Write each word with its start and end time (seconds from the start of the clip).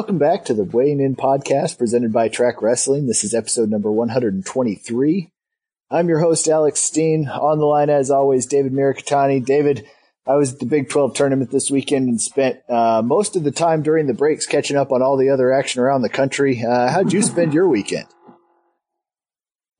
welcome 0.00 0.16
back 0.16 0.46
to 0.46 0.54
the 0.54 0.64
Weighing 0.64 0.98
In 0.98 1.14
podcast 1.14 1.76
presented 1.76 2.10
by 2.10 2.26
Track 2.26 2.62
Wrestling. 2.62 3.06
This 3.06 3.22
is 3.22 3.34
episode 3.34 3.68
number 3.68 3.92
123. 3.92 5.30
I'm 5.90 6.08
your 6.08 6.20
host, 6.20 6.48
Alex 6.48 6.80
Steen. 6.80 7.28
On 7.28 7.58
the 7.58 7.66
line, 7.66 7.90
as 7.90 8.10
always, 8.10 8.46
David 8.46 8.72
Mirikitani. 8.72 9.44
David, 9.44 9.86
I 10.26 10.36
was 10.36 10.54
at 10.54 10.58
the 10.58 10.64
Big 10.64 10.88
12 10.88 11.12
tournament 11.12 11.50
this 11.50 11.70
weekend 11.70 12.08
and 12.08 12.18
spent 12.18 12.60
uh, 12.70 13.02
most 13.04 13.36
of 13.36 13.44
the 13.44 13.50
time 13.50 13.82
during 13.82 14.06
the 14.06 14.14
breaks 14.14 14.46
catching 14.46 14.78
up 14.78 14.90
on 14.90 15.02
all 15.02 15.18
the 15.18 15.28
other 15.28 15.52
action 15.52 15.82
around 15.82 16.00
the 16.00 16.08
country. 16.08 16.64
Uh, 16.64 16.88
how'd 16.88 17.12
you 17.12 17.20
spend 17.20 17.52
your 17.52 17.68
weekend? 17.68 18.06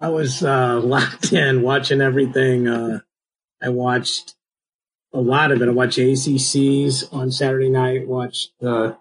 I 0.00 0.10
was 0.10 0.44
uh, 0.44 0.80
locked 0.80 1.32
in 1.32 1.62
watching 1.62 2.02
everything. 2.02 2.68
Uh, 2.68 3.00
I 3.62 3.70
watched 3.70 4.34
a 5.14 5.20
lot 5.22 5.50
of 5.50 5.62
it. 5.62 5.68
I 5.70 5.72
watched 5.72 5.96
ACCs 5.96 7.10
on 7.10 7.30
Saturday 7.30 7.70
night, 7.70 8.06
watched 8.06 8.50
the 8.60 8.98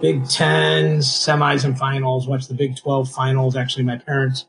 Big 0.00 0.28
Tens, 0.28 1.06
semis 1.06 1.64
and 1.64 1.78
finals, 1.78 2.26
watched 2.26 2.48
the 2.48 2.54
Big 2.54 2.76
12 2.76 3.10
finals. 3.10 3.56
Actually, 3.56 3.84
my 3.84 3.98
parents 3.98 4.46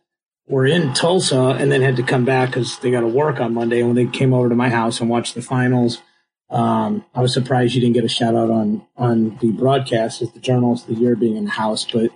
were 0.47 0.65
in 0.65 0.93
Tulsa 0.93 1.57
and 1.59 1.71
then 1.71 1.81
had 1.81 1.95
to 1.97 2.03
come 2.03 2.25
back 2.25 2.49
because 2.49 2.79
they 2.79 2.91
got 2.91 3.01
to 3.01 3.07
work 3.07 3.39
on 3.39 3.53
Monday. 3.53 3.79
And 3.79 3.89
when 3.89 3.95
they 3.95 4.05
came 4.05 4.33
over 4.33 4.49
to 4.49 4.55
my 4.55 4.69
house 4.69 4.99
and 4.99 5.09
watched 5.09 5.35
the 5.35 5.41
finals, 5.41 6.01
um, 6.49 7.05
I 7.15 7.21
was 7.21 7.33
surprised 7.33 7.73
you 7.73 7.81
didn't 7.81 7.95
get 7.95 8.03
a 8.03 8.09
shout 8.09 8.35
out 8.35 8.51
on 8.51 8.85
on 8.95 9.37
the 9.41 9.51
broadcast 9.51 10.21
as 10.21 10.31
the 10.33 10.39
journalist 10.39 10.87
of 10.87 10.95
the 10.95 11.01
year 11.01 11.15
being 11.15 11.35
in 11.35 11.45
the 11.45 11.51
house. 11.51 11.85
But 11.91 12.11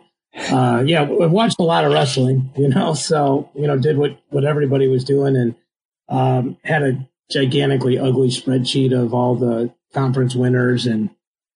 uh, 0.51 0.83
yeah, 0.85 1.03
we 1.03 1.25
watched 1.27 1.59
a 1.59 1.63
lot 1.63 1.85
of 1.85 1.93
wrestling, 1.93 2.51
you 2.57 2.69
know, 2.69 2.93
so 2.93 3.49
you 3.55 3.67
know, 3.67 3.77
did 3.77 3.97
what 3.97 4.19
what 4.29 4.45
everybody 4.45 4.87
was 4.87 5.03
doing 5.03 5.35
and 5.35 5.55
um, 6.09 6.57
had 6.63 6.83
a 6.83 7.09
gigantically 7.29 7.97
ugly 7.97 8.29
spreadsheet 8.29 8.97
of 8.97 9.13
all 9.13 9.35
the 9.35 9.73
conference 9.93 10.35
winners 10.35 10.85
and 10.85 11.09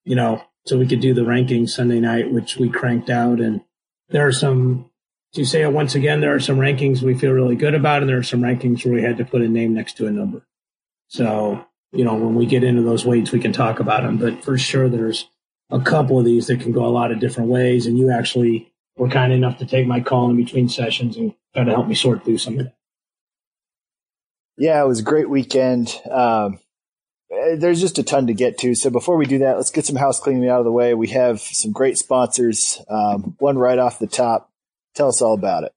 you 0.04 0.16
know 0.16 0.44
so 0.66 0.78
we 0.78 0.88
could 0.88 1.02
do 1.02 1.14
the 1.14 1.22
rankings 1.22 1.70
Sunday 1.70 2.00
night, 2.00 2.32
which 2.32 2.58
we 2.58 2.70
cranked 2.70 3.10
out. 3.10 3.40
And 3.40 3.62
there 4.10 4.28
are 4.28 4.32
some, 4.32 4.90
to 5.34 5.46
say 5.46 5.62
it 5.62 5.74
once 5.74 5.96
again, 5.96 6.22
there 6.22 6.36
are 6.36 6.40
some 6.40 6.58
rankings 6.58 7.02
we 7.02 7.18
feel 7.18 7.32
really 7.32 7.56
good 7.56 7.74
about, 7.74 8.02
and 8.02 8.10
there 8.10 8.18
are 8.18 8.24
some 8.24 8.42
rankings 8.42 8.86
where 8.86 8.94
we 8.94 9.02
had 9.02 9.18
to 9.18 9.26
put 9.26 9.42
a 9.42 9.48
name 9.48 9.74
next 9.74 9.98
to 9.98 10.08
a 10.08 10.12
number. 10.12 10.46
So, 11.08 11.66
you 11.92 12.06
know, 12.06 12.16
when 12.16 12.36
we 12.36 12.46
get 12.46 12.64
into 12.64 12.84
those 12.84 13.06
weights, 13.06 13.32
we 13.32 13.40
can 13.40 13.54
talk 13.54 13.80
about 13.80 14.04
them. 14.04 14.18
But 14.18 14.44
for 14.44 14.58
sure, 14.58 14.88
there's 14.88 15.28
a 15.70 15.80
couple 15.80 16.20
of 16.20 16.26
these 16.26 16.48
that 16.48 16.62
can 16.62 16.72
go 16.72 16.86
a 16.86 16.88
lot 16.88 17.12
of 17.12 17.20
different 17.20 17.50
ways. 17.50 17.86
And 17.86 17.98
you 17.98 18.12
actually 18.12 18.72
were 18.98 19.10
kind 19.10 19.34
enough 19.34 19.58
to 19.58 19.66
take 19.66 19.88
my 19.88 20.00
call 20.00 20.30
in 20.30 20.38
between 20.38 20.70
sessions 20.70 21.18
and 21.18 21.34
try 21.54 21.64
to 21.64 21.72
help 21.72 21.88
me 21.88 21.96
sort 21.96 22.24
through 22.24 22.38
some 22.38 22.60
of 22.60 22.66
that. 22.66 22.76
Yeah, 24.58 24.82
it 24.84 24.88
was 24.88 25.00
a 25.00 25.04
great 25.04 25.30
weekend. 25.30 26.00
Um, 26.10 26.60
there's 27.32 27.80
just 27.80 27.98
a 27.98 28.04
ton 28.04 28.28
to 28.28 28.34
get 28.34 28.58
to. 28.60 28.76
So 28.76 28.90
before 28.90 29.18
we 29.18 29.26
do 29.26 29.40
that, 29.40 29.56
let's 29.56 29.72
get 29.72 29.86
some 29.86 29.96
house 29.96 30.20
cleaning 30.20 30.50
out 30.50 30.60
of 30.60 30.66
the 30.66 30.72
way. 30.72 30.94
We 30.94 31.08
have 31.10 31.40
some 31.40 31.72
great 31.72 31.98
sponsors. 31.98 32.82
Um, 32.90 33.36
one 33.40 33.58
right 33.58 33.80
off 33.80 34.00
the 34.00 34.08
top. 34.08 34.50
Tell 34.96 35.08
us 35.08 35.22
all 35.22 35.34
about 35.34 35.64
it. 35.64 35.74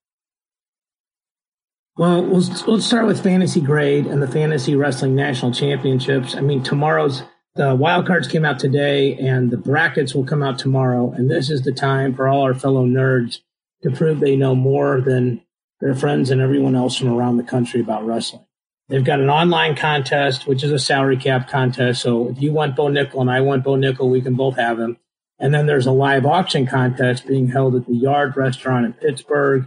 Well, 1.96 2.22
let's, 2.22 2.66
let's 2.66 2.84
start 2.84 3.06
with 3.06 3.22
Fantasy 3.22 3.60
Grade 3.60 4.06
and 4.06 4.20
the 4.20 4.26
Fantasy 4.26 4.74
Wrestling 4.74 5.14
National 5.14 5.52
Championships. 5.52 6.34
I 6.34 6.40
mean, 6.40 6.64
tomorrow's 6.64 7.22
the 7.54 7.76
wild 7.76 8.04
cards 8.04 8.26
came 8.26 8.44
out 8.44 8.58
today, 8.58 9.14
and 9.14 9.52
the 9.52 9.56
brackets 9.56 10.12
will 10.12 10.24
come 10.24 10.42
out 10.42 10.58
tomorrow. 10.58 11.12
And 11.12 11.30
this 11.30 11.50
is 11.50 11.62
the 11.62 11.70
time 11.70 12.12
for 12.12 12.26
all 12.26 12.42
our 12.42 12.54
fellow 12.54 12.84
nerds 12.84 13.38
to 13.84 13.92
prove 13.92 14.18
they 14.18 14.34
know 14.34 14.56
more 14.56 15.00
than 15.00 15.40
their 15.80 15.94
friends 15.94 16.30
and 16.30 16.40
everyone 16.40 16.74
else 16.74 16.96
from 16.96 17.12
around 17.12 17.36
the 17.36 17.44
country 17.44 17.80
about 17.80 18.04
wrestling. 18.04 18.44
They've 18.88 19.04
got 19.04 19.20
an 19.20 19.30
online 19.30 19.76
contest, 19.76 20.46
which 20.46 20.62
is 20.62 20.70
a 20.70 20.78
salary 20.78 21.16
cap 21.16 21.48
contest. 21.48 22.02
So 22.02 22.28
if 22.28 22.40
you 22.40 22.52
want 22.52 22.76
Bo 22.76 22.86
Nickal 22.86 23.20
and 23.22 23.30
I 23.30 23.40
want 23.40 23.64
Bo 23.64 23.72
Nickal, 23.72 24.10
we 24.10 24.20
can 24.20 24.34
both 24.34 24.56
have 24.56 24.78
him. 24.78 24.98
And 25.38 25.54
then 25.54 25.66
there's 25.66 25.86
a 25.86 25.92
live 25.92 26.26
auction 26.26 26.66
contest 26.66 27.26
being 27.26 27.48
held 27.48 27.74
at 27.74 27.86
the 27.86 27.94
Yard 27.94 28.36
Restaurant 28.36 28.86
in 28.86 28.92
Pittsburgh. 28.92 29.66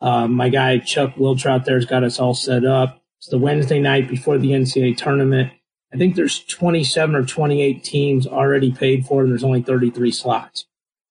Uh, 0.00 0.28
my 0.28 0.48
guy 0.48 0.78
Chuck 0.78 1.14
Wiltrout 1.16 1.64
there's 1.64 1.86
got 1.86 2.04
us 2.04 2.20
all 2.20 2.34
set 2.34 2.64
up. 2.64 3.02
It's 3.18 3.28
the 3.28 3.38
Wednesday 3.38 3.80
night 3.80 4.08
before 4.08 4.38
the 4.38 4.52
NCAA 4.52 4.96
tournament. 4.96 5.52
I 5.92 5.96
think 5.96 6.14
there's 6.14 6.44
27 6.44 7.16
or 7.16 7.24
28 7.24 7.82
teams 7.82 8.26
already 8.26 8.70
paid 8.70 9.06
for, 9.06 9.22
and 9.22 9.30
there's 9.30 9.42
only 9.42 9.62
33 9.62 10.12
slots. 10.12 10.66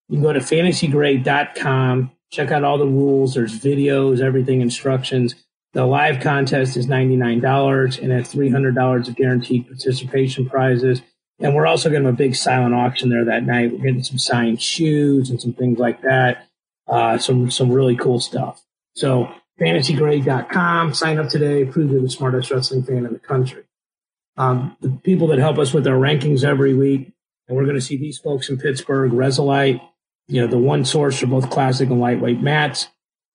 You 0.08 0.18
can 0.18 0.24
go 0.24 0.34
to 0.34 0.40
fantasygrade.com, 0.40 2.12
check 2.32 2.52
out 2.52 2.64
all 2.64 2.78
the 2.78 2.86
rules. 2.86 3.34
There's 3.34 3.60
videos, 3.60 4.22
everything, 4.22 4.62
instructions. 4.62 5.36
The 5.74 5.86
live 5.86 6.22
contest 6.22 6.78
is 6.78 6.88
$99 6.88 8.02
and 8.02 8.12
has 8.12 8.34
$300 8.34 9.08
of 9.08 9.16
guaranteed 9.16 9.68
participation 9.68 10.50
prizes. 10.50 11.02
And 11.40 11.54
we're 11.54 11.68
also 11.68 11.90
going 11.90 12.02
to 12.02 12.08
have 12.08 12.16
a 12.16 12.18
big 12.18 12.36
silent 12.36 12.74
auction 12.74 13.10
there 13.10 13.26
that 13.26 13.44
night. 13.44 13.72
We're 13.72 13.84
getting 13.84 14.04
some 14.04 14.18
signed 14.18 14.62
shoes 14.62 15.30
and 15.30 15.40
some 15.42 15.54
things 15.54 15.78
like 15.78 16.02
that. 16.02 16.48
Uh, 16.88 17.18
some, 17.18 17.52
some 17.52 17.72
really 17.72 17.96
cool 17.96 18.20
stuff. 18.20 18.64
So 18.96 19.32
fantasygrade.com, 19.60 20.94
sign 20.94 21.20
up 21.20 21.30
today, 21.30 21.66
prove 21.66 21.92
you're 21.92 22.02
the 22.02 22.10
smartest 22.10 22.50
wrestling 22.50 22.84
fan 22.84 23.06
in 23.06 23.14
the 23.14 23.20
country. 23.20 23.64
Um, 24.38 24.78
the 24.82 24.90
people 24.90 25.28
that 25.28 25.40
help 25.40 25.58
us 25.58 25.74
with 25.74 25.88
our 25.88 25.98
rankings 25.98 26.44
every 26.44 26.74
week, 26.74 27.12
and 27.48 27.58
we're 27.58 27.66
going 27.66 27.76
to 27.76 27.82
see 27.82 27.98
these 27.98 28.18
folks 28.18 28.50
in 28.50 28.58
Pittsburgh, 28.58 29.12
Resilite, 29.12 29.82
you 30.28 30.42
know, 30.42 30.48
the 30.48 30.58
one 30.58 30.86
source 30.86 31.20
for 31.20 31.28
both 31.28 31.50
classic 31.50 31.90
and 31.90 32.00
lightweight 32.00 32.42
mats. 32.42 32.88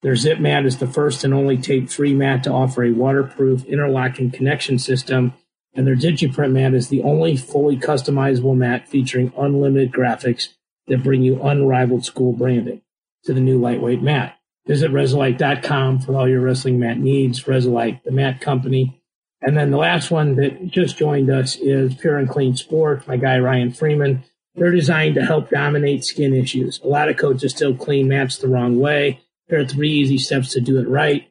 Their 0.03 0.17
Zip 0.17 0.39
Mat 0.39 0.65
is 0.65 0.77
the 0.77 0.87
first 0.87 1.23
and 1.23 1.33
only 1.33 1.57
tape-free 1.57 2.13
mat 2.13 2.43
to 2.43 2.51
offer 2.51 2.83
a 2.83 2.91
waterproof 2.91 3.63
interlocking 3.65 4.31
connection 4.31 4.77
system, 4.77 5.33
and 5.73 5.87
their 5.87 5.95
DigiPrint 5.95 6.51
mat 6.51 6.73
is 6.73 6.89
the 6.89 7.01
only 7.03 7.37
fully 7.37 7.77
customizable 7.77 8.55
mat 8.55 8.87
featuring 8.87 9.31
unlimited 9.37 9.93
graphics 9.93 10.49
that 10.87 11.03
bring 11.03 11.23
you 11.23 11.41
unrivaled 11.41 12.03
school 12.03 12.33
branding 12.33 12.81
to 13.23 13.33
the 13.33 13.39
new 13.39 13.57
lightweight 13.57 14.03
mat. 14.03 14.37
Visit 14.67 14.91
Resilite.com 14.91 15.99
for 15.99 16.15
all 16.15 16.27
your 16.27 16.41
wrestling 16.41 16.79
mat 16.79 16.97
needs. 16.97 17.47
Resolite, 17.47 18.03
the 18.03 18.11
mat 18.11 18.41
company. 18.41 19.01
And 19.41 19.57
then 19.57 19.71
the 19.71 19.77
last 19.77 20.11
one 20.11 20.35
that 20.35 20.67
just 20.67 20.97
joined 20.97 21.29
us 21.29 21.55
is 21.55 21.95
Pure 21.95 22.17
and 22.17 22.29
Clean 22.29 22.55
Sport. 22.55 23.07
My 23.07 23.17
guy 23.17 23.39
Ryan 23.39 23.71
Freeman. 23.71 24.23
They're 24.55 24.71
designed 24.71 25.15
to 25.15 25.25
help 25.25 25.49
dominate 25.49 26.05
skin 26.05 26.33
issues. 26.33 26.79
A 26.83 26.87
lot 26.87 27.09
of 27.09 27.17
coaches 27.17 27.51
still 27.51 27.73
clean 27.73 28.07
mats 28.07 28.37
the 28.37 28.47
wrong 28.47 28.79
way. 28.79 29.19
There 29.47 29.59
are 29.59 29.65
three 29.65 29.91
easy 29.91 30.17
steps 30.17 30.53
to 30.53 30.61
do 30.61 30.79
it 30.79 30.87
right. 30.87 31.29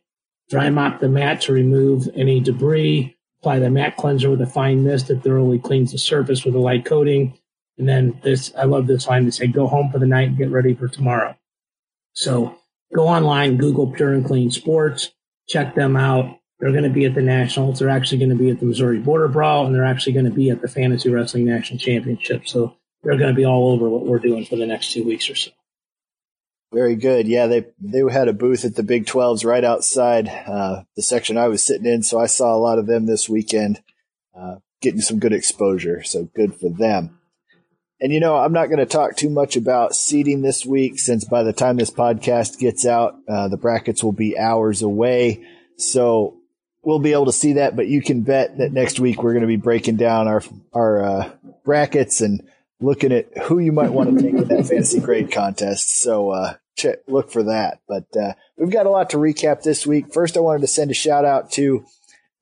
Dry 0.51 0.71
mop 0.71 1.01
the 1.01 1.09
mat 1.09 1.41
to 1.43 1.53
remove 1.53 2.09
any 2.15 2.41
debris. 2.41 3.17
Apply 3.41 3.59
the 3.59 3.71
mat 3.71 3.97
cleanser 3.97 4.31
with 4.31 4.41
a 4.43 4.47
fine 4.47 4.85
mist 4.85 5.09
that 5.09 5.23
thoroughly 5.23 5.59
cleans 5.59 5.93
the 5.93 5.99
surface 5.99 6.45
with 6.45 6.55
a 6.55 6.61
light 6.61 6.85
coating. 6.85 7.39
And 7.79 7.89
then 7.89 8.21
this, 8.23 8.53
I 8.57 8.65
love 8.65 8.87
this 8.87 9.09
line 9.09 9.25
to 9.25 9.33
say, 9.33 9.47
go 9.47 9.67
home 9.67 9.91
for 9.91 9.99
the 9.99 10.07
night 10.07 10.29
and 10.29 10.37
get 10.37 10.51
ready 10.51 10.75
for 10.75 10.89
tomorrow. 10.89 11.37
So 12.13 12.57
go 12.95 13.09
online, 13.09 13.57
Google 13.57 13.91
Pure 13.91 14.13
and 14.13 14.25
Clean 14.25 14.51
Sports, 14.51 15.11
check 15.49 15.75
them 15.75 15.97
out. 15.97 16.39
They're 16.61 16.71
going 16.71 16.85
to 16.85 16.91
be 16.91 17.07
at 17.07 17.15
the 17.15 17.23
Nationals. 17.23 17.81
They're 17.81 17.89
actually 17.89 18.19
going 18.19 18.31
to 18.31 18.37
be 18.37 18.51
at 18.51 18.61
the 18.61 18.67
Missouri 18.67 19.01
Border 19.01 19.27
Brawl, 19.27 19.67
and 19.67 19.75
they're 19.75 19.85
actually 19.85 20.13
going 20.13 20.27
to 20.27 20.31
be 20.31 20.51
at 20.51 20.63
the 20.63 20.69
Fantasy 20.69 21.11
Wrestling 21.11 21.45
National 21.45 21.81
Championship. 21.81 22.47
So 22.47 22.77
they're 23.03 23.17
going 23.17 23.31
to 23.31 23.37
be 23.37 23.45
all 23.45 23.73
over 23.73 23.89
what 23.89 24.07
we're 24.07 24.21
doing 24.21 24.45
for 24.45 24.55
the 24.55 24.67
next 24.67 24.93
two 24.93 25.03
weeks 25.03 25.29
or 25.29 25.35
so. 25.35 25.51
Very 26.73 26.97
good. 26.97 27.29
Yeah, 27.29 27.49
they 27.49 27.67
they 27.81 28.01
had 28.11 28.29
a 28.29 28.33
booth 28.33 28.65
at 28.65 28.77
the 28.77 28.83
Big 28.83 29.05
12s 29.05 29.45
right 29.45 29.63
outside 29.63 30.29
uh, 30.29 30.85
the 30.97 31.03
section 31.03 31.37
I 31.37 31.49
was 31.49 31.63
sitting 31.63 31.87
in, 31.87 32.03
so 32.03 32.19
I 32.19 32.27
saw 32.27 32.55
a 32.55 32.57
lot 32.57 32.79
of 32.79 32.87
them 32.87 33.05
this 33.05 33.29
weekend, 33.29 33.83
uh, 34.35 34.57
getting 34.81 35.03
some 35.03 35.19
good 35.19 35.35
exposure. 35.35 36.03
So 36.03 36.31
good 36.35 36.55
for 36.55 36.71
them. 36.71 37.19
And 38.01 38.11
you 38.11 38.21
know, 38.21 38.37
I'm 38.37 38.55
not 38.55 38.67
going 38.67 38.79
to 38.79 38.87
talk 38.87 39.17
too 39.17 39.29
much 39.29 39.55
about 39.55 39.95
seeding 39.95 40.41
this 40.41 40.65
week, 40.65 40.99
since 40.99 41.27
by 41.27 41.43
the 41.43 41.53
time 41.53 41.77
this 41.77 41.91
podcast 41.91 42.59
gets 42.59 42.87
out, 42.87 43.17
uh, 43.29 43.49
the 43.49 43.59
brackets 43.59 44.03
will 44.03 44.13
be 44.13 44.39
hours 44.39 44.81
away. 44.81 45.45
So 45.77 46.39
we'll 46.83 46.99
be 46.99 47.13
able 47.13 47.27
to 47.27 47.33
see 47.33 47.55
that. 47.55 47.77
But 47.77 47.89
you 47.89 48.01
can 48.01 48.23
bet 48.23 48.57
that 48.59 48.73
next 48.73 48.99
week 48.99 49.23
we're 49.23 49.35
going 49.35 49.43
to 49.43 49.47
be 49.47 49.57
breaking 49.57 49.97
down 49.97 50.27
our 50.27 50.43
our 50.73 51.05
uh, 51.05 51.31
brackets 51.65 52.23
and 52.23 52.49
looking 52.81 53.13
at 53.13 53.27
who 53.45 53.59
you 53.59 53.73
might 53.73 53.93
want 53.93 54.17
to 54.17 54.23
take 54.23 54.35
in 54.35 54.49
that 54.49 54.67
fantasy 54.67 55.01
grade 55.01 55.31
contest. 55.31 56.01
So 56.01 56.31
uh, 56.31 56.55
check, 56.77 56.99
look 57.07 57.31
for 57.31 57.43
that. 57.45 57.81
But 57.89 58.07
uh, 58.17 58.35
we've 58.57 58.71
got 58.71 58.87
a 58.87 58.91
lot 58.91 59.11
to 59.11 59.17
recap 59.17 59.63
this 59.63 59.87
week. 59.87 60.13
First, 60.13 60.37
I 60.37 60.41
wanted 60.41 60.61
to 60.63 60.67
send 60.67 60.91
a 60.91 60.95
shout 60.95 61.25
out 61.25 61.51
to 61.53 61.85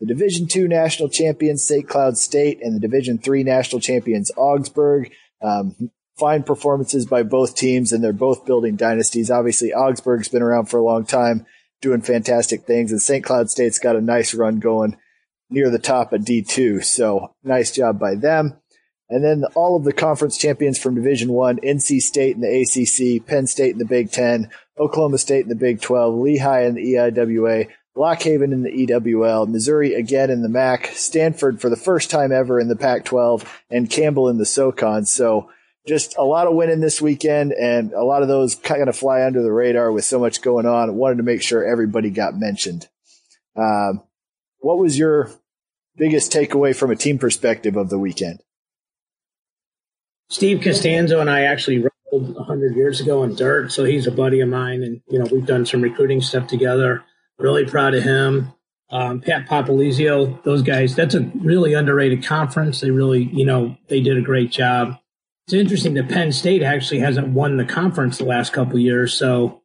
the 0.00 0.06
Division 0.06 0.47
Two 0.47 0.69
national 0.69 1.09
champions 1.09 1.65
St. 1.65 1.88
Cloud 1.88 2.17
State 2.17 2.59
and 2.62 2.75
the 2.75 2.81
Division 2.81 3.19
Three 3.19 3.43
national 3.43 3.81
champions 3.81 4.31
Augsburg. 4.37 5.12
Um, 5.43 5.91
fine 6.19 6.43
performances 6.43 7.06
by 7.06 7.23
both 7.23 7.56
teams, 7.56 7.93
and 7.93 8.05
they're 8.05 8.12
both 8.12 8.44
building 8.44 8.77
dynasties. 8.77 9.31
Obviously, 9.31 9.73
Augsburg's 9.73 10.29
been 10.29 10.43
around 10.43 10.67
for 10.67 10.79
a 10.79 10.85
long 10.85 11.05
time, 11.05 11.47
doing 11.81 12.03
fantastic 12.03 12.65
things, 12.65 12.93
and 12.93 13.00
St. 13.00 13.25
Cloud 13.25 13.49
State's 13.49 13.79
got 13.79 13.97
a 13.97 14.00
nice 14.00 14.35
run 14.35 14.59
going 14.59 14.97
near 15.49 15.71
the 15.71 15.79
top 15.79 16.12
of 16.12 16.21
D2. 16.21 16.85
So 16.85 17.35
nice 17.43 17.73
job 17.73 17.99
by 17.99 18.15
them. 18.15 18.60
And 19.11 19.25
then 19.25 19.45
all 19.57 19.77
of 19.77 19.83
the 19.83 19.93
conference 19.93 20.39
champions 20.39 20.79
from 20.79 20.95
Division 20.95 21.33
One, 21.33 21.59
NC 21.59 22.01
State 22.01 22.37
in 22.37 22.43
the 22.43 22.61
ACC, 22.62 23.27
Penn 23.27 23.49
State 23.49 23.73
in 23.73 23.79
the 23.79 23.85
Big 23.85 24.12
Ten, 24.12 24.51
Oklahoma 24.79 25.19
State 25.19 25.43
in 25.43 25.49
the 25.49 25.57
Big 25.57 25.81
12, 25.81 26.15
Lehigh 26.15 26.62
in 26.62 26.75
the 26.75 26.95
EIWA, 26.95 27.69
Lock 27.97 28.23
Haven 28.23 28.53
in 28.53 28.62
the 28.62 28.71
EWL, 28.71 29.49
Missouri 29.49 29.95
again 29.95 30.31
in 30.31 30.43
the 30.43 30.49
MAC, 30.49 30.87
Stanford 30.95 31.61
for 31.61 31.69
the 31.69 31.77
first 31.77 32.09
time 32.09 32.31
ever 32.31 32.61
in 32.61 32.69
the 32.69 32.77
Pac 32.77 33.05
12, 33.05 33.62
and 33.69 33.91
Campbell 33.91 34.29
in 34.29 34.39
the 34.39 34.47
SOCON. 34.47 35.05
So 35.07 35.51
just 35.89 36.17
a 36.17 36.23
lot 36.23 36.47
of 36.47 36.55
winning 36.55 36.81
this 36.81 37.03
weekend, 37.03 37.53
and 37.53 37.93
a 37.93 38.05
lot 38.05 38.23
of 38.23 38.29
those 38.29 38.55
kind 38.55 38.89
of 38.89 38.97
fly 38.97 39.25
under 39.25 39.43
the 39.43 39.53
radar 39.53 39.91
with 39.91 40.05
so 40.05 40.21
much 40.21 40.41
going 40.41 40.67
on. 40.67 40.95
Wanted 40.95 41.17
to 41.17 41.23
make 41.25 41.43
sure 41.43 41.65
everybody 41.65 42.11
got 42.11 42.39
mentioned. 42.39 42.87
Um, 43.57 44.03
what 44.61 44.79
was 44.79 44.97
your 44.97 45.31
biggest 45.97 46.33
takeaway 46.33 46.77
from 46.77 46.93
a 46.93 46.97
team 46.97 47.19
perspective 47.19 47.77
of 47.77 47.91
the 47.91 47.99
weekend? 47.99 48.41
Steve 50.31 50.61
Costanzo 50.62 51.21
and 51.21 51.29
I 51.29 51.43
actually 51.43 51.79
wrestled 51.79 52.37
100 52.37 52.77
years 52.77 53.00
ago 53.00 53.25
in 53.25 53.35
dirt, 53.35 53.73
so 53.73 53.85
he's 53.85 54.06
a 54.06 54.12
buddy 54.12 54.41
of 54.41 54.49
mine, 54.49 54.82
and 54.82 55.03
you 55.09 55.19
know 55.19 55.27
we've 55.31 55.44
done 55.44 55.67
some 55.67 55.82
recruiting 55.82 56.21
stuff 56.21 56.47
together. 56.47 57.05
Really 57.38 57.67
proud 57.67 57.94
of 57.94 58.05
him. 58.05 58.53
Um, 58.91 59.21
Pat 59.21 59.47
Popolizio, 59.47 60.43
those 60.44 60.62
guys. 60.62 60.94
That's 60.94 61.15
a 61.15 61.21
really 61.35 61.75
underrated 61.75 62.25
conference. 62.25 62.81
They 62.81 62.91
really, 62.91 63.25
you 63.25 63.44
know, 63.44 63.77
they 63.88 64.00
did 64.00 64.17
a 64.17 64.23
great 64.23 64.50
job. 64.50 64.97
It's 65.47 65.55
interesting 65.55 65.94
that 65.94 66.09
Penn 66.09 66.33
State 66.33 66.62
actually 66.62 67.00
hasn't 67.00 67.29
won 67.29 67.56
the 67.56 67.65
conference 67.65 68.19
the 68.19 68.25
last 68.25 68.53
couple 68.53 68.79
years, 68.79 69.12
so 69.12 69.62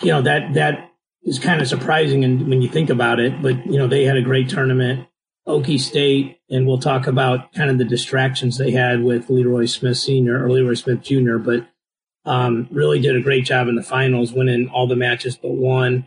you 0.00 0.08
know 0.08 0.22
that 0.22 0.54
that 0.54 0.90
is 1.22 1.38
kind 1.38 1.60
of 1.60 1.68
surprising 1.68 2.24
and 2.24 2.48
when 2.48 2.62
you 2.62 2.68
think 2.68 2.88
about 2.88 3.20
it. 3.20 3.42
But 3.42 3.66
you 3.66 3.76
know 3.76 3.88
they 3.88 4.04
had 4.04 4.16
a 4.16 4.22
great 4.22 4.48
tournament. 4.48 5.06
Okie 5.46 5.80
State, 5.80 6.38
and 6.48 6.66
we'll 6.66 6.78
talk 6.78 7.06
about 7.06 7.52
kind 7.52 7.70
of 7.70 7.78
the 7.78 7.84
distractions 7.84 8.58
they 8.58 8.70
had 8.70 9.02
with 9.02 9.28
Leroy 9.28 9.66
Smith 9.66 9.98
Sr. 9.98 10.44
or 10.44 10.50
Leroy 10.50 10.74
Smith 10.74 11.02
Jr., 11.02 11.38
but 11.38 11.66
um, 12.24 12.68
really 12.70 13.00
did 13.00 13.16
a 13.16 13.20
great 13.20 13.44
job 13.44 13.66
in 13.68 13.74
the 13.74 13.82
finals, 13.82 14.32
winning 14.32 14.68
all 14.68 14.86
the 14.86 14.96
matches 14.96 15.36
but 15.36 15.52
one. 15.52 16.06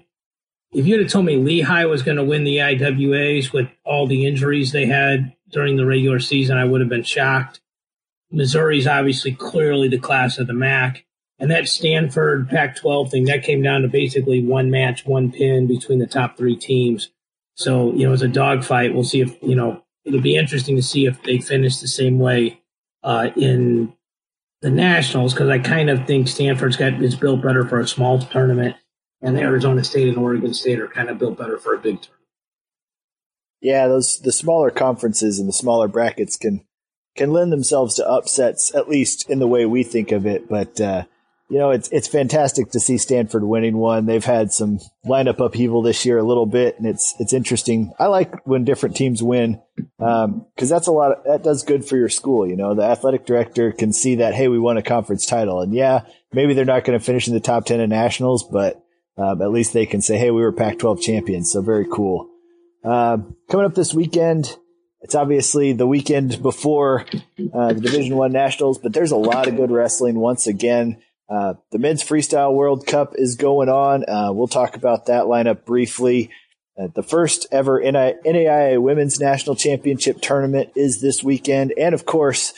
If 0.72 0.86
you 0.86 0.98
had 0.98 1.10
told 1.10 1.26
me 1.26 1.38
Lehigh 1.38 1.86
was 1.86 2.04
going 2.04 2.18
to 2.18 2.24
win 2.24 2.44
the 2.44 2.58
IWAs 2.58 3.52
with 3.52 3.68
all 3.84 4.08
the 4.08 4.26
injuries 4.26 4.72
they 4.72 4.86
had 4.86 5.34
during 5.50 5.76
the 5.76 5.86
regular 5.86 6.20
season, 6.20 6.58
I 6.58 6.66
would 6.66 6.82
have 6.82 6.90
been 6.90 7.04
shocked. 7.04 7.62
Missouri's 8.32 8.88
obviously 8.88 9.34
clearly 9.34 9.88
the 9.88 9.98
class 9.98 10.38
of 10.38 10.48
the 10.48 10.54
MAC. 10.54 11.06
And 11.38 11.52
that 11.52 11.68
Stanford 11.68 12.50
Pac 12.50 12.78
12 12.78 13.12
thing, 13.12 13.26
that 13.26 13.44
came 13.44 13.62
down 13.62 13.82
to 13.82 13.90
basically 13.90 14.42
one 14.42 14.72
match, 14.72 15.06
one 15.06 15.32
pin 15.32 15.68
between 15.68 16.00
the 16.00 16.08
top 16.08 16.38
three 16.38 16.56
teams. 16.56 17.10
So, 17.56 17.94
you 17.94 18.06
know, 18.06 18.14
as 18.14 18.22
a 18.22 18.28
dogfight, 18.28 18.94
we'll 18.94 19.04
see 19.04 19.22
if, 19.22 19.36
you 19.42 19.56
know, 19.56 19.82
it'll 20.04 20.22
be 20.22 20.36
interesting 20.36 20.76
to 20.76 20.84
see 20.84 21.06
if 21.06 21.22
they 21.24 21.40
finish 21.40 21.78
the 21.78 21.88
same 21.88 22.20
way 22.20 22.62
uh, 23.04 23.30
in 23.36 23.94
the 24.62 24.70
Nationals 24.70 25.34
because 25.34 25.50
I 25.50 25.60
kind 25.60 25.90
of 25.90 26.08
think 26.08 26.28
Stanford's 26.28 26.76
got 26.76 27.02
is 27.02 27.16
built 27.16 27.42
better 27.42 27.68
for 27.68 27.80
a 27.80 27.88
small 27.88 28.20
tournament, 28.20 28.76
and 29.22 29.38
Arizona 29.38 29.84
State 29.84 30.10
and 30.10 30.18
Oregon 30.18 30.54
State 30.54 30.80
are 30.80 30.88
kind 30.88 31.10
of 31.10 31.20
built 31.20 31.38
better 31.38 31.58
for 31.58 31.74
a 31.74 31.78
big 31.78 32.02
tournament. 32.02 32.12
Yeah, 33.62 33.88
those 33.88 34.20
the 34.20 34.32
smaller 34.32 34.72
conferences 34.72 35.40
and 35.40 35.48
the 35.48 35.54
smaller 35.54 35.88
brackets 35.88 36.36
can 36.36 36.66
can 37.16 37.32
lend 37.32 37.52
themselves 37.52 37.96
to 37.96 38.10
upsets, 38.10 38.74
at 38.76 38.90
least 38.90 39.30
in 39.30 39.40
the 39.40 39.48
way 39.48 39.66
we 39.66 39.84
think 39.84 40.12
of 40.12 40.26
it. 40.26 40.50
But 40.50 40.82
uh, 40.82 41.04
you 41.50 41.60
know, 41.60 41.70
it's 41.70 41.90
it's 41.90 42.08
fantastic 42.08 42.72
to 42.72 42.80
see 42.80 42.98
Stanford 42.98 43.44
winning 43.44 43.78
one. 43.78 44.08
They've 44.08 44.24
had 44.24 44.52
some 44.52 44.80
lineup 45.06 45.40
upheaval 45.40 45.84
this 45.84 46.04
year 46.04 46.18
a 46.18 46.24
little 46.24 46.48
bit, 46.48 46.78
and 46.78 46.88
it's 46.88 47.14
it's 47.20 47.34
interesting. 47.34 47.94
I 48.00 48.08
like 48.08 48.46
when 48.48 48.64
different 48.64 48.96
teams 48.96 49.22
win 49.22 49.62
because 49.98 50.26
um, 50.26 50.46
that's 50.58 50.88
a 50.88 50.92
lot. 50.92 51.12
Of, 51.12 51.24
that 51.26 51.44
does 51.44 51.64
good 51.64 51.86
for 51.86 51.98
your 51.98 52.10
school. 52.10 52.48
You 52.48 52.56
know, 52.56 52.74
the 52.74 52.84
athletic 52.84 53.28
director 53.28 53.72
can 53.72 53.94
see 53.94 54.16
that 54.16 54.34
hey, 54.34 54.48
we 54.48 54.58
won 54.58 54.78
a 54.78 54.82
conference 54.82 55.28
title, 55.28 55.62
and 55.62 55.72
yeah, 55.74 56.06
maybe 56.34 56.56
they're 56.56 56.66
not 56.66 56.84
going 56.84 56.98
to 56.98 57.06
finish 57.06 57.28
in 57.28 57.36
the 57.36 57.40
top 57.40 57.66
ten 57.66 57.80
in 57.80 57.92
nationals, 57.92 58.44
but 58.44 58.84
um, 59.16 59.40
at 59.42 59.52
least 59.52 59.74
they 59.74 59.86
can 59.86 60.02
say 60.02 60.18
hey, 60.18 60.32
we 60.32 60.42
were 60.42 60.52
Pac-12 60.52 61.00
champions. 61.02 61.52
So 61.52 61.62
very 61.62 61.86
cool. 61.86 62.28
Um, 62.84 63.36
coming 63.50 63.66
up 63.66 63.76
this 63.76 63.94
weekend. 63.94 64.58
It's 65.02 65.14
obviously 65.14 65.72
the 65.72 65.86
weekend 65.86 66.42
before 66.42 67.06
uh, 67.54 67.74
the 67.74 67.80
Division 67.80 68.16
One 68.16 68.32
Nationals, 68.32 68.80
but 68.80 68.92
there's 68.92 69.12
a 69.12 69.16
lot 69.16 69.48
of 69.48 69.56
good 69.56 69.70
wrestling 69.70 70.16
once 70.16 70.48
again. 70.48 70.98
Uh, 71.30 71.56
the 71.72 71.80
men's 71.80 72.04
freestyle 72.04 72.54
World 72.54 72.86
Cup 72.86 73.14
is 73.16 73.36
going 73.36 73.70
on. 73.70 74.08
Uh, 74.08 74.32
we'll 74.32 74.48
talk 74.48 74.76
about 74.76 75.08
that 75.08 75.26
lineup 75.26 75.66
briefly. 75.66 76.30
Uh, 76.78 76.88
the 76.94 77.04
first 77.04 77.48
ever 77.52 77.82
NAIA 77.82 78.82
Women's 78.82 79.20
National 79.20 79.56
Championship 79.56 80.22
tournament 80.22 80.72
is 80.76 81.02
this 81.02 81.24
weekend. 81.24 81.74
And 81.78 81.96
of 81.96 82.06
course, 82.06 82.54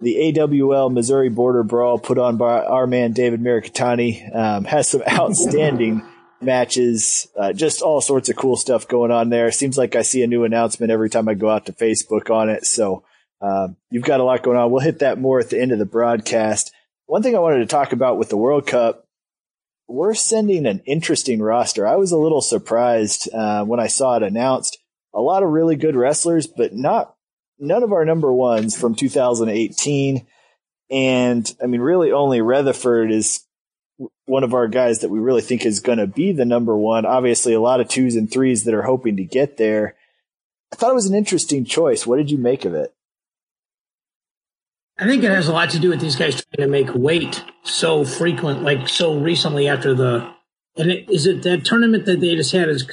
the 0.00 0.34
AWL 0.38 0.90
Missouri 0.90 1.28
Border 1.28 1.62
Brawl 1.62 1.98
put 1.98 2.18
on 2.18 2.36
by 2.36 2.64
our 2.64 2.86
man 2.86 3.12
David 3.12 3.40
Mirikitani 3.40 4.34
um, 4.34 4.64
has 4.64 4.88
some 4.88 5.02
outstanding 5.08 6.02
matches, 6.40 7.28
uh, 7.38 7.52
just 7.52 7.82
all 7.82 8.00
sorts 8.00 8.28
of 8.28 8.36
cool 8.36 8.56
stuff 8.56 8.88
going 8.88 9.10
on 9.10 9.28
there. 9.28 9.52
Seems 9.52 9.78
like 9.78 9.94
I 9.94 10.02
see 10.02 10.22
a 10.22 10.26
new 10.26 10.44
announcement 10.44 10.90
every 10.90 11.10
time 11.10 11.28
I 11.28 11.34
go 11.34 11.50
out 11.50 11.66
to 11.66 11.72
Facebook 11.72 12.30
on 12.30 12.48
it. 12.48 12.64
So 12.66 13.04
uh, 13.40 13.68
you've 13.90 14.04
got 14.04 14.20
a 14.20 14.24
lot 14.24 14.42
going 14.42 14.56
on. 14.56 14.70
We'll 14.70 14.80
hit 14.80 15.00
that 15.00 15.18
more 15.18 15.38
at 15.38 15.50
the 15.50 15.60
end 15.60 15.72
of 15.72 15.78
the 15.78 15.86
broadcast. 15.86 16.72
One 17.10 17.24
thing 17.24 17.34
I 17.34 17.40
wanted 17.40 17.58
to 17.58 17.66
talk 17.66 17.90
about 17.90 18.18
with 18.18 18.28
the 18.28 18.36
World 18.36 18.68
Cup, 18.68 19.04
we're 19.88 20.14
sending 20.14 20.64
an 20.64 20.80
interesting 20.86 21.42
roster. 21.42 21.84
I 21.84 21.96
was 21.96 22.12
a 22.12 22.16
little 22.16 22.40
surprised 22.40 23.28
uh, 23.34 23.64
when 23.64 23.80
I 23.80 23.88
saw 23.88 24.14
it 24.14 24.22
announced. 24.22 24.78
A 25.12 25.20
lot 25.20 25.42
of 25.42 25.48
really 25.48 25.74
good 25.74 25.96
wrestlers, 25.96 26.46
but 26.46 26.72
not 26.72 27.16
none 27.58 27.82
of 27.82 27.92
our 27.92 28.04
number 28.04 28.32
ones 28.32 28.78
from 28.78 28.94
2018. 28.94 30.24
And 30.88 31.52
I 31.60 31.66
mean, 31.66 31.80
really 31.80 32.12
only 32.12 32.42
Rutherford 32.42 33.10
is 33.10 33.40
one 34.26 34.44
of 34.44 34.54
our 34.54 34.68
guys 34.68 35.00
that 35.00 35.10
we 35.10 35.18
really 35.18 35.42
think 35.42 35.66
is 35.66 35.80
going 35.80 35.98
to 35.98 36.06
be 36.06 36.30
the 36.30 36.44
number 36.44 36.76
one. 36.76 37.06
Obviously, 37.06 37.54
a 37.54 37.60
lot 37.60 37.80
of 37.80 37.88
twos 37.88 38.14
and 38.14 38.30
threes 38.30 38.62
that 38.62 38.74
are 38.74 38.82
hoping 38.82 39.16
to 39.16 39.24
get 39.24 39.56
there. 39.56 39.96
I 40.72 40.76
thought 40.76 40.92
it 40.92 40.94
was 40.94 41.10
an 41.10 41.16
interesting 41.16 41.64
choice. 41.64 42.06
What 42.06 42.18
did 42.18 42.30
you 42.30 42.38
make 42.38 42.64
of 42.64 42.74
it? 42.74 42.94
I 45.00 45.06
think 45.06 45.24
it 45.24 45.30
has 45.30 45.48
a 45.48 45.52
lot 45.52 45.70
to 45.70 45.78
do 45.78 45.88
with 45.88 46.00
these 46.00 46.14
guys 46.14 46.34
trying 46.34 46.66
to 46.66 46.70
make 46.70 46.94
weight 46.94 47.42
so 47.62 48.04
frequent, 48.04 48.62
like 48.62 48.86
so 48.86 49.18
recently 49.18 49.66
after 49.66 49.94
the. 49.94 50.30
And 50.76 50.90
it, 50.90 51.10
is 51.10 51.26
it 51.26 51.42
that 51.42 51.64
tournament 51.64 52.04
that 52.04 52.20
they 52.20 52.36
just 52.36 52.52
had 52.52 52.68
is 52.68 52.86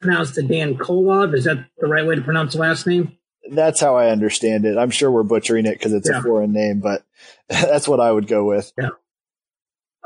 pronounced 0.00 0.34
the 0.34 0.42
Dan 0.42 0.74
Kolov? 0.74 1.34
Is 1.34 1.44
that 1.44 1.64
the 1.78 1.86
right 1.86 2.04
way 2.04 2.16
to 2.16 2.20
pronounce 2.20 2.54
the 2.54 2.58
last 2.58 2.86
name? 2.86 3.16
That's 3.50 3.80
how 3.80 3.96
I 3.96 4.10
understand 4.10 4.64
it. 4.64 4.76
I'm 4.76 4.90
sure 4.90 5.10
we're 5.10 5.22
butchering 5.22 5.66
it 5.66 5.78
because 5.78 5.92
it's 5.92 6.08
yeah. 6.10 6.18
a 6.18 6.22
foreign 6.22 6.52
name, 6.52 6.80
but 6.80 7.04
that's 7.48 7.86
what 7.86 8.00
I 8.00 8.10
would 8.10 8.26
go 8.26 8.44
with. 8.44 8.72
Yeah. 8.76 8.90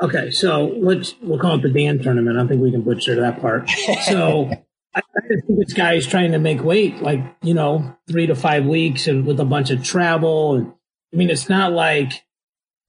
Okay, 0.03 0.31
so 0.31 0.67
let's 0.77 1.15
we'll 1.23 1.39
call 1.39 1.55
it 1.55 1.63
the 1.63 1.71
Dan 1.71 2.01
tournament. 2.01 2.39
I 2.39 2.47
think 2.47 2.61
we 2.61 2.71
can 2.71 2.83
butcher 2.83 3.19
that 3.21 3.41
part. 3.41 3.71
So 4.03 4.51
I, 4.95 5.01
I 5.01 5.21
think 5.47 5.59
this 5.59 5.73
guy 5.73 5.95
is 5.95 6.07
trying 6.07 6.33
to 6.33 6.39
make 6.39 6.63
weight, 6.63 7.01
like 7.01 7.21
you 7.43 7.55
know, 7.55 7.97
three 8.07 8.27
to 8.27 8.35
five 8.35 8.67
weeks, 8.67 9.07
and 9.07 9.27
with 9.27 9.41
a 9.41 9.45
bunch 9.45 9.71
of 9.71 9.83
travel 9.83 10.55
and 10.57 10.73
I 11.17 11.19
mean, 11.19 11.31
it's 11.31 11.49
not 11.49 11.73
like 11.73 12.13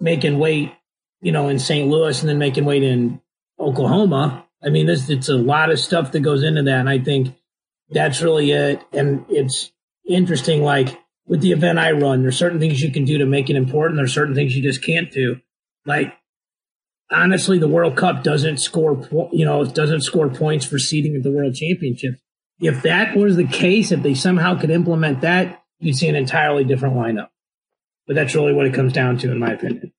making 0.01 0.37
weight, 0.37 0.73
you 1.21 1.31
know, 1.31 1.47
in 1.47 1.59
St. 1.59 1.87
Louis 1.87 2.19
and 2.19 2.27
then 2.27 2.37
making 2.37 2.65
weight 2.65 2.83
in 2.83 3.21
Oklahoma. 3.57 4.45
I 4.61 4.67
mean, 4.67 4.85
this 4.85 5.09
it's 5.09 5.29
a 5.29 5.35
lot 5.35 5.71
of 5.71 5.79
stuff 5.79 6.11
that 6.11 6.19
goes 6.19 6.43
into 6.43 6.63
that, 6.63 6.81
and 6.81 6.89
I 6.89 6.99
think 6.99 7.33
that's 7.89 8.21
really 8.21 8.51
it. 8.51 8.83
And 8.91 9.23
it's 9.29 9.71
interesting, 10.05 10.61
like 10.61 10.99
with 11.25 11.39
the 11.39 11.53
event 11.53 11.79
I 11.79 11.91
run, 11.91 12.21
there's 12.21 12.37
certain 12.37 12.59
things 12.59 12.83
you 12.83 12.91
can 12.91 13.05
do 13.05 13.19
to 13.19 13.25
make 13.25 13.49
it 13.49 13.55
important. 13.55 13.95
There's 13.95 14.13
certain 14.13 14.35
things 14.35 14.53
you 14.57 14.61
just 14.61 14.83
can't 14.83 15.09
do. 15.09 15.39
Like 15.85 16.13
honestly, 17.09 17.59
the 17.59 17.69
World 17.69 17.95
Cup 17.95 18.23
doesn't 18.23 18.57
score, 18.57 19.07
you 19.31 19.45
know, 19.45 19.61
it 19.61 19.73
doesn't 19.73 20.01
score 20.01 20.27
points 20.27 20.65
for 20.65 20.77
seeding 20.79 21.15
at 21.15 21.23
the 21.23 21.31
World 21.31 21.55
Championships. 21.55 22.19
If 22.59 22.81
that 22.81 23.15
was 23.15 23.37
the 23.37 23.47
case, 23.47 23.93
if 23.93 24.03
they 24.03 24.15
somehow 24.15 24.59
could 24.59 24.71
implement 24.71 25.21
that, 25.21 25.63
you'd 25.79 25.95
see 25.95 26.09
an 26.09 26.15
entirely 26.15 26.65
different 26.65 26.95
lineup. 26.95 27.29
But 28.07 28.15
that's 28.15 28.33
really 28.33 28.53
what 28.53 28.65
it 28.65 28.73
comes 28.73 28.93
down 28.93 29.17
to, 29.19 29.31
in 29.31 29.39
my 29.39 29.51
opinion. 29.51 29.91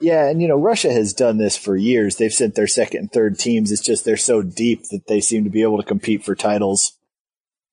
Yeah, 0.00 0.28
and 0.28 0.42
you 0.42 0.48
know, 0.48 0.56
Russia 0.56 0.92
has 0.92 1.14
done 1.14 1.38
this 1.38 1.56
for 1.56 1.76
years. 1.76 2.16
They've 2.16 2.32
sent 2.32 2.54
their 2.54 2.66
second 2.66 3.00
and 3.00 3.12
third 3.12 3.38
teams. 3.38 3.72
It's 3.72 3.80
just 3.80 4.04
they're 4.04 4.16
so 4.16 4.42
deep 4.42 4.82
that 4.90 5.06
they 5.06 5.20
seem 5.20 5.44
to 5.44 5.50
be 5.50 5.62
able 5.62 5.78
to 5.78 5.86
compete 5.86 6.22
for 6.22 6.34
titles, 6.34 6.98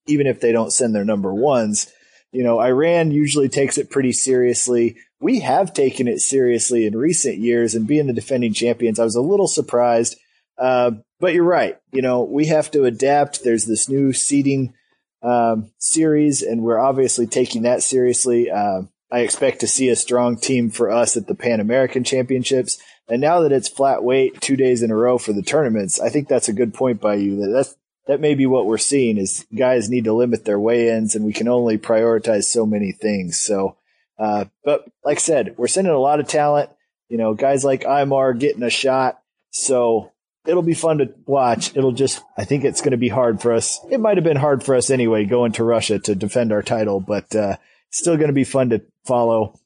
even 0.08 0.28
if 0.28 0.40
they 0.40 0.52
don't 0.52 0.72
send 0.72 0.96
their 0.96 1.06
number 1.06 1.34
ones. 1.34 1.92
You 2.32 2.44
know, 2.44 2.62
Iran 2.62 3.12
usually 3.12 3.50
takes 3.50 3.78
it 3.78 3.90
pretty 3.90 4.14
seriously. 4.14 4.98
We 5.20 5.42
have 5.42 5.74
taken 5.74 6.08
it 6.08 6.20
seriously 6.20 6.86
in 6.86 6.98
recent 6.98 7.38
years, 7.38 7.76
and 7.76 7.88
being 7.88 8.08
the 8.08 8.14
defending 8.14 8.54
champions, 8.54 9.00
I 9.00 9.04
was 9.04 9.16
a 9.16 9.22
little 9.22 9.48
surprised. 9.48 10.18
Uh, 10.58 10.92
but 11.20 11.34
you're 11.34 11.44
right. 11.44 11.78
You 11.92 12.02
know, 12.02 12.24
we 12.24 12.48
have 12.48 12.72
to 12.72 12.86
adapt. 12.86 13.44
There's 13.44 13.66
this 13.66 13.90
new 13.90 14.14
seeding 14.14 14.74
um, 15.22 15.72
series, 15.78 16.42
and 16.42 16.62
we're 16.62 16.80
obviously 16.80 17.28
taking 17.28 17.64
that 17.64 17.84
seriously. 17.84 18.50
Uh, 18.50 18.84
I 19.14 19.20
expect 19.20 19.60
to 19.60 19.68
see 19.68 19.90
a 19.90 19.96
strong 19.96 20.38
team 20.38 20.72
for 20.72 20.90
us 20.90 21.16
at 21.16 21.28
the 21.28 21.36
Pan 21.36 21.60
American 21.60 22.04
Championships. 22.04 22.80
And 23.08 23.22
now 23.22 23.42
that 23.42 23.52
it's 23.52 23.70
flat 23.70 24.04
weight 24.04 24.42
two 24.42 24.56
days 24.56 24.82
in 24.82 24.90
a 24.90 24.96
row 24.96 25.20
for 25.20 25.34
the 25.34 25.44
tournaments, 25.44 26.00
I 26.00 26.10
think 26.10 26.28
that's 26.28 26.50
a 26.50 26.54
good 26.54 26.74
point 26.74 27.00
by 27.00 27.16
you. 27.16 27.36
That 27.36 27.52
that's, 27.54 27.76
that 28.08 28.20
may 28.20 28.34
be 28.34 28.48
what 28.48 28.66
we're 28.66 28.80
seeing 28.80 29.20
is 29.20 29.46
guys 29.56 29.88
need 29.88 30.06
to 30.06 30.14
limit 30.14 30.46
their 30.46 30.60
weigh-ins 30.60 31.14
and 31.14 31.24
we 31.24 31.32
can 31.32 31.48
only 31.48 31.78
prioritize 31.78 32.46
so 32.46 32.66
many 32.66 32.92
things. 32.92 33.40
So, 33.40 33.78
uh, 34.18 34.46
but 34.66 34.86
like 35.06 35.18
I 35.18 35.22
said, 35.22 35.56
we're 35.58 35.68
sending 35.68 35.94
a 35.94 36.00
lot 36.00 36.20
of 36.20 36.28
talent, 36.28 36.72
you 37.08 37.20
know, 37.20 37.36
guys 37.36 37.64
like 37.64 37.84
Imar 37.84 38.38
getting 38.38 38.64
a 38.64 38.72
shot. 38.72 39.22
So 39.52 40.12
it'll 40.48 40.64
be 40.64 40.74
fun 40.74 40.98
to 40.98 41.14
watch. 41.28 41.78
It'll 41.78 41.92
just, 41.92 42.24
I 42.36 42.46
think 42.46 42.64
it's 42.64 42.82
going 42.82 42.92
to 42.92 42.98
be 42.98 43.10
hard 43.10 43.44
for 43.44 43.54
us. 43.54 43.80
It 43.92 44.00
might 44.00 44.18
have 44.18 44.24
been 44.24 44.38
hard 44.38 44.64
for 44.64 44.74
us 44.74 44.90
anyway, 44.90 45.26
going 45.26 45.52
to 45.54 45.64
Russia 45.64 46.00
to 46.00 46.16
defend 46.16 46.52
our 46.52 46.64
title, 46.64 47.00
but, 47.00 47.36
uh, 47.36 47.58
still 47.92 48.18
going 48.18 48.30
to 48.30 48.34
be 48.34 48.44
fun 48.44 48.72
to 48.72 48.82
follow. 49.06 49.60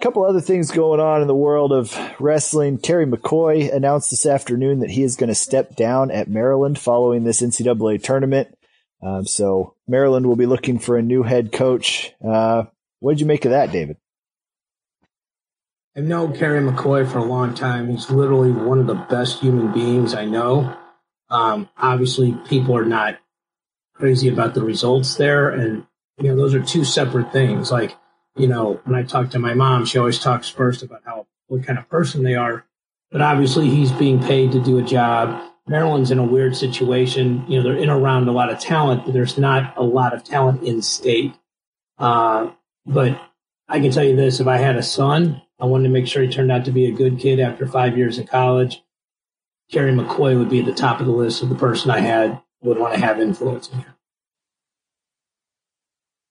A 0.00 0.02
couple 0.02 0.24
other 0.24 0.40
things 0.40 0.70
going 0.70 1.00
on 1.00 1.22
in 1.22 1.28
the 1.28 1.34
world 1.34 1.72
of 1.72 1.96
wrestling. 2.18 2.78
Kerry 2.78 3.06
McCoy 3.06 3.72
announced 3.72 4.10
this 4.10 4.26
afternoon 4.26 4.80
that 4.80 4.90
he 4.90 5.02
is 5.02 5.16
going 5.16 5.28
to 5.28 5.34
step 5.34 5.76
down 5.76 6.10
at 6.10 6.28
Maryland 6.28 6.78
following 6.78 7.24
this 7.24 7.40
NCAA 7.40 8.02
tournament. 8.02 8.56
Um, 9.02 9.24
so 9.24 9.74
Maryland 9.86 10.26
will 10.26 10.36
be 10.36 10.46
looking 10.46 10.78
for 10.78 10.96
a 10.96 11.02
new 11.02 11.22
head 11.22 11.52
coach. 11.52 12.12
Uh, 12.26 12.64
what 13.00 13.12
did 13.12 13.20
you 13.20 13.26
make 13.26 13.44
of 13.44 13.52
that, 13.52 13.70
David? 13.70 13.96
I've 15.96 16.04
known 16.04 16.36
Kerry 16.36 16.60
McCoy 16.60 17.10
for 17.10 17.18
a 17.18 17.24
long 17.24 17.54
time. 17.54 17.88
He's 17.88 18.10
literally 18.10 18.50
one 18.50 18.80
of 18.80 18.86
the 18.86 18.94
best 18.94 19.40
human 19.40 19.72
beings 19.72 20.12
I 20.12 20.24
know. 20.24 20.76
Um, 21.30 21.68
obviously, 21.76 22.36
people 22.48 22.76
are 22.76 22.84
not 22.84 23.18
crazy 23.94 24.28
about 24.28 24.54
the 24.54 24.62
results 24.62 25.14
there, 25.14 25.50
and 25.50 25.86
you 26.18 26.28
know 26.28 26.36
those 26.36 26.54
are 26.54 26.62
two 26.62 26.84
separate 26.84 27.32
things. 27.32 27.70
Like 27.70 27.96
you 28.36 28.48
know, 28.48 28.80
when 28.84 28.96
I 28.96 29.02
talk 29.02 29.30
to 29.30 29.38
my 29.38 29.54
mom, 29.54 29.84
she 29.84 29.98
always 29.98 30.18
talks 30.18 30.48
first 30.48 30.82
about 30.82 31.02
how 31.04 31.26
what 31.46 31.64
kind 31.64 31.78
of 31.78 31.88
person 31.88 32.22
they 32.22 32.34
are. 32.34 32.64
But 33.10 33.20
obviously, 33.20 33.70
he's 33.70 33.92
being 33.92 34.20
paid 34.20 34.52
to 34.52 34.62
do 34.62 34.78
a 34.78 34.82
job. 34.82 35.40
Maryland's 35.66 36.10
in 36.10 36.18
a 36.18 36.24
weird 36.24 36.56
situation. 36.56 37.44
You 37.48 37.58
know, 37.58 37.62
they're 37.62 37.82
in 37.82 37.90
around 37.90 38.28
a 38.28 38.32
lot 38.32 38.50
of 38.50 38.58
talent, 38.58 39.04
but 39.04 39.12
there's 39.12 39.38
not 39.38 39.76
a 39.76 39.82
lot 39.82 40.14
of 40.14 40.24
talent 40.24 40.62
in 40.62 40.82
state. 40.82 41.34
Uh, 41.96 42.50
but 42.84 43.20
I 43.68 43.80
can 43.80 43.92
tell 43.92 44.04
you 44.04 44.16
this: 44.16 44.40
if 44.40 44.46
I 44.46 44.56
had 44.56 44.76
a 44.76 44.82
son, 44.82 45.42
I 45.60 45.66
wanted 45.66 45.84
to 45.84 45.94
make 45.94 46.08
sure 46.08 46.22
he 46.22 46.28
turned 46.28 46.50
out 46.50 46.64
to 46.64 46.72
be 46.72 46.86
a 46.86 46.92
good 46.92 47.18
kid 47.18 47.38
after 47.38 47.66
five 47.66 47.96
years 47.96 48.18
in 48.18 48.26
college. 48.26 48.82
Kerry 49.70 49.92
McCoy 49.92 50.36
would 50.36 50.50
be 50.50 50.60
at 50.60 50.66
the 50.66 50.74
top 50.74 51.00
of 51.00 51.06
the 51.06 51.12
list 51.12 51.42
of 51.42 51.48
the 51.48 51.54
person 51.54 51.90
I 51.90 52.00
had 52.00 52.42
would 52.62 52.78
want 52.78 52.94
to 52.94 53.00
have 53.00 53.20
influencing 53.20 53.78
him. 53.78 53.94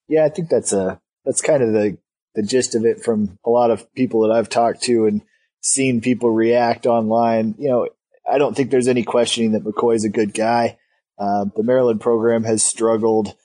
Yeah, 0.08 0.26
I 0.26 0.30
think 0.30 0.50
that's 0.50 0.74
a 0.74 1.00
that's 1.26 1.42
kind 1.42 1.64
of 1.64 1.74
the 1.74 1.98
the 2.36 2.44
gist 2.44 2.74
of 2.74 2.86
it 2.86 3.04
from 3.04 3.38
a 3.46 3.50
lot 3.50 3.70
of 3.70 3.94
people 3.94 4.22
that 4.22 4.32
I've 4.32 4.50
talked 4.50 4.82
to 4.84 5.06
and 5.06 5.22
seen 5.62 6.02
people 6.02 6.32
react 6.32 6.88
online. 6.88 7.54
You 7.60 7.70
know, 7.70 7.90
I 8.30 8.40
don't 8.40 8.56
think 8.56 8.72
there's 8.72 8.88
any 8.88 9.04
questioning 9.04 9.52
that 9.52 9.64
McCoy 9.64 9.96
is 9.96 10.04
a 10.04 10.10
good 10.10 10.34
guy. 10.34 10.78
Uh, 11.20 11.46
the 11.56 11.64
Maryland 11.64 12.02
program 12.02 12.44
has 12.44 12.64
struggled 12.64 13.36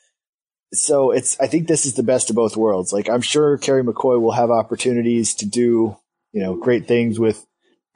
so 0.72 1.10
it's 1.10 1.38
I 1.40 1.46
think 1.46 1.66
this 1.66 1.86
is 1.86 1.94
the 1.94 2.02
best 2.02 2.30
of 2.30 2.36
both 2.36 2.56
worlds. 2.56 2.92
Like 2.92 3.08
I'm 3.08 3.22
sure 3.22 3.56
Kerry 3.58 3.82
McCoy 3.82 4.20
will 4.20 4.32
have 4.32 4.50
opportunities 4.50 5.34
to 5.36 5.46
do, 5.46 5.96
you 6.32 6.42
know, 6.42 6.56
great 6.56 6.86
things 6.86 7.18
with 7.18 7.46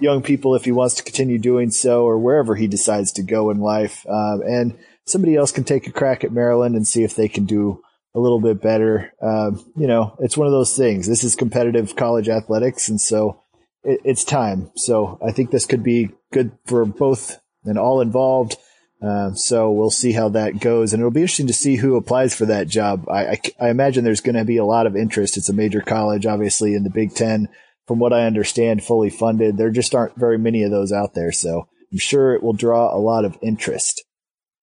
young 0.01 0.23
people 0.23 0.55
if 0.55 0.65
he 0.65 0.73
wants 0.73 0.95
to 0.97 1.03
continue 1.03 1.39
doing 1.39 1.71
so 1.71 2.05
or 2.05 2.19
wherever 2.19 2.55
he 2.55 2.67
decides 2.67 3.13
to 3.13 3.23
go 3.23 3.51
in 3.51 3.61
life. 3.61 4.07
Um, 4.09 4.43
and 4.43 4.79
somebody 5.07 5.37
else 5.37 5.53
can 5.53 5.65
take 5.65 5.87
a 5.87 5.93
crack 5.93 6.25
at 6.25 6.33
Maryland 6.33 6.75
and 6.75 6.87
see 6.87 7.05
if 7.05 7.15
they 7.15 7.29
can 7.29 7.45
do 7.45 7.83
a 8.15 8.21
little 8.21 8.41
bit 8.41 8.61
better. 8.61 9.13
Um, 9.23 9.65
you 9.77 9.87
know, 9.87 10.17
it's 10.21 10.37
one 10.37 10.47
of 10.47 10.53
those 10.53 10.77
things. 10.77 11.07
This 11.07 11.25
is 11.25 11.37
competitive 11.37 11.97
college 11.97 12.29
athletics, 12.29 12.89
and 12.89 13.01
so 13.01 13.43
it, 13.83 14.01
it's 14.05 14.25
time. 14.25 14.71
So 14.77 15.19
I 15.27 15.33
think 15.33 15.51
this 15.51 15.67
could 15.67 15.83
be 15.83 16.11
good 16.33 16.53
for 16.67 16.85
both 16.85 17.41
and 17.65 17.79
all 17.79 18.01
involved. 18.01 18.57
Uh, 19.03 19.35
so 19.35 19.71
we'll 19.71 19.91
see 19.91 20.13
how 20.13 20.29
that 20.29 20.61
goes, 20.61 20.93
and 20.93 21.01
it'll 21.01 21.11
be 21.11 21.23
interesting 21.23 21.49
to 21.49 21.53
see 21.53 21.77
who 21.77 21.97
applies 21.97 22.35
for 22.35 22.47
that 22.47 22.69
job. 22.69 23.05
I, 23.09 23.27
I, 23.27 23.41
I 23.61 23.71
imagine 23.71 24.05
there's 24.05 24.21
going 24.21 24.37
to 24.37 24.45
be 24.45 24.59
a 24.59 24.65
lot 24.65 24.87
of 24.87 24.95
interest. 24.95 25.37
It's 25.37 25.49
a 25.49 25.55
major 25.55 25.81
college, 25.81 26.25
obviously, 26.25 26.75
in 26.75 26.85
the 26.85 26.91
Big 26.91 27.15
Ten. 27.15 27.49
From 27.89 27.99
what 27.99 28.13
I 28.13 28.27
understand, 28.27 28.85
fully 28.85 29.11
funded. 29.11 29.57
There 29.57 29.71
just 29.71 29.93
aren't 29.93 30.17
very 30.17 30.39
many 30.39 30.63
of 30.63 30.71
those 30.71 30.93
out 30.93 31.15
there, 31.15 31.33
so 31.33 31.67
I'm 31.91 31.99
sure 31.99 32.33
it 32.33 32.43
will 32.43 32.53
draw 32.53 32.95
a 32.95 32.97
lot 32.97 33.25
of 33.25 33.37
interest. 33.43 34.05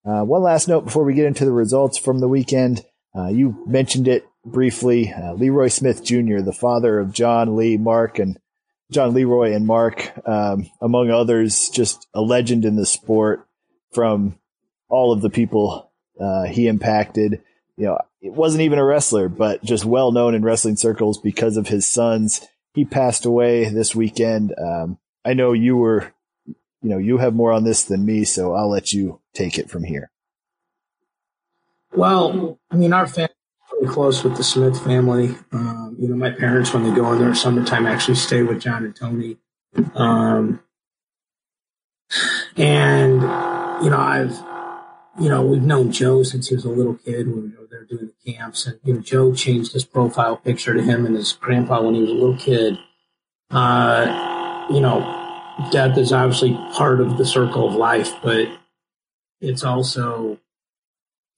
Uh, 0.06 0.24
one 0.24 0.42
last 0.42 0.70
note 0.70 0.86
before 0.86 1.04
we 1.04 1.14
get 1.14 1.26
into 1.26 1.44
the 1.44 1.52
results 1.52 1.98
from 1.98 2.20
the 2.20 2.30
weekend. 2.30 2.86
Uh, 3.20 3.28
you 3.28 3.62
mentioned 3.68 4.08
it 4.08 4.26
briefly. 4.46 5.12
Uh, 5.12 5.34
Leroy 5.34 5.68
Smith 5.68 6.04
Jr., 6.04 6.40
the 6.40 6.54
father 6.54 7.00
of 7.00 7.12
John 7.12 7.56
Lee, 7.56 7.78
Mark, 7.78 8.20
and 8.20 8.40
John 8.92 9.14
Leroy 9.14 9.54
and 9.54 9.68
Mark, 9.68 10.12
um, 10.28 10.70
among 10.82 11.12
others, 11.12 11.70
just 11.70 12.08
a 12.14 12.22
legend 12.22 12.66
in 12.66 12.76
the 12.76 12.86
sport 12.86 13.48
from 13.92 14.40
all 14.88 15.12
of 15.12 15.22
the 15.22 15.30
people 15.30 15.92
uh, 16.20 16.46
he 16.46 16.68
impacted. 16.68 17.42
You 17.78 17.86
know, 17.88 18.00
it 18.22 18.34
wasn't 18.34 18.62
even 18.62 18.80
a 18.80 18.86
wrestler, 18.86 19.30
but 19.30 19.64
just 19.64 19.86
well 19.86 20.12
known 20.12 20.34
in 20.34 20.44
wrestling 20.44 20.76
circles 20.76 21.20
because 21.20 21.58
of 21.58 21.68
his 21.68 21.86
sons. 21.88 22.46
He 22.74 22.86
passed 22.86 23.26
away 23.26 23.70
this 23.70 23.96
weekend. 23.96 24.54
Um, 24.58 24.98
I 25.26 25.34
know 25.34 25.54
you 25.54 25.78
were, 25.78 26.14
you 26.46 26.90
know, 26.90 26.98
you 26.98 27.18
have 27.18 27.36
more 27.36 27.52
on 27.52 27.64
this 27.64 27.84
than 27.84 28.06
me, 28.06 28.24
so 28.26 28.54
I'll 28.54 28.70
let 28.70 28.94
you 28.94 29.20
take 29.34 29.58
it 29.58 29.70
from 29.70 29.84
here. 29.84 30.12
Well, 31.94 32.60
I 32.72 32.76
mean, 32.76 32.94
our 32.94 33.08
family 33.08 33.34
pretty 33.70 33.94
close 33.94 34.24
with 34.24 34.38
the 34.38 34.44
Smith 34.44 34.84
family. 34.84 35.36
Um, 35.52 35.96
you 36.00 36.08
know, 36.08 36.16
my 36.16 36.32
parents, 36.32 36.74
when 36.74 36.84
they 36.84 36.96
go 36.96 37.12
in 37.14 37.20
their 37.20 37.36
summertime, 37.36 37.86
actually 37.86 38.16
stay 38.16 38.44
with 38.44 38.62
John 38.62 38.86
and 38.86 38.96
Tony. 38.96 39.38
Um, 39.96 40.62
and 42.58 43.22
you 43.84 43.90
know, 43.90 44.00
I've, 44.00 44.38
you 45.20 45.30
know, 45.30 45.44
we've 45.44 45.64
known 45.64 45.92
Joe 45.92 46.24
since 46.24 46.50
he 46.50 46.56
was 46.56 46.66
a 46.66 46.70
little 46.70 46.96
kid 46.96 47.28
when 47.28 47.44
we 47.44 47.58
were 47.58 47.68
there 47.70 47.86
doing 47.86 48.08
the 48.08 48.34
camps. 48.34 48.66
And, 48.66 48.80
you 48.84 48.94
know, 48.94 49.02
Joe 49.02 49.34
changed 49.34 49.74
his 49.74 49.86
profile 49.86 50.38
picture 50.38 50.74
to 50.74 50.82
him 50.82 51.06
and 51.06 51.16
his 51.16 51.34
grandpa 51.34 51.82
when 51.82 51.96
he 51.96 52.02
was 52.02 52.10
a 52.10 52.14
little 52.14 52.38
kid. 52.38 52.78
Uh, 53.52 54.68
you 54.70 54.80
know, 54.80 55.00
death 55.72 55.98
is 55.98 56.14
obviously 56.14 56.54
part 56.74 57.02
of 57.02 57.18
the 57.18 57.26
circle 57.26 57.68
of 57.68 57.76
life, 57.76 58.14
but 58.22 58.48
it's 59.42 59.64
also 59.64 60.40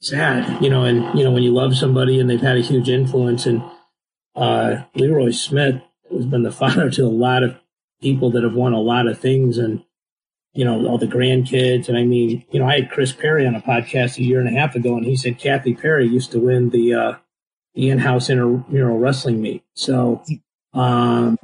sad, 0.01 0.61
you 0.63 0.69
know, 0.69 0.83
and, 0.83 1.17
you 1.17 1.23
know, 1.23 1.31
when 1.31 1.43
you 1.43 1.51
love 1.51 1.75
somebody 1.75 2.19
and 2.19 2.29
they've 2.29 2.41
had 2.41 2.57
a 2.57 2.61
huge 2.61 2.89
influence 2.89 3.45
and, 3.45 3.63
uh, 4.35 4.83
Leroy 4.95 5.31
Smith 5.31 5.81
has 6.11 6.25
been 6.25 6.43
the 6.43 6.51
father 6.51 6.89
to 6.89 7.05
a 7.05 7.07
lot 7.07 7.43
of 7.43 7.57
people 8.01 8.31
that 8.31 8.43
have 8.43 8.53
won 8.53 8.73
a 8.73 8.79
lot 8.79 9.07
of 9.07 9.19
things 9.19 9.57
and, 9.57 9.83
you 10.53 10.65
know, 10.65 10.85
all 10.87 10.97
the 10.97 11.07
grandkids. 11.07 11.87
And 11.87 11.97
I 11.97 12.03
mean, 12.03 12.43
you 12.51 12.59
know, 12.59 12.67
I 12.67 12.81
had 12.81 12.91
Chris 12.91 13.11
Perry 13.11 13.47
on 13.47 13.55
a 13.55 13.61
podcast 13.61 14.17
a 14.17 14.23
year 14.23 14.39
and 14.39 14.49
a 14.49 14.59
half 14.59 14.75
ago, 14.75 14.97
and 14.97 15.05
he 15.05 15.15
said 15.15 15.39
Kathy 15.39 15.73
Perry 15.73 16.07
used 16.07 16.31
to 16.31 16.39
win 16.39 16.69
the 16.69 16.93
uh, 16.93 17.13
the 17.73 17.89
in-house 17.89 18.29
intramural 18.29 18.97
wrestling 18.97 19.41
meet. 19.41 19.63
So, 19.75 20.23
um, 20.73 21.37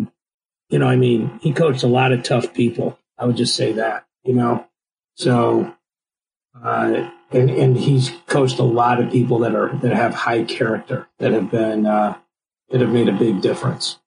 you 0.69 0.79
know, 0.79 0.87
I 0.87 0.97
mean, 0.97 1.39
he 1.41 1.53
coached 1.53 1.83
a 1.83 1.87
lot 1.87 2.11
of 2.11 2.23
tough 2.23 2.53
people. 2.53 2.99
I 3.17 3.25
would 3.25 3.37
just 3.37 3.55
say 3.55 3.73
that, 3.73 4.05
you 4.25 4.33
know. 4.33 4.67
So, 5.15 5.73
uh, 6.61 7.09
and 7.31 7.49
and 7.49 7.77
he's 7.77 8.11
coached 8.27 8.59
a 8.59 8.63
lot 8.63 8.99
of 8.99 9.11
people 9.11 9.39
that 9.39 9.55
are 9.55 9.75
that 9.77 9.93
have 9.93 10.13
high 10.13 10.43
character 10.43 11.07
that 11.19 11.31
have 11.31 11.51
been 11.51 11.85
uh, 11.85 12.17
that 12.69 12.81
have 12.81 12.91
made 12.91 13.09
a 13.09 13.13
big 13.13 13.41
difference, 13.41 13.99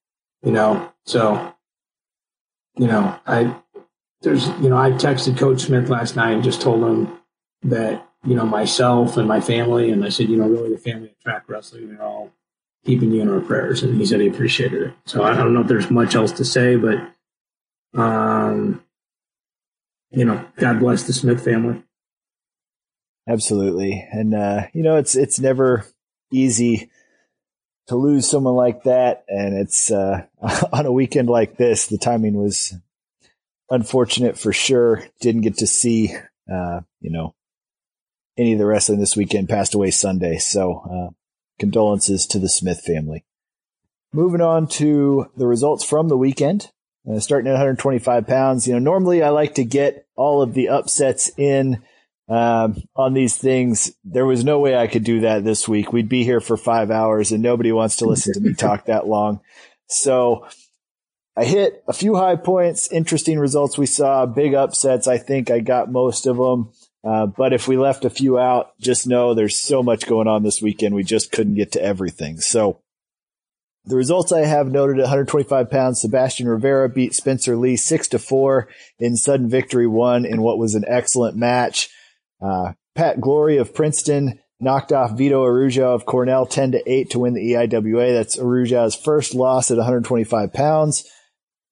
you 0.42 0.52
know. 0.52 0.92
So, 1.06 1.54
you 2.76 2.86
know, 2.86 3.18
I 3.26 3.56
there's, 4.22 4.48
you 4.60 4.68
know, 4.68 4.76
I 4.76 4.90
texted 4.92 5.38
Coach 5.38 5.62
Smith 5.62 5.88
last 5.88 6.16
night 6.16 6.32
and 6.32 6.42
just 6.42 6.60
told 6.60 6.82
him 6.84 7.18
that, 7.62 8.06
you 8.24 8.34
know, 8.34 8.44
myself 8.44 9.16
and 9.16 9.26
my 9.26 9.40
family, 9.40 9.90
and 9.90 10.04
I 10.04 10.10
said, 10.10 10.28
you 10.28 10.36
know, 10.36 10.48
really 10.48 10.70
the 10.70 10.78
family 10.78 11.08
of 11.08 11.18
track 11.20 11.44
wrestling, 11.48 11.88
they're 11.88 12.02
all 12.02 12.30
keeping 12.84 13.12
you 13.12 13.22
in 13.22 13.30
our 13.30 13.40
prayers. 13.40 13.82
And 13.82 13.98
he 13.98 14.04
said 14.04 14.20
he 14.20 14.28
appreciated 14.28 14.82
it. 14.82 14.94
So 15.06 15.22
I 15.22 15.34
don't 15.34 15.54
know 15.54 15.62
if 15.62 15.68
there's 15.68 15.90
much 15.90 16.14
else 16.14 16.32
to 16.32 16.44
say, 16.44 16.76
but, 16.76 16.98
um, 17.98 18.84
you 20.10 20.24
know, 20.24 20.44
God 20.56 20.80
bless 20.80 21.04
the 21.04 21.12
Smith 21.12 21.42
family. 21.42 21.82
Absolutely. 23.28 24.06
And, 24.10 24.34
uh, 24.34 24.62
you 24.72 24.82
know, 24.82 24.96
it's, 24.96 25.14
it's 25.14 25.38
never 25.38 25.86
easy 26.32 26.90
to 27.86 27.96
lose 27.96 28.28
someone 28.28 28.54
like 28.54 28.84
that. 28.84 29.24
And 29.28 29.54
it's, 29.54 29.90
uh, 29.90 30.26
on 30.72 30.86
a 30.86 30.92
weekend 30.92 31.28
like 31.28 31.56
this, 31.56 31.86
the 31.86 31.98
timing 31.98 32.34
was 32.34 32.74
unfortunate 33.68 34.38
for 34.38 34.52
sure. 34.52 35.04
Didn't 35.20 35.42
get 35.42 35.58
to 35.58 35.66
see, 35.66 36.14
uh, 36.52 36.80
you 37.00 37.10
know, 37.10 37.34
any 38.36 38.52
of 38.54 38.58
the 38.58 38.66
wrestling 38.66 39.00
this 39.00 39.16
weekend. 39.16 39.48
Passed 39.48 39.74
away 39.74 39.90
Sunday. 39.90 40.38
So, 40.38 40.82
uh, 40.90 41.14
condolences 41.58 42.26
to 42.26 42.38
the 42.38 42.48
Smith 42.48 42.80
family. 42.80 43.24
Moving 44.12 44.40
on 44.40 44.66
to 44.68 45.30
the 45.36 45.46
results 45.46 45.84
from 45.84 46.08
the 46.08 46.16
weekend. 46.16 46.72
Uh, 47.08 47.18
starting 47.18 47.48
at 47.48 47.52
125 47.52 48.26
pounds. 48.26 48.66
You 48.66 48.74
know, 48.74 48.78
normally 48.78 49.22
I 49.22 49.30
like 49.30 49.54
to 49.54 49.64
get 49.64 50.06
all 50.16 50.42
of 50.42 50.52
the 50.52 50.68
upsets 50.68 51.30
in 51.38 51.82
um, 52.30 52.80
on 52.94 53.12
these 53.12 53.37
things. 53.37 53.92
There 54.04 54.25
was 54.25 54.44
no 54.44 54.60
way 54.60 54.76
I 54.76 54.87
could 54.87 55.04
do 55.04 55.20
that 55.20 55.44
this 55.44 55.68
week. 55.68 55.92
We'd 55.92 56.08
be 56.08 56.25
here 56.25 56.40
for 56.40 56.56
five 56.56 56.90
hours 56.90 57.32
and 57.32 57.42
nobody 57.42 57.72
wants 57.72 57.96
to 57.96 58.06
listen 58.06 58.32
to 58.34 58.40
me 58.40 58.54
talk 58.58 58.87
that 58.87 59.06
long. 59.06 59.40
So 59.88 60.46
I 61.37 61.44
hit 61.44 61.82
a 61.88 61.92
few 61.92 62.14
high 62.14 62.37
points, 62.37 62.90
interesting 62.92 63.38
results 63.38 63.76
we 63.76 63.87
saw, 63.87 64.26
big 64.26 64.54
upsets. 64.54 65.08
I 65.08 65.18
think 65.18 65.50
I 65.50 65.58
got 65.58 65.90
most 65.90 66.26
of 66.26 66.37
them. 66.37 66.72
Uh, 67.02 67.26
but 67.26 67.52
if 67.52 67.66
we 67.66 67.76
left 67.76 68.04
a 68.04 68.10
few 68.10 68.38
out, 68.38 68.78
just 68.78 69.06
know 69.06 69.34
there's 69.34 69.56
so 69.56 69.82
much 69.82 70.06
going 70.06 70.28
on 70.28 70.42
this 70.42 70.62
weekend. 70.62 70.94
We 70.94 71.02
just 71.02 71.32
couldn't 71.32 71.54
get 71.54 71.72
to 71.72 71.82
everything. 71.82 72.38
So 72.40 72.80
the 73.87 73.96
results 73.96 74.30
I 74.30 74.40
have 74.40 74.70
noted 74.70 74.99
at 74.99 75.04
125 75.04 75.70
pounds, 75.70 76.00
Sebastian 76.02 76.46
Rivera 76.46 76.88
beat 76.90 77.14
Spencer 77.14 77.56
Lee 77.56 77.76
six 77.76 78.06
to 78.08 78.18
four 78.18 78.68
in 78.99 79.16
sudden 79.16 79.49
victory 79.49 79.87
one 79.87 80.26
in 80.26 80.42
what 80.42 80.58
was 80.58 80.75
an 80.75 80.84
excellent 80.87 81.37
match. 81.37 81.88
Uh, 82.40 82.73
Pat 82.94 83.20
Glory 83.20 83.56
of 83.56 83.75
Princeton 83.75 84.40
knocked 84.61 84.92
off 84.92 85.16
Vito 85.16 85.44
Arujau 85.44 85.94
of 85.94 86.06
Cornell 86.06 86.47
10 86.47 86.73
to 86.73 86.90
8 86.90 87.11
to 87.11 87.18
win 87.18 87.35
the 87.35 87.52
EIWA. 87.52 88.12
That's 88.12 88.37
Arujau's 88.37 88.94
first 88.94 89.35
loss 89.35 89.70
at 89.70 89.78
125 89.78 90.52
pounds. 90.52 91.04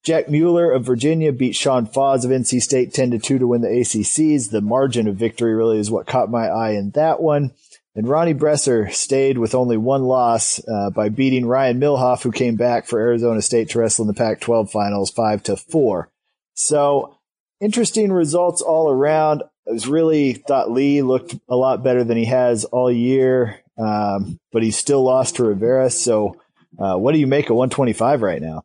Jack 0.03 0.29
Mueller 0.29 0.71
of 0.71 0.85
Virginia 0.85 1.31
beat 1.33 1.55
Sean 1.55 1.85
Fausz 1.85 2.23
of 2.23 2.31
NC 2.31 2.61
State 2.61 2.93
10 2.93 3.11
to 3.11 3.19
2 3.19 3.39
to 3.39 3.47
win 3.47 3.61
the 3.61 3.67
ACCs. 3.67 4.49
The 4.49 4.61
margin 4.61 5.07
of 5.07 5.17
victory 5.17 5.53
really 5.53 5.77
is 5.77 5.91
what 5.91 6.07
caught 6.07 6.31
my 6.31 6.47
eye 6.47 6.71
in 6.71 6.91
that 6.91 7.21
one. 7.21 7.51
And 7.95 8.07
Ronnie 8.07 8.33
Bresser 8.33 8.91
stayed 8.93 9.37
with 9.37 9.53
only 9.53 9.75
one 9.75 10.03
loss 10.03 10.61
uh, 10.65 10.89
by 10.91 11.09
beating 11.09 11.45
Ryan 11.45 11.81
Millhof, 11.81 12.23
who 12.23 12.31
came 12.31 12.55
back 12.55 12.85
for 12.85 12.99
Arizona 12.99 13.41
State 13.41 13.71
to 13.71 13.79
wrestle 13.79 14.03
in 14.03 14.07
the 14.07 14.13
Pac-12 14.13 14.71
finals, 14.71 15.11
five 15.11 15.43
to 15.43 15.57
four. 15.57 16.09
So 16.53 17.17
interesting 17.59 18.11
results 18.13 18.61
all 18.61 18.89
around. 18.89 19.43
I 19.69 19.71
was 19.71 19.87
really 19.87 20.33
thought 20.33 20.71
Lee 20.71 21.03
looked 21.03 21.35
a 21.47 21.55
lot 21.55 21.83
better 21.83 22.03
than 22.03 22.17
he 22.17 22.25
has 22.25 22.65
all 22.65 22.91
year, 22.91 23.61
um, 23.77 24.39
but 24.51 24.63
he 24.63 24.71
still 24.71 25.03
lost 25.03 25.35
to 25.35 25.43
Rivera. 25.43 25.91
So, 25.91 26.41
uh, 26.79 26.97
what 26.97 27.11
do 27.11 27.19
you 27.19 27.27
make 27.27 27.51
of 27.51 27.55
125 27.55 28.23
right 28.23 28.41
now? 28.41 28.63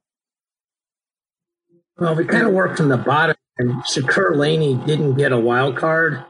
Well, 1.98 2.14
we 2.14 2.24
kind 2.24 2.46
of 2.46 2.54
worked 2.54 2.78
from 2.78 2.88
the 2.88 2.96
bottom, 2.96 3.36
and 3.58 3.82
Shakur 3.84 4.34
Laney 4.34 4.76
didn't 4.86 5.16
get 5.16 5.30
a 5.30 5.38
wild 5.38 5.76
card. 5.76 6.24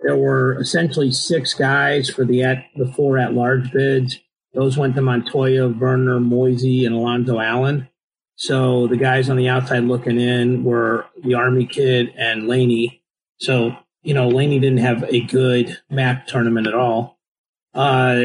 There 0.00 0.16
were 0.16 0.60
essentially 0.60 1.10
six 1.10 1.54
guys 1.54 2.10
for 2.10 2.24
the 2.24 2.42
at 2.42 2.66
the 2.76 2.92
four 2.92 3.18
at 3.18 3.32
large 3.32 3.72
bids. 3.72 4.20
Those 4.52 4.76
went 4.76 4.94
to 4.96 5.02
Montoya, 5.02 5.68
Werner, 5.68 6.20
Moisey, 6.20 6.84
and 6.84 6.94
Alonzo 6.94 7.40
Allen. 7.40 7.88
So 8.36 8.86
the 8.86 8.96
guys 8.96 9.28
on 9.28 9.36
the 9.36 9.48
outside 9.48 9.84
looking 9.84 10.20
in 10.20 10.64
were 10.64 11.06
the 11.22 11.34
Army 11.34 11.66
kid 11.66 12.12
and 12.16 12.46
Laney. 12.46 13.02
So, 13.40 13.76
you 14.08 14.14
know, 14.14 14.30
Laney 14.30 14.58
didn't 14.58 14.78
have 14.78 15.04
a 15.04 15.20
good 15.20 15.76
MAC 15.90 16.26
tournament 16.28 16.66
at 16.66 16.72
all. 16.72 17.18
Uh, 17.74 18.22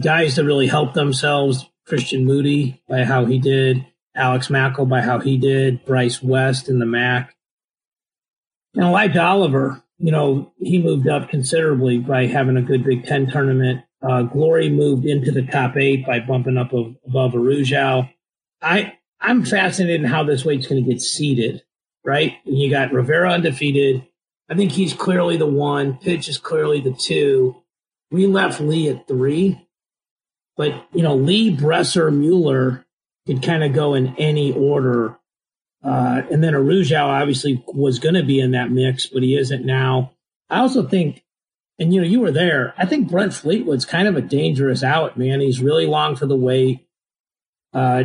guys 0.00 0.36
that 0.36 0.44
really 0.44 0.68
helped 0.68 0.94
themselves, 0.94 1.68
Christian 1.88 2.24
Moody 2.24 2.80
by 2.88 3.02
how 3.02 3.24
he 3.24 3.40
did, 3.40 3.84
Alex 4.14 4.46
Mackall 4.46 4.88
by 4.88 5.00
how 5.00 5.18
he 5.18 5.36
did, 5.36 5.84
Bryce 5.84 6.22
West 6.22 6.68
in 6.68 6.78
the 6.78 6.86
MAC. 6.86 7.34
And 8.76 8.84
Elijah 8.84 9.24
Oliver, 9.24 9.82
you 9.98 10.12
know, 10.12 10.52
he 10.60 10.80
moved 10.80 11.08
up 11.08 11.30
considerably 11.30 11.98
by 11.98 12.26
having 12.26 12.56
a 12.56 12.62
good 12.62 12.84
Big 12.84 13.04
Ten 13.04 13.28
tournament. 13.28 13.80
Uh, 14.08 14.22
Glory 14.22 14.68
moved 14.68 15.04
into 15.04 15.32
the 15.32 15.42
top 15.42 15.76
eight 15.76 16.06
by 16.06 16.20
bumping 16.20 16.58
up 16.58 16.72
above 16.72 17.32
Arujau. 17.32 18.08
I, 18.62 18.98
I'm 19.20 19.44
fascinated 19.44 20.02
in 20.02 20.06
how 20.06 20.22
this 20.22 20.44
weight's 20.44 20.68
going 20.68 20.84
to 20.84 20.88
get 20.88 21.02
seeded, 21.02 21.64
right? 22.04 22.34
You 22.44 22.70
got 22.70 22.92
Rivera 22.92 23.32
undefeated. 23.32 24.06
I 24.48 24.54
think 24.54 24.72
he's 24.72 24.92
clearly 24.92 25.36
the 25.36 25.46
one. 25.46 25.96
Pitch 25.96 26.28
is 26.28 26.38
clearly 26.38 26.80
the 26.80 26.92
two. 26.92 27.56
We 28.10 28.26
left 28.26 28.60
Lee 28.60 28.88
at 28.88 29.08
three, 29.08 29.66
but 30.56 30.86
you 30.92 31.02
know 31.02 31.16
Lee, 31.16 31.56
Bresser, 31.56 32.14
Mueller 32.14 32.84
could 33.26 33.42
kind 33.42 33.64
of 33.64 33.72
go 33.72 33.94
in 33.94 34.14
any 34.18 34.52
order. 34.52 35.18
Uh, 35.82 36.22
and 36.30 36.42
then 36.42 36.54
Arujau 36.54 37.04
obviously 37.04 37.62
was 37.68 37.98
going 37.98 38.14
to 38.14 38.22
be 38.22 38.40
in 38.40 38.52
that 38.52 38.70
mix, 38.70 39.06
but 39.06 39.22
he 39.22 39.36
isn't 39.36 39.66
now. 39.66 40.12
I 40.48 40.60
also 40.60 40.86
think, 40.86 41.22
and 41.78 41.92
you 41.92 42.00
know, 42.00 42.06
you 42.06 42.20
were 42.20 42.30
there. 42.30 42.74
I 42.78 42.86
think 42.86 43.10
Brent 43.10 43.34
Fleetwood's 43.34 43.84
kind 43.84 44.08
of 44.08 44.16
a 44.16 44.22
dangerous 44.22 44.82
out, 44.82 45.18
man. 45.18 45.40
He's 45.40 45.60
really 45.60 45.86
long 45.86 46.16
for 46.16 46.26
the 46.26 46.36
weight. 46.36 46.86
Uh, 47.72 48.04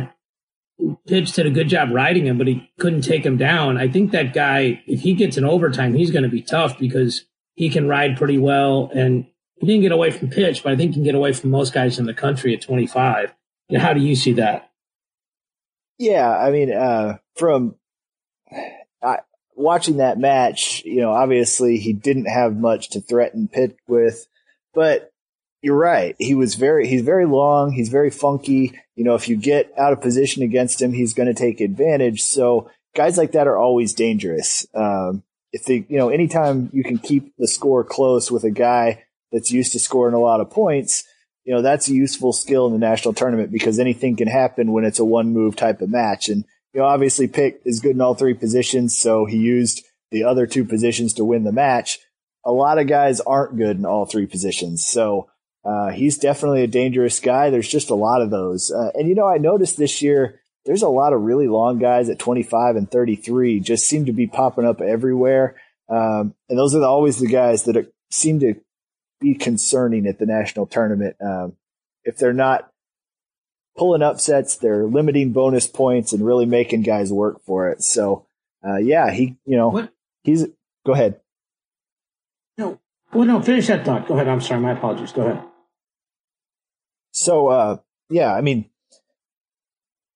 Pitch 1.10 1.32
did 1.32 1.44
a 1.44 1.50
good 1.50 1.68
job 1.68 1.90
riding 1.90 2.26
him, 2.26 2.38
but 2.38 2.46
he 2.46 2.70
couldn't 2.78 3.02
take 3.02 3.26
him 3.26 3.36
down. 3.36 3.76
I 3.76 3.88
think 3.88 4.12
that 4.12 4.32
guy, 4.32 4.80
if 4.86 5.00
he 5.00 5.14
gets 5.14 5.36
an 5.36 5.44
overtime, 5.44 5.92
he's 5.92 6.12
going 6.12 6.22
to 6.22 6.28
be 6.28 6.40
tough 6.40 6.78
because 6.78 7.24
he 7.56 7.68
can 7.68 7.88
ride 7.88 8.16
pretty 8.16 8.38
well. 8.38 8.92
And 8.94 9.26
he 9.56 9.66
didn't 9.66 9.82
get 9.82 9.90
away 9.90 10.12
from 10.12 10.30
Pitch, 10.30 10.62
but 10.62 10.72
I 10.72 10.76
think 10.76 10.90
he 10.90 10.94
can 10.94 11.02
get 11.02 11.16
away 11.16 11.32
from 11.32 11.50
most 11.50 11.72
guys 11.72 11.98
in 11.98 12.06
the 12.06 12.14
country 12.14 12.54
at 12.54 12.62
25. 12.62 13.34
How 13.76 13.92
do 13.92 14.00
you 14.00 14.14
see 14.14 14.34
that? 14.34 14.70
Yeah, 15.98 16.30
I 16.30 16.52
mean, 16.52 16.72
uh, 16.72 17.18
from 17.34 17.74
uh, 19.02 19.16
watching 19.56 19.96
that 19.96 20.16
match, 20.16 20.84
you 20.84 21.00
know, 21.00 21.10
obviously 21.10 21.78
he 21.78 21.92
didn't 21.92 22.26
have 22.26 22.56
much 22.56 22.90
to 22.90 23.00
threaten 23.00 23.48
Pitt 23.48 23.76
with, 23.88 24.28
but 24.72 25.09
you're 25.62 25.76
right. 25.76 26.16
He 26.18 26.34
was 26.34 26.54
very, 26.54 26.86
he's 26.86 27.02
very 27.02 27.26
long. 27.26 27.72
He's 27.72 27.88
very 27.88 28.10
funky. 28.10 28.78
You 28.96 29.04
know, 29.04 29.14
if 29.14 29.28
you 29.28 29.36
get 29.36 29.72
out 29.78 29.92
of 29.92 30.00
position 30.00 30.42
against 30.42 30.80
him, 30.80 30.92
he's 30.92 31.14
going 31.14 31.28
to 31.28 31.34
take 31.34 31.60
advantage. 31.60 32.22
So 32.22 32.70
guys 32.94 33.18
like 33.18 33.32
that 33.32 33.46
are 33.46 33.58
always 33.58 33.94
dangerous. 33.94 34.66
Um, 34.74 35.22
if 35.52 35.64
they, 35.64 35.84
you 35.88 35.98
know, 35.98 36.08
anytime 36.08 36.70
you 36.72 36.82
can 36.82 36.98
keep 36.98 37.34
the 37.36 37.48
score 37.48 37.84
close 37.84 38.30
with 38.30 38.44
a 38.44 38.50
guy 38.50 39.04
that's 39.32 39.50
used 39.50 39.72
to 39.72 39.78
scoring 39.78 40.14
a 40.14 40.20
lot 40.20 40.40
of 40.40 40.50
points, 40.50 41.04
you 41.44 41.54
know, 41.54 41.62
that's 41.62 41.88
a 41.88 41.94
useful 41.94 42.32
skill 42.32 42.66
in 42.66 42.72
the 42.72 42.78
national 42.78 43.14
tournament 43.14 43.50
because 43.50 43.78
anything 43.78 44.16
can 44.16 44.28
happen 44.28 44.72
when 44.72 44.84
it's 44.84 44.98
a 44.98 45.04
one 45.04 45.32
move 45.32 45.56
type 45.56 45.80
of 45.80 45.90
match. 45.90 46.28
And, 46.28 46.44
you 46.72 46.80
know, 46.80 46.86
obviously 46.86 47.26
Pick 47.26 47.60
is 47.64 47.80
good 47.80 47.92
in 47.96 48.00
all 48.00 48.14
three 48.14 48.34
positions. 48.34 48.96
So 48.96 49.24
he 49.24 49.38
used 49.38 49.84
the 50.10 50.24
other 50.24 50.46
two 50.46 50.64
positions 50.64 51.14
to 51.14 51.24
win 51.24 51.44
the 51.44 51.52
match. 51.52 51.98
A 52.44 52.52
lot 52.52 52.78
of 52.78 52.86
guys 52.86 53.20
aren't 53.20 53.56
good 53.56 53.76
in 53.76 53.84
all 53.84 54.06
three 54.06 54.26
positions. 54.26 54.86
So, 54.86 55.28
uh, 55.64 55.90
he's 55.90 56.18
definitely 56.18 56.62
a 56.62 56.68
dangerous 56.68 57.20
guy. 57.20 57.50
There's 57.50 57.68
just 57.68 57.90
a 57.90 57.94
lot 57.94 58.22
of 58.22 58.30
those. 58.30 58.70
Uh, 58.70 58.90
and, 58.94 59.08
you 59.08 59.14
know, 59.14 59.28
I 59.28 59.38
noticed 59.38 59.76
this 59.76 60.00
year, 60.00 60.40
there's 60.64 60.82
a 60.82 60.88
lot 60.88 61.12
of 61.12 61.22
really 61.22 61.48
long 61.48 61.78
guys 61.78 62.08
at 62.08 62.18
25 62.18 62.76
and 62.76 62.90
33 62.90 63.60
just 63.60 63.86
seem 63.86 64.06
to 64.06 64.12
be 64.12 64.26
popping 64.26 64.66
up 64.66 64.80
everywhere. 64.80 65.56
Um, 65.88 66.34
and 66.48 66.58
those 66.58 66.74
are 66.74 66.82
always 66.84 67.18
the 67.18 67.28
guys 67.28 67.64
that 67.64 67.76
are, 67.76 67.86
seem 68.10 68.40
to 68.40 68.54
be 69.20 69.34
concerning 69.34 70.06
at 70.06 70.18
the 70.18 70.26
national 70.26 70.66
tournament. 70.66 71.16
Um, 71.20 71.56
if 72.04 72.16
they're 72.16 72.32
not 72.32 72.70
pulling 73.76 74.02
upsets, 74.02 74.56
they're 74.56 74.84
limiting 74.84 75.32
bonus 75.32 75.66
points 75.66 76.12
and 76.12 76.24
really 76.24 76.46
making 76.46 76.82
guys 76.82 77.12
work 77.12 77.44
for 77.44 77.70
it. 77.70 77.82
So, 77.82 78.26
uh, 78.66 78.76
yeah, 78.76 79.10
he, 79.10 79.36
you 79.44 79.56
know, 79.56 79.68
what? 79.68 79.92
he's, 80.22 80.46
go 80.86 80.92
ahead. 80.92 81.20
No, 82.56 82.78
well, 83.12 83.26
no, 83.26 83.42
finish 83.42 83.66
that 83.66 83.84
thought. 83.84 84.06
Go 84.06 84.14
ahead. 84.14 84.28
I'm 84.28 84.40
sorry. 84.40 84.60
My 84.60 84.72
apologies. 84.72 85.12
Go 85.12 85.22
ahead. 85.22 85.49
So, 87.12 87.48
uh, 87.48 87.76
yeah, 88.08 88.34
I 88.34 88.40
mean, 88.40 88.70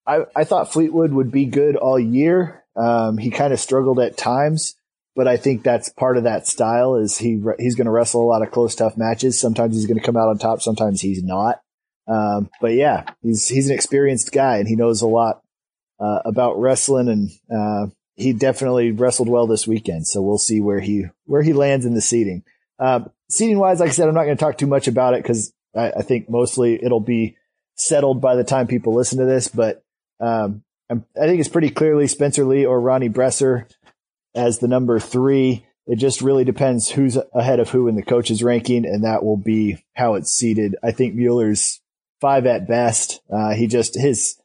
I, 0.06 0.24
I 0.34 0.44
thought 0.44 0.72
Fleetwood 0.72 1.12
would 1.12 1.30
be 1.30 1.46
good 1.46 1.76
all 1.76 1.98
year. 1.98 2.64
Um, 2.76 3.18
he 3.18 3.30
kind 3.30 3.52
of 3.52 3.60
struggled 3.60 4.00
at 4.00 4.16
times, 4.16 4.76
but 5.16 5.28
I 5.28 5.36
think 5.36 5.62
that's 5.62 5.88
part 5.88 6.16
of 6.16 6.24
that 6.24 6.46
style 6.46 6.96
is 6.96 7.18
he, 7.18 7.42
he's 7.58 7.76
going 7.76 7.86
to 7.86 7.90
wrestle 7.90 8.22
a 8.22 8.30
lot 8.30 8.42
of 8.42 8.50
close, 8.50 8.74
tough 8.74 8.96
matches. 8.96 9.40
Sometimes 9.40 9.74
he's 9.76 9.86
going 9.86 9.98
to 9.98 10.04
come 10.04 10.16
out 10.16 10.28
on 10.28 10.38
top. 10.38 10.60
Sometimes 10.60 11.00
he's 11.00 11.22
not. 11.22 11.60
Um, 12.06 12.50
but 12.60 12.74
yeah, 12.74 13.04
he's, 13.22 13.48
he's 13.48 13.68
an 13.68 13.74
experienced 13.74 14.32
guy 14.32 14.58
and 14.58 14.68
he 14.68 14.76
knows 14.76 15.00
a 15.00 15.06
lot, 15.06 15.42
uh, 15.98 16.20
about 16.24 16.60
wrestling 16.60 17.08
and, 17.08 17.30
uh, 17.54 17.90
he 18.16 18.32
definitely 18.32 18.92
wrestled 18.92 19.28
well 19.28 19.46
this 19.46 19.66
weekend. 19.66 20.06
So 20.06 20.22
we'll 20.22 20.38
see 20.38 20.60
where 20.60 20.80
he, 20.80 21.06
where 21.24 21.42
he 21.42 21.52
lands 21.52 21.86
in 21.86 21.94
the 21.94 22.00
seating. 22.00 22.44
Um, 22.78 23.10
seating 23.28 23.58
wise, 23.58 23.80
like 23.80 23.88
I 23.88 23.92
said, 23.92 24.08
I'm 24.08 24.14
not 24.14 24.24
going 24.24 24.36
to 24.36 24.44
talk 24.44 24.58
too 24.58 24.66
much 24.66 24.86
about 24.86 25.14
it 25.14 25.22
because 25.22 25.52
I, 25.76 25.90
I, 25.90 26.02
think 26.02 26.28
mostly 26.28 26.82
it'll 26.82 27.00
be 27.00 27.36
settled 27.76 28.20
by 28.20 28.36
the 28.36 28.44
time 28.44 28.66
people 28.66 28.94
listen 28.94 29.18
to 29.18 29.24
this. 29.24 29.48
But 29.48 29.82
um, 30.20 30.62
i 30.90 30.94
think 31.26 31.40
it's 31.40 31.48
pretty 31.48 31.70
clearly 31.70 32.06
Spencer 32.06 32.44
Lee 32.44 32.66
or 32.66 32.80
Ronnie 32.80 33.08
Bresser 33.08 33.66
as 34.34 34.58
the 34.58 34.68
number 34.68 34.98
three. 34.98 35.66
It 35.86 35.96
just 35.96 36.22
really 36.22 36.44
depends 36.44 36.90
who's 36.90 37.18
ahead 37.34 37.60
of 37.60 37.70
who 37.70 37.88
in 37.88 37.94
the 37.94 38.02
coaches 38.02 38.42
ranking, 38.42 38.86
and 38.86 39.04
that 39.04 39.22
will 39.22 39.36
be 39.36 39.84
how 39.94 40.14
it's 40.14 40.32
seated. 40.32 40.76
I 40.82 40.92
think 40.92 41.14
Mueller's 41.14 41.80
five 42.20 42.46
at 42.46 42.66
best. 42.66 43.20
Uh, 43.30 43.54
he 43.54 43.66
just 43.66 43.94
his 43.94 44.40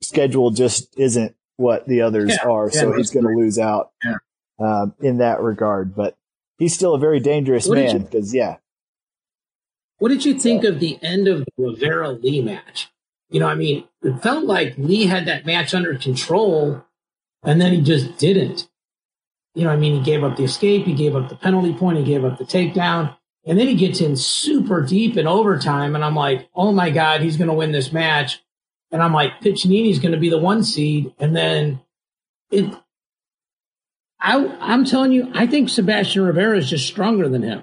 schedule 0.00 0.50
just 0.50 0.98
isn't 0.98 1.34
what 1.56 1.86
the 1.86 2.02
others 2.02 2.30
yeah, 2.30 2.48
are, 2.48 2.70
yeah, 2.72 2.80
so 2.80 2.92
he's 2.92 3.10
going 3.10 3.26
to 3.26 3.34
lose 3.34 3.58
out 3.58 3.90
yeah. 4.02 4.14
um, 4.60 4.94
in 5.00 5.18
that 5.18 5.40
regard. 5.40 5.94
But 5.94 6.16
he's 6.58 6.74
still 6.74 6.94
a 6.94 6.98
very 6.98 7.20
dangerous 7.20 7.68
what 7.68 7.76
man 7.76 8.02
because 8.02 8.34
yeah. 8.34 8.56
What 9.98 10.08
did 10.08 10.24
you 10.24 10.34
think 10.34 10.64
of 10.64 10.80
the 10.80 10.98
end 11.02 11.28
of 11.28 11.44
the 11.44 11.52
Rivera 11.58 12.10
Lee 12.10 12.40
match? 12.40 12.90
You 13.30 13.40
know, 13.40 13.48
I 13.48 13.54
mean, 13.54 13.84
it 14.02 14.22
felt 14.22 14.44
like 14.44 14.78
Lee 14.78 15.06
had 15.06 15.26
that 15.26 15.44
match 15.44 15.74
under 15.74 15.96
control, 15.96 16.84
and 17.42 17.60
then 17.60 17.72
he 17.72 17.80
just 17.80 18.16
didn't. 18.18 18.68
You 19.54 19.64
know, 19.64 19.70
I 19.70 19.76
mean, 19.76 19.94
he 19.96 20.02
gave 20.02 20.24
up 20.24 20.36
the 20.36 20.44
escape, 20.44 20.86
he 20.86 20.94
gave 20.94 21.16
up 21.16 21.28
the 21.28 21.36
penalty 21.36 21.74
point, 21.74 21.98
he 21.98 22.04
gave 22.04 22.24
up 22.24 22.38
the 22.38 22.44
takedown, 22.44 23.16
and 23.44 23.58
then 23.58 23.66
he 23.66 23.74
gets 23.74 24.00
in 24.00 24.16
super 24.16 24.82
deep 24.82 25.16
in 25.16 25.26
overtime, 25.26 25.94
and 25.94 26.04
I'm 26.04 26.14
like, 26.14 26.48
oh 26.54 26.72
my 26.72 26.90
god, 26.90 27.22
he's 27.22 27.36
going 27.36 27.48
to 27.48 27.54
win 27.54 27.72
this 27.72 27.92
match, 27.92 28.40
and 28.92 29.02
I'm 29.02 29.12
like, 29.12 29.40
Piccinini's 29.40 29.98
going 29.98 30.12
to 30.12 30.18
be 30.18 30.30
the 30.30 30.38
one 30.38 30.62
seed, 30.62 31.12
and 31.18 31.34
then 31.34 31.80
it 32.50 32.72
I, 34.20 34.44
I'm 34.60 34.84
telling 34.84 35.12
you, 35.12 35.30
I 35.34 35.46
think 35.46 35.68
Sebastian 35.68 36.24
Rivera 36.24 36.58
is 36.58 36.68
just 36.68 36.86
stronger 36.86 37.28
than 37.28 37.42
him. 37.42 37.62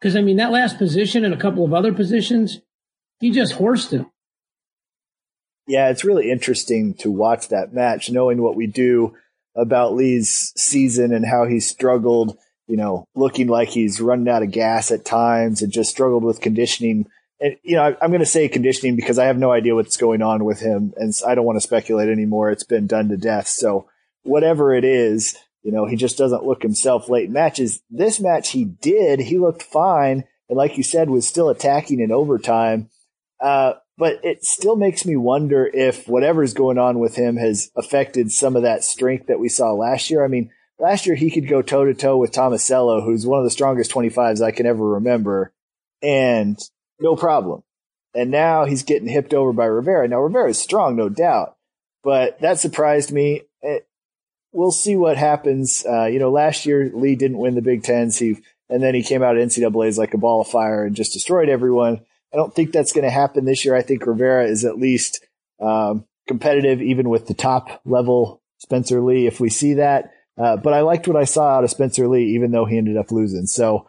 Because, 0.00 0.16
I 0.16 0.20
mean, 0.20 0.36
that 0.36 0.52
last 0.52 0.78
position 0.78 1.24
and 1.24 1.34
a 1.34 1.38
couple 1.38 1.64
of 1.64 1.74
other 1.74 1.92
positions, 1.92 2.60
he 3.20 3.30
just 3.30 3.54
horsed 3.54 3.92
him. 3.92 4.10
Yeah, 5.66 5.90
it's 5.90 6.04
really 6.04 6.30
interesting 6.30 6.94
to 6.94 7.10
watch 7.10 7.48
that 7.48 7.74
match, 7.74 8.10
knowing 8.10 8.40
what 8.40 8.56
we 8.56 8.66
do 8.66 9.14
about 9.54 9.94
Lee's 9.94 10.52
season 10.56 11.12
and 11.12 11.26
how 11.26 11.44
he 11.44 11.60
struggled, 11.60 12.38
you 12.66 12.76
know, 12.76 13.04
looking 13.14 13.48
like 13.48 13.68
he's 13.68 14.00
running 14.00 14.28
out 14.28 14.42
of 14.42 14.50
gas 14.50 14.90
at 14.90 15.04
times 15.04 15.60
and 15.60 15.72
just 15.72 15.90
struggled 15.90 16.24
with 16.24 16.40
conditioning 16.40 17.06
and 17.40 17.56
you 17.62 17.76
know, 17.76 17.82
I, 17.82 18.04
am 18.04 18.10
going 18.10 18.20
to 18.20 18.26
say 18.26 18.48
conditioning 18.48 18.96
because 18.96 19.18
I 19.18 19.26
have 19.26 19.38
no 19.38 19.52
idea 19.52 19.74
what's 19.74 19.96
going 19.96 20.22
on 20.22 20.44
with 20.44 20.60
him, 20.60 20.92
and 20.96 21.12
I 21.26 21.34
don't 21.34 21.44
want 21.44 21.56
to 21.56 21.66
speculate 21.66 22.08
anymore. 22.08 22.50
It's 22.50 22.64
been 22.64 22.86
done 22.86 23.08
to 23.08 23.16
death. 23.16 23.48
So 23.48 23.88
whatever 24.22 24.74
it 24.74 24.84
is, 24.84 25.36
you 25.62 25.72
know, 25.72 25.86
he 25.86 25.96
just 25.96 26.18
doesn't 26.18 26.44
look 26.44 26.62
himself 26.62 27.08
late 27.08 27.30
matches. 27.30 27.82
This 27.90 28.20
match 28.20 28.50
he 28.50 28.64
did. 28.64 29.20
He 29.20 29.38
looked 29.38 29.62
fine, 29.62 30.24
and 30.48 30.56
like 30.56 30.76
you 30.76 30.82
said, 30.82 31.10
was 31.10 31.26
still 31.26 31.48
attacking 31.48 32.00
in 32.00 32.12
overtime. 32.12 32.90
Uh, 33.40 33.74
but 33.98 34.20
it 34.22 34.44
still 34.44 34.76
makes 34.76 35.04
me 35.04 35.16
wonder 35.16 35.66
if 35.66 36.08
whatever's 36.08 36.54
going 36.54 36.78
on 36.78 37.00
with 37.00 37.16
him 37.16 37.36
has 37.36 37.70
affected 37.76 38.30
some 38.30 38.54
of 38.54 38.62
that 38.62 38.84
strength 38.84 39.26
that 39.26 39.40
we 39.40 39.48
saw 39.48 39.72
last 39.72 40.08
year. 40.08 40.24
I 40.24 40.28
mean, 40.28 40.50
last 40.78 41.04
year 41.04 41.16
he 41.16 41.30
could 41.30 41.48
go 41.48 41.62
toe 41.62 41.84
to 41.84 41.94
toe 41.94 42.16
with 42.16 42.32
Tomasello, 42.32 43.04
who's 43.04 43.26
one 43.26 43.40
of 43.40 43.44
the 43.44 43.50
strongest 43.50 43.90
25s 43.90 44.40
I 44.40 44.52
can 44.52 44.66
ever 44.66 44.84
remember, 44.84 45.52
and 46.00 46.58
no 47.00 47.16
problem. 47.16 47.64
And 48.14 48.30
now 48.30 48.64
he's 48.64 48.84
getting 48.84 49.08
hipped 49.08 49.34
over 49.34 49.52
by 49.52 49.66
Rivera. 49.66 50.08
Now 50.08 50.20
Rivera 50.20 50.50
is 50.50 50.58
strong, 50.58 50.96
no 50.96 51.08
doubt, 51.08 51.56
but 52.04 52.40
that 52.40 52.60
surprised 52.60 53.12
me. 53.12 53.42
We'll 54.52 54.70
see 54.70 54.96
what 54.96 55.16
happens. 55.16 55.84
Uh, 55.88 56.06
you 56.06 56.18
know, 56.18 56.30
last 56.30 56.66
year 56.66 56.90
Lee 56.94 57.16
didn't 57.16 57.38
win 57.38 57.54
the 57.54 57.62
Big 57.62 57.82
Tens. 57.82 58.18
He 58.18 58.36
and 58.70 58.82
then 58.82 58.94
he 58.94 59.02
came 59.02 59.22
out 59.22 59.36
at 59.36 59.46
NCAA's 59.46 59.98
like 59.98 60.14
a 60.14 60.18
ball 60.18 60.40
of 60.40 60.48
fire 60.48 60.84
and 60.84 60.96
just 60.96 61.12
destroyed 61.12 61.48
everyone. 61.48 62.00
I 62.32 62.36
don't 62.36 62.54
think 62.54 62.72
that's 62.72 62.92
going 62.92 63.04
to 63.04 63.10
happen 63.10 63.44
this 63.44 63.64
year. 63.64 63.74
I 63.74 63.82
think 63.82 64.06
Rivera 64.06 64.46
is 64.46 64.64
at 64.64 64.78
least 64.78 65.24
um, 65.60 66.04
competitive, 66.26 66.82
even 66.82 67.08
with 67.08 67.26
the 67.26 67.34
top 67.34 67.80
level 67.86 68.42
Spencer 68.58 69.00
Lee. 69.00 69.26
If 69.26 69.40
we 69.40 69.48
see 69.48 69.74
that, 69.74 70.12
uh, 70.36 70.56
but 70.56 70.74
I 70.74 70.82
liked 70.82 71.08
what 71.08 71.16
I 71.16 71.24
saw 71.24 71.56
out 71.56 71.64
of 71.64 71.70
Spencer 71.70 72.06
Lee, 72.06 72.34
even 72.34 72.50
though 72.50 72.66
he 72.66 72.76
ended 72.76 72.96
up 72.96 73.10
losing. 73.10 73.46
So 73.46 73.88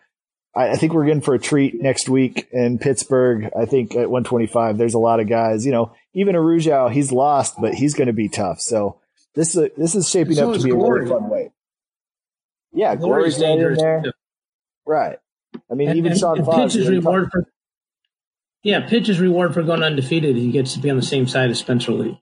I, 0.56 0.70
I, 0.70 0.76
think 0.76 0.94
we're 0.94 1.08
in 1.08 1.22
for 1.22 1.36
a 1.36 1.40
treat 1.40 1.80
next 1.80 2.10
week 2.10 2.48
in 2.52 2.80
Pittsburgh. 2.80 3.50
I 3.58 3.66
think 3.66 3.92
at 3.92 4.10
125, 4.10 4.78
there's 4.78 4.94
a 4.96 5.00
lot 5.00 5.20
of 5.20 5.28
guys. 5.28 5.66
You 5.66 5.72
know, 5.72 5.94
even 6.14 6.36
Arujau, 6.36 6.92
he's 6.92 7.12
lost, 7.12 7.56
but 7.60 7.76
he's 7.76 7.94
going 7.94 8.08
to 8.08 8.14
be 8.14 8.30
tough. 8.30 8.60
So 8.62 9.00
this 9.36 9.56
is 9.56 9.70
this 9.78 9.96
is 9.96 10.10
shaping 10.10 10.36
so 10.36 10.52
up 10.52 10.58
to 10.58 10.64
be 10.64 10.72
Glory. 10.72 11.02
a 11.02 11.04
really 11.04 11.20
fun 11.20 11.30
weight. 11.30 11.52
Yeah, 12.72 12.96
Glory's 12.96 13.38
dangerous 13.38 13.80
in 13.80 13.86
there. 13.86 14.02
Too. 14.04 14.12
Right. 14.86 15.18
I 15.72 15.74
mean, 15.74 15.90
and, 15.90 15.98
even 15.98 16.12
and, 16.12 16.20
Sean 16.20 16.38
and 16.38 16.46
Fox. 16.46 16.74
Pitch's 16.74 16.90
reward 16.90 17.30
for 17.32 17.46
yeah, 18.64 18.88
Pitch's 18.88 19.20
reward 19.20 19.54
for 19.54 19.64
going 19.64 19.84
undefeated. 19.84 20.36
He 20.36 20.52
gets 20.52 20.74
to 20.74 20.80
be 20.80 20.90
on 20.90 20.98
the 20.98 21.02
same 21.02 21.28
side 21.28 21.50
as 21.50 21.60
Spencer 21.60 21.94
Lee. 21.94 22.22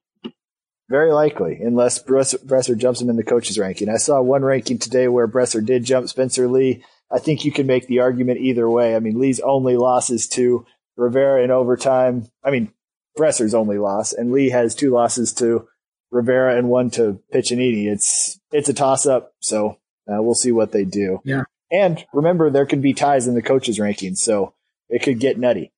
Very 0.90 1.12
likely, 1.12 1.60
unless 1.62 2.02
Bresser 2.02 2.78
jumps 2.78 3.02
him 3.02 3.10
in 3.10 3.18
the 3.18 3.24
coaches 3.24 3.58
ranking. 3.58 3.90
I 3.90 3.98
saw 3.98 4.22
one 4.22 4.44
ranking 4.44 4.80
today 4.80 5.08
where 5.08 5.28
Bresser 5.28 5.66
did 5.66 5.84
jump 5.84 6.08
Spencer 6.08 6.48
Lee. 6.48 6.84
I 7.12 7.20
think 7.20 7.44
you 7.44 7.52
can 7.52 7.68
make 7.68 7.88
the 7.88 8.00
argument 8.00 8.40
either 8.40 8.70
way. 8.70 8.96
I 8.96 9.00
mean, 9.00 9.20
Lee's 9.20 9.40
only 9.40 9.76
losses 9.76 10.28
to 10.30 10.66
Rivera 10.96 11.44
in 11.44 11.52
overtime. 11.52 12.30
I 12.44 12.52
mean, 12.52 12.72
Bresser's 13.18 13.54
only 13.54 13.80
loss, 13.80 14.14
and 14.14 14.32
Lee 14.32 14.50
has 14.50 14.76
two 14.76 14.92
losses 14.92 15.34
to 15.34 15.68
Rivera 16.12 16.58
and 16.58 16.70
one 16.70 16.90
to 16.92 17.20
Piccinini. 17.34 17.88
It's 17.88 18.40
it's 18.52 18.70
a 18.70 18.74
toss 18.74 19.06
up, 19.06 19.34
so 19.40 19.78
uh, 20.08 20.22
we'll 20.22 20.36
see 20.36 20.52
what 20.52 20.72
they 20.72 20.86
do. 20.86 21.22
Yeah. 21.24 21.44
And 21.72 22.06
remember, 22.14 22.50
there 22.50 22.66
could 22.66 22.82
be 22.82 22.94
ties 22.94 23.28
in 23.28 23.34
the 23.34 23.42
coaches 23.42 23.80
rankings, 23.80 24.18
so 24.18 24.54
it 24.90 25.04
could 25.04 25.20
get 25.20 25.38
nutty. 25.38 25.72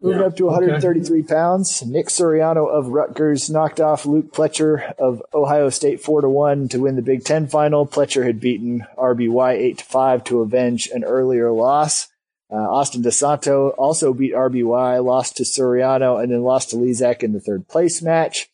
Moving 0.00 0.20
yeah, 0.20 0.26
up 0.26 0.36
to 0.36 0.46
133 0.46 1.20
okay. 1.20 1.28
pounds, 1.28 1.84
Nick 1.84 2.06
Suriano 2.06 2.66
of 2.66 2.88
Rutgers 2.88 3.50
knocked 3.50 3.78
off 3.78 4.06
Luke 4.06 4.32
Pletcher 4.32 4.94
of 4.94 5.22
Ohio 5.34 5.68
State 5.68 6.00
four 6.00 6.22
to 6.22 6.28
one 6.30 6.68
to 6.68 6.80
win 6.80 6.96
the 6.96 7.02
Big 7.02 7.24
Ten 7.24 7.46
final. 7.46 7.86
Pletcher 7.86 8.24
had 8.24 8.40
beaten 8.40 8.86
RBY 8.96 9.52
eight 9.52 9.78
to 9.78 9.84
five 9.84 10.24
to 10.24 10.40
avenge 10.40 10.88
an 10.88 11.04
earlier 11.04 11.52
loss. 11.52 12.08
Uh, 12.50 12.56
Austin 12.56 13.02
DeSanto 13.02 13.74
also 13.76 14.14
beat 14.14 14.32
RBY, 14.32 15.04
lost 15.04 15.36
to 15.36 15.42
Suriano, 15.42 16.22
and 16.22 16.32
then 16.32 16.42
lost 16.42 16.70
to 16.70 16.76
Lizak 16.76 17.22
in 17.22 17.32
the 17.32 17.40
third 17.40 17.68
place 17.68 18.00
match. 18.00 18.48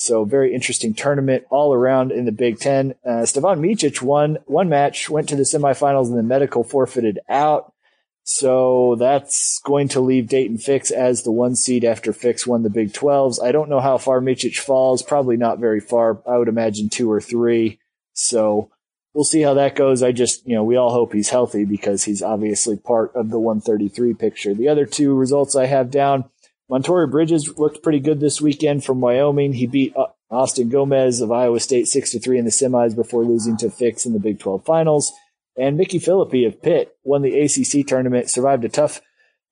So 0.00 0.24
very 0.24 0.54
interesting 0.54 0.94
tournament 0.94 1.44
all 1.50 1.74
around 1.74 2.10
in 2.10 2.24
the 2.24 2.32
Big 2.32 2.58
Ten. 2.58 2.94
Uh, 3.04 3.26
Stevan 3.26 3.60
Micic 3.60 4.00
won 4.00 4.38
one 4.46 4.70
match, 4.70 5.10
went 5.10 5.28
to 5.28 5.36
the 5.36 5.42
semifinals, 5.42 6.06
and 6.06 6.16
the 6.16 6.22
medical 6.22 6.64
forfeited 6.64 7.18
out. 7.28 7.74
So 8.22 8.96
that's 8.98 9.60
going 9.62 9.88
to 9.88 10.00
leave 10.00 10.24
Daton 10.24 10.62
Fix 10.62 10.90
as 10.90 11.22
the 11.22 11.30
one 11.30 11.54
seed 11.54 11.84
after 11.84 12.14
Fix 12.14 12.46
won 12.46 12.62
the 12.62 12.70
Big 12.70 12.94
12s. 12.94 13.44
I 13.44 13.52
don't 13.52 13.68
know 13.68 13.80
how 13.80 13.98
far 13.98 14.22
Micic 14.22 14.56
falls. 14.56 15.02
Probably 15.02 15.36
not 15.36 15.58
very 15.58 15.80
far. 15.80 16.22
I 16.26 16.38
would 16.38 16.48
imagine 16.48 16.88
two 16.88 17.12
or 17.12 17.20
three. 17.20 17.78
So 18.14 18.70
we'll 19.12 19.24
see 19.24 19.42
how 19.42 19.52
that 19.54 19.76
goes. 19.76 20.02
I 20.02 20.12
just, 20.12 20.46
you 20.46 20.54
know, 20.54 20.64
we 20.64 20.76
all 20.76 20.92
hope 20.94 21.12
he's 21.12 21.28
healthy 21.28 21.66
because 21.66 22.04
he's 22.04 22.22
obviously 22.22 22.78
part 22.78 23.12
of 23.14 23.28
the 23.28 23.38
133 23.38 24.14
picture. 24.14 24.54
The 24.54 24.68
other 24.68 24.86
two 24.86 25.14
results 25.14 25.54
I 25.54 25.66
have 25.66 25.90
down. 25.90 26.24
Montorie 26.70 27.10
Bridges 27.10 27.58
looked 27.58 27.82
pretty 27.82 27.98
good 27.98 28.20
this 28.20 28.40
weekend 28.40 28.84
from 28.84 29.00
Wyoming. 29.00 29.54
He 29.54 29.66
beat 29.66 29.96
uh, 29.96 30.06
Austin 30.30 30.68
Gomez 30.68 31.20
of 31.20 31.32
Iowa 31.32 31.58
State 31.58 31.88
6 31.88 32.12
to 32.12 32.20
3 32.20 32.38
in 32.38 32.44
the 32.44 32.50
semis 32.52 32.94
before 32.94 33.24
losing 33.24 33.56
to 33.56 33.70
Fix 33.70 34.06
in 34.06 34.12
the 34.12 34.20
Big 34.20 34.38
12 34.38 34.64
finals. 34.64 35.12
And 35.56 35.76
Micky 35.76 35.98
Phillippi 35.98 36.44
of 36.44 36.62
Pitt 36.62 36.96
won 37.02 37.22
the 37.22 37.40
ACC 37.40 37.86
tournament, 37.86 38.30
survived 38.30 38.64
a 38.64 38.68
tough 38.68 39.00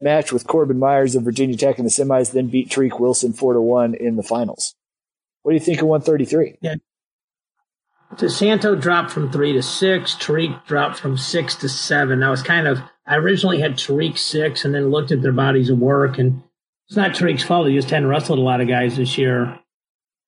match 0.01 0.33
with 0.33 0.47
Corbin 0.47 0.79
Myers 0.79 1.17
of 1.17 1.25
Virginia 1.25 1.57
Tech 1.57 1.79
in 1.79 1.85
the 1.85 1.91
semis, 1.91 2.31
then 2.31 2.47
beat 2.47 2.71
Tariq 2.71 3.01
Wilson 3.01 3.33
4 3.33 3.55
to 3.55 3.61
1 3.61 3.95
in 3.95 4.15
the 4.15 4.23
finals. 4.23 4.77
What 5.43 5.53
do 5.53 5.55
you 5.55 5.61
think 5.61 5.81
of 5.81 5.89
133? 5.89 6.59
Yeah. 6.61 6.77
DeSanto 8.15 8.81
dropped 8.81 9.11
from 9.11 9.31
three 9.31 9.53
to 9.53 9.63
six. 9.63 10.15
Tariq 10.15 10.65
dropped 10.67 10.99
from 10.99 11.19
six 11.19 11.57
to 11.57 11.69
seven. 11.69 12.23
I 12.23 12.31
was 12.31 12.43
kind 12.43 12.67
of, 12.67 12.81
I 13.07 13.17
originally 13.17 13.61
had 13.61 13.77
Tariq 13.77 14.17
six 14.17 14.65
and 14.65 14.75
then 14.75 14.91
looked 14.91 15.11
at 15.11 15.21
their 15.21 15.33
bodies 15.33 15.69
of 15.69 15.79
work. 15.79 16.17
And 16.19 16.43
it's 16.89 16.97
not 16.97 17.13
Tariq's 17.13 17.43
fault. 17.43 17.69
He 17.69 17.75
just 17.75 17.91
hadn't 17.91 18.09
wrestled 18.09 18.39
a 18.39 18.43
lot 18.43 18.61
of 18.61 18.69
guys 18.69 18.97
this 18.97 19.19
year. 19.19 19.59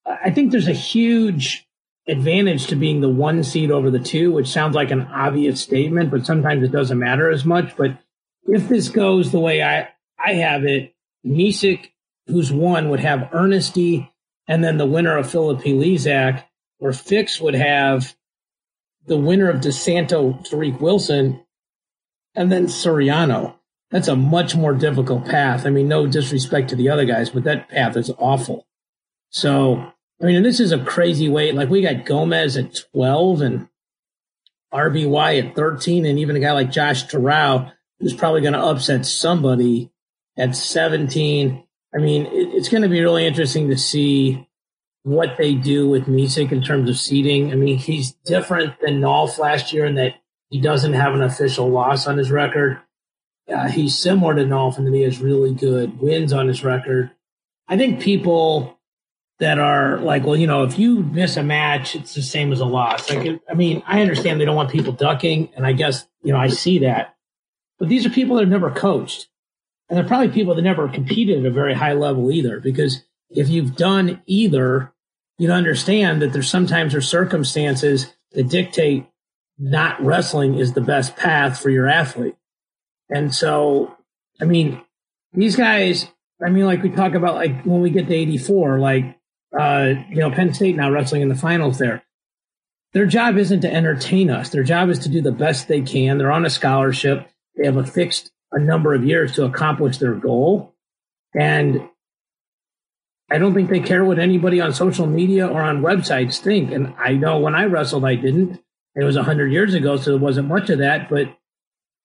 I 0.07 0.31
think 0.31 0.51
there's 0.51 0.69
a 0.69 0.73
huge 0.73 1.67
advantage 2.07 2.67
to 2.67 2.77
being 2.77 3.01
the 3.01 3.09
one 3.09 3.43
seed 3.45 3.71
over 3.71 3.91
the 3.91 3.99
two, 3.99 4.33
which 4.33 4.49
sounds 4.49 4.75
like 4.75 4.91
an 4.91 5.03
obvious 5.03 5.61
statement, 5.61 6.11
but 6.11 6.27
sometimes 6.27 6.63
it 6.63 6.73
doesn't 6.73 6.99
matter 6.99 7.31
as 7.31 7.45
much. 7.45 7.77
But 7.77 7.99
if 8.45 8.69
this 8.69 8.89
goes 8.89 9.31
the 9.31 9.41
way 9.41 9.63
I, 9.63 9.89
I 10.19 10.35
have 10.35 10.65
it, 10.65 10.95
Micic, 11.25 11.93
who's 12.27 12.53
one, 12.53 12.91
would 12.91 13.01
have 13.01 13.31
Ernesty 13.33 14.13
and 14.47 14.65
then 14.65 14.79
the 14.79 14.87
winner 14.87 15.17
of 15.17 15.31
Phillippi 15.31 15.73
Lizak, 15.73 16.45
or 16.79 16.93
Fix 16.93 17.41
would 17.41 17.55
have 17.55 18.15
the 19.07 19.17
winner 19.17 19.49
of 19.49 19.61
DeSanto 19.61 20.47
Tariq 20.47 20.81
Wilson 20.81 21.45
and 22.35 22.51
then 22.51 22.67
Suriano. 22.67 23.60
That's 23.91 24.09
a 24.09 24.17
much 24.17 24.55
more 24.55 24.75
difficult 24.75 25.27
path. 25.27 25.67
I 25.67 25.71
mean, 25.71 25.89
no 25.89 26.07
disrespect 26.07 26.71
to 26.71 26.77
the 26.77 26.91
other 26.91 27.05
guys, 27.05 27.31
but 27.31 27.45
that 27.45 27.69
path 27.69 27.97
is 27.97 28.11
awful. 28.19 28.67
So 29.31 29.93
I 30.23 30.27
mean, 30.27 30.43
this 30.43 30.61
is 30.61 30.73
a 30.73 30.85
crazy 30.85 31.29
weight. 31.29 31.55
Like 31.55 31.71
we 31.71 31.83
got 31.83 32.05
Gomez 32.05 32.57
at 32.57 32.79
12 32.93 33.41
and 33.41 33.69
RBY 34.73 35.49
at 35.49 35.57
13, 35.57 36.05
and 36.05 36.19
even 36.19 36.37
a 36.37 36.41
guy 36.41 36.53
like 36.53 36.71
Josh 36.71 37.05
Terrell, 37.05 37.73
who's 37.99 38.15
probably 38.15 38.43
going 38.43 38.53
to 38.53 38.61
upset 38.61 39.07
somebody 39.07 39.91
at 40.37 40.55
17. 40.55 41.65
I 41.95 41.99
mean, 41.99 42.27
it, 42.27 42.55
it's 42.55 42.69
going 42.69 42.83
to 42.83 42.89
be 42.89 43.01
really 43.01 43.27
interesting 43.27 43.71
to 43.71 43.79
see 43.79 44.47
what 45.03 45.37
they 45.39 45.55
do 45.55 45.89
with 45.89 46.05
Micic 46.05 46.53
in 46.53 46.63
terms 46.63 46.91
of 46.91 46.99
seeding. 46.99 47.51
I 47.53 47.57
mean, 47.57 47.79
he's 47.79 48.13
different 48.13 48.75
than 48.81 49.01
Nolf 49.01 49.39
last 49.39 49.73
year 49.73 49.87
in 49.87 49.95
that 49.95 50.17
he 50.51 50.61
doesn't 50.61 50.93
have 50.93 51.15
an 51.15 51.23
official 51.23 51.71
loss 51.71 52.07
on 52.07 52.19
his 52.19 52.31
record. 52.31 52.79
Uh, 53.53 53.69
he's 53.69 53.99
similar 53.99 54.35
to 54.35 54.45
Nolf 54.45 54.79
in 54.79 54.85
that 54.85 54.95
he 54.95 55.03
has 55.03 55.19
really 55.19 55.53
good 55.53 56.01
wins 56.01 56.33
on 56.33 56.49
his 56.49 56.63
record. 56.63 57.11
I 57.69 57.77
think 57.77 58.01
people 58.01 58.79
that 59.41 59.59
are 59.59 59.99
like, 59.99 60.25
well, 60.25 60.37
you 60.37 60.47
know, 60.47 60.65
if 60.65 60.79
you 60.79 61.03
miss 61.03 61.37
a 61.37 61.43
match, 61.43 61.97
it's 61.97 62.15
the 62.15 62.23
same 62.23 62.53
as 62.53 62.61
a 62.61 62.65
loss. 62.65 63.11
Like, 63.11 63.41
I 63.49 63.55
mean, 63.55 63.83
I 63.87 64.03
understand 64.03 64.41
they 64.41 64.45
don't 64.45 64.57
want 64.57 64.71
people 64.71 64.93
ducking, 64.93 65.49
and 65.57 65.67
I 65.67 65.73
guess 65.73 66.07
you 66.23 66.33
know 66.33 66.39
I 66.39 66.49
see 66.49 66.81
that, 66.81 67.17
but 67.79 67.89
these 67.89 68.05
are 68.07 68.11
people 68.11 68.37
that 68.37 68.43
have 68.43 68.51
never 68.51 68.71
coached, 68.71 69.29
and 69.89 69.97
they're 69.97 70.07
probably 70.07 70.29
people 70.29 70.55
that 70.55 70.63
never 70.63 70.89
competed 70.89 71.41
at 71.41 71.47
a 71.47 71.51
very 71.51 71.75
high 71.75 71.95
level 71.95 72.31
either. 72.31 72.61
Because 72.61 73.03
if 73.31 73.49
you've 73.49 73.77
done 73.77 74.23
either, 74.27 74.93
you'd 75.39 75.51
understand 75.51 76.21
that 76.23 76.33
there's 76.33 76.51
sometimes 76.51 76.93
there's 76.93 77.09
circumstances 77.09 78.15
that 78.33 78.49
dictate 78.49 79.07
not 79.59 80.03
wrestling 80.05 80.55
is 80.55 80.73
the 80.75 80.81
best 80.81 81.17
path 81.17 81.61
for 81.61 81.71
your 81.71 81.87
athlete, 81.87 82.35
and 83.11 83.35
so, 83.35 83.97
I 84.41 84.45
mean, 84.45 84.83
these 85.33 85.57
guys. 85.57 86.07
I 86.43 86.49
mean, 86.49 86.65
like 86.65 86.83
we 86.83 86.89
talk 86.89 87.13
about, 87.13 87.35
like 87.35 87.65
when 87.65 87.83
we 87.83 87.91
get 87.91 88.09
to 88.09 88.15
84, 88.15 88.79
like 88.79 89.21
uh, 89.59 89.95
you 90.09 90.17
know, 90.17 90.31
Penn 90.31 90.55
State 90.55 90.77
now 90.77 90.91
wrestling 90.91 91.23
in 91.23 91.29
the 91.29 91.35
finals 91.35 91.79
there. 91.79 92.03
Their 92.93 93.07
job 93.07 93.37
isn't 93.37 93.61
to 93.61 93.73
entertain 93.73 94.31
us. 94.31 94.51
Their 94.51 94.65
job 94.65 94.89
is 94.89 95.01
to 95.01 95.09
do 95.09 95.21
the 95.21 95.33
best 95.33 95.69
they 95.69 95.83
can. 95.83 96.19
They're 96.19 96.33
on 96.33 96.47
a 96.47 96.51
scholarship. 96.51 97.29
They 97.57 97.67
have 97.67 97.77
a 97.77 97.85
fixed 97.85 98.33
a 98.53 98.59
number 98.59 98.95
of 98.95 99.05
years 99.05 99.35
to 99.35 99.45
accomplish 99.45 99.99
their 99.99 100.15
goal. 100.15 100.75
And 101.35 101.89
I 103.31 103.39
don't 103.39 103.55
think 103.55 103.71
they 103.71 103.81
care 103.81 104.05
what 104.05 104.19
anybody 104.19 104.61
on 104.61 104.73
social 104.73 105.07
media 105.07 105.47
or 105.47 105.63
on 105.63 105.83
websites 105.83 106.39
think. 106.39 106.73
And 106.73 106.95
I 106.99 107.13
know 107.13 107.39
when 107.39 107.55
I 107.55 107.65
wrestled, 107.65 108.05
I 108.05 108.17
didn't. 108.17 108.61
It 108.97 109.05
was 109.05 109.15
a 109.15 109.23
hundred 109.23 109.53
years 109.53 109.75
ago, 109.75 109.97
so 109.97 110.11
there 110.11 110.21
wasn't 110.21 110.49
much 110.49 110.69
of 110.69 110.81
that. 110.81 111.09
But 111.09 111.29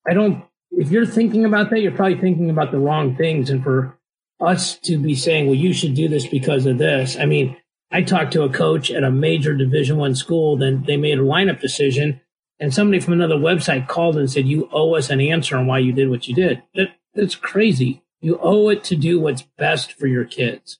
I 0.07 0.13
don't, 0.13 0.43
if 0.77 0.91
you're 0.91 1.05
thinking 1.05 1.45
about 1.45 1.69
that, 1.69 1.81
you're 1.81 1.91
probably 1.91 2.19
thinking 2.19 2.49
about 2.49 2.71
the 2.71 2.79
wrong 2.79 3.15
things. 3.15 3.49
And 3.49 3.63
for 3.63 3.97
us 4.39 4.77
to 4.79 4.97
be 4.97 5.15
saying, 5.15 5.45
well, 5.45 5.55
you 5.55 5.73
should 5.73 5.93
do 5.93 6.07
this 6.07 6.27
because 6.27 6.65
of 6.65 6.77
this. 6.77 7.17
I 7.17 7.25
mean, 7.25 7.55
I 7.91 8.01
talked 8.01 8.33
to 8.33 8.43
a 8.43 8.49
coach 8.49 8.91
at 8.91 9.03
a 9.03 9.11
major 9.11 9.55
division 9.55 9.97
one 9.97 10.15
school, 10.15 10.57
then 10.57 10.83
they 10.85 10.97
made 10.97 11.19
a 11.19 11.23
lineup 11.23 11.61
decision 11.61 12.19
and 12.59 12.73
somebody 12.73 12.99
from 12.99 13.13
another 13.13 13.35
website 13.35 13.87
called 13.87 14.17
and 14.17 14.31
said, 14.31 14.47
you 14.47 14.69
owe 14.71 14.95
us 14.95 15.09
an 15.09 15.21
answer 15.21 15.57
on 15.57 15.67
why 15.67 15.79
you 15.79 15.91
did 15.91 16.09
what 16.09 16.27
you 16.27 16.35
did. 16.35 16.63
That, 16.73 16.89
that's 17.13 17.35
crazy. 17.35 18.03
You 18.21 18.39
owe 18.41 18.69
it 18.69 18.83
to 18.85 18.95
do 18.95 19.19
what's 19.19 19.43
best 19.57 19.93
for 19.93 20.07
your 20.07 20.25
kids. 20.25 20.79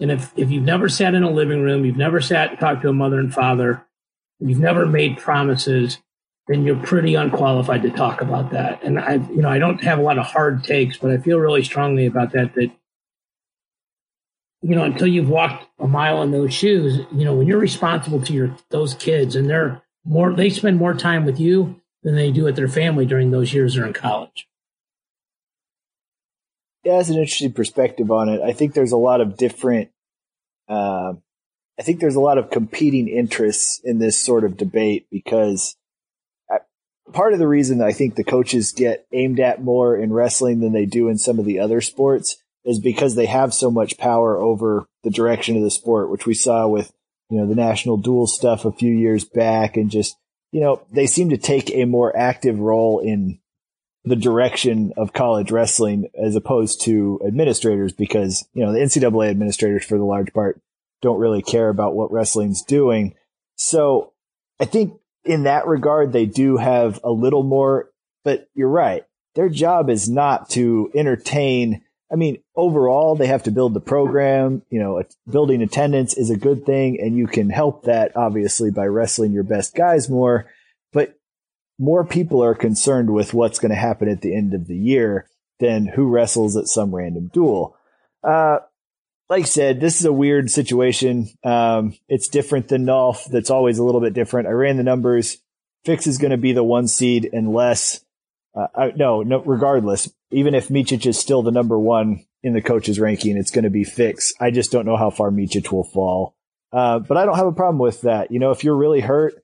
And 0.00 0.10
if, 0.10 0.32
if 0.36 0.50
you've 0.50 0.64
never 0.64 0.88
sat 0.88 1.14
in 1.14 1.22
a 1.22 1.30
living 1.30 1.62
room, 1.62 1.84
you've 1.84 1.96
never 1.96 2.20
sat 2.20 2.50
and 2.50 2.58
talked 2.58 2.82
to 2.82 2.88
a 2.88 2.92
mother 2.92 3.18
and 3.18 3.32
father, 3.32 3.86
you've 4.38 4.58
never 4.58 4.84
made 4.84 5.18
promises, 5.18 5.98
then 6.48 6.64
you're 6.64 6.76
pretty 6.76 7.14
unqualified 7.14 7.82
to 7.82 7.90
talk 7.90 8.20
about 8.20 8.50
that. 8.50 8.82
And 8.82 8.98
I, 8.98 9.14
you 9.14 9.42
know, 9.42 9.48
I 9.48 9.58
don't 9.58 9.82
have 9.84 9.98
a 9.98 10.02
lot 10.02 10.18
of 10.18 10.26
hard 10.26 10.64
takes, 10.64 10.96
but 10.96 11.10
I 11.10 11.18
feel 11.18 11.38
really 11.38 11.62
strongly 11.62 12.06
about 12.06 12.32
that, 12.32 12.54
that, 12.54 12.70
you 14.62 14.74
know, 14.74 14.84
until 14.84 15.06
you've 15.06 15.28
walked 15.28 15.66
a 15.78 15.86
mile 15.86 16.22
in 16.22 16.30
those 16.30 16.52
shoes, 16.52 17.00
you 17.12 17.24
know, 17.24 17.34
when 17.34 17.46
you're 17.46 17.58
responsible 17.58 18.20
to 18.22 18.32
your, 18.32 18.56
those 18.70 18.94
kids 18.94 19.36
and 19.36 19.48
they're 19.48 19.82
more, 20.04 20.34
they 20.34 20.50
spend 20.50 20.78
more 20.78 20.94
time 20.94 21.24
with 21.24 21.38
you 21.38 21.80
than 22.02 22.16
they 22.16 22.32
do 22.32 22.44
with 22.44 22.56
their 22.56 22.68
family 22.68 23.06
during 23.06 23.30
those 23.30 23.52
years 23.52 23.74
they're 23.74 23.86
in 23.86 23.92
college. 23.92 24.48
Yeah, 26.84 26.96
that's 26.96 27.10
an 27.10 27.16
interesting 27.16 27.52
perspective 27.52 28.10
on 28.10 28.28
it. 28.28 28.40
I 28.40 28.52
think 28.52 28.74
there's 28.74 28.92
a 28.92 28.96
lot 28.96 29.20
of 29.20 29.36
different, 29.36 29.90
uh, 30.68 31.12
I 31.78 31.82
think 31.82 32.00
there's 32.00 32.16
a 32.16 32.20
lot 32.20 32.38
of 32.38 32.50
competing 32.50 33.06
interests 33.06 33.80
in 33.84 33.98
this 33.98 34.20
sort 34.20 34.42
of 34.42 34.56
debate 34.56 35.06
because 35.10 35.76
part 37.12 37.32
of 37.32 37.38
the 37.38 37.48
reason 37.48 37.82
I 37.82 37.92
think 37.92 38.14
the 38.14 38.24
coaches 38.24 38.72
get 38.72 39.06
aimed 39.12 39.40
at 39.40 39.62
more 39.62 39.96
in 39.96 40.12
wrestling 40.12 40.60
than 40.60 40.72
they 40.72 40.86
do 40.86 41.08
in 41.08 41.18
some 41.18 41.38
of 41.38 41.44
the 41.44 41.58
other 41.58 41.80
sports 41.80 42.36
is 42.64 42.78
because 42.78 43.14
they 43.14 43.26
have 43.26 43.52
so 43.52 43.70
much 43.70 43.98
power 43.98 44.38
over 44.38 44.86
the 45.02 45.10
direction 45.10 45.56
of 45.56 45.62
the 45.62 45.70
sport, 45.70 46.10
which 46.10 46.26
we 46.26 46.34
saw 46.34 46.68
with, 46.68 46.92
you 47.28 47.38
know, 47.38 47.46
the 47.46 47.56
national 47.56 47.96
dual 47.96 48.26
stuff 48.26 48.64
a 48.64 48.72
few 48.72 48.92
years 48.92 49.24
back 49.24 49.76
and 49.76 49.90
just, 49.90 50.16
you 50.52 50.60
know, 50.60 50.82
they 50.92 51.06
seem 51.06 51.30
to 51.30 51.38
take 51.38 51.70
a 51.70 51.86
more 51.86 52.16
active 52.16 52.58
role 52.58 53.00
in 53.00 53.40
the 54.04 54.16
direction 54.16 54.92
of 54.96 55.12
college 55.12 55.50
wrestling 55.50 56.08
as 56.20 56.36
opposed 56.36 56.82
to 56.82 57.20
administrators 57.26 57.92
because, 57.92 58.46
you 58.52 58.64
know, 58.64 58.72
the 58.72 58.78
NCAA 58.78 59.30
administrators 59.30 59.84
for 59.84 59.98
the 59.98 60.04
large 60.04 60.32
part 60.32 60.60
don't 61.00 61.20
really 61.20 61.42
care 61.42 61.68
about 61.68 61.94
what 61.94 62.12
wrestling's 62.12 62.62
doing. 62.62 63.14
So 63.56 64.12
I 64.60 64.64
think 64.64 64.94
in 65.24 65.44
that 65.44 65.66
regard, 65.66 66.12
they 66.12 66.26
do 66.26 66.56
have 66.56 67.00
a 67.04 67.10
little 67.10 67.42
more, 67.42 67.90
but 68.24 68.48
you're 68.54 68.68
right. 68.68 69.04
Their 69.34 69.48
job 69.48 69.88
is 69.88 70.08
not 70.08 70.50
to 70.50 70.90
entertain. 70.94 71.82
I 72.12 72.16
mean, 72.16 72.42
overall, 72.54 73.14
they 73.14 73.26
have 73.26 73.44
to 73.44 73.50
build 73.50 73.74
the 73.74 73.80
program. 73.80 74.62
You 74.70 74.80
know, 74.80 75.02
building 75.30 75.62
attendance 75.62 76.14
is 76.14 76.30
a 76.30 76.36
good 76.36 76.66
thing 76.66 77.00
and 77.00 77.16
you 77.16 77.26
can 77.26 77.50
help 77.50 77.84
that 77.84 78.16
obviously 78.16 78.70
by 78.70 78.86
wrestling 78.86 79.32
your 79.32 79.44
best 79.44 79.74
guys 79.74 80.10
more, 80.10 80.50
but 80.92 81.14
more 81.78 82.04
people 82.04 82.44
are 82.44 82.54
concerned 82.54 83.10
with 83.10 83.32
what's 83.32 83.58
going 83.58 83.70
to 83.70 83.76
happen 83.76 84.08
at 84.08 84.20
the 84.20 84.36
end 84.36 84.54
of 84.54 84.66
the 84.66 84.76
year 84.76 85.26
than 85.60 85.86
who 85.86 86.08
wrestles 86.08 86.56
at 86.56 86.66
some 86.66 86.94
random 86.94 87.30
duel. 87.32 87.76
Uh, 88.22 88.58
like 89.32 89.44
I 89.44 89.46
said, 89.46 89.80
this 89.80 89.98
is 89.98 90.04
a 90.04 90.12
weird 90.12 90.50
situation. 90.50 91.26
Um, 91.42 91.96
it's 92.06 92.28
different 92.28 92.68
than 92.68 92.84
Nolf. 92.84 93.24
That's 93.30 93.48
always 93.48 93.78
a 93.78 93.82
little 93.82 94.02
bit 94.02 94.12
different. 94.12 94.46
I 94.46 94.50
ran 94.50 94.76
the 94.76 94.82
numbers. 94.82 95.38
Fix 95.86 96.06
is 96.06 96.18
going 96.18 96.32
to 96.32 96.36
be 96.36 96.52
the 96.52 96.62
one 96.62 96.86
seed 96.86 97.30
unless, 97.32 98.04
uh, 98.54 98.66
I, 98.74 98.92
no, 98.94 99.22
no, 99.22 99.38
regardless, 99.38 100.12
even 100.32 100.54
if 100.54 100.68
Micic 100.68 101.06
is 101.06 101.18
still 101.18 101.42
the 101.42 101.50
number 101.50 101.78
one 101.78 102.26
in 102.42 102.52
the 102.52 102.60
coaches 102.60 103.00
ranking, 103.00 103.38
it's 103.38 103.50
going 103.50 103.64
to 103.64 103.70
be 103.70 103.84
Fix. 103.84 104.34
I 104.38 104.50
just 104.50 104.70
don't 104.70 104.84
know 104.84 104.98
how 104.98 105.08
far 105.08 105.30
Micic 105.30 105.72
will 105.72 105.82
fall. 105.82 106.34
Uh, 106.70 106.98
but 106.98 107.16
I 107.16 107.24
don't 107.24 107.36
have 107.36 107.46
a 107.46 107.52
problem 107.52 107.78
with 107.78 108.02
that. 108.02 108.32
You 108.32 108.38
know, 108.38 108.50
if 108.50 108.64
you're 108.64 108.76
really 108.76 109.00
hurt, 109.00 109.42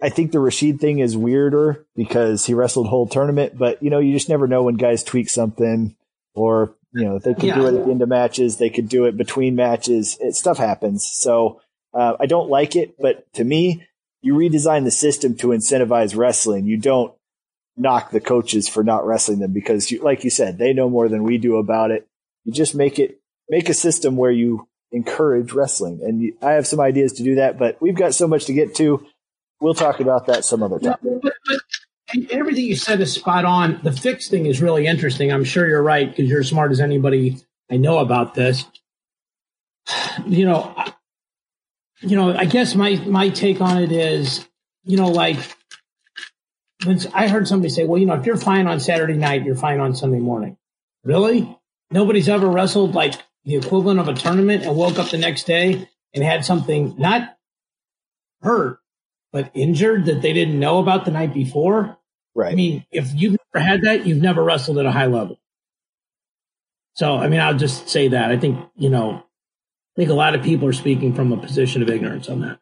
I 0.00 0.08
think 0.08 0.32
the 0.32 0.38
Rasheed 0.38 0.80
thing 0.80 1.00
is 1.00 1.14
weirder 1.14 1.84
because 1.94 2.46
he 2.46 2.54
wrestled 2.54 2.86
whole 2.86 3.06
tournament, 3.06 3.58
but 3.58 3.82
you 3.82 3.90
know, 3.90 3.98
you 3.98 4.14
just 4.14 4.30
never 4.30 4.48
know 4.48 4.62
when 4.62 4.76
guys 4.76 5.04
tweak 5.04 5.28
something 5.28 5.94
or 6.34 6.74
you 6.92 7.04
know, 7.04 7.18
they 7.18 7.34
could 7.34 7.44
yeah. 7.44 7.54
do 7.54 7.66
it 7.66 7.74
at 7.74 7.84
the 7.84 7.90
end 7.90 8.02
of 8.02 8.08
matches. 8.08 8.56
They 8.56 8.70
could 8.70 8.88
do 8.88 9.04
it 9.04 9.16
between 9.16 9.54
matches. 9.54 10.18
It, 10.20 10.34
stuff 10.34 10.58
happens. 10.58 11.08
So 11.10 11.60
uh, 11.94 12.14
I 12.18 12.26
don't 12.26 12.50
like 12.50 12.76
it, 12.76 12.96
but 12.98 13.32
to 13.34 13.44
me, 13.44 13.86
you 14.22 14.34
redesign 14.34 14.84
the 14.84 14.90
system 14.90 15.36
to 15.36 15.48
incentivize 15.48 16.16
wrestling. 16.16 16.66
You 16.66 16.76
don't 16.76 17.14
knock 17.76 18.10
the 18.10 18.20
coaches 18.20 18.68
for 18.68 18.84
not 18.84 19.06
wrestling 19.06 19.38
them 19.38 19.52
because, 19.52 19.90
you, 19.90 20.02
like 20.02 20.24
you 20.24 20.30
said, 20.30 20.58
they 20.58 20.72
know 20.72 20.90
more 20.90 21.08
than 21.08 21.22
we 21.22 21.38
do 21.38 21.56
about 21.56 21.90
it. 21.90 22.06
You 22.44 22.52
just 22.52 22.74
make 22.74 22.98
it 22.98 23.20
make 23.48 23.68
a 23.68 23.74
system 23.74 24.16
where 24.16 24.30
you 24.30 24.68
encourage 24.92 25.52
wrestling. 25.52 26.00
And 26.02 26.20
you, 26.20 26.36
I 26.42 26.52
have 26.52 26.66
some 26.66 26.80
ideas 26.80 27.14
to 27.14 27.22
do 27.22 27.36
that, 27.36 27.58
but 27.58 27.80
we've 27.80 27.96
got 27.96 28.14
so 28.14 28.26
much 28.26 28.46
to 28.46 28.52
get 28.52 28.74
to. 28.76 29.06
We'll 29.60 29.74
talk 29.74 30.00
about 30.00 30.26
that 30.26 30.44
some 30.44 30.62
other 30.62 30.78
time. 30.78 30.96
But, 31.02 31.32
but, 31.46 31.60
everything 32.30 32.64
you 32.64 32.76
said 32.76 33.00
is 33.00 33.12
spot 33.12 33.44
on. 33.44 33.80
The 33.82 33.92
fix 33.92 34.28
thing 34.28 34.46
is 34.46 34.60
really 34.60 34.86
interesting. 34.86 35.32
I'm 35.32 35.44
sure 35.44 35.68
you're 35.68 35.82
right 35.82 36.08
because 36.08 36.28
you're 36.28 36.40
as 36.40 36.48
smart 36.48 36.72
as 36.72 36.80
anybody 36.80 37.38
I 37.70 37.76
know 37.76 37.98
about 37.98 38.34
this. 38.34 38.64
You 40.26 40.46
know, 40.46 40.74
you 42.00 42.16
know, 42.16 42.36
I 42.36 42.44
guess 42.44 42.74
my 42.74 42.96
my 43.06 43.28
take 43.28 43.60
on 43.60 43.82
it 43.82 43.92
is, 43.92 44.46
you 44.84 44.96
know, 44.96 45.08
like 45.08 45.38
when 46.84 46.98
I 47.14 47.28
heard 47.28 47.46
somebody 47.46 47.70
say, 47.70 47.84
well, 47.84 47.98
you 47.98 48.06
know, 48.06 48.14
if 48.14 48.26
you're 48.26 48.36
fine 48.36 48.66
on 48.66 48.80
Saturday 48.80 49.16
night, 49.16 49.44
you're 49.44 49.54
fine 49.54 49.80
on 49.80 49.94
Sunday 49.94 50.18
morning. 50.18 50.56
Really? 51.04 51.58
Nobody's 51.90 52.28
ever 52.28 52.48
wrestled 52.48 52.94
like 52.94 53.14
the 53.44 53.56
equivalent 53.56 54.00
of 54.00 54.08
a 54.08 54.14
tournament 54.14 54.64
and 54.64 54.76
woke 54.76 54.98
up 54.98 55.10
the 55.10 55.18
next 55.18 55.44
day 55.44 55.88
and 56.14 56.24
had 56.24 56.44
something 56.44 56.94
not 56.98 57.36
hurt, 58.42 58.80
but 59.32 59.50
injured 59.54 60.06
that 60.06 60.22
they 60.22 60.32
didn't 60.32 60.58
know 60.58 60.78
about 60.78 61.04
the 61.04 61.10
night 61.10 61.34
before. 61.34 61.98
Right. 62.34 62.52
I 62.52 62.54
mean, 62.54 62.84
if 62.90 63.12
you've 63.14 63.36
never 63.54 63.64
had 63.64 63.82
that, 63.82 64.06
you've 64.06 64.22
never 64.22 64.42
wrestled 64.42 64.78
at 64.78 64.86
a 64.86 64.92
high 64.92 65.06
level. 65.06 65.38
So, 66.94 67.16
I 67.16 67.28
mean, 67.28 67.40
I'll 67.40 67.56
just 67.56 67.88
say 67.88 68.08
that. 68.08 68.30
I 68.30 68.38
think, 68.38 68.58
you 68.76 68.90
know, 68.90 69.14
I 69.14 69.96
think 69.96 70.10
a 70.10 70.14
lot 70.14 70.34
of 70.34 70.42
people 70.42 70.68
are 70.68 70.72
speaking 70.72 71.14
from 71.14 71.32
a 71.32 71.36
position 71.36 71.82
of 71.82 71.90
ignorance 71.90 72.28
on 72.28 72.40
that. 72.40 72.58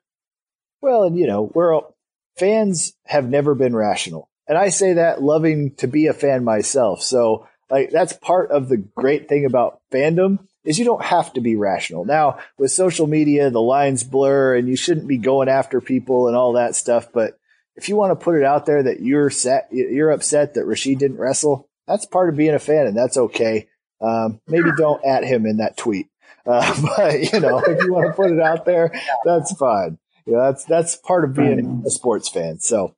Well, 0.80 1.04
and 1.04 1.18
you 1.18 1.26
know, 1.26 1.50
we're 1.54 1.74
all, 1.74 1.96
fans 2.36 2.94
have 3.04 3.28
never 3.28 3.54
been 3.54 3.74
rational. 3.74 4.30
And 4.46 4.56
I 4.56 4.70
say 4.70 4.94
that 4.94 5.22
loving 5.22 5.74
to 5.76 5.86
be 5.86 6.06
a 6.06 6.14
fan 6.14 6.44
myself. 6.44 7.02
So, 7.02 7.46
like, 7.70 7.90
that's 7.90 8.14
part 8.14 8.50
of 8.50 8.68
the 8.68 8.78
great 8.78 9.28
thing 9.28 9.44
about 9.44 9.80
fandom 9.92 10.38
is 10.64 10.78
you 10.78 10.84
don't 10.84 11.04
have 11.04 11.32
to 11.34 11.40
be 11.40 11.56
rational. 11.56 12.04
Now, 12.04 12.38
with 12.58 12.70
social 12.70 13.06
media, 13.06 13.50
the 13.50 13.60
lines 13.60 14.04
blur 14.04 14.56
and 14.56 14.68
you 14.68 14.76
shouldn't 14.76 15.06
be 15.06 15.18
going 15.18 15.48
after 15.48 15.80
people 15.80 16.28
and 16.28 16.36
all 16.36 16.54
that 16.54 16.74
stuff. 16.74 17.08
But 17.12 17.37
if 17.78 17.88
you 17.88 17.96
want 17.96 18.10
to 18.10 18.22
put 18.22 18.34
it 18.34 18.44
out 18.44 18.66
there 18.66 18.82
that 18.82 19.00
you're 19.00 19.30
set, 19.30 19.68
you're 19.70 20.10
upset 20.10 20.54
that 20.54 20.66
Rasheed 20.66 20.98
didn't 20.98 21.18
wrestle, 21.18 21.68
that's 21.86 22.04
part 22.04 22.28
of 22.28 22.36
being 22.36 22.54
a 22.54 22.58
fan 22.58 22.88
and 22.88 22.96
that's 22.96 23.16
okay. 23.16 23.68
Um, 24.00 24.40
maybe 24.48 24.70
don't 24.76 25.04
at 25.04 25.24
him 25.24 25.46
in 25.46 25.58
that 25.58 25.76
tweet. 25.76 26.08
Uh, 26.44 26.74
but 26.96 27.32
you 27.32 27.40
know, 27.40 27.60
if 27.60 27.82
you 27.84 27.92
want 27.92 28.08
to 28.08 28.12
put 28.12 28.32
it 28.32 28.40
out 28.40 28.64
there, 28.64 28.92
that's 29.24 29.52
fine. 29.52 29.98
You 30.26 30.34
know, 30.34 30.42
that's, 30.42 30.64
that's 30.64 30.96
part 30.96 31.24
of 31.24 31.34
being 31.34 31.84
a 31.86 31.90
sports 31.90 32.28
fan. 32.28 32.58
So 32.58 32.96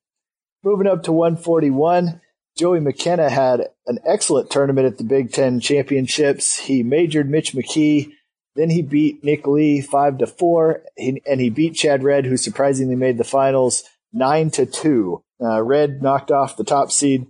moving 0.64 0.87
up 0.87 1.03
to 1.05 1.12
141, 1.12 2.21
Joey 2.57 2.81
McKenna 2.81 3.29
had 3.29 3.69
an 3.87 3.99
excellent 4.07 4.51
tournament 4.51 4.87
at 4.87 4.99
the 4.99 5.05
Big 5.05 5.31
Ten 5.31 5.61
championships. 5.61 6.59
He 6.59 6.83
majored 6.83 7.31
Mitch 7.31 7.53
McKee. 7.53 8.12
Then 8.57 8.71
he 8.71 8.83
beat 8.83 9.23
Nick 9.23 9.47
Lee 9.47 9.81
five 9.81 10.19
to 10.19 10.27
four, 10.27 10.83
he, 10.97 11.23
and 11.27 11.40
he 11.40 11.51
beat 11.51 11.75
Chad 11.75 12.03
Red, 12.03 12.27
who 12.27 12.37
surprisingly 12.37 12.97
made 12.97 13.19
the 13.19 13.25
finals 13.25 13.85
nine 14.12 14.51
to 14.51 14.66
two. 14.66 15.23
Uh, 15.42 15.62
Red 15.62 16.03
knocked 16.03 16.31
off 16.31 16.57
the 16.57 16.64
top 16.64 16.92
seed, 16.92 17.27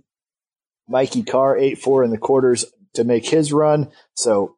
Mikey 0.87 1.23
Carr 1.23 1.57
eight 1.57 1.77
four 1.79 2.03
in 2.03 2.11
the 2.11 2.17
quarters 2.17 2.65
to 2.93 3.03
make 3.03 3.25
his 3.27 3.53
run. 3.53 3.89
So 4.15 4.57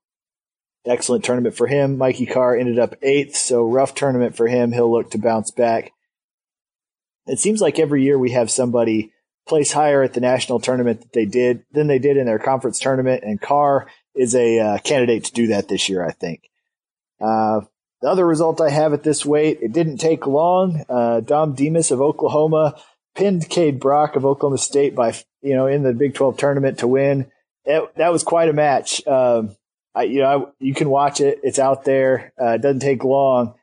excellent 0.85 1.23
tournament 1.23 1.55
for 1.55 1.67
him. 1.67 1.97
Mikey 1.97 2.25
Carr 2.25 2.57
ended 2.57 2.79
up 2.79 2.95
eighth, 3.01 3.35
so 3.35 3.63
rough 3.63 3.93
tournament 3.95 4.35
for 4.35 4.47
him. 4.47 4.71
He'll 4.71 4.91
look 4.91 5.11
to 5.11 5.17
bounce 5.17 5.51
back. 5.51 5.91
It 7.25 7.39
seems 7.39 7.61
like 7.61 7.79
every 7.79 8.03
year 8.03 8.17
we 8.17 8.31
have 8.31 8.51
somebody 8.51 9.11
place 9.47 9.71
higher 9.71 10.01
at 10.03 10.13
the 10.13 10.21
national 10.21 10.59
tournament 10.59 11.01
that 11.01 11.13
they 11.13 11.25
did 11.25 11.63
than 11.71 11.87
they 11.87 11.99
did 11.99 12.17
in 12.17 12.25
their 12.25 12.39
conference 12.39 12.79
tournament, 12.79 13.23
and 13.23 13.39
Carr 13.39 13.87
is 14.15 14.35
a 14.35 14.59
uh, 14.59 14.77
candidate 14.79 15.25
to 15.25 15.33
do 15.33 15.47
that 15.47 15.67
this 15.67 15.89
year. 15.89 16.05
I 16.05 16.11
think. 16.11 16.41
Uh, 17.21 17.61
the 18.03 18.09
other 18.09 18.27
result 18.27 18.59
I 18.59 18.69
have 18.69 18.91
at 18.91 19.03
this 19.03 19.25
weight, 19.25 19.59
it 19.61 19.71
didn't 19.71 19.97
take 19.97 20.27
long. 20.27 20.83
Uh, 20.89 21.21
Dom 21.21 21.53
Demas 21.53 21.89
of 21.89 22.01
Oklahoma 22.01 22.75
pinned 23.15 23.49
Kaid 23.49 23.79
Brock 23.79 24.17
of 24.17 24.25
Oklahoma 24.25 24.57
State 24.57 24.93
by, 24.93 25.15
you 25.41 25.55
know, 25.55 25.67
in 25.67 25.83
the 25.83 25.93
Big 25.93 26.13
12 26.13 26.37
tournament 26.37 26.79
to 26.79 26.87
win. 26.87 27.31
It, 27.63 27.95
that 27.95 28.11
was 28.11 28.21
quite 28.21 28.49
a 28.49 28.53
match. 28.53 29.07
Um, 29.07 29.55
I, 29.95 30.03
you 30.03 30.19
know, 30.19 30.25
I, 30.25 30.51
you 30.59 30.73
can 30.73 30.89
watch 30.89 31.21
it. 31.21 31.39
It's 31.43 31.59
out 31.59 31.85
there. 31.85 32.33
Uh, 32.39 32.55
it 32.55 32.61
doesn't 32.61 32.81
take 32.81 33.05
long. 33.05 33.55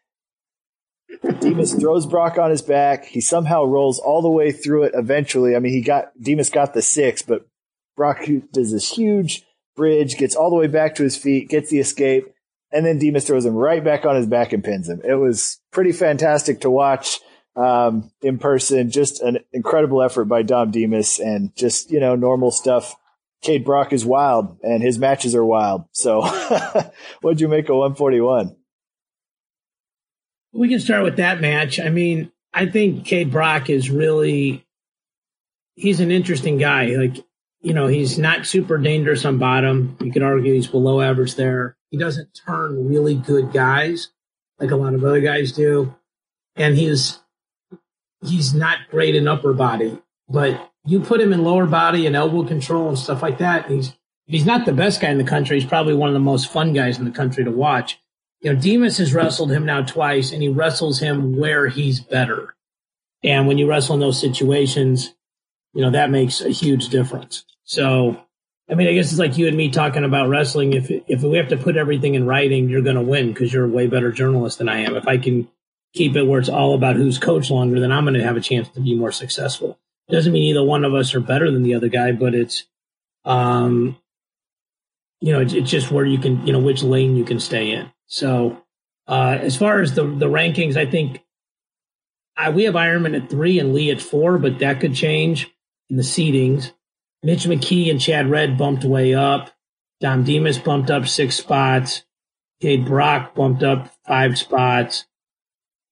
Demas 1.41 1.75
throws 1.75 2.07
Brock 2.07 2.39
on 2.39 2.51
his 2.51 2.63
back. 2.63 3.05
He 3.05 3.21
somehow 3.21 3.65
rolls 3.65 3.99
all 3.99 4.23
the 4.23 4.31
way 4.31 4.53
through 4.53 4.85
it 4.85 4.93
eventually. 4.95 5.55
I 5.55 5.59
mean, 5.59 5.75
he 5.75 5.83
got, 5.83 6.19
Demas 6.19 6.49
got 6.49 6.73
the 6.73 6.81
six, 6.81 7.21
but 7.21 7.47
Brock 7.95 8.25
does 8.55 8.73
this 8.73 8.91
huge 8.91 9.45
bridge, 9.77 10.17
gets 10.17 10.35
all 10.35 10.49
the 10.49 10.57
way 10.57 10.67
back 10.67 10.95
to 10.95 11.03
his 11.03 11.19
feet, 11.19 11.51
gets 11.51 11.69
the 11.69 11.79
escape, 11.79 12.33
and 12.73 12.87
then 12.87 12.99
Demas 12.99 13.27
throws 13.27 13.45
him 13.45 13.55
right 13.55 13.83
back 13.83 14.05
on 14.05 14.17
his 14.17 14.27
back 14.27 14.53
and 14.53 14.63
pins 14.63 14.89
him. 14.89 15.01
It 15.05 15.15
was 15.15 15.61
pretty 15.71 15.93
fantastic 15.93 16.61
to 16.61 16.71
watch 16.71 17.21
um, 17.57 18.11
in 18.23 18.39
person. 18.39 18.91
Just 18.91 19.21
an 19.21 19.39
incredible 19.53 20.03
effort 20.03 20.27
by 20.27 20.43
Dom 20.43 20.71
Demas 20.71 21.19
and 21.19 21.55
just, 21.57 21.91
you 21.91 22.01
know, 22.01 22.15
normal 22.15 22.51
stuff. 22.51 22.95
Kaid 23.43 23.65
Brock 23.65 23.93
is 23.93 24.05
wild 24.05 24.59
and 24.63 24.83
his 24.83 24.99
matches 24.99 25.35
are 25.35 25.45
wild. 25.45 25.85
So 25.93 26.21
what'd 27.21 27.41
you 27.41 27.49
make 27.49 27.69
of 27.69 27.77
141? 27.77 28.55
We 30.53 30.69
can 30.69 30.81
start 30.81 31.05
with 31.05 31.17
that 31.17 31.41
match. 31.41 31.81
I 31.81 31.89
mean, 31.89 32.31
I 32.53 32.67
think 32.67 33.07
Kaid 33.07 33.31
Brock 33.31 33.71
is 33.71 33.89
really, 33.89 34.67
he's 35.75 36.01
an 36.01 36.11
interesting 36.11 36.59
guy. 36.59 36.87
Like, 36.97 37.25
you 37.63 37.73
know, 37.73 37.87
he's 37.87 38.19
not 38.19 38.47
super 38.47 38.79
dangerous 38.79 39.25
on 39.25 39.39
bottom. 39.39 39.97
You 40.01 40.13
could 40.13 40.23
argue 40.23 40.53
he's 40.53 40.67
below 40.67 41.01
average 41.01 41.37
there. 41.37 41.77
He 41.91 41.99
doesn't 41.99 42.41
turn 42.47 42.89
really 42.89 43.15
good 43.15 43.53
guys 43.53 44.09
like 44.61 44.71
a 44.71 44.77
lot 44.77 44.95
of 44.95 45.03
other 45.05 45.21
guys 45.21 45.53
do. 45.53 45.95
And 46.57 46.77
he's 46.77 47.19
he's 48.25 48.55
not 48.55 48.79
great 48.91 49.15
in 49.15 49.27
upper 49.27 49.55
body, 49.55 49.99
but 50.29 50.71
you 50.85 51.01
put 51.01 51.21
him 51.21 51.33
in 51.33 51.43
lower 51.43 51.67
body 51.67 52.07
and 52.07 52.15
elbow 52.15 52.45
control 52.45 52.89
and 52.89 52.99
stuff 52.99 53.23
like 53.23 53.39
that. 53.39 53.71
he's 53.71 53.95
he's 54.27 54.47
not 54.47 54.67
the 54.67 54.73
best 54.73 55.01
guy 55.01 55.11
in 55.11 55.19
the 55.19 55.25
country. 55.25 55.59
He's 55.59 55.69
probably 55.69 55.95
one 55.95 56.09
of 56.09 56.15
the 56.15 56.21
most 56.21 56.53
fun 56.53 56.73
guys 56.73 56.99
in 56.99 57.05
the 57.05 57.11
country 57.11 57.45
to 57.45 57.51
watch. 57.51 57.99
You 58.41 58.53
know, 58.53 58.61
Demas 58.61 58.99
has 58.99 59.13
wrestled 59.13 59.51
him 59.51 59.67
now 59.67 59.83
twice, 59.83 60.33
and 60.33 60.43
he 60.43 60.49
wrestles 60.49 61.01
him 61.01 61.37
where 61.37 61.69
he's 61.69 62.01
better. 62.01 62.55
And 63.23 63.47
when 63.47 63.59
you 63.59 63.69
wrestle 63.69 63.95
in 63.95 64.01
those 64.01 64.21
situations, 64.21 65.15
you 65.75 65.83
know 65.83 65.91
that 65.91 66.11
makes 66.11 66.41
a 66.41 66.51
huge 66.51 66.89
difference. 66.89 67.45
So, 67.65 68.25
I 68.71 68.75
mean, 68.75 68.87
I 68.87 68.95
guess 68.95 69.11
it's 69.11 69.19
like 69.19 69.37
you 69.37 69.49
and 69.49 69.57
me 69.57 69.71
talking 69.71 70.05
about 70.05 70.29
wrestling. 70.29 70.75
If 70.75 70.91
if 71.09 71.23
we 71.23 71.39
have 71.39 71.49
to 71.49 71.57
put 71.57 71.77
everything 71.77 72.15
in 72.15 72.27
writing, 72.27 72.69
you're 72.69 72.83
going 72.83 72.97
to 72.97 73.03
win 73.03 73.29
because 73.29 73.53
you're 73.53 73.65
a 73.65 73.69
way 73.69 73.89
better 73.89 74.13
journalist 74.13 74.59
than 74.59 74.69
I 74.69 74.81
am. 74.81 74.95
If 74.95 75.09
I 75.09 75.19
can 75.19 75.49
keep 75.93 76.15
it 76.15 76.23
where 76.23 76.39
it's 76.39 76.49
all 76.49 76.75
about 76.75 76.97
who's 76.97 77.19
coached 77.19 77.51
longer, 77.51 77.81
then 77.81 77.91
I'm 77.91 78.05
going 78.05 78.15
to 78.15 78.23
have 78.23 78.37
a 78.37 78.41
chance 78.41 78.69
to 78.71 78.81
be 78.81 78.95
more 78.95 79.11
successful. 79.11 79.79
Doesn't 80.09 80.33
mean 80.33 80.45
either 80.45 80.63
one 80.63 80.85
of 80.85 80.95
us 80.95 81.15
are 81.15 81.21
better 81.21 81.51
than 81.51 81.63
the 81.63 81.75
other 81.75 81.89
guy, 81.89 82.13
but 82.13 82.35
it's, 82.35 82.65
um, 83.25 83.97
you 85.21 85.33
know, 85.33 85.41
it's, 85.41 85.53
it's 85.53 85.71
just 85.71 85.91
where 85.91 86.05
you 86.05 86.19
can, 86.19 86.47
you 86.47 86.53
know, 86.53 86.61
which 86.61 86.83
lane 86.83 87.17
you 87.17 87.25
can 87.25 87.41
stay 87.41 87.73
in. 87.73 87.91
So, 88.07 88.63
uh, 89.09 89.39
as 89.41 89.57
far 89.57 89.81
as 89.81 89.95
the 89.95 90.05
the 90.05 90.27
rankings, 90.27 90.77
I 90.77 90.87
think 90.87 91.21
I, 92.37 92.51
we 92.51 92.65
have 92.65 92.75
Eierman 92.75 93.21
at 93.21 93.29
three 93.29 93.59
and 93.59 93.75
Lee 93.75 93.91
at 93.91 94.01
four, 94.01 94.39
but 94.39 94.61
that 94.61 94.81
could 94.81 94.95
change 94.95 95.51
in 95.89 95.97
the 95.97 96.03
seedings. 96.03 96.73
Mitch 97.23 97.45
McKee 97.45 97.91
and 97.91 98.01
Chad 98.01 98.31
Red 98.31 98.57
bumped 98.57 98.85
way 98.85 99.15
up. 99.15 99.51
Dom 100.01 100.25
Demas 100.25 100.59
bumped 100.59 100.91
up 100.91 101.07
six 101.07 101.37
spots. 101.37 102.05
Kaid 102.61 102.87
Brock 102.87 103.35
bumped 103.35 103.63
up 103.63 103.91
five 104.07 104.39
spots. 104.39 105.07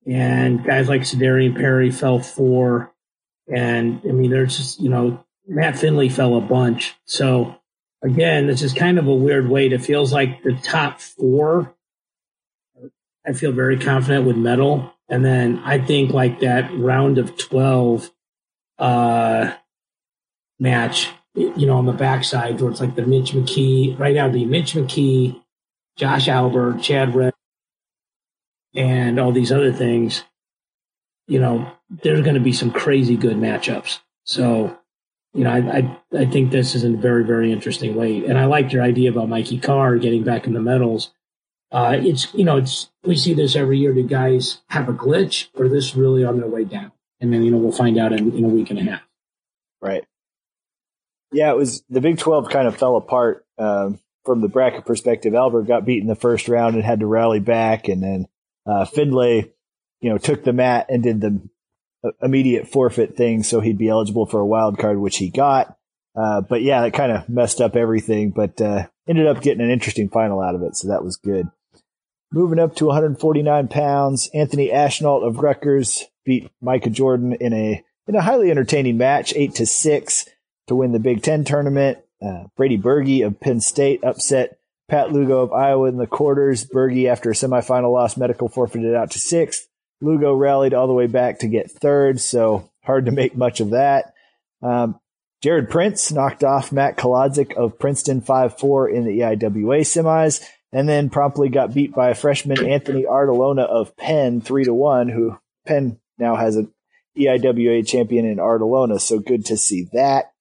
And 0.06 0.64
guys 0.64 0.88
like 0.88 1.02
Sedarian 1.02 1.54
Perry 1.54 1.90
fell 1.90 2.18
four. 2.18 2.94
And 3.52 4.00
I 4.08 4.12
mean, 4.12 4.30
there's 4.30 4.56
just, 4.56 4.80
you 4.80 4.88
know, 4.88 5.24
Matt 5.46 5.78
Findlay 5.78 6.08
fell 6.08 6.36
a 6.36 6.40
bunch. 6.40 6.94
So 7.04 7.56
again, 8.02 8.46
this 8.46 8.62
is 8.62 8.72
kind 8.72 8.98
of 8.98 9.06
a 9.06 9.14
weird 9.14 9.48
weight. 9.48 9.72
It 9.72 9.82
feels 9.82 10.12
like 10.12 10.42
the 10.42 10.54
top 10.54 11.00
four, 11.00 11.74
I 13.26 13.32
feel 13.34 13.52
very 13.52 13.78
confident 13.78 14.26
with 14.26 14.36
metal. 14.36 14.94
And 15.10 15.24
then 15.24 15.58
I 15.64 15.78
think 15.78 16.12
like 16.12 16.40
that 16.40 16.74
round 16.74 17.18
of 17.18 17.36
12, 17.36 18.10
uh, 18.78 19.52
match 20.58 21.10
you 21.38 21.66
know, 21.66 21.76
on 21.76 21.86
the 21.86 21.92
backside 21.92 22.60
where 22.60 22.70
it's 22.70 22.80
like 22.80 22.94
the 22.94 23.06
Mitch 23.06 23.32
McKee, 23.32 23.98
right 23.98 24.14
now 24.14 24.28
be 24.28 24.44
Mitch 24.44 24.74
McKee, 24.74 25.40
Josh 25.96 26.26
Alber, 26.26 26.80
Chad 26.82 27.14
Red, 27.14 27.34
and 28.74 29.18
all 29.18 29.32
these 29.32 29.52
other 29.52 29.72
things, 29.72 30.24
you 31.26 31.38
know, 31.38 31.70
there's 31.90 32.22
going 32.22 32.34
to 32.34 32.40
be 32.40 32.52
some 32.52 32.70
crazy 32.70 33.16
good 33.16 33.36
matchups. 33.36 34.00
So, 34.24 34.78
you 35.34 35.44
know, 35.44 35.50
I, 35.50 35.58
I, 35.58 36.20
I 36.20 36.26
think 36.26 36.50
this 36.50 36.74
is 36.74 36.84
in 36.84 36.94
a 36.94 36.98
very, 36.98 37.24
very 37.24 37.52
interesting 37.52 37.94
weight. 37.94 38.24
And 38.24 38.38
I 38.38 38.46
liked 38.46 38.72
your 38.72 38.82
idea 38.82 39.10
about 39.10 39.28
Mikey 39.28 39.58
Carr 39.58 39.96
getting 39.96 40.22
back 40.22 40.46
in 40.46 40.52
the 40.52 40.60
medals. 40.60 41.12
Uh, 41.70 41.98
it's, 42.00 42.32
you 42.34 42.44
know, 42.44 42.56
it's, 42.56 42.90
we 43.04 43.16
see 43.16 43.34
this 43.34 43.54
every 43.54 43.78
year. 43.78 43.92
Do 43.92 44.02
guys 44.02 44.62
have 44.68 44.88
a 44.88 44.92
glitch 44.92 45.48
or 45.54 45.68
this 45.68 45.94
really 45.94 46.24
on 46.24 46.38
their 46.38 46.48
way 46.48 46.64
down? 46.64 46.92
And 47.20 47.32
then, 47.32 47.42
you 47.42 47.50
know, 47.50 47.58
we'll 47.58 47.72
find 47.72 47.98
out 47.98 48.12
in, 48.12 48.32
in 48.32 48.44
a 48.44 48.48
week 48.48 48.70
and 48.70 48.78
a 48.78 48.82
half. 48.82 49.02
Right. 49.80 50.04
Yeah, 51.32 51.50
it 51.50 51.56
was 51.56 51.82
the 51.90 52.00
Big 52.00 52.18
12 52.18 52.48
kind 52.48 52.66
of 52.66 52.76
fell 52.76 52.96
apart 52.96 53.44
um, 53.58 53.98
from 54.24 54.40
the 54.40 54.48
bracket 54.48 54.86
perspective. 54.86 55.34
Alber 55.34 55.66
got 55.66 55.84
beat 55.84 56.02
in 56.02 56.08
the 56.08 56.14
first 56.14 56.48
round 56.48 56.74
and 56.74 56.84
had 56.84 57.00
to 57.00 57.06
rally 57.06 57.40
back. 57.40 57.88
And 57.88 58.02
then 58.02 58.26
uh, 58.66 58.84
Findlay, 58.86 59.52
you 60.00 60.10
know, 60.10 60.18
took 60.18 60.44
the 60.44 60.52
mat 60.52 60.86
and 60.88 61.02
did 61.02 61.20
the 61.20 61.40
uh, 62.04 62.10
immediate 62.22 62.68
forfeit 62.68 63.16
thing 63.16 63.42
so 63.42 63.60
he'd 63.60 63.78
be 63.78 63.88
eligible 63.88 64.26
for 64.26 64.40
a 64.40 64.46
wild 64.46 64.78
card, 64.78 64.98
which 64.98 65.18
he 65.18 65.28
got. 65.28 65.76
Uh, 66.16 66.40
but 66.40 66.62
yeah, 66.62 66.84
it 66.84 66.94
kind 66.94 67.12
of 67.12 67.28
messed 67.28 67.60
up 67.60 67.76
everything, 67.76 68.30
but 68.30 68.60
uh, 68.60 68.86
ended 69.06 69.26
up 69.26 69.42
getting 69.42 69.64
an 69.64 69.70
interesting 69.70 70.08
final 70.08 70.40
out 70.40 70.54
of 70.54 70.62
it. 70.62 70.76
So 70.76 70.88
that 70.88 71.04
was 71.04 71.16
good. 71.16 71.48
Moving 72.32 72.58
up 72.58 72.74
to 72.76 72.86
149 72.86 73.68
pounds, 73.68 74.28
Anthony 74.34 74.70
Ashnault 74.70 75.26
of 75.26 75.38
Rutgers 75.38 76.04
beat 76.24 76.50
Micah 76.60 76.90
Jordan 76.90 77.32
in 77.34 77.52
a 77.52 77.84
in 78.06 78.14
a 78.14 78.20
highly 78.20 78.50
entertaining 78.50 78.98
match, 78.98 79.32
eight 79.36 79.54
to 79.56 79.66
six 79.66 80.26
to 80.68 80.74
win 80.74 80.92
the 80.92 80.98
Big 80.98 81.22
Ten 81.22 81.44
tournament. 81.44 81.98
Uh, 82.24 82.44
Brady 82.56 82.76
Berge 82.76 83.20
of 83.20 83.40
Penn 83.40 83.60
State 83.60 84.02
upset 84.04 84.58
Pat 84.88 85.12
Lugo 85.12 85.40
of 85.40 85.52
Iowa 85.52 85.88
in 85.88 85.98
the 85.98 86.06
quarters. 86.06 86.64
Berge, 86.64 87.04
after 87.04 87.30
a 87.30 87.34
semifinal 87.34 87.92
loss, 87.92 88.16
medical 88.16 88.48
forfeited 88.48 88.94
out 88.94 89.10
to 89.12 89.18
sixth. 89.18 89.68
Lugo 90.00 90.34
rallied 90.34 90.74
all 90.74 90.86
the 90.86 90.94
way 90.94 91.06
back 91.06 91.40
to 91.40 91.48
get 91.48 91.70
third, 91.70 92.20
so 92.20 92.70
hard 92.84 93.06
to 93.06 93.12
make 93.12 93.36
much 93.36 93.60
of 93.60 93.70
that. 93.70 94.14
Um, 94.62 94.98
Jared 95.42 95.70
Prince 95.70 96.10
knocked 96.10 96.42
off 96.42 96.72
Matt 96.72 96.96
Kolodzik 96.96 97.54
of 97.54 97.78
Princeton 97.78 98.22
5-4 98.22 98.92
in 98.92 99.04
the 99.04 99.20
EIWA 99.20 99.80
semis, 99.80 100.42
and 100.72 100.88
then 100.88 101.10
promptly 101.10 101.48
got 101.48 101.74
beat 101.74 101.94
by 101.94 102.10
a 102.10 102.14
freshman 102.14 102.64
Anthony 102.64 103.04
Artalona 103.04 103.66
of 103.66 103.96
Penn 103.96 104.40
3 104.40 104.64
to 104.64 104.74
1, 104.74 105.08
who 105.08 105.38
Penn 105.66 106.00
now 106.18 106.36
has 106.36 106.56
an 106.56 106.72
EIWA 107.16 107.86
champion 107.86 108.24
in 108.24 108.38
Artalona, 108.38 109.00
so 109.00 109.18
good 109.18 109.44
to 109.46 109.56
see 109.56 109.88
that 109.92 110.32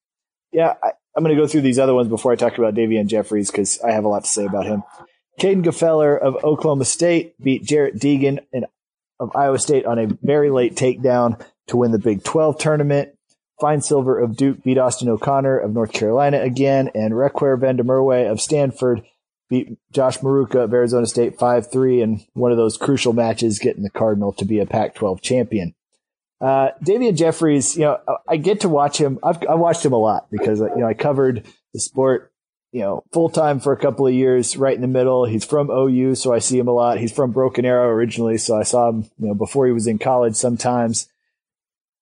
yeah, 0.58 0.74
I, 0.82 0.88
am 1.16 1.24
going 1.24 1.36
to 1.36 1.40
go 1.40 1.46
through 1.46 1.62
these 1.62 1.78
other 1.78 1.94
ones 1.94 2.08
before 2.08 2.32
I 2.32 2.36
talk 2.36 2.58
about 2.58 2.74
Davion 2.74 3.06
Jeffries 3.06 3.52
because 3.52 3.80
I 3.82 3.92
have 3.92 4.06
a 4.06 4.08
lot 4.08 4.24
to 4.24 4.30
say 4.30 4.44
about 4.44 4.66
him. 4.66 4.82
Kaden 5.40 5.64
Gfeller 5.64 6.20
of 6.20 6.44
Oklahoma 6.44 6.84
State 6.84 7.40
beat 7.40 7.64
Jarrett 7.64 8.00
Degen 8.00 8.40
in, 8.52 8.66
of 9.20 9.36
Iowa 9.36 9.60
State 9.60 9.86
on 9.86 10.00
a 10.00 10.08
very 10.24 10.50
late 10.50 10.74
takedown 10.76 11.40
to 11.68 11.78
win 11.78 11.92
the 11.92 12.00
Big 12.00 12.24
12 12.24 12.58
tournament. 12.58 13.10
Finesilver 13.62 14.18
of 14.18 14.36
Duke 14.36 14.64
beat 14.64 14.80
Austin 14.80 15.10
O'Connor 15.10 15.60
of 15.60 15.74
North 15.74 15.94
Carolina 15.94 16.40
again, 16.42 16.90
and 16.96 17.16
Requer 17.16 17.56
van 17.58 17.76
der 17.76 18.30
of 18.32 18.42
Stanford 18.42 19.04
beat 19.52 19.78
Josh 19.92 20.18
Maruka 20.20 20.64
of 20.64 20.74
Arizona 20.74 21.06
State 21.06 21.38
5-3 21.38 22.02
in 22.02 22.26
one 22.34 22.52
of 22.52 22.58
those 22.58 22.78
crucial 22.78 23.14
matches 23.14 23.60
getting 23.60 23.84
the 23.84 23.92
Cardinal 23.92 24.34
to 24.34 24.46
be 24.46 24.60
a 24.60 24.66
Pac-12 24.66 25.22
champion. 25.22 25.76
Uh, 26.40 26.70
Davion 26.84 27.16
Jeffries, 27.16 27.76
you 27.76 27.84
know, 27.84 28.00
I 28.28 28.38
get 28.38 28.62
to 28.62 28.70
watch 28.70 28.98
him. 28.98 29.20
I've, 29.24 29.42
I 29.48 29.56
watched 29.56 29.84
him 29.84 29.94
a 29.94 29.98
lot 29.98 30.28
because, 30.30 30.60
you 30.60 30.78
know, 30.78 30.88
I 30.88 30.94
covered 30.94 31.46
the 31.74 31.80
sport, 31.80 32.32
you 32.72 32.82
know, 32.82 33.04
full 33.12 33.30
time 33.30 33.60
for 33.60 33.74
a 33.74 33.78
couple 33.78 34.06
of 34.06 34.14
years, 34.14 34.56
right 34.56 34.76
in 34.76 34.82
the 34.82 34.88
middle. 34.88 35.26
He's 35.26 35.46
from 35.46 35.72
OU, 35.72 36.16
so 36.16 36.34
I 36.34 36.40
see 36.40 36.60
him 36.60 36.68
a 36.68 36.74
lot. 36.74 37.00
He's 37.00 37.12
from 37.12 37.32
Broken 37.32 37.66
Arrow 37.66 37.90
originally, 37.90 38.38
so 38.38 38.56
I 38.56 38.64
saw 38.64 38.90
him, 38.90 39.10
you 39.18 39.30
know, 39.30 39.34
before 39.34 39.66
he 39.66 39.72
was 39.72 39.88
in 39.88 39.98
college 39.98 40.36
sometimes. 40.36 41.10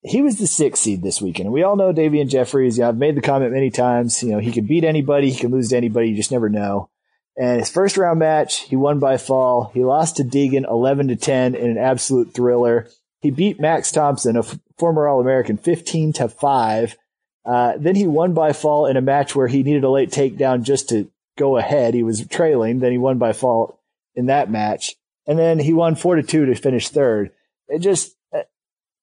He 0.02 0.22
was 0.22 0.38
the 0.38 0.48
sixth 0.48 0.84
seed 0.84 1.02
this 1.02 1.22
weekend. 1.22 1.52
We 1.52 1.64
all 1.64 1.78
know 1.78 1.92
Davion 1.94 2.30
Jeffries. 2.30 2.78
You 2.78 2.84
know, 2.84 2.90
I've 2.90 2.98
made 2.98 3.16
the 3.16 3.22
comment 3.22 3.54
many 3.54 3.72
times, 3.72 4.22
you 4.22 4.32
know, 4.32 4.40
he 4.40 4.52
can 4.52 4.66
beat 4.66 4.84
anybody, 4.84 5.32
he 5.32 5.40
can 5.40 5.52
lose 5.52 5.70
to 5.70 5.78
anybody, 5.78 6.10
you 6.10 6.16
just 6.16 6.32
never 6.32 6.50
know. 6.50 6.90
And 7.38 7.60
his 7.60 7.70
first 7.70 7.98
round 7.98 8.20
match, 8.20 8.62
he 8.62 8.76
won 8.76 9.00
by 9.00 9.18
fall. 9.18 9.72
He 9.74 9.84
lost 9.84 10.18
to 10.18 10.24
Degen 10.24 10.66
11 10.66 11.10
to 11.10 11.16
10 11.16 11.56
in 11.56 11.70
an 11.70 11.78
absolute 11.78 12.34
thriller. 12.34 12.88
He 13.26 13.32
beat 13.32 13.60
Max 13.60 13.92
Thompson, 13.92 14.36
a 14.36 14.42
f- 14.42 14.60
former 14.78 15.08
All 15.08 15.20
American, 15.20 15.58
15 15.58 16.14
to 16.14 16.30
5. 16.30 16.96
Uh, 17.44 17.74
then 17.76 17.96
he 17.96 18.06
won 18.06 18.36
by 18.36 18.54
fall 18.54 18.86
in 18.86 18.98
a 18.98 19.02
match 19.02 19.36
where 19.36 19.48
he 19.48 19.64
needed 19.64 19.84
a 19.84 19.90
late 19.90 20.12
takedown 20.12 20.62
just 20.62 20.90
to 20.90 21.10
go 21.36 21.58
ahead. 21.58 21.96
He 21.96 22.04
was 22.04 22.28
trailing. 22.28 22.82
Then 22.82 22.92
he 22.92 23.00
won 23.00 23.18
by 23.18 23.34
fall 23.34 23.80
in 24.14 24.28
that 24.28 24.52
match. 24.52 24.94
And 25.26 25.40
then 25.40 25.58
he 25.58 25.74
won 25.74 25.96
4 25.96 26.18
to 26.18 26.22
2 26.22 26.46
to 26.46 26.54
finish 26.54 26.90
third. 26.90 27.32
It 27.68 27.80
just, 27.80 28.16
uh, 28.32 28.44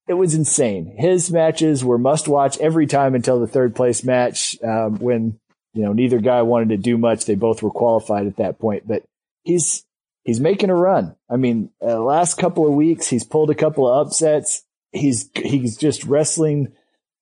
it 0.07 0.15
was 0.15 0.35
insane. 0.37 0.95
His 0.97 1.33
matches 1.33 1.85
were 1.85 1.99
must 1.99 2.29
watch 2.29 2.57
every 2.59 2.87
time 2.87 3.17
until 3.17 3.41
the 3.41 3.49
third 3.49 3.75
place 3.75 4.05
match, 4.05 4.57
um, 4.63 5.01
when, 5.01 5.41
you 5.75 5.83
know, 5.83 5.93
neither 5.93 6.21
guy 6.21 6.43
wanted 6.43 6.69
to 6.69 6.77
do 6.77 6.97
much. 6.97 7.25
They 7.25 7.35
both 7.35 7.61
were 7.61 7.71
qualified 7.73 8.29
at 8.29 8.37
that 8.37 8.61
point, 8.61 8.87
but 8.87 9.03
he's, 9.43 9.85
he's 10.25 10.41
making 10.41 10.71
a 10.71 10.75
run. 10.75 11.17
I 11.29 11.37
mean, 11.37 11.71
uh, 11.81 11.99
last 11.99 12.39
couple 12.39 12.67
of 12.67 12.75
weeks, 12.75 13.09
he's 13.09 13.25
pulled 13.25 13.51
a 13.51 13.55
couple 13.55 13.89
of 13.89 14.07
upsets. 14.07 14.63
He's, 14.93 15.31
he's 15.35 15.77
just 15.77 16.05
wrestling 16.05 16.73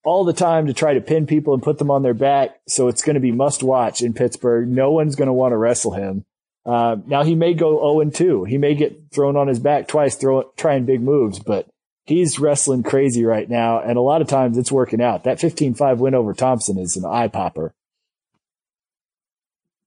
all 0.04 0.24
the 0.24 0.32
time 0.32 0.66
to 0.66 0.74
try 0.74 0.94
to 0.94 1.00
pin 1.00 1.26
people 1.26 1.54
and 1.54 1.62
put 1.62 1.78
them 1.78 1.90
on 1.90 2.02
their 2.02 2.14
back. 2.14 2.60
So 2.66 2.88
it's 2.88 3.02
going 3.02 3.14
to 3.14 3.20
be 3.20 3.32
must 3.32 3.62
watch 3.62 4.02
in 4.02 4.14
Pittsburgh. 4.14 4.68
No 4.68 4.92
one's 4.92 5.16
going 5.16 5.26
to 5.26 5.32
want 5.32 5.52
to 5.52 5.56
wrestle 5.56 5.92
him. 5.92 6.24
Uh, 6.64 6.96
now 7.06 7.22
he 7.22 7.34
may 7.34 7.54
go 7.54 7.78
0 7.78 8.00
and 8.00 8.14
2. 8.14 8.44
He 8.44 8.58
may 8.58 8.74
get 8.74 9.10
thrown 9.12 9.36
on 9.36 9.48
his 9.48 9.58
back 9.58 9.88
twice, 9.88 10.16
throw, 10.16 10.50
trying 10.56 10.84
big 10.84 11.00
moves, 11.00 11.38
but 11.38 11.68
he's 12.04 12.38
wrestling 12.38 12.82
crazy 12.82 13.24
right 13.24 13.48
now. 13.48 13.80
And 13.80 13.96
a 13.96 14.02
lot 14.02 14.20
of 14.20 14.28
times 14.28 14.58
it's 14.58 14.72
working 14.72 15.00
out. 15.00 15.24
That 15.24 15.38
15-5 15.38 15.98
win 15.98 16.14
over 16.14 16.34
Thompson 16.34 16.78
is 16.78 16.96
an 16.96 17.04
eye 17.04 17.28
popper. 17.28 17.72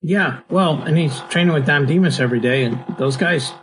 Yeah. 0.03 0.41
Well, 0.49 0.81
and 0.83 0.97
he's 0.97 1.17
training 1.29 1.53
with 1.53 1.65
Dom 1.65 1.85
Demas 1.85 2.19
every 2.19 2.41
day 2.41 2.65
and 2.65 2.83
those 2.99 3.15
guys 3.15 3.53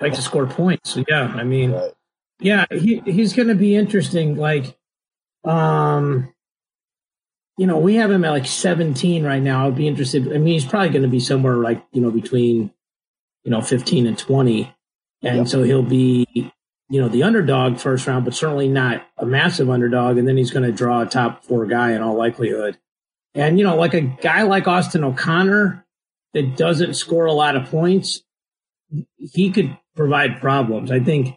like 0.00 0.14
to 0.14 0.22
score 0.22 0.46
points. 0.46 0.90
So 0.92 1.04
yeah, 1.08 1.24
I 1.34 1.42
mean, 1.42 1.72
right. 1.72 1.92
yeah, 2.38 2.64
he, 2.70 3.02
he's 3.04 3.32
going 3.32 3.48
to 3.48 3.56
be 3.56 3.74
interesting. 3.74 4.36
Like, 4.36 4.78
um, 5.44 6.32
you 7.58 7.66
know, 7.66 7.78
we 7.78 7.96
have 7.96 8.10
him 8.10 8.24
at 8.24 8.30
like 8.30 8.46
17 8.46 9.24
right 9.24 9.42
now. 9.42 9.66
I'd 9.66 9.74
be 9.74 9.88
interested. 9.88 10.28
I 10.28 10.38
mean, 10.38 10.54
he's 10.54 10.64
probably 10.64 10.90
going 10.90 11.02
to 11.02 11.08
be 11.08 11.20
somewhere 11.20 11.56
like, 11.56 11.84
you 11.92 12.00
know, 12.00 12.12
between, 12.12 12.72
you 13.42 13.50
know, 13.50 13.60
15 13.60 14.06
and 14.06 14.16
20. 14.16 14.72
And 15.22 15.36
yep. 15.38 15.48
so 15.48 15.64
he'll 15.64 15.82
be, 15.82 16.26
you 16.34 17.00
know, 17.00 17.08
the 17.08 17.24
underdog 17.24 17.78
first 17.78 18.06
round, 18.06 18.24
but 18.24 18.34
certainly 18.34 18.68
not 18.68 19.04
a 19.18 19.26
massive 19.26 19.68
underdog. 19.68 20.18
And 20.18 20.28
then 20.28 20.36
he's 20.36 20.52
going 20.52 20.64
to 20.64 20.72
draw 20.72 21.02
a 21.02 21.06
top 21.06 21.44
four 21.44 21.66
guy 21.66 21.92
in 21.92 22.00
all 22.00 22.14
likelihood. 22.14 22.78
And, 23.34 23.58
you 23.58 23.64
know, 23.64 23.76
like 23.76 23.94
a 23.94 24.00
guy 24.00 24.42
like 24.42 24.66
Austin 24.66 25.04
O'Connor 25.04 25.86
that 26.34 26.56
doesn't 26.56 26.94
score 26.94 27.26
a 27.26 27.32
lot 27.32 27.56
of 27.56 27.70
points, 27.70 28.22
he 29.16 29.50
could 29.50 29.76
provide 29.94 30.40
problems. 30.40 30.90
I 30.90 31.00
think, 31.00 31.36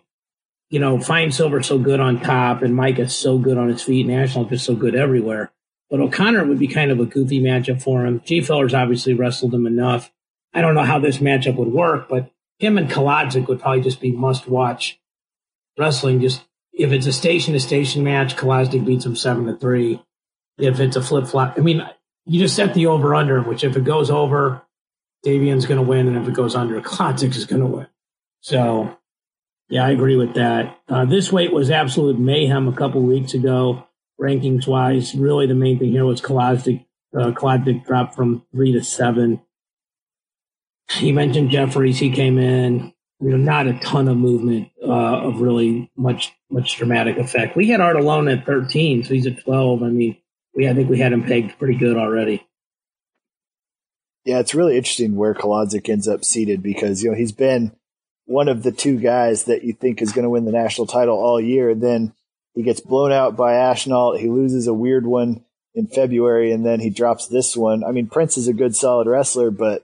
you 0.69 0.79
know, 0.79 0.97
Finesilver's 0.97 1.67
so 1.67 1.77
good 1.77 1.99
on 1.99 2.19
top 2.19 2.61
and 2.61 2.75
Mike 2.75 2.99
is 2.99 3.15
so 3.15 3.37
good 3.37 3.57
on 3.57 3.69
his 3.69 3.83
feet. 3.83 4.07
Ashnault 4.07 4.49
just 4.49 4.65
so 4.65 4.75
good 4.75 4.95
everywhere. 4.95 5.51
But 5.89 5.99
O'Connor 5.99 6.45
would 6.45 6.57
be 6.57 6.67
kind 6.67 6.89
of 6.89 6.99
a 6.99 7.05
goofy 7.05 7.39
matchup 7.39 7.81
for 7.81 8.05
him. 8.05 8.19
Gfeller's 8.21 8.73
obviously 8.73 9.13
wrestled 9.13 9.53
him 9.53 9.67
enough. 9.67 10.11
I 10.53 10.61
don't 10.61 10.75
know 10.75 10.83
how 10.83 10.99
this 10.99 11.17
matchup 11.17 11.55
would 11.55 11.71
work, 11.71 12.09
but 12.09 12.31
him 12.57 12.77
and 12.77 12.89
Kolodzik 12.89 13.47
would 13.47 13.59
probably 13.59 13.81
just 13.81 14.01
be 14.01 14.11
must 14.11 14.47
watch 14.47 14.99
wrestling. 15.77 16.21
Just 16.21 16.43
if 16.71 16.91
it's 16.91 17.05
a 17.05 17.13
station 17.13 17.53
to 17.53 17.59
station 17.59 18.03
match, 18.03 18.35
Kolodzik 18.35 18.85
beats 18.85 19.05
him 19.05 19.15
seven 19.15 19.45
to 19.45 19.55
three. 19.55 20.01
If 20.57 20.79
it's 20.79 20.95
a 20.95 21.01
flip 21.01 21.27
flop, 21.27 21.55
I 21.57 21.61
mean, 21.61 21.81
you 22.25 22.39
just 22.39 22.55
set 22.55 22.73
the 22.73 22.87
over 22.87 23.15
under, 23.15 23.41
which 23.41 23.63
if 23.63 23.75
it 23.75 23.83
goes 23.83 24.09
over, 24.09 24.61
Davion's 25.25 25.65
going 25.65 25.79
to 25.79 25.87
win, 25.87 26.07
and 26.07 26.17
if 26.17 26.27
it 26.27 26.33
goes 26.33 26.55
under, 26.55 26.79
Kolodzik 26.81 27.35
is 27.35 27.45
going 27.45 27.61
to 27.61 27.67
win. 27.67 27.87
So, 28.41 28.97
yeah, 29.69 29.85
I 29.85 29.91
agree 29.91 30.15
with 30.15 30.35
that. 30.35 30.79
Uh, 30.87 31.05
this 31.05 31.31
weight 31.31 31.53
was 31.53 31.71
absolute 31.71 32.19
mayhem 32.19 32.67
a 32.67 32.73
couple 32.73 33.01
weeks 33.01 33.33
ago, 33.33 33.87
rankings 34.19 34.67
wise. 34.67 35.15
Really, 35.15 35.47
the 35.47 35.55
main 35.55 35.79
thing 35.79 35.91
here 35.91 36.05
was 36.05 36.21
Kolodzik. 36.21 36.85
Uh, 37.15 37.29
dropped 37.29 38.15
from 38.15 38.43
three 38.51 38.71
to 38.71 38.83
seven. 38.83 39.39
He 40.91 41.11
mentioned 41.11 41.51
Jeffries. 41.51 41.99
He 41.99 42.09
came 42.09 42.39
in. 42.39 42.91
You 43.19 43.29
know, 43.29 43.37
not 43.37 43.67
a 43.67 43.79
ton 43.79 44.07
of 44.07 44.17
movement 44.17 44.69
uh, 44.83 45.27
of 45.27 45.39
really 45.39 45.91
much 45.95 46.33
much 46.49 46.75
dramatic 46.75 47.17
effect. 47.17 47.55
We 47.55 47.69
had 47.69 47.79
Artalona 47.79 48.39
at 48.39 48.45
13, 48.45 49.03
so 49.03 49.13
he's 49.13 49.27
at 49.27 49.39
12. 49.43 49.83
I 49.83 49.89
mean, 49.89 50.17
we 50.55 50.67
I 50.67 50.73
think 50.73 50.89
we 50.89 50.99
had 50.99 51.13
him 51.13 51.23
pegged 51.23 51.57
pretty 51.57 51.75
good 51.75 51.97
already. 51.97 52.47
Yeah, 54.25 54.39
it's 54.39 54.55
really 54.55 54.77
interesting 54.77 55.15
where 55.15 55.33
Kolodzik 55.33 55.89
ends 55.89 56.07
up 56.07 56.23
seated 56.23 56.63
because, 56.63 57.03
you 57.03 57.11
know, 57.11 57.17
he's 57.17 57.33
been 57.33 57.75
one 58.25 58.47
of 58.47 58.63
the 58.63 58.71
two 58.71 58.97
guys 58.97 59.45
that 59.45 59.63
you 59.63 59.73
think 59.73 60.01
is 60.01 60.13
going 60.13 60.23
to 60.23 60.29
win 60.29 60.45
the 60.45 60.51
national 60.51 60.87
title 60.87 61.17
all 61.17 61.41
year. 61.41 61.69
And 61.69 61.81
then 61.81 62.13
he 62.53 62.63
gets 62.63 62.79
blown 62.79 63.11
out 63.11 63.35
by 63.35 63.53
Ashnault. 63.53 64.19
He 64.19 64.29
loses 64.29 64.65
a 64.67 64.73
weird 64.73 65.05
one 65.05 65.43
in 65.75 65.87
February 65.87 66.53
and 66.53 66.65
then 66.65 66.79
he 66.79 66.89
drops 66.89 67.27
this 67.27 67.57
one. 67.57 67.83
I 67.83 67.91
mean, 67.91 68.07
Prince 68.07 68.37
is 68.37 68.47
a 68.47 68.53
good, 68.53 68.75
solid 68.75 69.07
wrestler, 69.07 69.51
but 69.51 69.83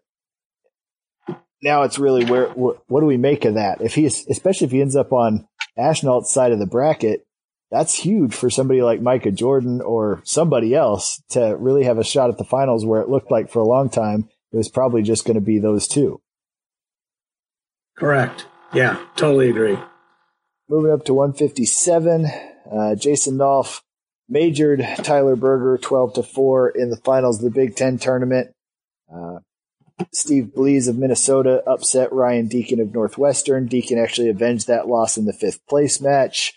now 1.61 1.81
it's 1.83 1.99
really 1.99 2.23
where, 2.23 2.47
what 2.47 2.99
do 3.01 3.05
we 3.05 3.17
make 3.17 3.43
of 3.43 3.55
that? 3.55 3.81
If 3.81 3.95
he, 3.95 4.05
especially 4.05 4.67
if 4.67 4.71
he 4.71 4.81
ends 4.81 4.95
up 4.95 5.11
on 5.11 5.47
Ashnault's 5.77 6.31
side 6.31 6.53
of 6.53 6.59
the 6.59 6.65
bracket, 6.65 7.25
that's 7.71 7.93
huge 7.93 8.33
for 8.33 8.49
somebody 8.49 8.81
like 8.81 9.01
Micah 9.01 9.31
Jordan 9.31 9.81
or 9.81 10.21
somebody 10.23 10.73
else 10.73 11.21
to 11.29 11.55
really 11.59 11.83
have 11.83 11.97
a 11.97 12.03
shot 12.03 12.29
at 12.29 12.37
the 12.37 12.43
finals 12.43 12.85
where 12.85 13.01
it 13.01 13.09
looked 13.09 13.31
like 13.31 13.49
for 13.49 13.59
a 13.59 13.67
long 13.67 13.89
time 13.89 14.29
it 14.51 14.57
was 14.57 14.69
probably 14.69 15.03
just 15.03 15.25
going 15.25 15.35
to 15.35 15.41
be 15.41 15.59
those 15.59 15.87
two. 15.87 16.21
Correct. 17.95 18.45
Yeah, 18.73 18.99
totally 19.15 19.49
agree. 19.49 19.77
Moving 20.69 20.91
up 20.91 21.05
to 21.05 21.13
157, 21.13 22.25
uh, 22.71 22.95
Jason 22.95 23.37
Nolf 23.37 23.81
majored 24.27 24.87
Tyler 24.97 25.35
Berger 25.35 25.77
12 25.77 26.13
to 26.15 26.23
4 26.23 26.69
in 26.69 26.89
the 26.89 26.97
finals 26.97 27.37
of 27.37 27.51
the 27.51 27.59
Big 27.59 27.75
Ten 27.75 27.97
tournament. 27.97 28.51
Uh, 29.11 29.39
Steve 30.13 30.51
Bleise 30.55 30.87
of 30.87 30.97
Minnesota 30.97 31.61
upset 31.67 32.13
Ryan 32.13 32.47
Deakin 32.47 32.79
of 32.79 32.93
Northwestern. 32.93 33.65
Deakin 33.65 33.99
actually 33.99 34.29
avenged 34.29 34.67
that 34.67 34.87
loss 34.87 35.17
in 35.17 35.25
the 35.25 35.33
fifth 35.33 35.65
place 35.67 35.99
match. 35.99 36.53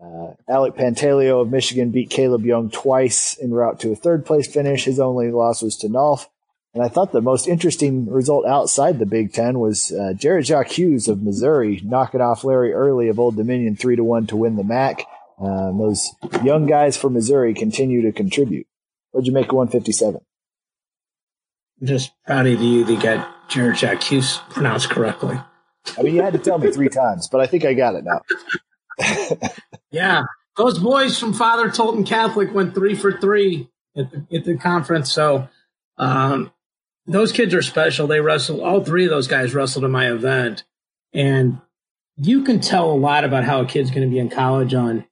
Uh, 0.00 0.32
Alec 0.48 0.74
Pantaleo 0.74 1.42
of 1.42 1.50
Michigan 1.50 1.90
beat 1.90 2.10
Kaleb 2.10 2.44
Young 2.44 2.70
twice 2.70 3.38
en 3.42 3.50
route 3.50 3.80
to 3.80 3.92
a 3.92 3.96
third 3.96 4.24
place 4.24 4.46
finish. 4.46 4.84
His 4.84 5.00
only 5.00 5.30
loss 5.30 5.62
was 5.62 5.76
to 5.78 5.88
Nolf. 5.88 6.26
And 6.74 6.84
I 6.84 6.88
thought 6.88 7.12
the 7.12 7.20
most 7.20 7.48
interesting 7.48 8.08
result 8.08 8.46
outside 8.46 8.98
the 8.98 9.06
Big 9.06 9.32
Ten 9.32 9.58
was 9.58 9.90
uh, 9.90 10.12
Jarrett 10.12 10.46
Jacques 10.46 10.70
Hughes 10.70 11.08
of 11.08 11.22
Missouri 11.22 11.80
knocking 11.82 12.20
off 12.20 12.44
Larry 12.44 12.72
Early 12.72 13.08
of 13.08 13.18
Old 13.18 13.36
Dominion 13.36 13.74
three 13.74 13.96
to 13.96 14.04
one 14.04 14.26
to 14.28 14.36
win 14.36 14.56
the 14.56 14.62
MAC. 14.62 15.04
Um, 15.40 15.78
those 15.78 16.10
young 16.44 16.66
guys 16.66 16.96
from 16.96 17.14
Missouri 17.14 17.54
continue 17.54 18.02
to 18.02 18.12
contribute. 18.12 18.66
What'd 19.10 19.26
you 19.26 19.32
make 19.32 19.48
of 19.48 19.54
157? 19.54 20.20
just 21.82 22.12
proud 22.26 22.46
of 22.46 22.60
you 22.60 22.84
that 22.84 22.92
you 22.92 23.00
got 23.00 23.48
Jarrett 23.48 23.78
Jacques 23.78 24.02
Hughes 24.02 24.40
pronounced 24.50 24.90
correctly. 24.90 25.40
I 25.96 26.02
mean, 26.02 26.14
you 26.14 26.22
had 26.22 26.32
to 26.32 26.38
tell 26.38 26.58
me 26.58 26.70
three 26.70 26.88
times, 26.90 27.28
but 27.28 27.40
I 27.40 27.46
think 27.46 27.64
I 27.64 27.74
got 27.74 27.94
it 27.94 28.04
now. 28.04 28.20
yeah, 29.90 30.22
those 30.56 30.78
boys 30.78 31.18
from 31.18 31.32
Father 31.32 31.68
Tolton 31.68 32.06
Catholic 32.06 32.52
went 32.52 32.74
three 32.74 32.94
for 32.94 33.12
three 33.12 33.68
at 33.96 34.10
the, 34.10 34.36
at 34.36 34.44
the 34.44 34.56
conference. 34.56 35.10
So 35.12 35.48
um, 35.96 36.52
those 37.06 37.32
kids 37.32 37.54
are 37.54 37.62
special. 37.62 38.06
They 38.06 38.20
wrestled. 38.20 38.60
All 38.60 38.84
three 38.84 39.04
of 39.04 39.10
those 39.10 39.28
guys 39.28 39.54
wrestled 39.54 39.84
in 39.84 39.90
my 39.90 40.10
event, 40.10 40.64
and 41.12 41.60
you 42.16 42.42
can 42.42 42.60
tell 42.60 42.90
a 42.90 42.94
lot 42.94 43.24
about 43.24 43.44
how 43.44 43.60
a 43.60 43.66
kid's 43.66 43.90
going 43.90 44.06
to 44.06 44.12
be 44.12 44.18
in 44.18 44.28
college 44.28 44.74
on 44.74 45.04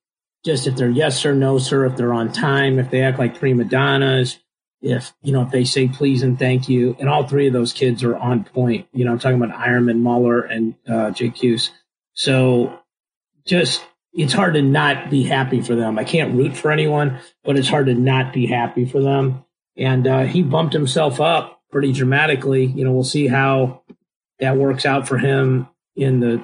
just 0.45 0.67
if 0.67 0.77
they're 0.77 0.91
yes 0.91 1.25
or 1.25 1.35
no 1.35 1.59
sir, 1.59 1.87
if 1.87 1.97
they're 1.97 2.13
on 2.13 2.33
time, 2.33 2.79
if 2.79 2.91
they 2.91 3.03
act 3.03 3.19
like 3.19 3.39
prima 3.39 3.65
donnas, 3.65 4.39
if 4.81 5.13
you 5.23 5.33
know 5.33 5.43
if 5.43 5.51
they 5.51 5.65
say 5.65 5.89
please 5.89 6.23
and 6.23 6.39
thank 6.39 6.69
you. 6.69 6.97
And 7.01 7.09
all 7.09 7.27
three 7.27 7.47
of 7.47 7.53
those 7.53 7.73
kids 7.73 8.05
are 8.05 8.17
on 8.17 8.45
point. 8.45 8.87
You 8.93 9.05
know, 9.05 9.13
I'm 9.13 9.19
talking 9.19 9.43
about 9.43 9.59
Eierman, 9.59 10.01
Mauller, 10.01 10.43
and 10.43 10.75
uh, 10.89 11.11
Jake. 11.11 11.43
So 12.15 12.79
just 13.45 13.83
it's 14.17 14.33
hard 14.33 14.55
to 14.55 14.63
not 14.63 15.11
be 15.11 15.25
happy 15.25 15.61
for 15.61 15.75
them. 15.75 15.99
I 15.99 16.05
can't 16.05 16.35
root 16.35 16.57
for 16.57 16.73
anyone, 16.73 17.21
but 17.45 17.59
it's 17.59 17.69
hard 17.69 17.87
to 17.87 17.95
not 17.95 18.33
be 18.33 18.47
happy 18.47 18.87
for 18.87 19.03
them. 19.03 19.45
And 19.77 20.07
uh, 20.07 20.23
he 20.25 20.43
bumped 20.43 20.73
himself 20.73 21.21
up 21.21 21.61
pretty 21.71 21.93
dramatically. 21.93 22.65
You 22.65 22.85
know, 22.85 22.93
we'll 22.93 23.05
see 23.05 23.27
how 23.27 23.83
that 24.41 24.57
works 24.57 24.87
out 24.87 25.07
for 25.07 25.19
him 25.19 25.69
in 25.95 26.21
the 26.21 26.43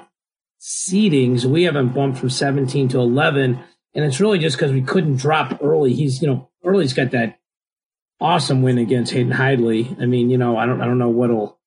seedings. 0.60 1.46
We 1.46 1.62
haven't 1.62 1.94
bumped 1.94 2.18
from 2.18 2.28
17 2.28 2.88
to 2.88 3.00
11, 3.00 3.58
and 3.94 4.04
it's 4.04 4.20
really 4.20 4.38
just 4.38 4.56
because 4.56 4.72
we 4.72 4.82
couldn't 4.82 5.16
drop 5.16 5.58
early. 5.62 5.94
He's, 5.94 6.20
you 6.20 6.28
know, 6.28 6.50
early's 6.62 6.92
got 6.92 7.12
that 7.12 7.40
awesome 8.20 8.60
win 8.60 8.76
against 8.76 9.12
Hayden 9.12 9.32
Hidlay. 9.32 10.00
I 10.00 10.04
mean, 10.04 10.28
you 10.28 10.36
know, 10.36 10.58
I 10.58 10.66
don't, 10.66 10.82
I 10.82 10.84
don't 10.84 10.98
know 10.98 11.08
what'll, 11.08 11.58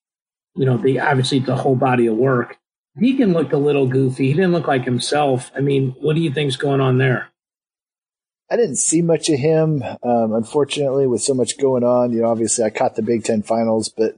you 0.54 0.66
know, 0.68 0.78
the 0.78 1.00
obviously 1.00 1.40
the 1.40 1.56
whole 1.56 1.76
body 1.76 2.06
of 2.06 2.16
work 2.16 2.60
Deakin 2.98 3.34
looked 3.34 3.54
a 3.54 3.58
little 3.58 3.88
goofy. 3.88 4.28
He 4.28 4.34
didn't 4.34 4.54
look 4.54 4.68
like 4.68 4.86
himself. 4.86 5.52
I 5.56 5.60
mean, 5.60 5.96
what 6.00 6.16
do 6.16 6.22
you 6.22 6.32
think's 6.32 6.56
going 6.56 6.80
on 6.80 6.98
there? 6.98 7.30
I 8.50 8.56
didn't 8.56 8.78
see 8.78 9.02
much 9.02 9.30
of 9.30 9.40
him, 9.40 9.84
um, 10.04 10.34
unfortunately, 10.34 11.08
with 11.08 11.22
so 11.22 11.34
much 11.34 11.58
going 11.58 11.84
on. 11.84 12.14
You 12.14 12.22
know, 12.22 12.30
obviously, 12.30 12.64
I 12.64 12.70
caught 12.70 12.96
the 12.96 13.02
Big 13.02 13.24
Ten 13.24 13.42
finals, 13.42 13.90
but 13.90 14.18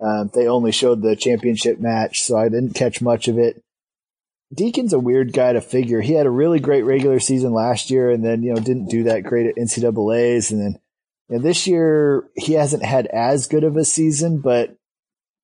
um, 0.00 0.30
they 0.34 0.48
only 0.48 0.72
showed 0.72 1.02
the 1.02 1.16
championship 1.16 1.78
match, 1.78 2.22
so 2.22 2.36
I 2.36 2.48
didn't 2.48 2.74
catch 2.74 3.02
much 3.02 3.28
of 3.28 3.38
it. 3.38 3.62
Deakin's 4.54 4.94
a 4.94 4.98
weird 4.98 5.34
guy 5.34 5.52
to 5.52 5.60
figure. 5.60 6.00
He 6.00 6.14
had 6.14 6.26
a 6.26 6.30
really 6.30 6.60
great 6.60 6.82
regular 6.82 7.20
season 7.20 7.52
last 7.52 7.90
year, 7.90 8.10
and 8.10 8.24
then 8.24 8.42
you 8.42 8.54
know 8.54 8.60
didn't 8.60 8.88
do 8.88 9.04
that 9.04 9.24
great 9.24 9.46
at 9.46 9.56
NCAA's, 9.56 10.50
and 10.50 10.60
then 10.60 10.80
you 11.28 11.36
know, 11.36 11.42
this 11.42 11.66
year 11.66 12.24
he 12.34 12.54
hasn't 12.54 12.84
had 12.84 13.06
as 13.06 13.46
good 13.46 13.64
of 13.64 13.76
a 13.76 13.84
season, 13.84 14.40
but 14.40 14.74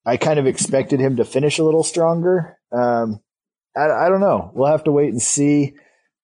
I 0.07 0.17
kind 0.17 0.39
of 0.39 0.47
expected 0.47 1.01
him 1.01 1.17
to 1.17 1.25
finish 1.25 1.59
a 1.59 1.65
little 1.65 1.83
stronger. 1.83 2.59
Um, 2.75 3.21
I, 3.77 3.91
I, 3.91 4.09
don't 4.09 4.21
know. 4.21 4.51
We'll 4.55 4.71
have 4.71 4.85
to 4.85 4.93
wait 4.93 5.11
and 5.11 5.23
see 5.23 5.75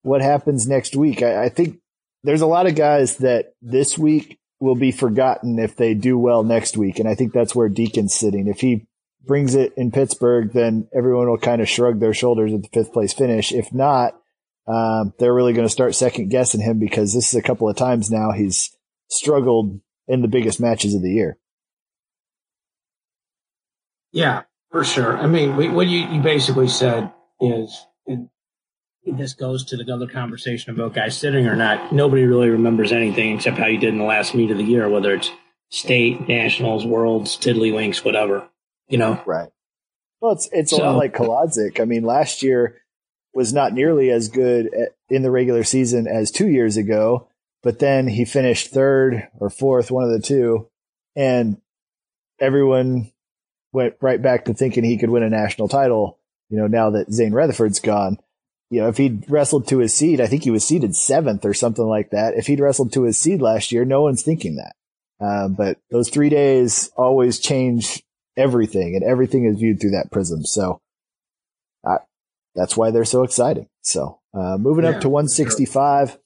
what 0.02 0.22
happens 0.22 0.66
next 0.66 0.96
week. 0.96 1.22
I, 1.22 1.44
I 1.44 1.48
think 1.48 1.78
there's 2.24 2.40
a 2.40 2.46
lot 2.46 2.66
of 2.66 2.74
guys 2.74 3.18
that 3.18 3.54
this 3.62 3.96
week 3.96 4.38
will 4.58 4.74
be 4.74 4.92
forgotten 4.92 5.58
if 5.58 5.76
they 5.76 5.94
do 5.94 6.18
well 6.18 6.42
next 6.42 6.76
week. 6.76 6.98
And 6.98 7.08
I 7.08 7.14
think 7.14 7.32
that's 7.32 7.54
where 7.54 7.68
Deakin's 7.68 8.14
sitting. 8.14 8.46
If 8.46 8.60
he 8.60 8.86
brings 9.24 9.54
it 9.54 9.72
in 9.76 9.90
Pittsburgh, 9.90 10.52
then 10.52 10.88
everyone 10.94 11.28
will 11.28 11.38
kind 11.38 11.62
of 11.62 11.68
shrug 11.68 12.00
their 12.00 12.14
shoulders 12.14 12.52
at 12.52 12.62
the 12.62 12.68
fifth 12.72 12.92
place 12.92 13.12
finish. 13.12 13.52
If 13.52 13.72
not, 13.72 14.20
um, 14.66 15.14
they're 15.18 15.34
really 15.34 15.52
going 15.52 15.66
to 15.66 15.72
start 15.72 15.94
second 15.94 16.28
guessing 16.28 16.60
him 16.60 16.78
because 16.78 17.14
this 17.14 17.28
is 17.28 17.34
a 17.34 17.42
couple 17.42 17.68
of 17.68 17.76
times 17.76 18.10
now 18.10 18.32
he's 18.32 18.76
struggled 19.08 19.80
in 20.06 20.22
the 20.22 20.28
biggest 20.28 20.60
matches 20.60 20.94
of 20.94 21.02
the 21.02 21.10
year. 21.10 21.38
Yeah, 24.12 24.42
for 24.70 24.84
sure. 24.84 25.16
I 25.16 25.26
mean, 25.26 25.74
what 25.74 25.86
you, 25.86 26.06
you 26.08 26.20
basically 26.20 26.68
said 26.68 27.12
is, 27.40 27.86
and 28.06 28.28
this 29.04 29.34
goes 29.34 29.64
to 29.66 29.76
the 29.76 29.92
other 29.92 30.06
conversation 30.06 30.72
about 30.72 30.94
guys 30.94 31.16
sitting 31.16 31.46
or 31.46 31.56
not. 31.56 31.92
Nobody 31.92 32.24
really 32.24 32.50
remembers 32.50 32.92
anything 32.92 33.36
except 33.36 33.58
how 33.58 33.66
you 33.66 33.78
did 33.78 33.90
in 33.90 33.98
the 33.98 34.04
last 34.04 34.34
meet 34.34 34.50
of 34.50 34.58
the 34.58 34.64
year, 34.64 34.88
whether 34.88 35.14
it's 35.14 35.30
state, 35.70 36.28
nationals, 36.28 36.84
worlds, 36.84 37.36
tiddlywinks, 37.36 38.04
whatever. 38.04 38.48
You 38.88 38.98
know, 38.98 39.22
right? 39.24 39.48
Well, 40.20 40.32
it's 40.32 40.48
it's 40.52 40.70
so, 40.72 40.82
a 40.82 40.84
lot 40.84 40.96
like 40.96 41.14
Kolodzik. 41.14 41.80
I 41.80 41.84
mean, 41.84 42.02
last 42.02 42.42
year 42.42 42.82
was 43.32 43.52
not 43.52 43.72
nearly 43.72 44.10
as 44.10 44.28
good 44.28 44.68
in 45.08 45.22
the 45.22 45.30
regular 45.30 45.64
season 45.64 46.06
as 46.06 46.30
two 46.30 46.48
years 46.48 46.76
ago, 46.76 47.28
but 47.62 47.78
then 47.78 48.08
he 48.08 48.24
finished 48.24 48.70
third 48.70 49.28
or 49.38 49.48
fourth, 49.48 49.90
one 49.90 50.04
of 50.04 50.10
the 50.10 50.20
two, 50.20 50.68
and 51.14 51.60
everyone 52.40 53.12
went 53.72 53.94
right 54.00 54.20
back 54.20 54.44
to 54.44 54.54
thinking 54.54 54.84
he 54.84 54.98
could 54.98 55.10
win 55.10 55.22
a 55.22 55.30
national 55.30 55.68
title. 55.68 56.18
You 56.48 56.58
know, 56.58 56.66
now 56.66 56.90
that 56.90 57.12
Zain 57.12 57.32
Retherford's 57.32 57.80
gone, 57.80 58.18
you 58.70 58.80
know, 58.80 58.88
if 58.88 58.96
he'd 58.96 59.28
wrestled 59.28 59.68
to 59.68 59.78
his 59.78 59.94
seed, 59.94 60.20
I 60.20 60.26
think 60.26 60.44
he 60.44 60.50
was 60.50 60.64
seeded 60.64 60.94
seventh 60.96 61.44
or 61.44 61.54
something 61.54 61.84
like 61.84 62.10
that. 62.10 62.34
If 62.34 62.46
he'd 62.46 62.60
wrestled 62.60 62.92
to 62.92 63.02
his 63.02 63.18
seed 63.18 63.42
last 63.42 63.72
year, 63.72 63.84
no 63.84 64.02
one's 64.02 64.22
thinking 64.22 64.56
that. 64.56 64.74
Uh, 65.20 65.48
but 65.48 65.78
those 65.90 66.08
three 66.08 66.28
days 66.28 66.90
always 66.96 67.38
change 67.38 68.02
everything 68.36 68.94
and 68.94 69.04
everything 69.04 69.44
is 69.44 69.58
viewed 69.58 69.80
through 69.80 69.90
that 69.90 70.10
prism. 70.10 70.44
So 70.44 70.80
uh, 71.86 71.98
that's 72.54 72.76
why 72.76 72.90
they're 72.90 73.04
so 73.04 73.22
exciting. 73.22 73.68
So, 73.82 74.20
uh, 74.34 74.56
moving 74.58 74.84
yeah, 74.84 74.92
up 74.92 75.00
to 75.02 75.08
165, 75.08 76.10
sure. 76.10 76.18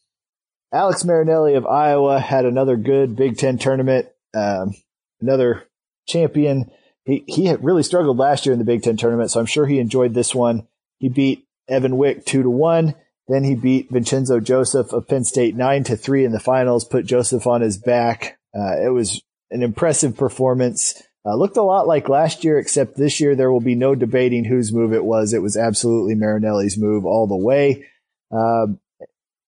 Alex 0.72 1.05
Marinelli 1.05 1.55
of 1.55 1.66
Iowa 1.66 2.18
had 2.18 2.45
another 2.45 2.76
good 2.76 3.16
Big 3.16 3.38
Ten 3.38 3.59
tournament. 3.59 4.09
Um, 4.34 4.74
another 5.20 5.64
champion. 6.07 6.70
He, 7.05 7.24
he 7.26 7.46
had 7.46 7.64
really 7.64 7.82
struggled 7.82 8.18
last 8.18 8.46
year 8.46 8.52
in 8.52 8.59
the 8.59 8.64
Big 8.64 8.82
Ten 8.82 8.96
tournament. 8.96 9.30
So 9.30 9.40
I'm 9.40 9.46
sure 9.46 9.66
he 9.66 9.78
enjoyed 9.78 10.14
this 10.14 10.34
one. 10.34 10.66
He 10.98 11.09
beat 11.09 11.46
Evan 11.68 11.96
Wick 11.96 12.24
two 12.24 12.42
to 12.42 12.50
one. 12.50 12.94
Then 13.28 13.44
he 13.44 13.55
beat 13.55 13.90
Vincenzo 13.90 14.40
Joseph 14.40 14.92
of 14.92 15.09
Penn 15.09 15.24
State 15.24 15.57
nine 15.57 15.84
to 15.84 15.96
three 15.96 16.24
in 16.24 16.32
the 16.32 16.40
finals, 16.40 16.84
put 16.84 17.07
Joseph 17.07 17.46
on 17.46 17.62
his 17.62 17.78
back. 17.78 18.38
Uh, 18.55 18.84
it 18.84 18.92
was 18.92 19.22
an 19.50 19.62
impressive 19.62 20.16
performance. 20.16 21.02
Uh, 21.26 21.34
looked 21.34 21.57
a 21.57 21.62
lot 21.62 21.86
like 21.86 22.11
last 22.11 22.44
year, 22.44 22.59
except 22.59 22.96
this 22.96 23.20
year 23.20 23.34
there 23.34 23.50
will 23.50 23.61
be 23.61 23.74
no 23.74 23.94
debating 23.94 24.44
whose 24.44 24.72
move 24.72 24.92
it 24.92 25.05
was. 25.05 25.32
It 25.32 25.40
was 25.40 25.57
absolutely 25.57 26.14
Marinelli's 26.14 26.76
move 26.76 27.07
all 27.07 27.26
the 27.26 27.36
way. 27.36 27.86
Um, 28.30 28.78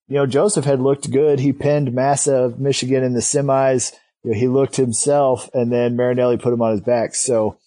you 0.08 0.16
know, 0.16 0.26
Joseph 0.26 0.64
had 0.64 0.80
looked 0.80 1.10
good. 1.10 1.38
He 1.38 1.52
pinned 1.52 1.92
Massa 1.92 2.34
of 2.34 2.58
Michigan 2.58 3.04
in 3.04 3.12
the 3.12 3.20
semis. 3.20 3.92
You 4.26 4.32
know, 4.32 4.38
he 4.38 4.48
looked 4.48 4.74
himself, 4.74 5.48
and 5.54 5.70
then 5.70 5.94
Marinelli 5.94 6.36
put 6.36 6.52
him 6.52 6.60
on 6.60 6.72
his 6.72 6.80
back. 6.80 7.14
So, 7.14 7.58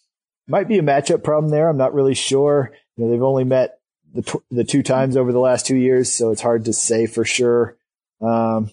might 0.46 0.68
be 0.68 0.78
a 0.78 0.84
matchup 0.84 1.24
problem 1.24 1.52
there. 1.52 1.70
I'm 1.70 1.78
not 1.78 1.94
really 1.94 2.16
sure. 2.16 2.74
You 2.98 3.06
know, 3.06 3.12
they've 3.12 3.24
only 3.24 3.46
met 3.46 3.80
the 4.14 4.24
tw- 4.24 4.44
the 4.52 4.66
two 4.66 4.84
times 4.84 5.16
over 5.16 5.32
the 5.32 5.40
last 5.40 5.66
two 5.66 5.78
years, 5.78 6.12
so 6.12 6.32
it's 6.32 6.42
hard 6.42 6.66
to 6.66 6.74
say 6.74 7.06
for 7.06 7.24
sure 7.24 7.78
um, 8.22 8.72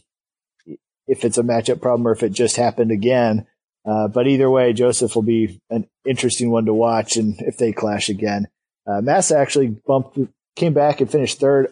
if 1.06 1.24
it's 1.24 1.38
a 1.38 1.44
matchup 1.44 1.80
problem 1.80 2.08
or 2.08 2.12
if 2.12 2.24
it 2.24 2.32
just 2.32 2.56
happened 2.56 2.90
again. 2.90 3.46
Uh, 3.84 4.08
but 4.08 4.26
either 4.26 4.50
way, 4.50 4.72
Joseph 4.72 5.14
will 5.14 5.22
be 5.22 5.60
an 5.70 5.86
interesting 6.04 6.50
one 6.50 6.64
to 6.64 6.74
watch, 6.74 7.16
and 7.16 7.40
if 7.42 7.56
they 7.56 7.70
clash 7.70 8.08
again, 8.08 8.48
uh, 8.84 9.00
Massa 9.00 9.38
actually 9.38 9.68
bumped, 9.68 10.18
came 10.56 10.72
back 10.72 11.00
and 11.00 11.08
finished 11.08 11.38
third, 11.38 11.68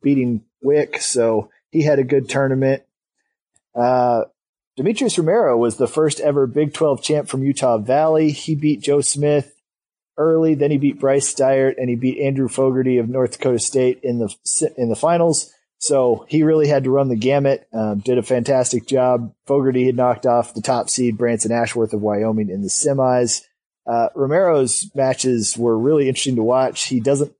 beating 0.00 0.44
Wick, 0.62 1.00
so 1.00 1.50
he 1.72 1.82
had 1.82 1.98
a 1.98 2.04
good 2.04 2.28
tournament. 2.28 2.84
Uh, 3.74 4.24
Demetrius 4.76 5.16
Romero 5.16 5.56
was 5.56 5.76
the 5.76 5.86
first 5.86 6.20
ever 6.20 6.46
Big 6.46 6.74
12 6.74 7.02
champ 7.02 7.28
from 7.28 7.42
Utah 7.42 7.78
Valley. 7.78 8.30
He 8.30 8.54
beat 8.54 8.82
Joe 8.82 9.00
Smith 9.00 9.54
early. 10.18 10.54
Then 10.54 10.70
he 10.70 10.76
beat 10.76 11.00
Bryce 11.00 11.32
Steiert 11.32 11.74
and 11.78 11.88
he 11.88 11.96
beat 11.96 12.20
Andrew 12.20 12.48
Fogarty 12.48 12.98
of 12.98 13.08
North 13.08 13.32
Dakota 13.32 13.58
State 13.58 14.00
in 14.02 14.18
the 14.18 14.34
in 14.76 14.90
the 14.90 14.96
finals. 14.96 15.50
So 15.78 16.26
he 16.28 16.42
really 16.42 16.68
had 16.68 16.84
to 16.84 16.90
run 16.90 17.08
the 17.08 17.16
gamut. 17.16 17.66
Um, 17.72 18.00
did 18.00 18.18
a 18.18 18.22
fantastic 18.22 18.86
job. 18.86 19.32
Fogarty 19.46 19.86
had 19.86 19.96
knocked 19.96 20.26
off 20.26 20.54
the 20.54 20.62
top 20.62 20.90
seed 20.90 21.18
Branson 21.18 21.52
Ashworth 21.52 21.92
of 21.92 22.02
Wyoming 22.02 22.50
in 22.50 22.62
the 22.62 22.68
semis. 22.68 23.42
Uh, 23.86 24.08
Romero's 24.14 24.90
matches 24.94 25.56
were 25.56 25.78
really 25.78 26.08
interesting 26.08 26.36
to 26.36 26.42
watch. 26.42 26.86
He 26.86 27.00
doesn't. 27.00 27.32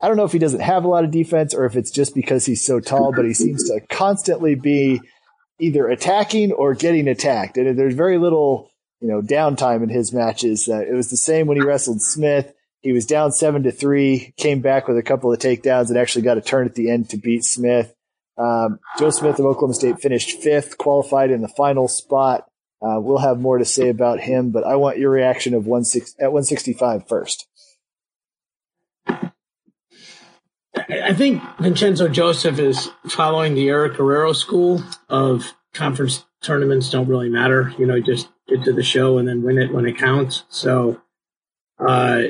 I 0.00 0.08
don't 0.08 0.16
know 0.16 0.24
if 0.24 0.32
he 0.32 0.38
doesn't 0.38 0.60
have 0.60 0.84
a 0.84 0.88
lot 0.88 1.04
of 1.04 1.10
defense 1.10 1.54
or 1.54 1.64
if 1.64 1.76
it's 1.76 1.90
just 1.90 2.14
because 2.14 2.44
he's 2.44 2.64
so 2.64 2.80
tall, 2.80 3.12
but 3.12 3.24
he 3.24 3.32
seems 3.32 3.64
to 3.70 3.80
constantly 3.90 4.54
be 4.54 5.00
either 5.58 5.88
attacking 5.88 6.52
or 6.52 6.74
getting 6.74 7.08
attacked. 7.08 7.56
And 7.56 7.78
there's 7.78 7.94
very 7.94 8.18
little 8.18 8.70
you 9.04 9.10
know, 9.10 9.20
downtime 9.20 9.82
in 9.82 9.90
his 9.90 10.14
matches. 10.14 10.66
Uh, 10.66 10.80
it 10.80 10.94
was 10.94 11.10
the 11.10 11.18
same 11.18 11.46
when 11.46 11.58
he 11.58 11.62
wrestled 11.62 12.00
Smith. 12.00 12.54
He 12.80 12.92
was 12.92 13.04
down 13.04 13.32
seven 13.32 13.62
to 13.64 13.70
three, 13.70 14.32
came 14.38 14.62
back 14.62 14.88
with 14.88 14.96
a 14.96 15.02
couple 15.02 15.30
of 15.30 15.38
takedowns 15.38 15.90
and 15.90 15.98
actually 15.98 16.22
got 16.22 16.38
a 16.38 16.40
turn 16.40 16.66
at 16.66 16.74
the 16.74 16.90
end 16.90 17.10
to 17.10 17.18
beat 17.18 17.44
Smith. 17.44 17.94
Um, 18.38 18.78
Joe 18.98 19.10
Smith 19.10 19.38
of 19.38 19.44
Oklahoma 19.44 19.74
State 19.74 20.00
finished 20.00 20.40
fifth, 20.40 20.78
qualified 20.78 21.30
in 21.30 21.42
the 21.42 21.48
final 21.48 21.86
spot. 21.86 22.48
Uh, 22.80 22.98
we'll 22.98 23.18
have 23.18 23.38
more 23.38 23.58
to 23.58 23.64
say 23.66 23.90
about 23.90 24.20
him, 24.20 24.50
but 24.50 24.64
I 24.64 24.76
want 24.76 24.98
your 24.98 25.10
reaction 25.10 25.52
of 25.52 25.66
one 25.66 25.84
six 25.84 26.14
at 26.18 26.32
165 26.32 27.06
first. 27.06 27.46
I 30.88 31.14
think 31.14 31.42
Vincenzo 31.58 32.08
Joseph 32.08 32.58
is 32.58 32.90
following 33.08 33.54
the 33.54 33.68
Eric 33.68 33.96
Guerrero 33.96 34.32
school 34.32 34.82
of 35.08 35.54
conference 35.72 36.24
tournaments 36.42 36.90
don't 36.90 37.08
really 37.08 37.28
matter. 37.28 37.72
You 37.78 37.86
know, 37.86 38.00
just 38.00 38.28
get 38.48 38.64
to 38.64 38.72
the 38.72 38.82
show 38.82 39.18
and 39.18 39.26
then 39.26 39.42
win 39.42 39.58
it 39.58 39.72
when 39.72 39.86
it 39.86 39.98
counts. 39.98 40.44
So, 40.48 41.00
uh, 41.78 42.24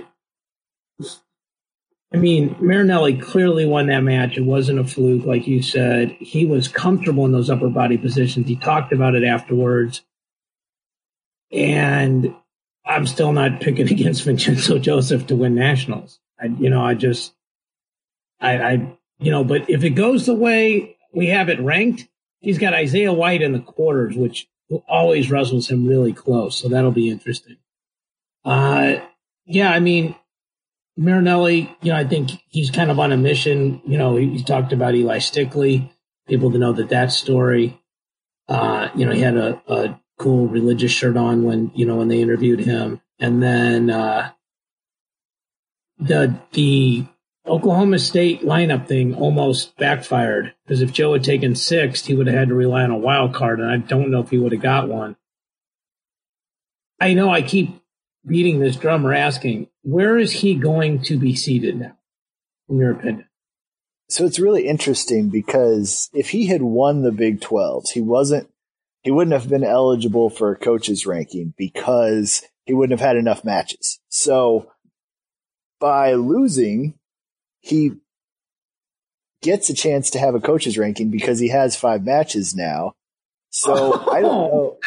I 2.12 2.16
mean, 2.16 2.55
Marinelli 2.61 3.18
clearly 3.18 3.66
won 3.66 3.88
that 3.88 4.02
match. 4.02 4.38
It 4.38 4.44
wasn't 4.44 4.78
a 4.78 4.84
fluke, 4.84 5.26
like 5.26 5.48
you 5.48 5.62
said. 5.62 6.16
He 6.20 6.46
was 6.46 6.68
comfortable 6.68 7.24
in 7.24 7.32
those 7.32 7.50
upper 7.50 7.68
body 7.68 7.98
positions. 7.98 8.46
He 8.46 8.57
talked 8.57 8.92
about 8.92 9.16
it 9.16 9.24
afterwards. 9.24 10.02
And 11.50 12.34
I'm 12.86 13.07
still 13.07 13.32
not 13.32 13.61
picking 13.61 13.88
against 13.92 14.22
Vincenzo 14.22 14.78
Joseph 14.78 15.26
to 15.26 15.36
win 15.36 15.57
nationals. 15.57 16.20
I, 16.40 16.46
you 16.46 16.70
know, 16.70 16.84
I 16.84 16.94
just, 16.94 17.34
I, 18.41 18.59
I, 18.59 18.99
you 19.18 19.30
know, 19.30 19.45
but 19.45 19.68
if 19.70 19.85
it 19.85 19.91
goes 19.91 20.26
the 20.26 20.35
way 20.35 20.97
we 21.12 21.28
have 21.28 21.49
it 21.49 21.61
ranked, 21.61 22.09
he's 22.41 22.59
got 22.59 22.74
Isaiah 22.74 23.12
White 23.12 23.43
in 23.43 23.53
the 23.53 23.61
quarters, 23.61 24.16
which 24.16 24.49
always 24.89 25.30
wrestles 25.30 25.70
him 25.70 25.87
really 25.87 26.12
close. 26.12 26.61
So 26.61 26.68
that'll 26.68 26.91
be 26.91 27.11
interesting. 27.11 27.57
Uh, 28.45 28.97
yeah, 29.47 29.70
I 29.70 29.80
mean, 29.80 30.14
Marinelli, 30.97 31.74
you 31.82 31.93
know, 31.93 31.99
I 31.99 32.05
think 32.05 32.30
he's 32.49 32.70
kind 32.70 32.91
of 32.91 32.99
on 32.99 33.12
a 33.12 33.16
mission. 33.16 33.80
You 33.87 33.99
know, 33.99 34.16
he, 34.16 34.30
he 34.30 34.43
talked 34.43 34.72
about 34.72 34.95
Eli 34.95 35.18
Stickley, 35.18 35.91
people 36.28 36.51
to 36.51 36.59
know 36.59 36.72
that 36.72 36.91
that 36.91 37.12
story. 37.12 37.80
Uh, 38.49 38.89
you 38.95 39.07
know, 39.07 39.12
he 39.12 39.20
had 39.20 39.37
a, 39.37 39.62
a 39.68 40.01
cool 40.18 40.47
religious 40.47 40.93
shirt 40.93 41.16
on 41.16 41.43
when, 41.45 41.72
you 41.74 41.87
know, 41.87 41.97
when 41.97 42.09
they 42.09 42.20
interviewed 42.20 42.61
him. 42.61 43.01
And 43.18 43.43
then, 43.43 43.91
uh, 43.91 44.30
the, 45.99 46.39
the 46.53 47.07
Oklahoma 47.47 47.99
State 47.99 48.42
lineup 48.42 48.86
thing 48.86 49.14
almost 49.14 49.76
backfired 49.76 50.55
because 50.64 50.80
if 50.80 50.92
Joe 50.92 51.12
had 51.12 51.24
taken 51.24 51.55
sixth, 51.55 52.07
he 52.07 52.14
would 52.14 52.26
have 52.26 52.36
had 52.36 52.49
to 52.49 52.55
rely 52.55 52.82
on 52.82 52.90
a 52.90 52.97
wild 52.97 53.34
card, 53.34 53.61
and 53.61 53.70
I 53.70 53.76
don't 53.76 54.11
know 54.11 54.20
if 54.20 54.30
he 54.30 54.38
would 54.38 54.53
have 54.53 54.62
got 54.62 54.88
one. 54.88 55.16
I 57.01 57.12
know 57.12 57.30
I 57.30 57.42
keep 57.42 57.82
beating 58.26 58.61
this 58.61 58.76
drum 58.76 59.07
or 59.07 59.12
asking, 59.12 59.68
where 59.82 60.16
is 60.16 60.32
he 60.32 60.55
going 60.55 61.03
to 61.03 61.18
be 61.18 61.36
seated 61.36 61.78
now, 61.78 61.99
in 62.68 62.78
your 62.78 62.92
opinion? 62.92 63.28
So 64.09 64.24
it's 64.24 64.38
really 64.38 64.66
interesting 64.66 65.28
because 65.28 66.09
if 66.14 66.30
he 66.30 66.47
had 66.47 66.62
won 66.62 67.03
the 67.03 67.12
Big 67.12 67.40
12s, 67.40 67.90
he 67.90 68.01
wasn't, 68.01 68.49
he 69.03 69.11
wouldn't 69.11 69.38
have 69.38 69.51
been 69.51 69.64
eligible 69.64 70.30
for 70.30 70.51
a 70.51 70.59
coach's 70.59 71.05
ranking 71.05 71.53
because 71.59 72.42
he 72.64 72.72
wouldn't 72.72 72.99
have 72.99 73.07
had 73.07 73.16
enough 73.16 73.45
matches. 73.45 74.01
So 74.09 74.70
by 75.78 76.14
losing, 76.14 76.95
he 77.64 77.92
gets 79.40 79.70
a 79.70 79.74
chance 79.74 80.10
to 80.10 80.18
have 80.18 80.34
a 80.34 80.40
coach's 80.40 80.76
ranking 80.76 81.10
because 81.10 81.38
he 81.38 81.48
has 81.48 81.74
five 81.74 82.04
matches 82.04 82.54
now. 82.54 82.92
So 83.48 84.06
I 84.12 84.20
don't 84.20 84.52
know. 84.52 84.78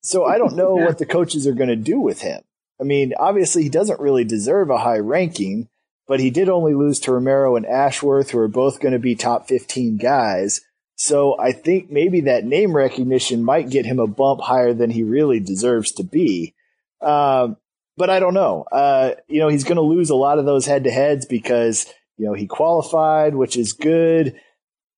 So 0.00 0.24
I 0.24 0.38
don't 0.38 0.56
know 0.56 0.76
what 0.76 0.98
the 0.98 1.04
coaches 1.04 1.46
are 1.46 1.52
going 1.52 1.68
to 1.68 1.76
do 1.76 2.00
with 2.00 2.22
him. 2.22 2.40
I 2.80 2.84
mean, 2.84 3.12
obviously 3.18 3.64
he 3.64 3.68
doesn't 3.68 4.00
really 4.00 4.24
deserve 4.24 4.70
a 4.70 4.78
high 4.78 4.98
ranking, 4.98 5.68
but 6.08 6.20
he 6.20 6.30
did 6.30 6.48
only 6.48 6.72
lose 6.72 7.00
to 7.00 7.12
Romero 7.12 7.54
and 7.54 7.66
Ashworth, 7.66 8.30
who 8.30 8.38
are 8.38 8.48
both 8.48 8.80
going 8.80 8.92
to 8.92 8.98
be 8.98 9.14
top 9.14 9.46
15 9.48 9.98
guys. 9.98 10.62
So 10.94 11.38
I 11.38 11.52
think 11.52 11.90
maybe 11.90 12.22
that 12.22 12.46
name 12.46 12.74
recognition 12.74 13.44
might 13.44 13.68
get 13.68 13.84
him 13.84 13.98
a 13.98 14.06
bump 14.06 14.40
higher 14.40 14.72
than 14.72 14.88
he 14.88 15.02
really 15.02 15.40
deserves 15.40 15.92
to 15.92 16.02
be. 16.02 16.54
Um, 17.02 17.58
but 17.96 18.08
I 18.08 18.20
don't 18.20 18.34
know. 18.34 18.64
Uh, 18.70 19.12
you 19.28 19.40
know, 19.40 19.48
he's 19.48 19.64
going 19.64 19.76
to 19.76 19.82
lose 19.82 20.10
a 20.10 20.14
lot 20.14 20.38
of 20.38 20.46
those 20.46 20.66
head 20.66 20.84
to 20.84 20.90
heads 20.90 21.26
because 21.26 21.92
you 22.16 22.26
know, 22.26 22.34
he 22.34 22.46
qualified, 22.46 23.34
which 23.34 23.56
is 23.56 23.72
good, 23.72 24.40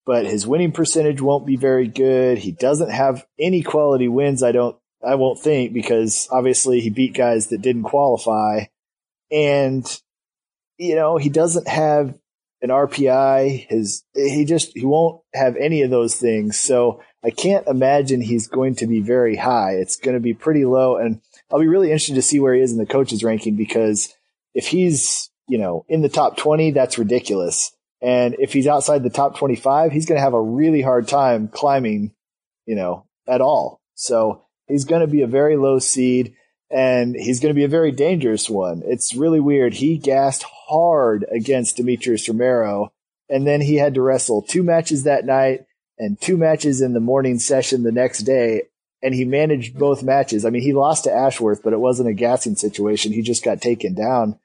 but 0.06 0.26
his 0.26 0.46
winning 0.46 0.72
percentage 0.72 1.20
won't 1.20 1.46
be 1.46 1.56
very 1.56 1.88
good. 1.88 2.38
He 2.38 2.52
doesn't 2.52 2.90
have 2.90 3.26
any 3.38 3.62
quality 3.62 4.08
wins. 4.08 4.42
I 4.42 4.52
don't, 4.52 4.76
I 5.06 5.16
won't 5.16 5.40
think 5.40 5.72
because 5.72 6.28
obviously 6.30 6.80
he 6.80 6.90
beat 6.90 7.14
guys 7.14 7.48
that 7.48 7.62
didn't 7.62 7.84
qualify. 7.84 8.66
And, 9.30 9.84
you 10.78 10.94
know, 10.94 11.16
he 11.18 11.28
doesn't 11.28 11.68
have 11.68 12.16
an 12.62 12.70
RPI. 12.70 13.66
His, 13.68 14.04
he 14.14 14.44
just, 14.44 14.72
he 14.74 14.84
won't 14.84 15.20
have 15.34 15.56
any 15.56 15.82
of 15.82 15.90
those 15.90 16.16
things. 16.16 16.58
So 16.58 17.02
I 17.22 17.30
can't 17.30 17.66
imagine 17.66 18.20
he's 18.20 18.48
going 18.48 18.76
to 18.76 18.86
be 18.86 19.00
very 19.00 19.36
high. 19.36 19.72
It's 19.72 19.96
going 19.96 20.14
to 20.14 20.20
be 20.20 20.34
pretty 20.34 20.64
low. 20.64 20.96
And 20.96 21.20
I'll 21.50 21.60
be 21.60 21.68
really 21.68 21.88
interested 21.88 22.14
to 22.14 22.22
see 22.22 22.40
where 22.40 22.54
he 22.54 22.60
is 22.60 22.72
in 22.72 22.78
the 22.78 22.86
coaches 22.86 23.22
ranking 23.24 23.56
because 23.56 24.14
if 24.54 24.68
he's, 24.68 25.30
you 25.49 25.59
know, 25.59 25.84
in 25.88 26.03
the 26.03 26.09
top 26.09 26.36
20, 26.36 26.72
that's 26.72 26.99
ridiculous. 26.99 27.72
And 28.01 28.36
if 28.38 28.53
he's 28.53 28.66
outside 28.66 29.03
the 29.03 29.11
top 29.11 29.36
25, 29.36 29.90
he's 29.90 30.07
going 30.07 30.18
to 30.18 30.22
have 30.22 30.34
a 30.34 30.40
really 30.40 30.82
hard 30.82 31.09
time 31.09 31.49
climbing, 31.49 32.12
you 32.66 32.76
know, 32.76 33.07
at 33.26 33.40
all. 33.40 33.80
So 33.94 34.44
he's 34.66 34.84
going 34.84 35.01
to 35.01 35.09
be 35.09 35.22
a 35.22 35.26
very 35.26 35.57
low 35.57 35.78
seed 35.78 36.34
and 36.70 37.16
he's 37.16 37.40
going 37.40 37.51
to 37.51 37.59
be 37.59 37.64
a 37.64 37.68
very 37.68 37.90
dangerous 37.90 38.49
one. 38.49 38.82
It's 38.84 39.14
really 39.14 39.40
weird. 39.40 39.74
He 39.74 39.99
gassed 39.99 40.44
hard 40.68 41.24
against 41.32 41.76
Demetrius 41.76 42.28
Romero 42.28 42.92
and 43.28 43.46
then 43.46 43.61
he 43.61 43.76
had 43.76 43.94
to 43.94 44.03
wrestle 44.03 44.42
two 44.42 44.62
matches 44.62 45.05
that 45.05 45.24
night 45.24 45.64
and 45.99 46.20
two 46.20 46.36
matches 46.36 46.80
in 46.80 46.92
the 46.92 47.01
morning 47.01 47.38
session 47.38 47.82
the 47.82 47.92
next 47.92 48.20
day. 48.20 48.62
And 49.03 49.14
he 49.14 49.24
managed 49.24 49.78
both 49.78 50.03
matches. 50.03 50.44
I 50.44 50.51
mean, 50.51 50.62
he 50.62 50.72
lost 50.72 51.05
to 51.05 51.12
Ashworth, 51.12 51.62
but 51.62 51.72
it 51.72 51.80
wasn't 51.80 52.09
a 52.09 52.14
gassing 52.14 52.57
situation. 52.57 53.12
He 53.12 53.22
just 53.22 53.44
got 53.44 53.61
taken 53.61 53.94
down. 53.94 54.38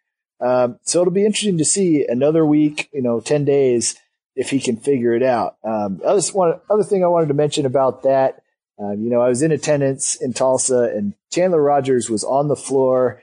Um, 0.43 0.77
so 0.83 1.01
it'll 1.01 1.13
be 1.13 1.25
interesting 1.25 1.57
to 1.59 1.65
see 1.65 2.05
another 2.05 2.45
week, 2.45 2.89
you 2.91 3.01
know, 3.01 3.21
10 3.21 3.45
days 3.45 3.95
if 4.35 4.49
he 4.49 4.59
can 4.59 4.75
figure 4.75 5.13
it 5.13 5.23
out. 5.23 5.55
Um, 5.63 6.01
other, 6.03 6.21
one, 6.33 6.59
other 6.69 6.83
thing 6.83 7.03
I 7.03 7.07
wanted 7.07 7.27
to 7.27 7.33
mention 7.33 7.65
about 7.65 8.03
that, 8.03 8.43
um, 8.77 9.01
you 9.01 9.09
know, 9.09 9.21
I 9.21 9.29
was 9.29 9.41
in 9.41 9.51
attendance 9.51 10.15
in 10.15 10.33
Tulsa 10.33 10.91
and 10.95 11.13
Chandler 11.31 11.61
Rogers 11.61 12.09
was 12.09 12.23
on 12.23 12.47
the 12.47 12.55
floor, 12.55 13.21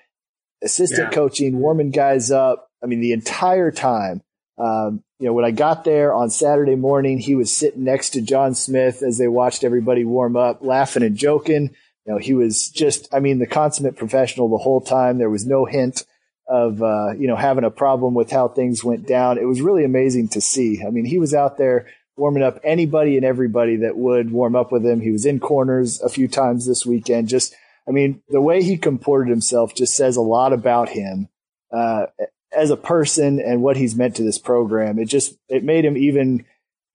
assistant 0.63 1.09
yeah. 1.11 1.15
coaching, 1.15 1.59
warming 1.59 1.91
guys 1.91 2.31
up. 2.31 2.71
I 2.83 2.87
mean, 2.87 3.01
the 3.01 3.13
entire 3.13 3.71
time. 3.71 4.23
Um, 4.57 5.03
you 5.19 5.27
know, 5.27 5.33
when 5.33 5.45
I 5.45 5.51
got 5.51 5.85
there 5.85 6.15
on 6.15 6.31
Saturday 6.31 6.77
morning, 6.77 7.19
he 7.19 7.35
was 7.35 7.55
sitting 7.55 7.85
next 7.85 8.11
to 8.11 8.23
John 8.23 8.55
Smith 8.55 9.03
as 9.03 9.19
they 9.19 9.29
watched 9.29 9.65
everybody 9.65 10.05
warm 10.05 10.37
up, 10.37 10.63
laughing 10.63 11.03
and 11.03 11.17
joking. 11.17 11.75
You 12.07 12.13
know, 12.13 12.19
he 12.19 12.33
was 12.33 12.71
just, 12.71 13.13
I 13.13 13.21
mean, 13.21 13.39
the 13.39 13.47
consummate 13.47 13.97
professional 13.97 14.49
the 14.49 14.63
whole 14.63 14.81
time. 14.81 15.19
There 15.19 15.29
was 15.29 15.47
no 15.47 15.67
hint 15.67 16.05
of, 16.51 16.83
uh, 16.83 17.13
you 17.13 17.29
know, 17.29 17.37
having 17.37 17.65
a 17.65 17.71
problem 17.71 18.13
with 18.13 18.31
how 18.31 18.49
things 18.49 18.83
went 18.83 19.07
down. 19.07 19.39
It 19.39 19.47
was 19.47 19.63
really 19.63 19.85
amazing 19.85 20.29
to 20.31 20.41
see. 20.41 20.83
I 20.85 20.91
mean, 20.91 21.05
he 21.05 21.19
was 21.19 21.33
out 21.33 21.57
there 21.57 21.87
warming 22.17 22.43
up 22.43 22.59
anybody 22.65 23.17
and 23.17 23.25
everybody 23.25 23.77
that 23.77 23.97
would 23.97 24.33
warm 24.33 24.57
up 24.57 24.73
with 24.73 24.85
him. 24.85 25.01
He 25.01 25.13
was 25.13 25.25
in 25.25 25.39
corners 25.41 26.01
a 26.03 26.09
few 26.09 26.29
times 26.29 26.67
this 26.67 26.85
weekend. 26.85 27.29
Just, 27.29 27.55
I 27.89 27.93
mean, 27.93 28.23
the 28.29 28.41
way 28.41 28.63
he 28.63 28.77
comported 28.77 29.31
himself 29.31 29.75
just 29.75 29.95
says 29.95 30.17
a 30.17 30.23
lot 30.23 30.53
about 30.53 30.89
him. 30.89 31.29
Uh, 31.73 32.07
as 32.53 32.71
a 32.71 32.77
person 32.77 33.41
and 33.41 33.63
what 33.63 33.77
he's 33.77 33.97
meant 33.97 34.17
to 34.17 34.23
this 34.23 34.39
program. 34.39 34.99
It 34.99 35.07
just 35.07 35.37
it 35.49 35.65
made 35.65 35.85
him 35.85 35.97
even 35.97 36.45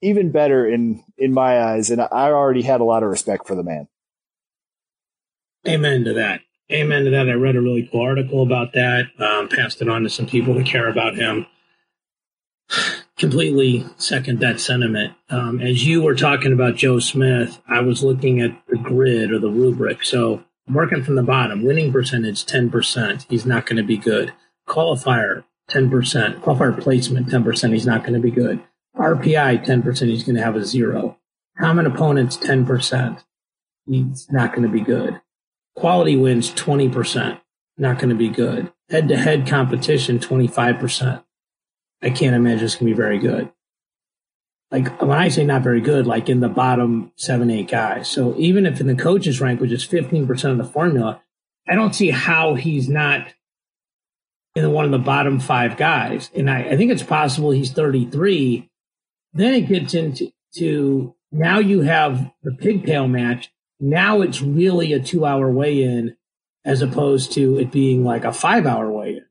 even 0.01 0.31
better 0.31 0.67
in 0.67 1.03
in 1.17 1.33
my 1.33 1.61
eyes, 1.61 1.89
and 1.89 2.01
I 2.01 2.31
already 2.31 2.61
had 2.61 2.81
a 2.81 2.85
lot 2.85 3.03
of 3.03 3.09
respect 3.09 3.47
for 3.47 3.55
the 3.55 3.63
man. 3.63 3.87
Amen 5.67 6.03
to 6.03 6.13
that. 6.13 6.41
Amen 6.71 7.05
to 7.05 7.11
that. 7.11 7.29
I 7.29 7.33
read 7.33 7.55
a 7.55 7.61
really 7.61 7.87
cool 7.91 8.01
article 8.01 8.41
about 8.41 8.73
that. 8.73 9.05
Um, 9.19 9.49
passed 9.49 9.81
it 9.81 9.89
on 9.89 10.03
to 10.03 10.09
some 10.09 10.25
people 10.25 10.53
who 10.53 10.63
care 10.63 10.87
about 10.87 11.15
him. 11.15 11.45
Completely 13.17 13.85
second 13.97 14.39
that 14.39 14.59
sentiment. 14.59 15.13
Um, 15.29 15.61
as 15.61 15.87
you 15.87 16.01
were 16.01 16.15
talking 16.15 16.51
about 16.51 16.75
Joe 16.75 16.99
Smith, 16.99 17.61
I 17.67 17.79
was 17.79 18.03
looking 18.03 18.41
at 18.41 18.51
the 18.67 18.77
grid 18.77 19.31
or 19.31 19.39
the 19.39 19.49
rubric. 19.49 20.03
So 20.03 20.43
working 20.67 21.03
from 21.03 21.15
the 21.15 21.23
bottom. 21.23 21.63
Winning 21.63 21.93
percentage 21.93 22.45
ten 22.45 22.69
percent. 22.69 23.25
He's 23.29 23.45
not 23.45 23.65
going 23.65 23.77
to 23.77 23.83
be 23.83 23.97
good 23.97 24.33
qualifier 24.67 25.43
10%, 25.69 26.41
qualifier 26.41 26.79
placement 26.79 27.27
10%, 27.27 27.73
he's 27.73 27.85
not 27.85 28.01
going 28.01 28.13
to 28.13 28.19
be 28.19 28.31
good. 28.31 28.61
RPI 28.95 29.65
10%, 29.65 30.07
he's 30.07 30.23
going 30.23 30.35
to 30.35 30.43
have 30.43 30.55
a 30.55 30.65
zero. 30.65 31.17
Common 31.59 31.85
opponents 31.85 32.37
10%, 32.37 33.23
he's 33.85 34.27
not 34.31 34.51
going 34.51 34.63
to 34.63 34.69
be 34.69 34.81
good. 34.81 35.21
Quality 35.75 36.15
wins 36.15 36.51
20%, 36.51 37.39
not 37.77 37.99
going 37.99 38.09
to 38.09 38.15
be 38.15 38.29
good. 38.29 38.71
Head 38.89 39.07
to 39.09 39.17
head 39.17 39.47
competition 39.47 40.19
25%. 40.19 41.23
I 42.01 42.09
can't 42.09 42.35
imagine 42.35 42.65
it's 42.65 42.75
going 42.75 42.87
to 42.87 42.95
be 42.95 43.01
very 43.01 43.19
good. 43.19 43.51
Like 44.71 45.01
when 45.01 45.11
I 45.11 45.29
say 45.29 45.43
not 45.43 45.63
very 45.63 45.81
good, 45.81 46.07
like 46.07 46.29
in 46.29 46.39
the 46.39 46.49
bottom 46.49 47.11
seven, 47.15 47.49
eight 47.49 47.67
guys. 47.67 48.09
So 48.09 48.35
even 48.37 48.65
if 48.65 48.79
in 48.79 48.87
the 48.87 48.95
coaches 48.95 49.39
rank, 49.39 49.61
which 49.61 49.71
is 49.71 49.85
15% 49.85 50.51
of 50.51 50.57
the 50.57 50.63
formula, 50.63 51.21
I 51.67 51.75
don't 51.75 51.95
see 51.95 52.11
how 52.11 52.55
he's 52.55 52.89
not 52.89 53.33
in 54.55 54.71
one 54.71 54.85
of 54.85 54.91
the 54.91 54.97
bottom 54.97 55.39
five 55.39 55.77
guys. 55.77 56.29
And 56.35 56.49
I, 56.49 56.63
I 56.63 56.77
think 56.77 56.91
it's 56.91 57.03
possible 57.03 57.51
he's 57.51 57.71
33. 57.71 58.69
Then 59.33 59.53
it 59.53 59.67
gets 59.67 59.93
into 59.93 60.31
to 60.55 61.15
now 61.31 61.59
you 61.59 61.81
have 61.81 62.31
the 62.43 62.53
pigtail 62.53 63.07
match. 63.07 63.51
Now 63.79 64.21
it's 64.21 64.41
really 64.41 64.93
a 64.93 64.99
two 64.99 65.25
hour 65.25 65.51
weigh 65.51 65.83
in 65.83 66.15
as 66.63 66.81
opposed 66.81 67.33
to 67.33 67.59
it 67.59 67.71
being 67.71 68.03
like 68.03 68.23
a 68.23 68.33
five 68.33 68.65
hour 68.65 68.91
weigh 68.91 69.17
in. 69.17 69.25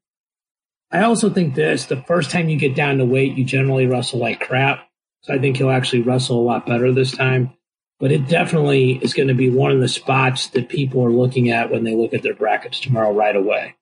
I 0.91 1.03
also 1.03 1.29
think 1.29 1.55
this 1.55 1.87
the 1.87 2.03
first 2.03 2.31
time 2.31 2.49
you 2.49 2.57
get 2.57 2.77
down 2.77 2.99
to 2.99 3.05
weight, 3.05 3.37
you 3.37 3.45
generally 3.45 3.87
wrestle 3.87 4.21
like 4.21 4.41
crap. 4.41 4.89
So 5.23 5.35
I 5.35 5.39
think 5.39 5.57
he'll 5.57 5.71
actually 5.71 6.03
wrestle 6.03 6.39
a 6.39 6.45
lot 6.45 6.67
better 6.67 6.93
this 6.93 7.11
time. 7.11 7.55
But 7.99 8.13
it 8.13 8.29
definitely 8.29 8.99
is 9.03 9.15
going 9.15 9.29
to 9.29 9.35
be 9.35 9.49
one 9.49 9.71
of 9.71 9.81
the 9.81 9.89
spots 9.89 10.49
that 10.49 10.69
people 10.69 11.05
are 11.05 11.11
looking 11.11 11.51
at 11.51 11.71
when 11.71 11.85
they 11.85 11.95
look 11.95 12.13
at 12.13 12.23
their 12.23 12.35
brackets 12.35 12.81
tomorrow 12.81 13.13
right 13.13 13.35
away. 13.35 13.77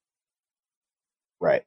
Right. 1.40 1.64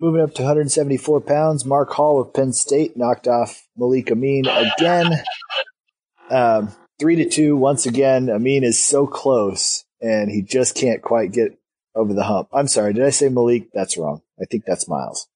Moving 0.00 0.20
up 0.20 0.34
to 0.34 0.42
174 0.42 1.20
pounds, 1.22 1.64
Mark 1.64 1.90
Hall 1.92 2.20
of 2.20 2.32
Penn 2.32 2.52
State 2.52 2.96
knocked 2.96 3.26
off 3.26 3.66
Malik 3.76 4.10
Amine 4.10 4.46
again. 4.46 5.12
Um, 6.34 6.74
three 6.98 7.16
to 7.16 7.28
two 7.28 7.56
once 7.56 7.86
again. 7.86 8.28
Amine 8.28 8.64
is 8.64 8.82
so 8.82 9.06
close, 9.06 9.84
and 10.00 10.30
he 10.30 10.42
just 10.42 10.74
can't 10.74 11.02
quite 11.02 11.32
get 11.32 11.58
over 11.94 12.12
the 12.12 12.24
hump. 12.24 12.48
I'm 12.52 12.68
sorry, 12.68 12.92
did 12.92 13.04
I 13.04 13.10
say 13.10 13.28
Malik? 13.28 13.68
That's 13.72 13.96
wrong. 13.96 14.22
I 14.40 14.44
think 14.44 14.64
that's 14.66 14.88
Miles. 14.88 15.28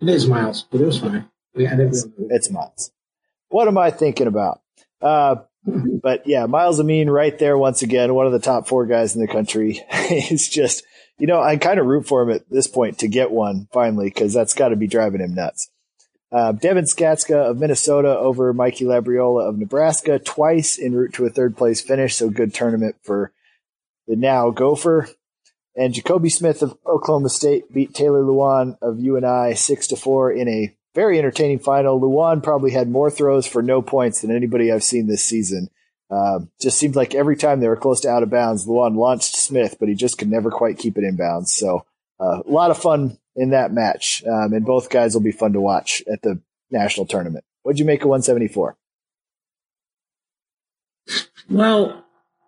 It 0.00 0.08
is 0.08 0.26
Miles, 0.26 0.66
but 0.70 0.80
it 0.80 0.86
was 0.86 1.00
fine. 1.00 1.28
Yeah, 1.54 1.76
it's, 1.78 2.06
it's 2.30 2.50
Miles. 2.50 2.92
What 3.48 3.68
am 3.68 3.78
I 3.78 3.90
thinking 3.90 4.26
about? 4.26 4.60
Uh, 5.00 5.36
but 6.02 6.26
yeah, 6.26 6.46
Miles 6.46 6.78
Amine 6.78 7.10
right 7.10 7.36
there 7.38 7.58
once 7.58 7.82
again, 7.82 8.14
one 8.14 8.26
of 8.26 8.32
the 8.32 8.38
top 8.38 8.68
four 8.68 8.86
guys 8.86 9.14
in 9.14 9.20
the 9.20 9.28
country. 9.28 9.84
He's 10.08 10.48
just 10.48 10.84
you 11.18 11.26
know, 11.26 11.40
I 11.40 11.56
kind 11.56 11.78
of 11.78 11.86
root 11.86 12.06
for 12.06 12.22
him 12.22 12.30
at 12.30 12.48
this 12.50 12.66
point 12.66 12.98
to 12.98 13.08
get 13.08 13.30
one 13.30 13.68
finally 13.72 14.06
because 14.06 14.32
that's 14.32 14.54
got 14.54 14.70
to 14.70 14.76
be 14.76 14.86
driving 14.86 15.20
him 15.20 15.34
nuts. 15.34 15.70
Uh, 16.32 16.52
Devin 16.52 16.84
Skatzka 16.84 17.50
of 17.50 17.58
Minnesota 17.58 18.18
over 18.18 18.54
Mikey 18.54 18.86
Labriola 18.86 19.48
of 19.48 19.58
Nebraska 19.58 20.18
twice 20.18 20.78
en 20.78 20.94
route 20.94 21.12
to 21.14 21.26
a 21.26 21.30
third 21.30 21.56
place 21.56 21.82
finish. 21.82 22.16
So 22.16 22.30
good 22.30 22.54
tournament 22.54 22.96
for 23.02 23.32
the 24.06 24.16
now 24.16 24.50
Gopher. 24.50 25.08
And 25.76 25.92
Jacobe 25.92 26.30
Smith 26.30 26.62
of 26.62 26.76
Oklahoma 26.86 27.28
State 27.28 27.72
beat 27.72 27.94
Taylor 27.94 28.22
Lujan 28.22 28.78
of 28.80 28.98
UNI 28.98 29.54
six 29.54 29.86
to 29.88 29.96
four 29.96 30.32
in 30.32 30.48
a 30.48 30.74
very 30.94 31.18
entertaining 31.18 31.58
final. 31.58 32.00
Lujan 32.00 32.42
probably 32.42 32.70
had 32.70 32.88
more 32.88 33.10
throws 33.10 33.46
for 33.46 33.62
no 33.62 33.82
points 33.82 34.20
than 34.20 34.34
anybody 34.34 34.72
I've 34.72 34.82
seen 34.82 35.06
this 35.06 35.24
season. 35.24 35.68
Um, 36.10 36.50
just 36.60 36.78
seemed 36.78 36.96
like 36.96 37.14
every 37.14 37.36
time 37.36 37.60
they 37.60 37.68
were 37.68 37.76
close 37.76 38.00
to 38.00 38.10
out 38.10 38.22
of 38.22 38.30
bounds, 38.30 38.66
Lujan 38.66 38.96
launched 38.96 39.34
Smith, 39.34 39.76
but 39.80 39.88
he 39.88 39.94
just 39.94 40.18
could 40.18 40.30
never 40.30 40.50
quite 40.50 40.78
keep 40.78 40.98
it 40.98 41.04
in 41.04 41.16
bounds. 41.16 41.52
So 41.54 41.86
uh, 42.20 42.42
a 42.46 42.50
lot 42.50 42.70
of 42.70 42.76
fun 42.78 43.18
in 43.34 43.50
that 43.50 43.72
match, 43.72 44.22
um, 44.26 44.52
and 44.52 44.64
both 44.64 44.90
guys 44.90 45.14
will 45.14 45.22
be 45.22 45.32
fun 45.32 45.52
to 45.52 45.60
watch 45.60 46.02
at 46.12 46.22
the 46.22 46.40
national 46.70 47.06
tournament. 47.06 47.44
What'd 47.62 47.78
you 47.78 47.84
make 47.84 48.02
of 48.02 48.08
174? 48.08 48.76
Well, 51.48 52.04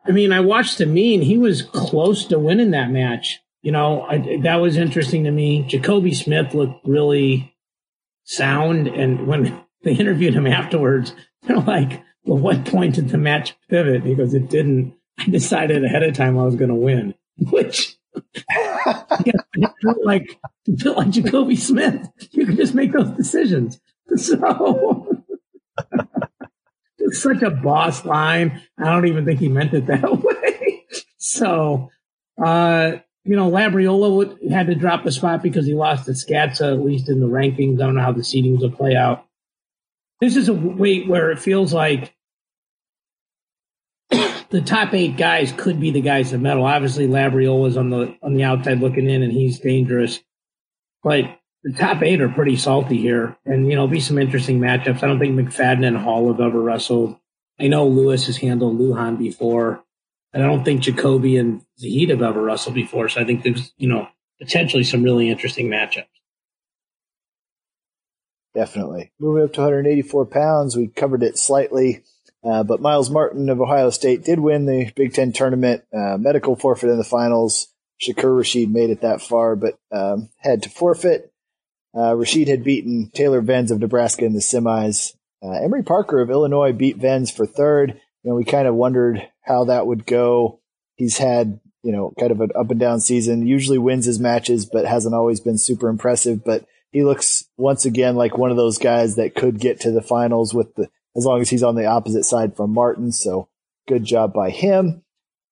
I 0.07 0.11
mean, 0.11 0.33
I 0.33 0.41
watched 0.41 0.81
Amine. 0.81 1.23
He 1.23 1.39
was 1.39 1.63
close 1.63 2.27
to 2.27 2.39
winning 2.39 2.73
that 2.73 2.91
match. 2.91 3.41
You 3.63 3.73
know, 3.73 4.03
I, 4.03 4.39
that 4.43 4.57
was 4.57 4.77
interesting 4.77 5.25
to 5.25 5.31
me. 5.31 5.63
Jacobe 5.63 6.13
Smith 6.13 6.53
looked 6.55 6.87
really 6.87 7.55
sound, 8.25 8.89
and 8.89 9.27
when 9.27 9.65
they 9.83 9.95
interviewed 9.95 10.35
him 10.35 10.47
afterwards, 10.47 11.15
they're 11.43 11.59
like, 11.59 12.03
well, 12.25 12.39
what 12.39 12.65
point 12.65 12.95
did 12.97 13.09
the 13.09 13.19
match 13.19 13.55
pivot? 13.69 14.05
Goes, 14.17 14.35
it 14.35 14.51
didn't. 14.51 14.95
I 15.19 15.27
decided 15.27 15.85
ahead 15.85 16.03
of 16.03 16.15
time 16.15 16.39
I 16.39 16.45
was 16.45 16.57
going 16.57 16.71
to 16.71 16.75
win, 16.75 17.15
which 17.39 17.97
felt 19.83 20.05
like 20.05 20.39
like 20.85 21.11
Jacobe 21.11 21.57
Smith. 21.57 22.09
You 22.33 22.47
can 22.47 22.57
just 22.57 22.75
make 22.75 22.93
those 22.93 23.11
decisions. 23.11 23.81
So 24.17 25.25
it's 26.99 27.23
such 27.23 27.43
a 27.43 27.51
boss 27.51 28.05
line. 28.05 28.63
I 28.79 28.85
don't 28.85 29.07
even 29.07 29.25
think 29.25 29.41
he 29.41 29.49
meant 29.49 29.75
it 29.75 29.87
that 29.87 30.03
way. 30.23 30.85
So, 31.17 31.91
uh, 32.43 32.93
you 33.25 33.37
know, 33.37 33.51
Labriola 33.51 34.15
would, 34.17 34.39
had 34.51 34.67
to 34.67 34.75
drop 34.75 35.07
a 35.07 35.13
spot 35.13 35.43
because 35.43 35.67
he 35.67 35.75
lost 35.75 36.05
to 36.05 36.13
Skatzka, 36.13 36.73
at 36.73 36.85
least 36.85 37.09
in 37.09 37.21
the 37.21 37.27
rankings. 37.27 37.81
I 37.81 37.87
don't 37.87 37.95
know 37.95 38.03
how 38.03 38.13
the 38.13 38.21
seedings 38.21 38.61
will 38.61 38.71
play 38.71 38.95
out. 38.95 39.27
This 40.21 40.37
is 40.37 40.49
a 40.49 40.55
weight 40.55 41.09
where 41.09 41.31
it 41.31 41.39
feels 41.39 41.73
like 41.73 42.15
the 44.55 44.63
top 44.63 44.95
eight 44.95 45.17
guys 45.17 45.51
could 45.51 45.81
be 45.81 45.91
the 45.91 46.01
guys 46.01 46.31
that 46.31 46.39
medal. 46.39 46.65
Obviously, 46.65 47.09
Labriola's 47.09 47.77
on 47.77 47.91
the 47.91 48.17
on 48.23 48.35
the 48.35 48.45
outside 48.45 48.79
looking 48.79 49.11
in, 49.11 49.25
and 49.25 49.33
he's 49.33 49.59
dangerous. 49.59 50.21
But 51.03 51.25
the 51.65 51.73
top 51.73 52.01
eight 52.05 52.21
are 52.21 52.29
pretty 52.29 52.55
salty 52.55 52.99
here, 52.99 53.37
and 53.45 53.69
you 53.69 53.75
know, 53.75 53.89
be 53.89 53.99
some 53.99 54.17
interesting 54.17 54.61
matchups. 54.61 55.03
I 55.03 55.09
don't 55.09 55.19
think 55.19 55.35
McFadden 55.35 55.85
and 55.85 55.97
Hall 55.97 56.29
have 56.29 56.41
ever 56.41 56.61
wrestled. 56.61 57.17
I 57.59 57.67
know 57.67 57.89
Lewis 57.89 58.27
has 58.27 58.37
handled 58.37 58.79
Lujan 58.79 59.19
before, 59.19 59.83
and 60.33 60.41
I 60.41 60.47
don't 60.47 60.65
think 60.65 60.83
Jacobe 60.83 61.35
and 61.35 61.63
Zahid 61.81 62.11
have 62.11 62.23
ever 62.23 62.41
wrestled 62.41 62.77
before. 62.77 63.09
So 63.09 63.21
I 63.21 63.25
think 63.25 63.43
there's 63.43 63.73
you 63.77 63.89
know 63.89 64.07
potentially 64.41 64.85
some 64.85 65.03
really 65.03 65.31
interesting 65.31 65.69
matchups. 65.69 66.07
Definitely. 68.55 69.11
Moving 69.19 69.43
up 69.43 69.53
to 69.55 69.63
184 69.63 70.27
pounds, 70.27 70.77
we 70.77 70.87
covered 70.87 71.25
it 71.25 71.39
slightly. 71.39 72.05
Uh, 72.45 72.63
but 72.63 72.81
Myles 72.81 73.11
Martin 73.11 73.49
of 73.49 73.61
Ohio 73.61 73.91
State 73.91 74.23
did 74.23 74.39
win 74.39 74.67
the 74.67 74.93
Big 74.95 75.15
Ten 75.15 75.33
tournament. 75.33 75.83
Uh, 75.93 76.19
medical 76.19 76.57
forfeit 76.57 76.91
in 76.91 76.99
the 76.99 77.05
finals. 77.05 77.69
Shakur 78.03 78.39
Rasheed 78.39 78.71
made 78.71 78.91
it 78.91 79.01
that 79.01 79.23
far, 79.23 79.57
but 79.57 79.79
um, 79.91 80.29
had 80.39 80.63
to 80.65 80.69
forfeit. 80.69 81.33
Uh, 81.95 82.13
Rasheed 82.13 82.49
had 82.49 82.65
beaten 82.65 83.11
Taylor 83.15 83.41
Venz 83.41 83.71
of 83.71 83.79
Nebraska 83.79 84.25
in 84.25 84.35
the 84.35 84.41
semis. 84.41 85.15
Uh, 85.43 85.53
Emory 85.53 85.83
Parker 85.83 86.21
of 86.21 86.31
Illinois 86.31 86.73
beat 86.73 86.99
Venz 86.99 87.31
for 87.31 87.47
third. 87.47 88.01
You 88.23 88.31
know, 88.31 88.35
we 88.35 88.45
kind 88.45 88.67
of 88.67 88.75
wondered 88.75 89.23
how 89.43 89.65
that 89.65 89.87
would 89.87 90.05
go. 90.05 90.61
He's 90.97 91.19
had, 91.19 91.61
you 91.83 91.93
know, 91.93 92.13
kind 92.19 92.33
of 92.33 92.41
an 92.41 92.51
up 92.59 92.71
and 92.71 92.81
down 92.81 93.01
season. 93.01 93.47
Usually 93.47 93.79
wins 93.79 94.07
his 94.07 94.19
matches, 94.19 94.67
but 94.67 94.87
hasn't 94.87 95.15
always 95.15 95.41
been 95.41 95.59
super 95.59 95.89
impressive. 95.89 96.45
But 96.45 96.67
he 96.91 97.05
looks 97.05 97.49
once 97.57 97.85
again 97.85 98.17
like 98.17 98.37
one 98.37 98.51
of 98.51 98.57
those 98.57 98.79
guys 98.79 99.17
that 99.17 99.35
could 99.35 99.61
get 99.61 99.81
to 99.81 99.91
the 99.91 100.03
finals 100.03 100.53
with 100.53 100.75
the 100.75 100.89
as 101.17 101.25
long 101.25 101.41
as 101.41 101.51
he's 101.51 101.63
on 101.63 101.75
the 101.75 101.87
opposite 101.87 102.25
side 102.25 102.57
from 102.57 102.73
Martin. 102.73 103.13
So 103.13 103.49
good 103.87 104.05
job 104.05 104.33
by 104.33 104.51
him. 104.51 105.03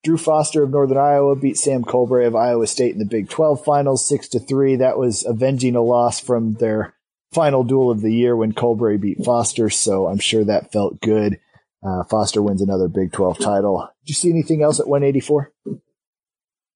Drew 0.04 0.16
Foster 0.16 0.64
of 0.64 0.70
Northern 0.70 0.98
Iowa 0.98 1.36
beat 1.36 1.56
Sam 1.56 1.84
Colbray 1.84 2.26
of 2.26 2.34
Iowa 2.34 2.66
State 2.66 2.92
in 2.92 2.98
the 2.98 3.04
Big 3.04 3.28
12 3.28 3.64
finals, 3.64 4.06
six 4.06 4.28
to 4.28 4.40
three. 4.40 4.76
That 4.76 4.98
was 4.98 5.24
avenging 5.24 5.76
a 5.76 5.82
loss 5.82 6.18
from 6.18 6.54
their 6.54 6.94
final 7.32 7.62
duel 7.62 7.90
of 7.90 8.00
the 8.00 8.12
year 8.12 8.34
when 8.34 8.52
Colbray 8.52 9.00
beat 9.00 9.24
Foster. 9.24 9.70
So 9.70 10.08
I'm 10.08 10.18
sure 10.18 10.44
that 10.44 10.72
felt 10.72 11.00
good. 11.00 11.38
Uh, 11.84 12.02
Foster 12.04 12.42
wins 12.42 12.62
another 12.62 12.88
Big 12.88 13.12
12 13.12 13.38
title. 13.38 13.88
Did 14.02 14.10
you 14.10 14.14
see 14.14 14.30
anything 14.30 14.62
else 14.62 14.80
at 14.80 14.88
184? 14.88 15.52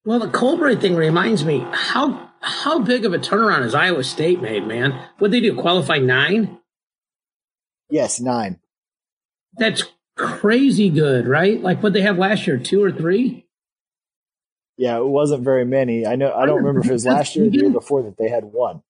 Well, 0.05 0.21
the 0.21 0.29
Colbray 0.29 0.81
thing 0.81 0.95
reminds 0.95 1.45
me 1.45 1.67
how 1.73 2.31
how 2.41 2.79
big 2.79 3.05
of 3.05 3.13
a 3.13 3.19
turnaround 3.19 3.63
has 3.63 3.75
Iowa 3.75 4.05
State 4.05 4.41
made, 4.41 4.67
man? 4.69 4.93
What 5.19 5.33
they 5.33 5.41
do? 5.41 5.57
Qualify 5.57 5.99
nine? 5.99 6.59
Yes, 7.91 8.21
nine. 8.21 8.61
That's 9.59 9.85
crazy 10.17 10.91
good, 10.91 11.27
right? 11.27 11.61
Like 11.61 11.83
what 11.83 11.93
they 11.93 12.03
have 12.03 12.19
last 12.19 12.47
year, 12.47 12.59
two 12.59 12.83
or 12.83 12.93
three. 12.93 13.47
Yeah, 14.77 14.99
it 14.99 15.07
wasn't 15.07 15.43
very 15.43 15.65
many. 15.65 16.07
I 16.07 16.17
know. 16.17 16.33
I 16.35 16.45
don't 16.45 16.57
remember 16.57 16.81
if 16.81 16.87
it 16.87 16.93
was 16.93 17.07
last 17.07 17.35
year 17.35 17.47
or 17.47 17.51
the 17.51 17.57
year 17.57 17.71
before 17.71 18.03
that 18.03 18.19
they 18.19 18.29
had 18.29 18.45
one. 18.45 18.83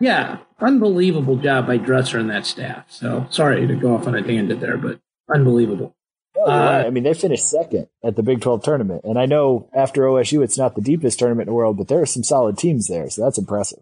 Yeah, 0.00 0.38
unbelievable 0.60 1.36
job 1.36 1.66
by 1.66 1.76
Dresser 1.76 2.18
and 2.18 2.30
that 2.30 2.46
staff. 2.46 2.86
So 2.88 3.26
sorry 3.30 3.66
to 3.66 3.74
go 3.74 3.94
off 3.94 4.06
on 4.06 4.14
a 4.14 4.22
tangent 4.22 4.60
there, 4.60 4.76
but 4.76 5.00
unbelievable. 5.32 5.94
uh, 6.36 6.50
right. 6.50 6.86
I 6.86 6.90
mean, 6.90 7.04
they 7.04 7.14
finished 7.14 7.48
second 7.48 7.88
at 8.02 8.16
the 8.16 8.22
Big 8.22 8.40
12 8.40 8.62
tournament. 8.62 9.02
And 9.04 9.18
I 9.18 9.26
know 9.26 9.68
after 9.74 10.02
OSU, 10.02 10.42
it's 10.42 10.58
not 10.58 10.74
the 10.74 10.80
deepest 10.80 11.18
tournament 11.18 11.46
in 11.46 11.52
the 11.52 11.56
world, 11.56 11.76
but 11.76 11.88
there 11.88 12.00
are 12.00 12.06
some 12.06 12.24
solid 12.24 12.58
teams 12.58 12.88
there. 12.88 13.08
So 13.08 13.22
that's 13.22 13.38
impressive. 13.38 13.80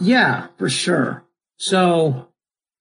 Yeah, 0.00 0.48
for 0.58 0.68
sure. 0.68 1.24
So 1.56 2.28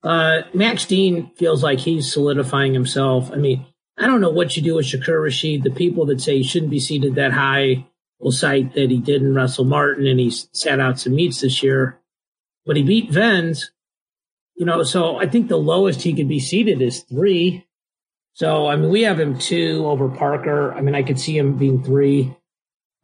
uh, 0.03 0.41
Max 0.53 0.85
Dean 0.85 1.31
feels 1.35 1.63
like 1.63 1.79
he's 1.79 2.11
solidifying 2.11 2.73
himself. 2.73 3.31
I 3.31 3.35
mean, 3.35 3.65
I 3.97 4.07
don't 4.07 4.21
know 4.21 4.31
what 4.31 4.55
you 4.57 4.63
do 4.63 4.75
with 4.75 4.85
Shakur 4.85 5.19
Rasheed. 5.21 5.63
The 5.63 5.71
people 5.71 6.05
that 6.07 6.21
say 6.21 6.37
he 6.37 6.43
shouldn't 6.43 6.71
be 6.71 6.79
seated 6.79 7.15
that 7.15 7.33
high 7.33 7.85
will 8.19 8.31
cite 8.31 8.73
that 8.73 8.89
he 8.89 8.97
didn't 8.97 9.35
wrestle 9.35 9.65
Martin 9.65 10.07
and 10.07 10.19
he 10.19 10.31
sat 10.31 10.79
out 10.79 10.99
some 10.99 11.15
meets 11.15 11.41
this 11.41 11.61
year, 11.61 11.99
but 12.65 12.77
he 12.77 12.83
beat 12.83 13.11
Venz. 13.11 13.65
You 14.55 14.65
know, 14.65 14.83
so 14.83 15.17
I 15.17 15.27
think 15.27 15.47
the 15.47 15.57
lowest 15.57 16.01
he 16.01 16.13
could 16.13 16.27
be 16.27 16.39
seated 16.39 16.81
is 16.81 17.01
three. 17.01 17.67
So 18.33 18.67
I 18.67 18.75
mean, 18.75 18.89
we 18.89 19.01
have 19.01 19.19
him 19.19 19.37
two 19.37 19.85
over 19.85 20.09
Parker. 20.09 20.73
I 20.73 20.81
mean, 20.81 20.95
I 20.95 21.03
could 21.03 21.19
see 21.19 21.37
him 21.37 21.57
being 21.57 21.83
three. 21.83 22.35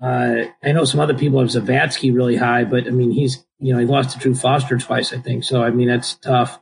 Uh, 0.02 0.46
I 0.64 0.72
know 0.72 0.86
some 0.86 1.00
other 1.00 1.16
people 1.16 1.40
have 1.40 1.50
Zavatsky 1.50 2.14
really 2.14 2.36
high, 2.36 2.64
but 2.64 2.86
I 2.88 2.92
mean, 2.92 3.12
he's 3.12 3.44
you 3.60 3.74
know 3.74 3.80
he 3.80 3.86
lost 3.86 4.12
to 4.12 4.20
Drew 4.20 4.36
Foster 4.36 4.78
twice, 4.78 5.14
I 5.14 5.18
think. 5.18 5.44
So 5.44 5.64
I 5.64 5.72
mean, 5.72 5.88
that's 5.88 6.16
tough. 6.16 6.60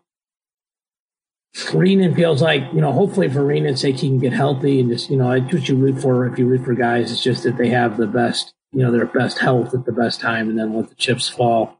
Reenan 1.55 2.15
feels 2.15 2.41
like, 2.41 2.63
you 2.73 2.81
know, 2.81 2.91
hopefully 2.91 3.29
for 3.29 3.39
Reenan's 3.39 3.79
sake, 3.79 3.97
he 3.97 4.09
can 4.09 4.19
get 4.19 4.33
healthy 4.33 4.81
and 4.81 4.89
just, 4.89 5.09
you 5.09 5.15
know, 5.15 5.31
it's 5.31 5.53
what 5.53 5.69
you 5.69 5.75
root 5.75 6.01
for 6.01 6.27
if 6.27 6.37
you 6.37 6.45
root 6.45 6.65
for 6.65 6.73
guys. 6.73 7.11
It's 7.11 7.23
just 7.23 7.43
that 7.43 7.57
they 7.57 7.69
have 7.69 7.95
the 7.95 8.07
best, 8.07 8.53
you 8.73 8.83
know, 8.83 8.91
their 8.91 9.05
best 9.05 9.39
health 9.39 9.73
at 9.73 9.85
the 9.85 9.93
best 9.93 10.19
time 10.19 10.49
and 10.49 10.59
then 10.59 10.73
let 10.73 10.89
the 10.89 10.95
chips 10.95 11.29
fall. 11.29 11.79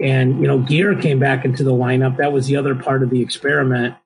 And, 0.00 0.40
you 0.40 0.46
know, 0.46 0.60
Gear 0.60 0.94
came 0.94 1.18
back 1.18 1.44
into 1.44 1.64
the 1.64 1.72
lineup. 1.72 2.18
That 2.18 2.32
was 2.32 2.46
the 2.46 2.56
other 2.56 2.76
part 2.76 3.02
of 3.02 3.10
the 3.10 3.20
experiment. 3.20 3.96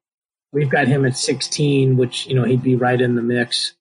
We've 0.52 0.70
got 0.70 0.88
him 0.88 1.04
at 1.04 1.18
16, 1.18 1.98
which, 1.98 2.26
you 2.26 2.34
know, 2.34 2.44
he'd 2.44 2.62
be 2.62 2.76
right 2.76 3.00
in 3.00 3.14
the 3.14 3.22
mix. 3.22 3.74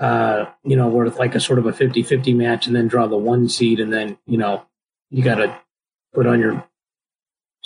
Uh, 0.00 0.46
you 0.64 0.76
know, 0.76 1.02
it's 1.02 1.18
like 1.18 1.34
a 1.34 1.40
sort 1.40 1.58
of 1.58 1.66
a 1.66 1.72
50 1.72 2.02
50 2.02 2.32
match 2.32 2.66
and 2.66 2.74
then 2.74 2.88
draw 2.88 3.06
the 3.06 3.16
one 3.16 3.48
seed. 3.50 3.78
And 3.78 3.92
then, 3.92 4.16
you 4.26 4.38
know, 4.38 4.64
you 5.10 5.22
got 5.22 5.36
to 5.36 5.58
put 6.14 6.26
on 6.26 6.40
your 6.40 6.66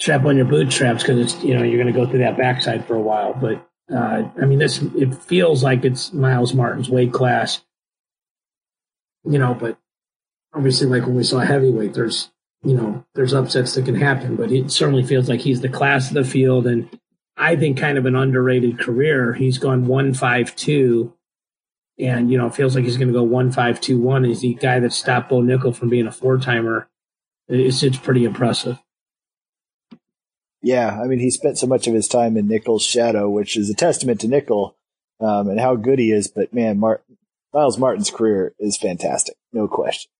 strap 0.00 0.24
on 0.24 0.36
your 0.36 0.46
bootstraps 0.46 1.02
because 1.02 1.18
it's 1.18 1.44
you 1.44 1.54
know 1.54 1.62
you're 1.62 1.80
going 1.80 1.92
to 1.92 1.98
go 1.98 2.08
through 2.08 2.20
that 2.20 2.36
backside 2.36 2.86
for 2.86 2.96
a 2.96 3.00
while. 3.00 3.34
But 3.34 3.66
uh, 3.94 4.28
I 4.40 4.46
mean, 4.46 4.58
this 4.58 4.82
it 4.96 5.14
feels 5.14 5.62
like 5.62 5.84
it's 5.84 6.12
Myles 6.12 6.54
Martin's 6.54 6.88
weight 6.88 7.12
class, 7.12 7.62
you 9.24 9.38
know. 9.38 9.54
But 9.54 9.78
obviously, 10.52 10.88
like 10.88 11.06
when 11.06 11.14
we 11.14 11.22
saw 11.22 11.38
heavyweight, 11.38 11.94
there's 11.94 12.30
you 12.62 12.74
know 12.74 13.04
there's 13.14 13.34
upsets 13.34 13.74
that 13.74 13.84
can 13.84 13.94
happen. 13.94 14.36
But 14.36 14.50
it 14.50 14.72
certainly 14.72 15.04
feels 15.04 15.28
like 15.28 15.40
he's 15.40 15.60
the 15.60 15.68
class 15.68 16.08
of 16.08 16.14
the 16.14 16.24
field, 16.24 16.66
and 16.66 16.88
I 17.36 17.56
think 17.56 17.78
kind 17.78 17.98
of 17.98 18.06
an 18.06 18.16
underrated 18.16 18.80
career. 18.80 19.34
He's 19.34 19.58
gone 19.58 19.86
one 19.86 20.14
five 20.14 20.56
two. 20.56 21.14
And 21.98 22.30
you 22.30 22.38
know, 22.38 22.48
feels 22.48 22.74
like 22.74 22.84
he's 22.84 22.96
going 22.96 23.08
to 23.08 23.14
go 23.14 23.22
one 23.22 23.52
five 23.52 23.78
two 23.78 24.00
one. 24.00 24.24
He's 24.24 24.40
the 24.40 24.54
guy 24.54 24.80
that 24.80 24.94
stopped 24.94 25.28
Bo 25.28 25.42
Nickal 25.42 25.76
from 25.76 25.90
being 25.90 26.06
a 26.06 26.12
four 26.12 26.38
timer. 26.38 26.88
It's 27.46 27.82
it's 27.82 27.98
pretty 27.98 28.24
impressive. 28.24 28.78
Yeah, 30.62 31.00
I 31.00 31.06
mean, 31.06 31.20
he 31.20 31.30
spent 31.30 31.58
so 31.58 31.66
much 31.66 31.86
of 31.86 31.94
his 31.94 32.08
time 32.08 32.36
in 32.36 32.48
Nickal's 32.48 32.84
shadow, 32.84 33.28
which 33.30 33.56
is 33.56 33.70
a 33.70 33.74
testament 33.74 34.20
to 34.20 34.28
Nickal 34.28 34.74
um, 35.20 35.48
and 35.48 35.58
how 35.58 35.76
good 35.76 35.98
he 35.98 36.12
is. 36.12 36.28
But 36.28 36.52
man, 36.52 36.78
Martin, 36.78 37.16
Myles 37.54 37.78
Martin's 37.78 38.10
career 38.10 38.54
is 38.58 38.76
fantastic, 38.76 39.36
no 39.52 39.68
question. 39.68 40.10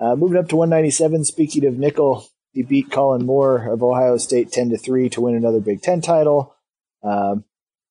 Uh, 0.00 0.14
moving 0.14 0.38
up 0.38 0.48
to 0.48 0.56
197. 0.56 1.24
Speaking 1.24 1.64
of 1.64 1.74
Nickal, 1.74 2.24
he 2.52 2.62
beat 2.62 2.90
Kollin 2.90 3.24
Moore 3.24 3.68
of 3.68 3.82
Ohio 3.82 4.16
State 4.16 4.52
10 4.52 4.70
to 4.70 4.78
three 4.78 5.08
to 5.10 5.20
win 5.20 5.34
another 5.34 5.60
Big 5.60 5.82
Ten 5.82 6.00
title. 6.00 6.54
Um, 7.02 7.44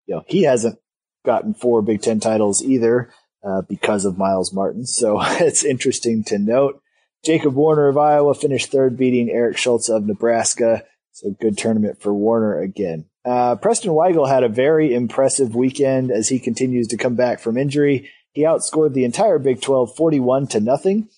you 0.06 0.16
know, 0.16 0.24
he 0.28 0.44
hasn't 0.44 0.80
gotten 1.26 1.54
four 1.54 1.82
Big 1.82 2.02
Ten 2.02 2.20
titles 2.20 2.64
either 2.64 3.12
uh, 3.44 3.62
because 3.62 4.06
of 4.06 4.18
Myles 4.18 4.54
Martin. 4.54 4.86
So 4.86 5.20
it's 5.22 5.64
interesting 5.64 6.24
to 6.26 6.38
note. 6.38 6.82
Jacob 7.26 7.56
Warner 7.56 7.88
of 7.88 7.98
Iowa 7.98 8.34
finished 8.34 8.72
third, 8.72 8.98
beating 8.98 9.30
Eric 9.30 9.58
Schultz 9.58 9.90
of 9.90 10.06
Nebraska. 10.06 10.84
So 11.18 11.32
good 11.32 11.58
tournament 11.58 12.00
for 12.00 12.14
Warner 12.14 12.62
again. 12.62 13.06
Uh, 13.26 13.56
Preston 13.56 13.90
Weigel 13.90 14.30
had 14.30 14.44
a 14.44 14.50
very 14.50 14.94
impressive 14.94 15.56
weekend 15.56 16.12
as 16.12 16.30
he 16.30 16.38
continues 16.38 16.88
to 16.90 16.98
come 16.98 17.16
back 17.16 17.40
from 17.40 17.58
injury. 17.58 18.12
He 18.34 18.44
outscored 18.44 18.94
the 18.94 19.04
entire 19.04 19.40
Big 19.40 19.60
12 19.60 19.96
41 19.96 20.46
to 20.50 20.60
nothing. 20.60 21.10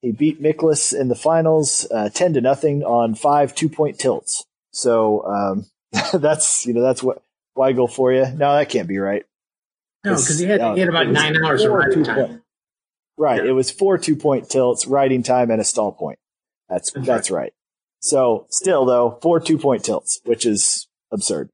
He 0.00 0.10
beat 0.10 0.42
Miklas 0.42 0.98
in 0.98 1.08
the 1.08 1.14
finals 1.14 1.86
uh, 1.90 2.08
10 2.08 2.32
to 2.32 2.40
nothing 2.40 2.82
on 2.82 3.14
five 3.14 3.54
two 3.54 3.68
point 3.68 3.98
tilts. 3.98 4.42
So 4.70 5.22
um, 5.26 5.66
that's 6.14 6.64
you 6.64 6.72
know 6.72 6.80
that's 6.80 7.02
what 7.02 7.22
Weigel 7.54 7.92
for 7.92 8.10
you. 8.10 8.24
No, 8.34 8.56
that 8.56 8.70
can't 8.70 8.88
be 8.88 8.96
right. 8.96 9.26
No, 10.02 10.12
because 10.12 10.38
he, 10.38 10.50
uh, 10.50 10.72
he, 10.72 10.80
had 10.80 10.88
about 10.88 11.08
nine 11.08 11.36
hours 11.44 11.62
of 11.62 11.72
riding 11.72 12.04
time. 12.04 12.16
Point. 12.16 12.42
Right, 13.18 13.44
yeah. 13.44 13.50
it 13.50 13.52
was 13.52 13.70
four 13.70 13.98
two 13.98 14.16
point 14.16 14.48
tilts, 14.48 14.86
riding 14.86 15.22
time, 15.22 15.50
and 15.50 15.60
a 15.60 15.64
stall 15.64 15.92
point. 15.92 16.18
That's 16.70 16.90
that's, 16.92 17.06
that's 17.06 17.30
right. 17.30 17.40
right. 17.42 17.52
So 18.02 18.46
still 18.50 18.84
though, 18.84 19.18
four 19.22 19.40
two 19.40 19.58
point 19.58 19.84
tilts, 19.84 20.20
which 20.24 20.44
is 20.44 20.88
absurd. 21.10 21.48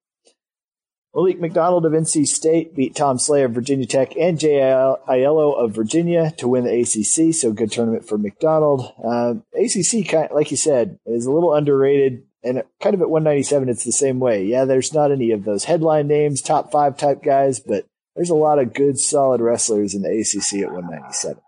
Malik 1.15 1.41
McDonald 1.41 1.85
of 1.87 1.93
NC 1.93 2.27
State 2.27 2.75
beat 2.77 2.95
Tom 2.95 3.19
Sleigh 3.19 3.43
of 3.43 3.53
Virginia 3.53 3.87
Tech 3.87 4.17
and 4.17 4.39
Jay 4.39 4.57
Aiello 4.59 5.59
of 5.59 5.75
Virginia 5.75 6.33
to 6.39 6.47
win 6.47 6.65
the 6.65 6.81
ACC. 6.81 7.35
So 7.35 7.53
good 7.53 7.73
tournament 7.73 8.07
for 8.07 8.19
McDonald. 8.19 8.93
Uh, 9.03 9.35
ACC, 9.55 10.09
kind 10.09 10.29
like 10.33 10.51
you 10.51 10.57
said, 10.57 10.99
is 11.07 11.27
a 11.27 11.33
little 11.33 11.55
underrated 11.55 12.23
and 12.45 12.63
kind 12.81 12.95
of 12.95 13.01
at 13.01 13.11
197, 13.11 13.69
it's 13.69 13.85
the 13.85 13.93
same 13.93 14.21
way. 14.21 14.45
Yeah, 14.45 14.65
there's 14.65 14.95
not 14.95 15.11
any 15.11 15.33
of 15.33 15.45
those 15.45 15.65
headline 15.65 16.07
names, 16.07 16.41
top 16.41 16.71
five 16.71 16.97
type 16.97 17.23
guys, 17.23 17.59
but 17.59 17.85
there's 18.15 18.31
a 18.31 18.35
lot 18.35 18.59
of 18.59 18.75
good, 18.75 18.99
solid 18.99 19.41
wrestlers 19.41 19.95
in 19.95 20.03
the 20.03 20.09
ACC 20.09 20.63
at 20.63 20.73
197. 20.73 21.41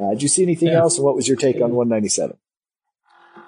Uh, 0.00 0.10
did 0.10 0.22
you 0.22 0.28
see 0.28 0.42
anything 0.42 0.68
yeah. 0.68 0.78
else? 0.78 0.96
And 0.96 1.04
what 1.04 1.14
was 1.14 1.28
your 1.28 1.36
take 1.36 1.56
on 1.56 1.74
197? 1.74 2.36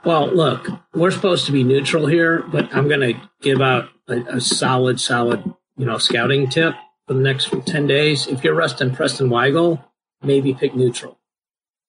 Well, 0.04 0.26
look, 0.26 0.68
we're 0.92 1.10
supposed 1.10 1.46
to 1.46 1.52
be 1.52 1.64
neutral 1.64 2.06
here, 2.06 2.42
but 2.42 2.74
I'm 2.74 2.88
going 2.88 3.00
to 3.00 3.20
give 3.40 3.62
out 3.62 3.88
a, 4.06 4.36
a, 4.36 4.40
solid, 4.40 5.00
solid, 5.00 5.42
you 5.78 5.86
know, 5.86 5.96
scouting 5.96 6.50
tip 6.50 6.74
for 7.06 7.14
the 7.14 7.20
next 7.20 7.50
10 7.66 7.86
days. 7.86 8.26
If 8.26 8.44
you're 8.44 8.54
resting 8.54 8.94
Preston 8.94 9.30
Weigel, 9.30 9.82
maybe 10.22 10.52
pick 10.52 10.74
neutral. 10.74 11.18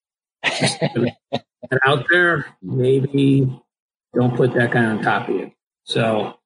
and 0.42 1.80
out 1.84 2.06
there, 2.10 2.46
maybe 2.62 3.62
don't 4.14 4.34
put 4.34 4.54
that 4.54 4.70
guy 4.70 4.84
on 4.86 5.02
top 5.02 5.28
of 5.28 5.34
you. 5.34 5.52
So, 5.84 6.38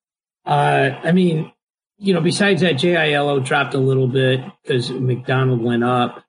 uh, 0.45 0.91
I 1.05 1.12
mean, 1.12 1.53
you 1.99 2.14
know, 2.14 2.21
besides 2.21 2.62
that, 2.62 2.77
Aiello 2.77 3.45
dropped 3.45 3.75
a 3.75 3.79
little 3.79 4.09
bit 4.09 4.41
because 4.62 4.91
McDonald 4.91 5.62
went 5.62 5.85
up. 5.85 6.25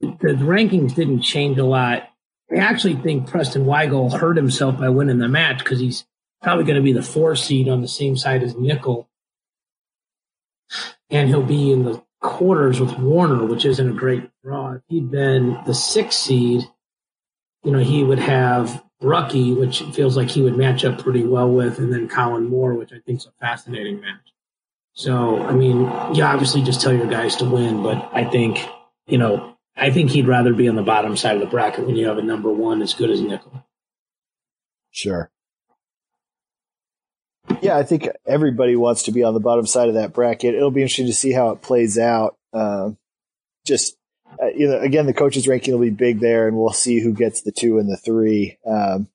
The, 0.00 0.16
the 0.20 0.44
rankings 0.44 0.96
didn't 0.96 1.22
change 1.22 1.58
a 1.58 1.64
lot 1.64 2.08
I 2.50 2.56
actually 2.56 2.96
think 2.96 3.28
Preston 3.28 3.64
Weigel 3.64 4.12
hurt 4.12 4.36
himself 4.36 4.78
by 4.78 4.88
winning 4.88 5.18
the 5.18 5.28
match 5.28 5.58
because 5.58 5.80
he's 5.80 6.04
probably 6.42 6.64
going 6.64 6.76
to 6.76 6.82
be 6.82 6.92
the 6.92 7.02
four 7.02 7.36
seed 7.36 7.68
on 7.68 7.80
the 7.80 7.88
same 7.88 8.16
side 8.16 8.42
as 8.42 8.54
Nickal. 8.54 9.06
And 11.10 11.28
he'll 11.28 11.42
be 11.42 11.72
in 11.72 11.84
the 11.84 12.02
quarters 12.20 12.80
with 12.80 12.98
Warner, 12.98 13.44
which 13.44 13.64
isn't 13.64 13.90
a 13.90 13.92
great 13.92 14.30
draw. 14.42 14.72
If 14.72 14.82
he'd 14.88 15.10
been 15.10 15.58
the 15.66 15.74
six 15.74 16.16
seed, 16.16 16.62
you 17.62 17.70
know, 17.70 17.78
he 17.78 18.04
would 18.04 18.18
have 18.18 18.82
Rucky, 19.02 19.56
which 19.56 19.82
feels 19.94 20.16
like 20.16 20.28
he 20.28 20.42
would 20.42 20.56
match 20.56 20.84
up 20.84 21.02
pretty 21.02 21.24
well 21.24 21.50
with, 21.50 21.78
and 21.78 21.92
then 21.92 22.08
Kollin 22.08 22.48
Moore, 22.48 22.74
which 22.74 22.92
I 22.92 22.98
think 23.04 23.18
is 23.18 23.26
a 23.26 23.32
fascinating 23.40 24.00
match. 24.00 24.32
So, 24.94 25.42
I 25.42 25.52
mean, 25.52 25.80
you 26.14 26.22
obviously 26.22 26.62
just 26.62 26.80
tell 26.80 26.92
your 26.92 27.06
guys 27.06 27.36
to 27.36 27.44
win, 27.44 27.82
but 27.82 28.10
I 28.12 28.24
think, 28.24 28.64
you 29.06 29.18
know, 29.18 29.53
I 29.84 29.90
think 29.90 30.12
he'd 30.12 30.26
rather 30.26 30.54
be 30.54 30.66
on 30.66 30.76
the 30.76 30.82
bottom 30.82 31.14
side 31.14 31.34
of 31.34 31.40
the 31.40 31.46
bracket 31.46 31.84
when 31.86 31.94
you 31.94 32.08
have 32.08 32.16
a 32.16 32.22
number 32.22 32.50
one 32.50 32.80
as 32.80 32.94
good 32.94 33.10
as 33.10 33.20
Nickal. 33.20 33.64
Sure. 34.90 35.30
Yeah, 37.60 37.76
I 37.76 37.82
think 37.82 38.08
everybody 38.26 38.76
wants 38.76 39.02
to 39.02 39.12
be 39.12 39.22
on 39.22 39.34
the 39.34 39.40
bottom 39.40 39.66
side 39.66 39.88
of 39.88 39.94
that 39.96 40.14
bracket. 40.14 40.54
It'll 40.54 40.70
be 40.70 40.80
interesting 40.80 41.08
to 41.08 41.12
see 41.12 41.32
how 41.32 41.50
it 41.50 41.60
plays 41.60 41.98
out. 41.98 42.38
Uh, 42.50 42.92
just 43.66 43.98
uh, 44.42 44.46
you 44.46 44.68
know, 44.68 44.80
again, 44.80 45.04
the 45.04 45.12
coaches 45.12 45.46
ranking 45.46 45.74
will 45.74 45.82
be 45.82 45.90
big 45.90 46.18
there, 46.18 46.48
and 46.48 46.56
we'll 46.56 46.72
see 46.72 47.00
who 47.00 47.12
gets 47.12 47.42
the 47.42 47.52
two 47.52 47.78
and 47.78 47.86
the 47.86 47.98
three. 47.98 48.56
Um, 48.66 49.08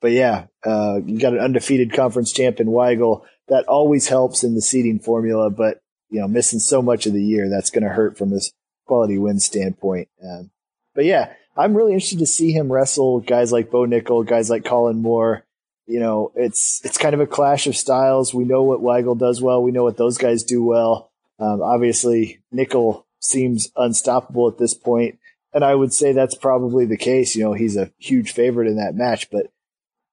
but 0.00 0.10
yeah, 0.10 0.46
uh, 0.66 0.98
you 1.06 1.20
got 1.20 1.34
an 1.34 1.38
undefeated 1.38 1.92
conference 1.92 2.32
champ 2.32 2.58
in 2.58 2.66
Weigel. 2.66 3.22
That 3.46 3.68
always 3.68 4.08
helps 4.08 4.42
in 4.42 4.56
the 4.56 4.60
seeding 4.60 4.98
formula, 4.98 5.50
but 5.50 5.78
you 6.10 6.20
know, 6.20 6.26
missing 6.26 6.58
so 6.58 6.82
much 6.82 7.06
of 7.06 7.12
the 7.12 7.22
year, 7.22 7.48
that's 7.48 7.70
going 7.70 7.84
to 7.84 7.90
hurt 7.90 8.18
from 8.18 8.32
his 8.32 8.52
quality 8.86 9.18
win 9.18 9.40
standpoint. 9.40 10.08
Um, 10.22 10.50
but 10.94 11.04
yeah, 11.04 11.32
I'm 11.56 11.76
really 11.76 11.92
interested 11.92 12.18
to 12.20 12.26
see 12.26 12.52
him 12.52 12.72
wrestle 12.72 13.20
guys 13.20 13.52
like 13.52 13.70
Bo 13.70 13.86
Nickal, 13.86 14.26
guys 14.26 14.50
like 14.50 14.64
Kollin 14.64 15.00
Moore. 15.00 15.44
You 15.86 16.00
know, 16.00 16.32
it's 16.34 16.80
it's 16.84 16.98
kind 16.98 17.14
of 17.14 17.20
a 17.20 17.26
clash 17.26 17.66
of 17.66 17.76
styles. 17.76 18.32
We 18.32 18.44
know 18.44 18.62
what 18.62 18.80
Weigel 18.80 19.18
does 19.18 19.42
well. 19.42 19.62
We 19.62 19.70
know 19.70 19.82
what 19.82 19.96
those 19.96 20.16
guys 20.16 20.42
do 20.42 20.64
well. 20.64 21.10
Um, 21.38 21.60
obviously, 21.62 22.40
Nickal 22.54 23.04
seems 23.20 23.70
unstoppable 23.76 24.48
at 24.48 24.58
this 24.58 24.72
point, 24.72 25.18
and 25.52 25.64
I 25.64 25.74
would 25.74 25.92
say 25.92 26.12
that's 26.12 26.36
probably 26.36 26.86
the 26.86 26.96
case. 26.96 27.36
You 27.36 27.44
know, 27.44 27.52
he's 27.52 27.76
a 27.76 27.92
huge 27.98 28.32
favorite 28.32 28.68
in 28.68 28.76
that 28.76 28.94
match, 28.94 29.30
but 29.30 29.52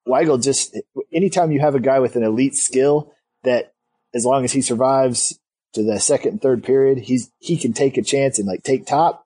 Weigel 0.07 0.41
just 0.41 0.77
anytime 1.13 1.51
you 1.51 1.59
have 1.59 1.75
a 1.75 1.79
guy 1.79 1.99
with 1.99 2.15
an 2.15 2.23
elite 2.23 2.55
skill 2.55 3.13
that 3.43 3.73
as 4.13 4.25
long 4.25 4.43
as 4.43 4.51
he 4.51 4.61
survives 4.61 5.39
to 5.73 5.83
the 5.83 5.99
second 5.99 6.31
and 6.31 6.41
third 6.41 6.63
period, 6.63 6.99
he's 6.99 7.31
he 7.39 7.57
can 7.57 7.73
take 7.73 7.97
a 7.97 8.03
chance 8.03 8.39
and 8.39 8.47
like 8.47 8.63
take 8.63 8.85
top. 8.85 9.25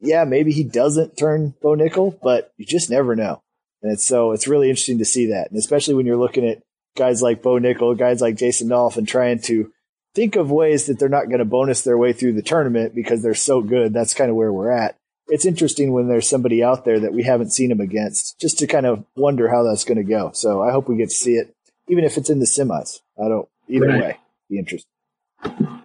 Yeah, 0.00 0.24
maybe 0.24 0.52
he 0.52 0.64
doesn't 0.64 1.16
turn 1.16 1.54
Bo 1.62 1.76
Nickal, 1.76 2.18
but 2.22 2.52
you 2.56 2.64
just 2.64 2.90
never 2.90 3.14
know. 3.14 3.42
And 3.82 3.92
it's 3.92 4.06
so 4.06 4.32
it's 4.32 4.48
really 4.48 4.68
interesting 4.68 4.98
to 4.98 5.04
see 5.04 5.26
that, 5.26 5.50
and 5.50 5.58
especially 5.58 5.94
when 5.94 6.06
you're 6.06 6.16
looking 6.16 6.46
at 6.46 6.62
guys 6.96 7.22
like 7.22 7.42
Bo 7.42 7.58
Nickal, 7.58 7.98
guys 7.98 8.20
like 8.20 8.36
Jason 8.36 8.68
Nolf, 8.68 8.96
and 8.96 9.06
trying 9.06 9.40
to 9.42 9.72
think 10.14 10.36
of 10.36 10.50
ways 10.50 10.86
that 10.86 10.98
they're 10.98 11.08
not 11.08 11.26
going 11.26 11.38
to 11.38 11.44
bonus 11.44 11.82
their 11.82 11.98
way 11.98 12.12
through 12.12 12.32
the 12.32 12.42
tournament 12.42 12.94
because 12.94 13.22
they're 13.22 13.34
so 13.34 13.60
good. 13.60 13.92
That's 13.92 14.14
kind 14.14 14.30
of 14.30 14.36
where 14.36 14.52
we're 14.52 14.70
at. 14.70 14.96
It's 15.28 15.46
interesting 15.46 15.92
when 15.92 16.08
there's 16.08 16.28
somebody 16.28 16.62
out 16.62 16.84
there 16.84 16.98
that 17.00 17.12
we 17.12 17.22
haven't 17.22 17.52
seen 17.52 17.70
him 17.70 17.80
against, 17.80 18.40
just 18.40 18.58
to 18.58 18.66
kind 18.66 18.86
of 18.86 19.04
wonder 19.16 19.48
how 19.48 19.62
that's 19.62 19.84
going 19.84 19.98
to 19.98 20.04
go. 20.04 20.32
So 20.34 20.62
I 20.62 20.72
hope 20.72 20.88
we 20.88 20.96
get 20.96 21.10
to 21.10 21.14
see 21.14 21.34
it, 21.34 21.54
even 21.88 22.04
if 22.04 22.16
it's 22.16 22.30
in 22.30 22.40
the 22.40 22.46
semis. 22.46 23.00
I 23.22 23.28
don't. 23.28 23.48
Either 23.68 23.86
right. 23.86 24.00
way, 24.00 24.18
be 24.48 24.58
interesting. 24.58 25.79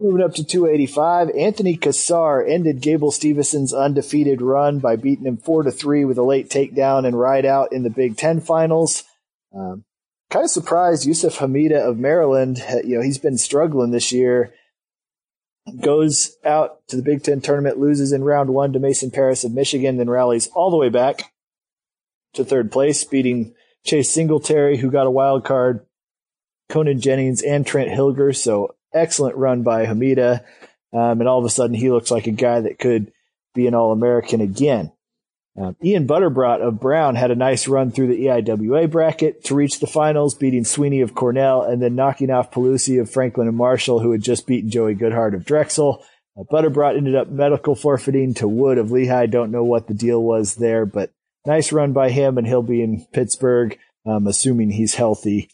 Moving 0.00 0.22
up 0.22 0.34
to 0.34 0.44
285, 0.44 1.30
Anthony 1.30 1.76
Cassar 1.76 2.44
ended 2.44 2.80
Gable 2.80 3.10
Stevenson's 3.10 3.74
undefeated 3.74 4.40
run 4.40 4.78
by 4.78 4.94
beating 4.94 5.26
him 5.26 5.36
4 5.36 5.64
to 5.64 5.72
3 5.72 6.04
with 6.04 6.18
a 6.18 6.22
late 6.22 6.48
takedown 6.48 7.04
and 7.04 7.18
ride 7.18 7.44
out 7.44 7.72
in 7.72 7.82
the 7.82 7.90
Big 7.90 8.16
Ten 8.16 8.40
finals. 8.40 9.02
Um, 9.52 9.84
kind 10.30 10.44
of 10.44 10.50
surprised 10.50 11.04
Youssif 11.04 11.38
Hemida 11.38 11.80
of 11.80 11.98
Maryland. 11.98 12.62
You 12.84 12.98
know, 12.98 13.02
he's 13.02 13.18
been 13.18 13.38
struggling 13.38 13.90
this 13.90 14.12
year. 14.12 14.54
Goes 15.80 16.36
out 16.44 16.86
to 16.88 16.96
the 16.96 17.02
Big 17.02 17.24
Ten 17.24 17.40
tournament, 17.40 17.78
loses 17.78 18.12
in 18.12 18.22
round 18.22 18.50
one 18.50 18.72
to 18.74 18.78
Mason 18.78 19.10
Parris 19.10 19.42
of 19.42 19.52
Michigan, 19.52 19.96
then 19.96 20.08
rallies 20.08 20.46
all 20.54 20.70
the 20.70 20.76
way 20.76 20.90
back 20.90 21.32
to 22.34 22.44
third 22.44 22.70
place, 22.70 23.02
beating 23.02 23.52
Chase 23.84 24.12
Singletary, 24.12 24.76
who 24.76 24.92
got 24.92 25.08
a 25.08 25.10
wild 25.10 25.44
card, 25.44 25.84
Conan 26.68 27.00
Jennings, 27.00 27.42
and 27.42 27.66
Trent 27.66 27.90
Hilger. 27.90 28.34
So 28.34 28.76
excellent 28.92 29.36
run 29.36 29.62
by 29.62 29.86
Hemida. 29.86 30.44
Um, 30.92 31.20
and 31.20 31.28
all 31.28 31.38
of 31.38 31.44
a 31.44 31.50
sudden, 31.50 31.74
he 31.74 31.90
looks 31.90 32.10
like 32.10 32.26
a 32.26 32.32
guy 32.32 32.60
that 32.60 32.78
could 32.78 33.12
be 33.54 33.66
an 33.66 33.74
All 33.74 33.92
American 33.92 34.40
again. 34.40 34.92
Uh, 35.60 35.72
Ian 35.82 36.06
Butterbrodt 36.06 36.60
of 36.60 36.78
Brown 36.78 37.16
had 37.16 37.32
a 37.32 37.36
nice 37.36 37.66
run 37.66 37.90
through 37.90 38.06
the 38.06 38.26
EIWA 38.26 38.88
bracket 38.90 39.44
to 39.44 39.56
reach 39.56 39.80
the 39.80 39.88
finals, 39.88 40.34
beating 40.34 40.64
Sweeney 40.64 41.00
of 41.00 41.14
Cornell 41.14 41.62
and 41.62 41.82
then 41.82 41.96
knocking 41.96 42.30
off 42.30 42.52
Pelusi 42.52 43.00
of 43.00 43.10
Franklin 43.10 43.48
and 43.48 43.56
Marshall, 43.56 43.98
who 43.98 44.12
had 44.12 44.22
just 44.22 44.46
beaten 44.46 44.70
Joey 44.70 44.94
Goodhart 44.94 45.34
of 45.34 45.44
Drexel. 45.44 46.04
Uh, 46.38 46.88
ended 46.90 47.16
up 47.16 47.28
medical 47.28 47.74
forfeiting 47.74 48.34
to 48.34 48.46
Wood 48.46 48.78
of 48.78 48.92
Lehigh. 48.92 49.26
Don't 49.26 49.50
know 49.50 49.64
what 49.64 49.88
the 49.88 49.94
deal 49.94 50.22
was 50.22 50.54
there, 50.54 50.86
but 50.86 51.10
nice 51.44 51.72
run 51.72 51.92
by 51.92 52.10
him, 52.10 52.38
and 52.38 52.46
he'll 52.46 52.62
be 52.62 52.80
in 52.80 53.04
Pittsburgh, 53.12 53.76
um, 54.06 54.28
assuming 54.28 54.70
he's 54.70 54.94
healthy 54.94 55.50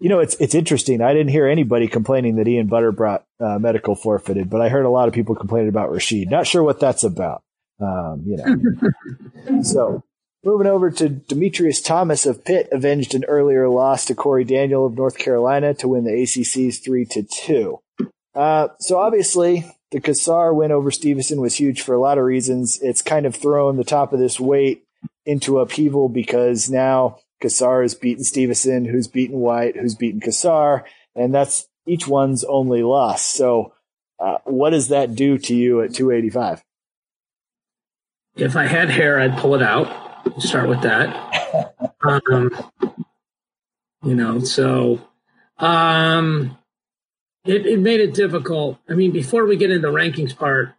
you 0.00 0.08
know, 0.08 0.18
it's 0.18 0.34
it's 0.36 0.54
interesting. 0.54 1.02
I 1.02 1.12
didn't 1.12 1.30
hear 1.30 1.46
anybody 1.46 1.86
complaining 1.86 2.36
that 2.36 2.48
Ian 2.48 2.68
Butterbrodt 2.68 3.22
uh, 3.38 3.58
medical 3.58 3.94
forfeited, 3.94 4.48
but 4.48 4.62
I 4.62 4.70
heard 4.70 4.86
a 4.86 4.90
lot 4.90 5.08
of 5.08 5.14
people 5.14 5.34
complaining 5.34 5.68
about 5.68 5.90
Rasheed. 5.90 6.30
Not 6.30 6.46
sure 6.46 6.62
what 6.62 6.80
that's 6.80 7.04
about. 7.04 7.42
Um, 7.80 8.24
you 8.26 8.36
know. 8.36 9.62
so 9.62 10.02
moving 10.42 10.66
over 10.66 10.90
to 10.90 11.08
Demetrius 11.08 11.82
Thomas 11.82 12.24
of 12.24 12.44
Pitt, 12.44 12.68
avenged 12.72 13.14
an 13.14 13.24
earlier 13.24 13.68
loss 13.68 14.06
to 14.06 14.14
Corey 14.14 14.44
Daniel 14.44 14.86
of 14.86 14.96
North 14.96 15.18
Carolina 15.18 15.74
to 15.74 15.88
win 15.88 16.04
the 16.04 16.12
ACC's 16.12 16.78
three 16.78 17.04
to 17.04 17.22
two. 17.22 17.80
Uh, 18.34 18.68
so 18.78 18.98
obviously 18.98 19.70
the 19.90 20.00
Cassar 20.00 20.54
win 20.54 20.72
over 20.72 20.90
Stevenson 20.90 21.42
was 21.42 21.56
huge 21.56 21.82
for 21.82 21.94
a 21.94 22.00
lot 22.00 22.16
of 22.16 22.24
reasons. 22.24 22.80
It's 22.80 23.02
kind 23.02 23.26
of 23.26 23.34
thrown 23.34 23.76
the 23.76 23.84
top 23.84 24.14
of 24.14 24.18
this 24.18 24.40
weight 24.40 24.84
into 25.26 25.58
upheaval 25.58 26.08
because 26.08 26.70
now 26.70 27.18
Cassar 27.40 27.82
has 27.82 27.94
beaten 27.94 28.24
Stevenson, 28.24 28.84
who's 28.84 29.08
beaten 29.08 29.38
White, 29.38 29.76
who's 29.76 29.94
beaten 29.94 30.20
Cassar, 30.20 30.84
and 31.14 31.34
that's 31.34 31.68
each 31.86 32.06
one's 32.06 32.44
only 32.44 32.82
loss. 32.82 33.22
So, 33.22 33.72
uh, 34.18 34.38
what 34.44 34.70
does 34.70 34.88
that 34.88 35.14
do 35.14 35.38
to 35.38 35.54
you 35.54 35.80
at 35.82 35.94
285? 35.94 36.62
If 38.36 38.56
I 38.56 38.66
had 38.66 38.90
hair, 38.90 39.18
I'd 39.18 39.38
pull 39.38 39.54
it 39.54 39.62
out. 39.62 39.88
Start 40.38 40.68
with 40.68 40.82
that. 40.82 41.74
um, 42.02 42.50
you 44.02 44.14
know, 44.14 44.40
so 44.40 45.00
um, 45.58 46.56
it, 47.44 47.66
it 47.66 47.80
made 47.80 48.00
it 48.00 48.14
difficult. 48.14 48.78
I 48.88 48.94
mean, 48.94 49.10
before 49.10 49.46
we 49.46 49.56
get 49.56 49.70
into 49.70 49.88
the 49.88 49.92
rankings 49.92 50.36
part, 50.36 50.74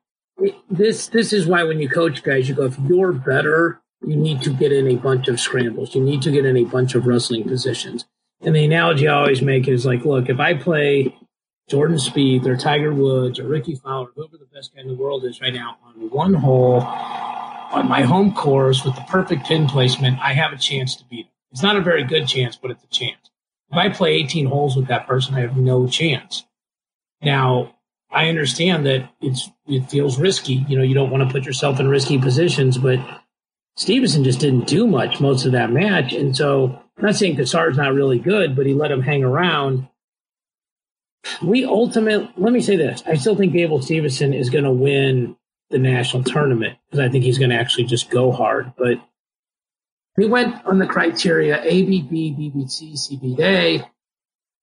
this 0.69 1.07
this 1.07 1.33
is 1.33 1.45
why 1.45 1.63
when 1.63 1.79
you 1.79 1.89
coach 1.89 2.23
guys, 2.23 2.49
you 2.49 2.55
go 2.55 2.65
if 2.65 2.79
you're 2.79 3.11
better 3.11 3.81
you 4.05 4.15
need 4.15 4.41
to 4.41 4.49
get 4.51 4.71
in 4.71 4.87
a 4.87 4.95
bunch 4.95 5.27
of 5.27 5.39
scrambles. 5.39 5.95
You 5.95 6.01
need 6.01 6.21
to 6.23 6.31
get 6.31 6.45
in 6.45 6.57
a 6.57 6.65
bunch 6.65 6.95
of 6.95 7.05
wrestling 7.05 7.43
positions. 7.43 8.05
And 8.41 8.55
the 8.55 8.65
analogy 8.65 9.07
I 9.07 9.13
always 9.13 9.41
make 9.41 9.67
is 9.67 9.85
like, 9.85 10.03
look, 10.03 10.29
if 10.29 10.39
I 10.39 10.55
play 10.55 11.15
Jordan 11.69 11.97
Spieth 11.97 12.45
or 12.45 12.57
Tiger 12.57 12.93
Woods 12.93 13.39
or 13.39 13.47
Rickie 13.47 13.75
Fowler, 13.75 14.09
whoever 14.15 14.37
the 14.37 14.47
best 14.53 14.73
guy 14.73 14.81
in 14.81 14.87
the 14.87 14.95
world 14.95 15.23
is 15.23 15.39
right 15.39 15.53
now, 15.53 15.77
on 15.85 16.09
one 16.09 16.33
hole 16.33 16.81
on 16.81 17.87
my 17.87 18.01
home 18.01 18.33
course 18.33 18.83
with 18.83 18.95
the 18.95 19.05
perfect 19.07 19.45
pin 19.45 19.67
placement, 19.67 20.19
I 20.19 20.33
have 20.33 20.51
a 20.51 20.57
chance 20.57 20.95
to 20.97 21.05
beat 21.05 21.25
him. 21.27 21.31
It's 21.51 21.63
not 21.63 21.77
a 21.77 21.81
very 21.81 22.03
good 22.03 22.27
chance, 22.27 22.57
but 22.57 22.71
it's 22.71 22.83
a 22.83 22.87
chance. 22.87 23.29
If 23.71 23.77
I 23.77 23.89
play 23.89 24.15
18 24.15 24.47
holes 24.47 24.75
with 24.75 24.87
that 24.87 25.07
person, 25.07 25.35
I 25.35 25.41
have 25.41 25.55
no 25.55 25.87
chance. 25.87 26.43
Now, 27.21 27.75
I 28.11 28.27
understand 28.27 28.85
that 28.87 29.09
it's 29.21 29.49
it 29.67 29.89
feels 29.89 30.19
risky. 30.19 30.65
You 30.67 30.77
know, 30.77 30.83
you 30.83 30.93
don't 30.93 31.11
want 31.11 31.23
to 31.23 31.31
put 31.31 31.45
yourself 31.45 31.79
in 31.79 31.87
risky 31.87 32.17
positions, 32.17 32.77
but 32.77 32.99
Stevenson 33.75 34.23
just 34.23 34.39
didn't 34.39 34.67
do 34.67 34.87
much 34.87 35.19
most 35.19 35.45
of 35.45 35.53
that 35.53 35.71
match. 35.71 36.13
And 36.13 36.35
so 36.35 36.81
I'm 36.97 37.05
not 37.05 37.15
saying 37.15 37.37
Cassar's 37.37 37.77
not 37.77 37.93
really 37.93 38.19
good, 38.19 38.55
but 38.55 38.65
he 38.65 38.73
let 38.73 38.91
him 38.91 39.01
hang 39.01 39.23
around. 39.23 39.87
We 41.41 41.65
ultimately, 41.65 42.29
let 42.37 42.51
me 42.51 42.61
say 42.61 42.75
this. 42.75 43.03
I 43.05 43.15
still 43.15 43.35
think 43.35 43.53
Gable 43.53 43.81
Stevenson 43.81 44.33
is 44.33 44.49
going 44.49 44.63
to 44.63 44.71
win 44.71 45.35
the 45.69 45.79
national 45.79 46.23
tournament 46.23 46.77
because 46.89 46.99
I 47.03 47.09
think 47.09 47.23
he's 47.23 47.37
going 47.37 47.51
to 47.51 47.55
actually 47.55 47.85
just 47.85 48.09
go 48.09 48.31
hard. 48.31 48.73
But 48.77 48.99
we 50.17 50.27
went 50.27 50.65
on 50.65 50.79
the 50.79 50.87
criteria 50.87 51.57
ABB, 51.57 52.11
BBC, 52.11 52.93
CBA. 52.93 53.87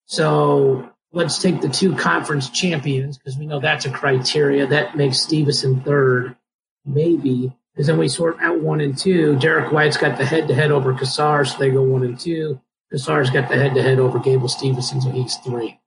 So 0.06 0.90
let's 1.12 1.40
take 1.40 1.61
the 1.61 1.68
two 1.68 1.94
conference 1.96 2.50
champions 2.50 3.18
because 3.18 3.38
we 3.38 3.46
know 3.46 3.61
that's 3.61 3.86
a 3.86 3.90
criteria 3.90 4.66
that 4.66 4.96
makes 4.96 5.20
Stevenson 5.20 5.80
third, 5.80 6.36
maybe. 6.84 7.52
Because 7.79 7.87
then 7.87 7.99
we 7.99 8.09
sort 8.09 8.41
out 8.41 8.59
one 8.59 8.81
and 8.81 8.99
two. 8.99 9.37
Derek 9.37 9.70
White's 9.70 9.97
got 9.97 10.18
the 10.18 10.24
head 10.24 10.49
to 10.49 10.55
head 10.55 10.72
over 10.72 10.93
Cassar, 10.93 11.45
so 11.45 11.57
they 11.59 11.70
go 11.70 11.81
one 11.81 12.03
and 12.03 12.18
two. 12.18 12.61
Cassar's 12.91 13.31
got 13.31 13.49
the 13.49 13.55
head 13.55 13.74
to 13.74 13.83
head 13.85 14.01
over 14.01 14.18
Gable 14.18 14.49
Steveson, 14.49 15.01
so 15.01 15.11
he's 15.11 15.37
three. 15.37 15.79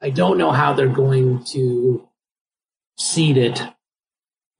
I 0.00 0.10
don't 0.10 0.38
know 0.38 0.52
how 0.52 0.74
they're 0.74 0.86
going 0.86 1.42
to 1.46 2.08
seed 2.96 3.36
it. 3.36 3.60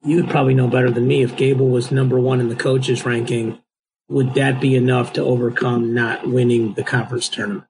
You'd 0.03 0.29
probably 0.29 0.53
know 0.53 0.67
better 0.67 0.91
than 0.91 1.07
me 1.07 1.23
if 1.23 1.37
Gable 1.37 1.69
was 1.69 1.93
number 1.93 2.19
one 2.19 2.41
in 2.41 2.49
the 2.49 2.57
coaches 2.57 3.05
ranking. 3.05 3.61
Would 4.09 4.33
that 4.33 4.59
be 4.59 4.75
enough 4.75 5.13
to 5.13 5.23
overcome 5.23 5.93
not 5.93 6.27
winning 6.27 6.73
the 6.73 6.83
conference 6.83 7.29
tournament? 7.29 7.67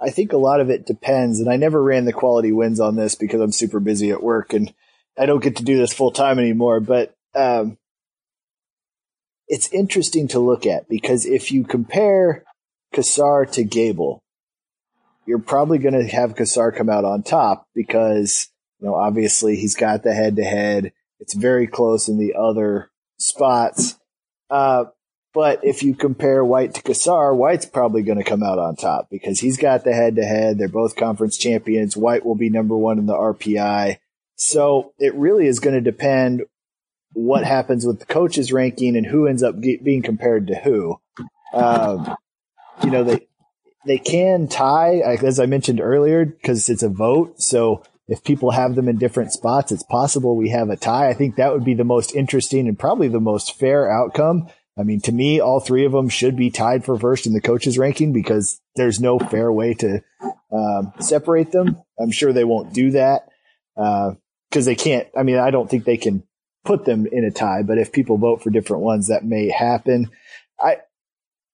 I 0.00 0.10
think 0.10 0.32
a 0.32 0.36
lot 0.36 0.58
of 0.58 0.68
it 0.68 0.84
depends, 0.84 1.38
and 1.38 1.48
I 1.48 1.54
never 1.54 1.80
ran 1.80 2.06
the 2.06 2.12
quality 2.12 2.50
wins 2.50 2.80
on 2.80 2.96
this 2.96 3.14
because 3.14 3.40
I'm 3.40 3.52
super 3.52 3.78
busy 3.78 4.10
at 4.10 4.20
work 4.20 4.52
and 4.52 4.74
I 5.16 5.26
don't 5.26 5.44
get 5.44 5.54
to 5.56 5.64
do 5.64 5.78
this 5.78 5.92
full 5.92 6.10
time 6.10 6.40
anymore. 6.40 6.80
But 6.80 7.15
um, 7.36 7.78
it's 9.48 9.72
interesting 9.72 10.28
to 10.28 10.40
look 10.40 10.66
at 10.66 10.88
because 10.88 11.24
if 11.26 11.52
you 11.52 11.64
compare 11.64 12.44
Cassar 12.92 13.46
to 13.52 13.64
Gable, 13.64 14.22
you're 15.26 15.38
probably 15.38 15.78
going 15.78 15.94
to 15.94 16.06
have 16.06 16.36
Cassar 16.36 16.72
come 16.72 16.88
out 16.88 17.04
on 17.04 17.22
top 17.22 17.66
because 17.74 18.48
you 18.80 18.88
know 18.88 18.94
obviously 18.94 19.56
he's 19.56 19.76
got 19.76 20.02
the 20.02 20.14
head 20.14 20.36
to 20.36 20.44
head. 20.44 20.92
It's 21.20 21.34
very 21.34 21.66
close 21.66 22.08
in 22.08 22.18
the 22.18 22.34
other 22.38 22.90
spots. 23.18 23.96
Uh, 24.50 24.86
but 25.32 25.60
if 25.62 25.82
you 25.82 25.94
compare 25.94 26.44
White 26.44 26.74
to 26.74 26.82
Cassar, 26.82 27.34
White's 27.34 27.66
probably 27.66 28.02
going 28.02 28.18
to 28.18 28.24
come 28.24 28.42
out 28.42 28.58
on 28.58 28.74
top 28.74 29.08
because 29.10 29.40
he's 29.40 29.58
got 29.58 29.84
the 29.84 29.92
head 29.92 30.16
to 30.16 30.24
head. 30.24 30.58
They're 30.58 30.68
both 30.68 30.96
conference 30.96 31.36
champions. 31.36 31.96
White 31.96 32.24
will 32.24 32.36
be 32.36 32.48
number 32.48 32.76
one 32.76 32.98
in 32.98 33.06
the 33.06 33.14
RPI. 33.14 33.98
So 34.36 34.92
it 34.98 35.14
really 35.14 35.46
is 35.46 35.60
going 35.60 35.74
to 35.74 35.80
depend 35.82 36.42
what 37.16 37.44
happens 37.44 37.86
with 37.86 37.98
the 37.98 38.06
coaches 38.06 38.52
ranking 38.52 38.96
and 38.96 39.06
who 39.06 39.26
ends 39.26 39.42
up 39.42 39.60
get, 39.60 39.82
being 39.82 40.02
compared 40.02 40.46
to 40.48 40.54
who. 40.54 41.00
Um, 41.52 42.16
you 42.84 42.90
know, 42.90 43.04
they, 43.04 43.26
they 43.86 43.98
can 43.98 44.48
tie, 44.48 44.98
as 44.98 45.40
I 45.40 45.46
mentioned 45.46 45.80
earlier, 45.80 46.24
because 46.24 46.68
it's 46.68 46.82
a 46.82 46.88
vote. 46.88 47.40
So 47.40 47.82
if 48.08 48.22
people 48.22 48.50
have 48.50 48.74
them 48.74 48.88
in 48.88 48.98
different 48.98 49.32
spots, 49.32 49.72
it's 49.72 49.82
possible 49.82 50.36
we 50.36 50.50
have 50.50 50.68
a 50.68 50.76
tie. 50.76 51.08
I 51.08 51.14
think 51.14 51.36
that 51.36 51.52
would 51.52 51.64
be 51.64 51.74
the 51.74 51.84
most 51.84 52.14
interesting 52.14 52.68
and 52.68 52.78
probably 52.78 53.08
the 53.08 53.20
most 53.20 53.58
fair 53.58 53.90
outcome 53.90 54.48
I 54.78 54.82
mean, 54.82 55.00
to 55.02 55.12
me, 55.12 55.40
all 55.40 55.60
three 55.60 55.86
of 55.86 55.92
them 55.92 56.08
should 56.08 56.36
be 56.36 56.50
tied 56.50 56.84
for 56.84 56.98
first 56.98 57.26
in 57.26 57.32
the 57.32 57.40
coaches 57.40 57.78
ranking 57.78 58.12
because 58.12 58.60
there's 58.76 59.00
no 59.00 59.18
fair 59.18 59.50
way 59.50 59.72
to 59.74 60.02
um, 60.52 60.92
separate 61.00 61.50
them. 61.50 61.82
I'm 61.98 62.10
sure 62.10 62.32
they 62.32 62.44
won't 62.44 62.74
do 62.74 62.90
that 62.90 63.28
because 63.74 64.16
uh, 64.54 64.70
they 64.70 64.74
can't. 64.74 65.08
I 65.18 65.22
mean, 65.22 65.38
I 65.38 65.50
don't 65.50 65.70
think 65.70 65.84
they 65.84 65.96
can 65.96 66.24
put 66.66 66.84
them 66.84 67.06
in 67.06 67.24
a 67.24 67.30
tie, 67.30 67.62
but 67.62 67.78
if 67.78 67.92
people 67.92 68.18
vote 68.18 68.42
for 68.42 68.50
different 68.50 68.82
ones, 68.82 69.08
that 69.08 69.24
may 69.24 69.48
happen. 69.48 70.10
I, 70.60 70.78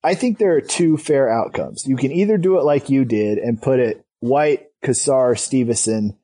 I 0.02 0.14
think 0.14 0.38
there 0.38 0.56
are 0.56 0.60
two 0.60 0.96
fair 0.96 1.28
outcomes. 1.28 1.86
You 1.86 1.96
can 1.96 2.10
either 2.10 2.38
do 2.38 2.58
it 2.58 2.64
like 2.64 2.90
you 2.90 3.04
did 3.04 3.38
and 3.38 3.62
put 3.62 3.78
it 3.78 4.04
White, 4.20 4.66
Cassar, 4.82 5.34
Steveson, 5.34 6.16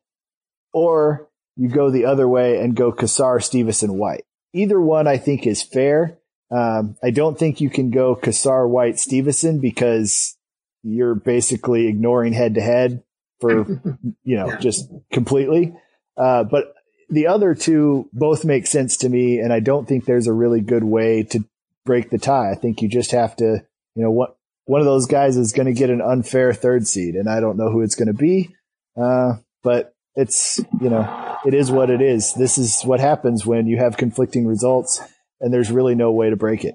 or 0.73 1.29
you 1.57 1.69
go 1.69 1.91
the 1.91 2.07
other 2.07 2.29
way 2.29 2.61
and 2.61 2.75
go 2.75 2.93
Cassar, 2.93 3.39
Steveson, 3.39 3.91
White. 3.91 4.25
Either 4.53 4.81
one 4.81 5.07
I 5.07 5.19
think 5.19 5.47
is 5.47 5.63
fair. 5.63 6.19
Um, 6.51 6.97
I 7.03 7.11
don't 7.11 7.39
think 7.39 7.61
you 7.61 7.69
can 7.69 7.91
go 7.91 8.15
Cassar 8.15 8.67
White 8.67 8.95
Steveson 8.95 9.61
because 9.61 10.37
you're 10.83 11.15
basically 11.15 11.87
ignoring 11.87 12.33
head 12.33 12.55
to 12.55 12.61
head 12.61 13.03
for, 13.41 13.67
you 14.25 14.37
know, 14.37 14.57
just 14.57 14.91
completely. 15.13 15.75
Uh, 16.17 16.45
but 16.45 16.75
the 17.09 17.27
other 17.27 17.55
two 17.55 18.09
both 18.13 18.45
make 18.45 18.67
sense 18.67 18.97
to 18.99 19.09
me. 19.09 19.39
And 19.39 19.53
I 19.53 19.61
don't 19.61 19.87
think 19.87 20.05
there's 20.05 20.27
a 20.27 20.33
really 20.33 20.61
good 20.61 20.85
way 20.85 21.23
to 21.25 21.45
break 21.85 22.11
the 22.11 22.19
tie. 22.19 22.51
I 22.51 22.55
think 22.55 22.83
you 22.83 22.89
just 22.89 23.13
have 23.13 23.37
to, 23.37 23.65
you 23.95 24.03
know, 24.03 24.11
what, 24.11 24.37
one 24.67 24.81
of 24.81 24.87
those 24.87 25.07
guys 25.07 25.37
is 25.37 25.53
going 25.53 25.67
to 25.67 25.73
get 25.73 25.91
an 25.91 26.03
unfair 26.03 26.53
third 26.53 26.87
seed 26.87 27.15
and 27.15 27.29
I 27.29 27.41
don't 27.41 27.57
know 27.57 27.71
who 27.71 27.81
it's 27.81 27.95
going 27.95 28.09
to 28.09 28.15
be. 28.15 28.55
Uh, 28.97 29.37
but 29.63 29.95
it's, 30.15 30.61
you 30.81 30.91
know, 30.91 31.39
it 31.47 31.55
is 31.55 31.71
what 31.71 31.91
it 31.91 32.03
is. 32.03 32.35
This 32.35 32.59
is 32.59 32.83
what 32.83 33.01
happens 33.01 33.47
when 33.47 33.67
you 33.67 33.79
have 33.79 33.97
conflicting 33.97 34.47
results 34.47 35.01
and 35.41 35.53
there's 35.53 35.71
really 35.71 35.95
no 35.95 36.11
way 36.11 36.29
to 36.31 36.37
break 36.37 36.65
it. 36.65 36.75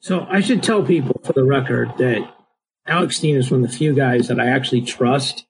So 0.00 0.26
I 0.30 0.40
should 0.40 0.62
tell 0.62 0.82
people 0.82 1.20
for 1.22 1.32
the 1.32 1.44
record 1.44 1.92
that 1.98 2.34
Alex 2.86 3.18
Steen 3.18 3.36
is 3.36 3.50
one 3.50 3.62
of 3.62 3.70
the 3.70 3.76
few 3.76 3.94
guys 3.94 4.28
that 4.28 4.40
I 4.40 4.48
actually 4.48 4.82
trust 4.82 5.44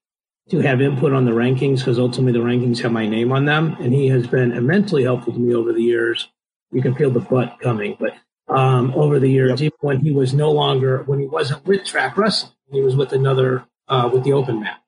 to 0.50 0.60
have 0.60 0.80
input 0.80 1.12
on 1.12 1.24
the 1.24 1.30
rankings 1.30 1.78
because 1.78 1.98
ultimately 1.98 2.38
the 2.38 2.44
rankings 2.44 2.80
have 2.80 2.92
my 2.92 3.06
name 3.06 3.32
on 3.32 3.44
them. 3.44 3.76
And 3.80 3.92
he 3.92 4.08
has 4.08 4.26
been 4.26 4.52
immensely 4.52 5.04
helpful 5.04 5.32
to 5.32 5.38
me 5.38 5.54
over 5.54 5.72
the 5.72 5.82
years. 5.82 6.28
You 6.72 6.82
can 6.82 6.94
feel 6.94 7.10
the 7.10 7.20
butt 7.20 7.58
coming, 7.60 7.96
but 7.98 8.14
um, 8.48 8.92
over 8.94 9.18
the 9.18 9.28
years, 9.28 9.60
yep. 9.60 9.60
even 9.60 9.78
when 9.80 10.00
he 10.00 10.12
was 10.12 10.34
no 10.34 10.50
longer, 10.50 11.02
when 11.04 11.20
he 11.20 11.26
wasn't 11.26 11.64
with 11.66 11.84
track 11.84 12.16
wrestling, 12.16 12.52
he 12.70 12.80
was 12.80 12.94
with 12.94 13.12
another, 13.12 13.64
uh, 13.88 14.08
with 14.12 14.24
the 14.24 14.32
open 14.32 14.60
mat. 14.60 14.80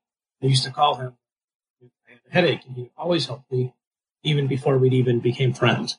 I 0.43 0.47
used 0.47 0.65
to 0.65 0.71
call 0.71 0.97
him, 0.97 1.17
I 1.83 1.87
had 2.07 2.21
a 2.27 2.35
headache, 2.35 2.67
and 2.67 2.77
he 2.77 2.91
always 2.97 3.27
helped 3.27 3.51
me, 3.51 3.75
even 4.23 4.47
before 4.47 4.79
we'd 4.79 4.93
even 4.93 5.21
became 5.21 5.53
friends 5.53 5.99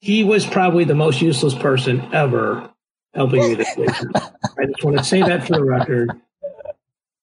he 0.00 0.24
was 0.24 0.46
probably 0.46 0.84
the 0.84 0.94
most 0.94 1.20
useless 1.20 1.54
person 1.54 2.00
ever 2.14 2.70
helping 3.14 3.40
me 3.40 3.54
this 3.54 3.76
week. 3.76 3.90
I 4.14 4.66
just 4.66 4.82
want 4.82 4.98
to 4.98 5.04
say 5.04 5.20
that 5.20 5.46
for 5.46 5.54
the 5.54 5.64
record. 5.64 6.10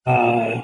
Uh, 0.06 0.62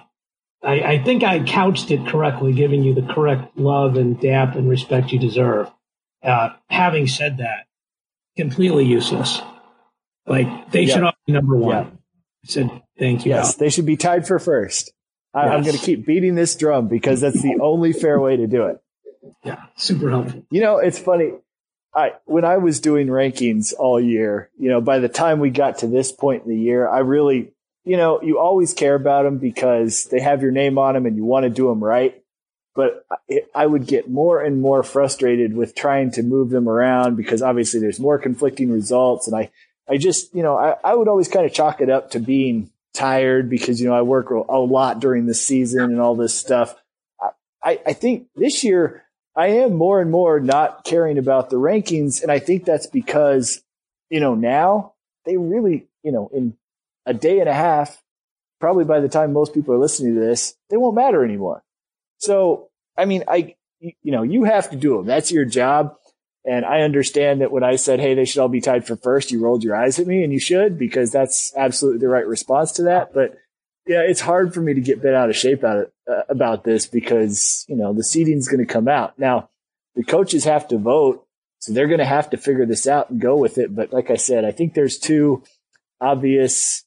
I, 0.63 0.81
I, 0.81 1.03
think 1.03 1.23
I 1.23 1.43
couched 1.43 1.91
it 1.91 2.07
correctly, 2.07 2.53
giving 2.53 2.83
you 2.83 2.93
the 2.93 3.13
correct 3.13 3.57
love 3.57 3.97
and 3.97 4.19
dap 4.19 4.55
and 4.55 4.69
respect 4.69 5.11
you 5.11 5.19
deserve. 5.19 5.69
Uh, 6.23 6.53
having 6.69 7.07
said 7.07 7.37
that, 7.37 7.67
completely 8.37 8.85
useless. 8.85 9.41
Like 10.25 10.71
they 10.71 10.83
yep. 10.83 10.93
should 10.93 11.03
all 11.03 11.13
be 11.25 11.33
number 11.33 11.57
one. 11.57 11.75
Yep. 11.75 11.93
I 11.93 12.47
said 12.47 12.81
thank 12.97 13.25
you. 13.25 13.31
Yes, 13.31 13.55
they 13.55 13.69
should 13.69 13.85
be 13.85 13.97
tied 13.97 14.25
for 14.25 14.39
first. 14.39 14.93
I, 15.33 15.45
yes. 15.45 15.53
I'm 15.53 15.63
going 15.63 15.77
to 15.77 15.83
keep 15.83 16.05
beating 16.05 16.35
this 16.35 16.55
drum 16.55 16.87
because 16.87 17.19
that's 17.19 17.41
the 17.41 17.57
only 17.61 17.91
fair 17.91 18.19
way 18.19 18.37
to 18.37 18.47
do 18.47 18.67
it. 18.67 18.81
Yeah, 19.43 19.63
super 19.75 20.09
helpful. 20.09 20.45
You 20.51 20.61
know, 20.61 20.77
it's 20.77 20.99
funny. 20.99 21.31
I 21.93 22.13
when 22.25 22.45
I 22.45 22.57
was 22.57 22.79
doing 22.79 23.07
rankings 23.07 23.73
all 23.77 23.99
year, 23.99 24.49
you 24.57 24.69
know, 24.69 24.81
by 24.81 24.99
the 24.99 25.09
time 25.09 25.39
we 25.39 25.49
got 25.49 25.79
to 25.79 25.87
this 25.87 26.11
point 26.11 26.43
in 26.43 26.49
the 26.49 26.57
year, 26.57 26.87
I 26.87 26.99
really, 26.99 27.51
you 27.85 27.97
know, 27.97 28.21
you 28.21 28.39
always 28.39 28.73
care 28.73 28.95
about 28.95 29.23
them 29.23 29.37
because 29.37 30.05
they 30.05 30.19
have 30.19 30.41
your 30.41 30.51
name 30.51 30.77
on 30.77 30.93
them 30.93 31.05
and 31.05 31.17
you 31.17 31.25
want 31.25 31.43
to 31.43 31.49
do 31.49 31.67
them 31.67 31.83
right. 31.83 32.19
But 32.75 33.05
I 33.53 33.67
would 33.67 33.85
get 33.85 34.09
more 34.09 34.41
and 34.41 34.59
more 34.59 34.81
frustrated 34.81 35.55
with 35.55 35.75
trying 35.75 36.11
to 36.11 36.23
move 36.23 36.49
them 36.49 36.67
around 36.67 37.15
because 37.17 37.43
obviously 37.43 37.79
there's 37.79 37.99
more 37.99 38.17
conflicting 38.17 38.71
results. 38.71 39.27
And 39.27 39.35
I, 39.35 39.51
I 39.87 39.97
just, 39.97 40.33
you 40.33 40.41
know, 40.41 40.57
I, 40.57 40.75
I 40.83 40.95
would 40.95 41.07
always 41.07 41.27
kind 41.27 41.45
of 41.45 41.53
chalk 41.53 41.81
it 41.81 41.89
up 41.91 42.11
to 42.11 42.19
being 42.19 42.71
tired 42.95 43.47
because, 43.49 43.79
you 43.79 43.87
know, 43.87 43.95
I 43.95 44.01
work 44.01 44.31
a 44.31 44.57
lot 44.57 44.99
during 44.99 45.27
the 45.27 45.35
season 45.35 45.81
and 45.81 45.99
all 45.99 46.15
this 46.15 46.33
stuff. 46.33 46.75
I, 47.63 47.79
I 47.85 47.93
think 47.93 48.27
this 48.35 48.63
year 48.63 49.03
I 49.35 49.47
am 49.47 49.75
more 49.75 50.01
and 50.01 50.09
more 50.09 50.39
not 50.39 50.83
caring 50.83 51.17
about 51.17 51.49
the 51.49 51.57
rankings. 51.57 52.23
And 52.23 52.31
I 52.31 52.39
think 52.39 52.65
that's 52.65 52.87
because, 52.87 53.61
you 54.09 54.19
know, 54.19 54.35
now 54.35 54.93
they 55.25 55.37
really, 55.37 55.87
you 56.03 56.11
know, 56.11 56.29
in 56.33 56.57
a 57.05 57.13
day 57.13 57.39
and 57.39 57.49
a 57.49 57.53
half, 57.53 58.01
probably 58.59 58.85
by 58.85 58.99
the 58.99 59.09
time 59.09 59.33
most 59.33 59.53
people 59.53 59.73
are 59.73 59.79
listening 59.79 60.15
to 60.15 60.21
this, 60.21 60.55
they 60.69 60.77
won't 60.77 60.95
matter 60.95 61.23
anymore. 61.23 61.63
So, 62.17 62.69
I 62.97 63.05
mean, 63.05 63.23
I, 63.27 63.55
you 63.79 64.11
know, 64.11 64.23
you 64.23 64.45
have 64.45 64.69
to 64.69 64.77
do 64.77 64.97
them. 64.97 65.05
That's 65.05 65.31
your 65.31 65.45
job. 65.45 65.95
And 66.45 66.65
I 66.65 66.81
understand 66.81 67.41
that 67.41 67.51
when 67.51 67.63
I 67.63 67.75
said, 67.77 67.99
Hey, 67.99 68.15
they 68.15 68.25
should 68.25 68.41
all 68.41 68.49
be 68.49 68.61
tied 68.61 68.85
for 68.85 68.95
first, 68.95 69.31
you 69.31 69.41
rolled 69.41 69.63
your 69.63 69.75
eyes 69.75 69.99
at 69.99 70.07
me 70.07 70.23
and 70.23 70.31
you 70.31 70.39
should 70.39 70.77
because 70.77 71.11
that's 71.11 71.53
absolutely 71.55 71.99
the 71.99 72.09
right 72.09 72.27
response 72.27 72.73
to 72.73 72.83
that. 72.83 73.13
But 73.13 73.37
yeah, 73.85 74.01
it's 74.01 74.21
hard 74.21 74.53
for 74.53 74.61
me 74.61 74.73
to 74.73 74.81
get 74.81 75.01
bent 75.01 75.15
out 75.15 75.29
of 75.29 75.35
shape 75.35 75.63
out 75.63 75.77
of, 75.77 75.91
uh, 76.09 76.21
about 76.29 76.63
this 76.63 76.87
because, 76.87 77.65
you 77.67 77.75
know, 77.75 77.93
the 77.93 78.03
seeding's 78.03 78.47
going 78.47 78.65
to 78.65 78.73
come 78.73 78.87
out. 78.87 79.17
Now, 79.19 79.49
the 79.95 80.03
coaches 80.03 80.45
have 80.45 80.67
to 80.69 80.77
vote, 80.77 81.25
so 81.59 81.73
they're 81.73 81.87
going 81.87 81.99
to 81.99 82.05
have 82.05 82.29
to 82.31 82.37
figure 82.37 82.65
this 82.65 82.87
out 82.87 83.09
and 83.09 83.21
go 83.21 83.35
with 83.35 83.57
it. 83.57 83.75
But 83.75 83.91
like 83.91 84.09
I 84.09 84.15
said, 84.15 84.45
I 84.45 84.51
think 84.51 84.73
there's 84.73 84.97
two 84.97 85.43
obvious, 85.99 86.85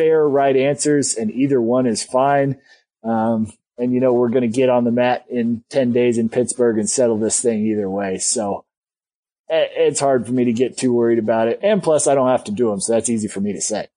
fair, 0.00 0.28
right 0.28 0.56
answers, 0.56 1.14
and 1.14 1.30
either 1.30 1.60
one 1.60 1.86
is 1.86 2.02
fine. 2.02 2.58
Um, 3.04 3.52
and 3.76 3.92
you 3.92 4.00
know, 4.00 4.12
we're 4.12 4.28
going 4.28 4.42
to 4.42 4.48
get 4.48 4.68
on 4.68 4.84
the 4.84 4.90
mat 4.90 5.24
in 5.30 5.64
10 5.70 5.92
days 5.92 6.18
in 6.18 6.28
Pittsburgh 6.28 6.78
and 6.78 6.88
settle 6.88 7.18
this 7.18 7.40
thing 7.40 7.66
either 7.66 7.88
way. 7.88 8.18
So 8.18 8.64
it's 9.48 10.00
hard 10.00 10.26
for 10.26 10.32
me 10.32 10.44
to 10.44 10.52
get 10.52 10.76
too 10.76 10.92
worried 10.92 11.18
about 11.18 11.48
it. 11.48 11.60
And 11.62 11.82
plus, 11.82 12.06
I 12.06 12.14
don't 12.14 12.28
have 12.28 12.44
to 12.44 12.52
do 12.52 12.70
them, 12.70 12.80
so 12.80 12.92
that's 12.92 13.10
easy 13.10 13.28
for 13.28 13.40
me 13.40 13.52
to 13.52 13.60
say 13.60 13.88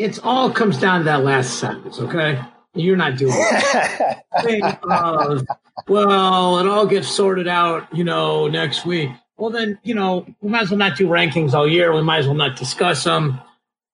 it 0.00 0.18
all 0.24 0.50
comes 0.50 0.78
down 0.78 1.00
to 1.00 1.04
that 1.04 1.22
last 1.24 1.58
sentence, 1.58 2.00
okay? 2.00 2.40
You're 2.72 2.96
not 2.96 3.18
doing 3.18 3.34
it. 3.36 4.18
well, 5.88 6.58
it 6.58 6.66
all 6.66 6.86
gets 6.86 7.08
sorted 7.08 7.46
out, 7.46 7.94
you 7.94 8.02
know, 8.02 8.48
next 8.48 8.86
week. 8.86 9.10
Well, 9.36 9.50
then, 9.50 9.78
you 9.82 9.94
know, 9.94 10.24
we 10.40 10.48
might 10.48 10.62
as 10.62 10.70
well 10.70 10.78
not 10.78 10.96
do 10.96 11.06
rankings 11.06 11.52
all 11.52 11.68
year. 11.68 11.94
We 11.94 12.02
might 12.02 12.20
as 12.20 12.26
well 12.26 12.34
not 12.34 12.56
discuss 12.56 13.04
them. 13.04 13.40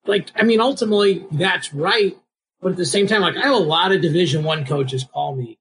Like, 0.07 0.31
I 0.37 0.45
mean, 0.45 0.61
ultimately, 0.61 1.27
that's 1.31 1.75
right. 1.75 2.17
But 2.61 2.73
at 2.73 2.79
the 2.79 2.87
same 2.87 3.07
time, 3.07 3.21
like, 3.21 3.37
I 3.37 3.43
have 3.43 3.55
a 3.55 3.59
lot 3.59 3.93
of 3.93 4.01
Division 4.01 4.45
One 4.45 4.65
coaches 4.65 5.05
call 5.05 5.37
me 5.37 5.59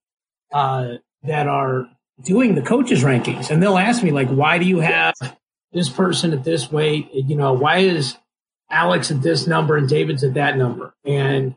uh, 0.53 0.95
that 1.23 1.47
are 1.47 1.87
doing 2.23 2.55
the 2.55 2.61
coaches 2.61 3.03
rankings, 3.03 3.49
and 3.49 3.61
they'll 3.61 3.77
ask 3.77 4.01
me 4.01 4.11
like, 4.11 4.29
"Why 4.29 4.57
do 4.57 4.65
you 4.65 4.79
have 4.79 5.15
this 5.73 5.89
person 5.89 6.31
at 6.31 6.43
this 6.43 6.71
weight? 6.71 7.09
You 7.13 7.35
know, 7.35 7.53
why 7.53 7.79
is 7.79 8.17
Alex 8.71 9.11
at 9.11 9.21
this 9.21 9.45
number 9.45 9.75
and 9.75 9.89
David's 9.89 10.23
at 10.23 10.35
that 10.35 10.57
number?" 10.57 10.95
And 11.03 11.55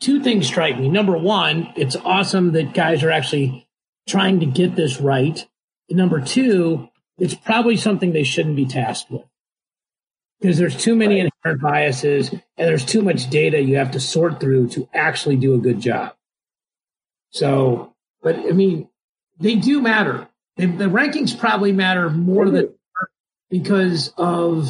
two 0.00 0.22
things 0.22 0.46
strike 0.46 0.78
me. 0.78 0.88
Number 0.88 1.16
one, 1.16 1.72
it's 1.76 1.96
awesome 1.96 2.52
that 2.52 2.74
guys 2.74 3.02
are 3.02 3.10
actually 3.10 3.68
trying 4.08 4.40
to 4.40 4.46
get 4.46 4.74
this 4.74 5.00
right. 5.00 5.46
And 5.88 5.98
number 5.98 6.20
two, 6.20 6.88
it's 7.18 7.34
probably 7.34 7.76
something 7.76 8.12
they 8.12 8.24
shouldn't 8.24 8.56
be 8.56 8.66
tasked 8.66 9.10
with 9.10 9.24
because 10.46 10.58
there's 10.58 10.76
too 10.76 10.94
many 10.94 11.20
right. 11.20 11.32
inherent 11.44 11.60
biases 11.60 12.30
and 12.30 12.42
there's 12.56 12.84
too 12.84 13.02
much 13.02 13.28
data 13.30 13.60
you 13.60 13.78
have 13.78 13.90
to 13.90 13.98
sort 13.98 14.38
through 14.38 14.68
to 14.68 14.88
actually 14.94 15.34
do 15.34 15.54
a 15.54 15.58
good 15.58 15.80
job. 15.80 16.14
So, 17.30 17.96
but 18.22 18.36
I 18.36 18.52
mean, 18.52 18.88
they 19.40 19.56
do 19.56 19.82
matter. 19.82 20.28
They, 20.56 20.66
the 20.66 20.84
rankings 20.84 21.36
probably 21.36 21.72
matter 21.72 22.10
more 22.10 22.48
than 22.48 22.72
because 23.50 24.14
of 24.16 24.68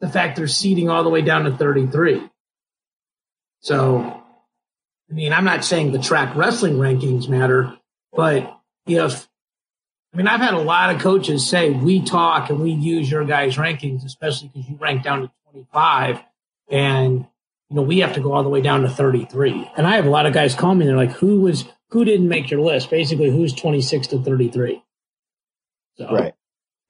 the 0.00 0.08
fact 0.08 0.34
they're 0.34 0.48
seeding 0.48 0.90
all 0.90 1.04
the 1.04 1.10
way 1.10 1.22
down 1.22 1.44
to 1.44 1.56
33. 1.56 2.28
So, 3.60 4.00
I 4.00 5.12
mean, 5.12 5.32
I'm 5.32 5.44
not 5.44 5.64
saying 5.64 5.92
the 5.92 6.00
track 6.00 6.34
wrestling 6.34 6.74
rankings 6.74 7.28
matter, 7.28 7.72
but 8.12 8.52
if, 8.88 9.28
I 10.12 10.16
mean, 10.16 10.26
I've 10.26 10.40
had 10.40 10.54
a 10.54 10.58
lot 10.58 10.94
of 10.94 11.00
coaches 11.00 11.48
say 11.48 11.70
we 11.70 12.02
talk 12.02 12.50
and 12.50 12.60
we 12.60 12.70
use 12.70 13.10
your 13.10 13.24
guys' 13.24 13.56
rankings, 13.56 14.04
especially 14.04 14.48
because 14.48 14.68
you 14.68 14.76
rank 14.76 15.02
down 15.02 15.22
to 15.22 15.30
25 15.52 16.20
and, 16.70 17.26
you 17.68 17.76
know, 17.76 17.82
we 17.82 17.98
have 17.98 18.14
to 18.14 18.20
go 18.20 18.32
all 18.32 18.42
the 18.42 18.48
way 18.48 18.62
down 18.62 18.82
to 18.82 18.88
33. 18.88 19.70
And 19.76 19.86
I 19.86 19.96
have 19.96 20.06
a 20.06 20.10
lot 20.10 20.26
of 20.26 20.32
guys 20.32 20.54
call 20.54 20.74
me 20.74 20.86
and 20.86 20.90
they're 20.90 20.96
like, 20.96 21.16
who 21.16 21.40
was, 21.40 21.66
who 21.90 22.04
didn't 22.04 22.28
make 22.28 22.50
your 22.50 22.60
list? 22.60 22.90
Basically, 22.90 23.30
who's 23.30 23.52
26 23.52 24.08
to 24.08 24.22
33. 24.22 24.82
So. 25.98 26.10
Right. 26.10 26.34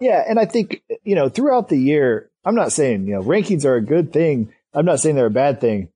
Yeah. 0.00 0.22
And 0.26 0.38
I 0.38 0.44
think, 0.44 0.82
you 1.02 1.16
know, 1.16 1.28
throughout 1.28 1.68
the 1.68 1.78
year, 1.78 2.30
I'm 2.44 2.54
not 2.54 2.72
saying, 2.72 3.08
you 3.08 3.14
know, 3.14 3.22
rankings 3.22 3.64
are 3.64 3.74
a 3.74 3.82
good 3.82 4.12
thing. 4.12 4.52
I'm 4.72 4.84
not 4.84 5.00
saying 5.00 5.16
they're 5.16 5.26
a 5.26 5.30
bad 5.30 5.60
thing 5.60 5.88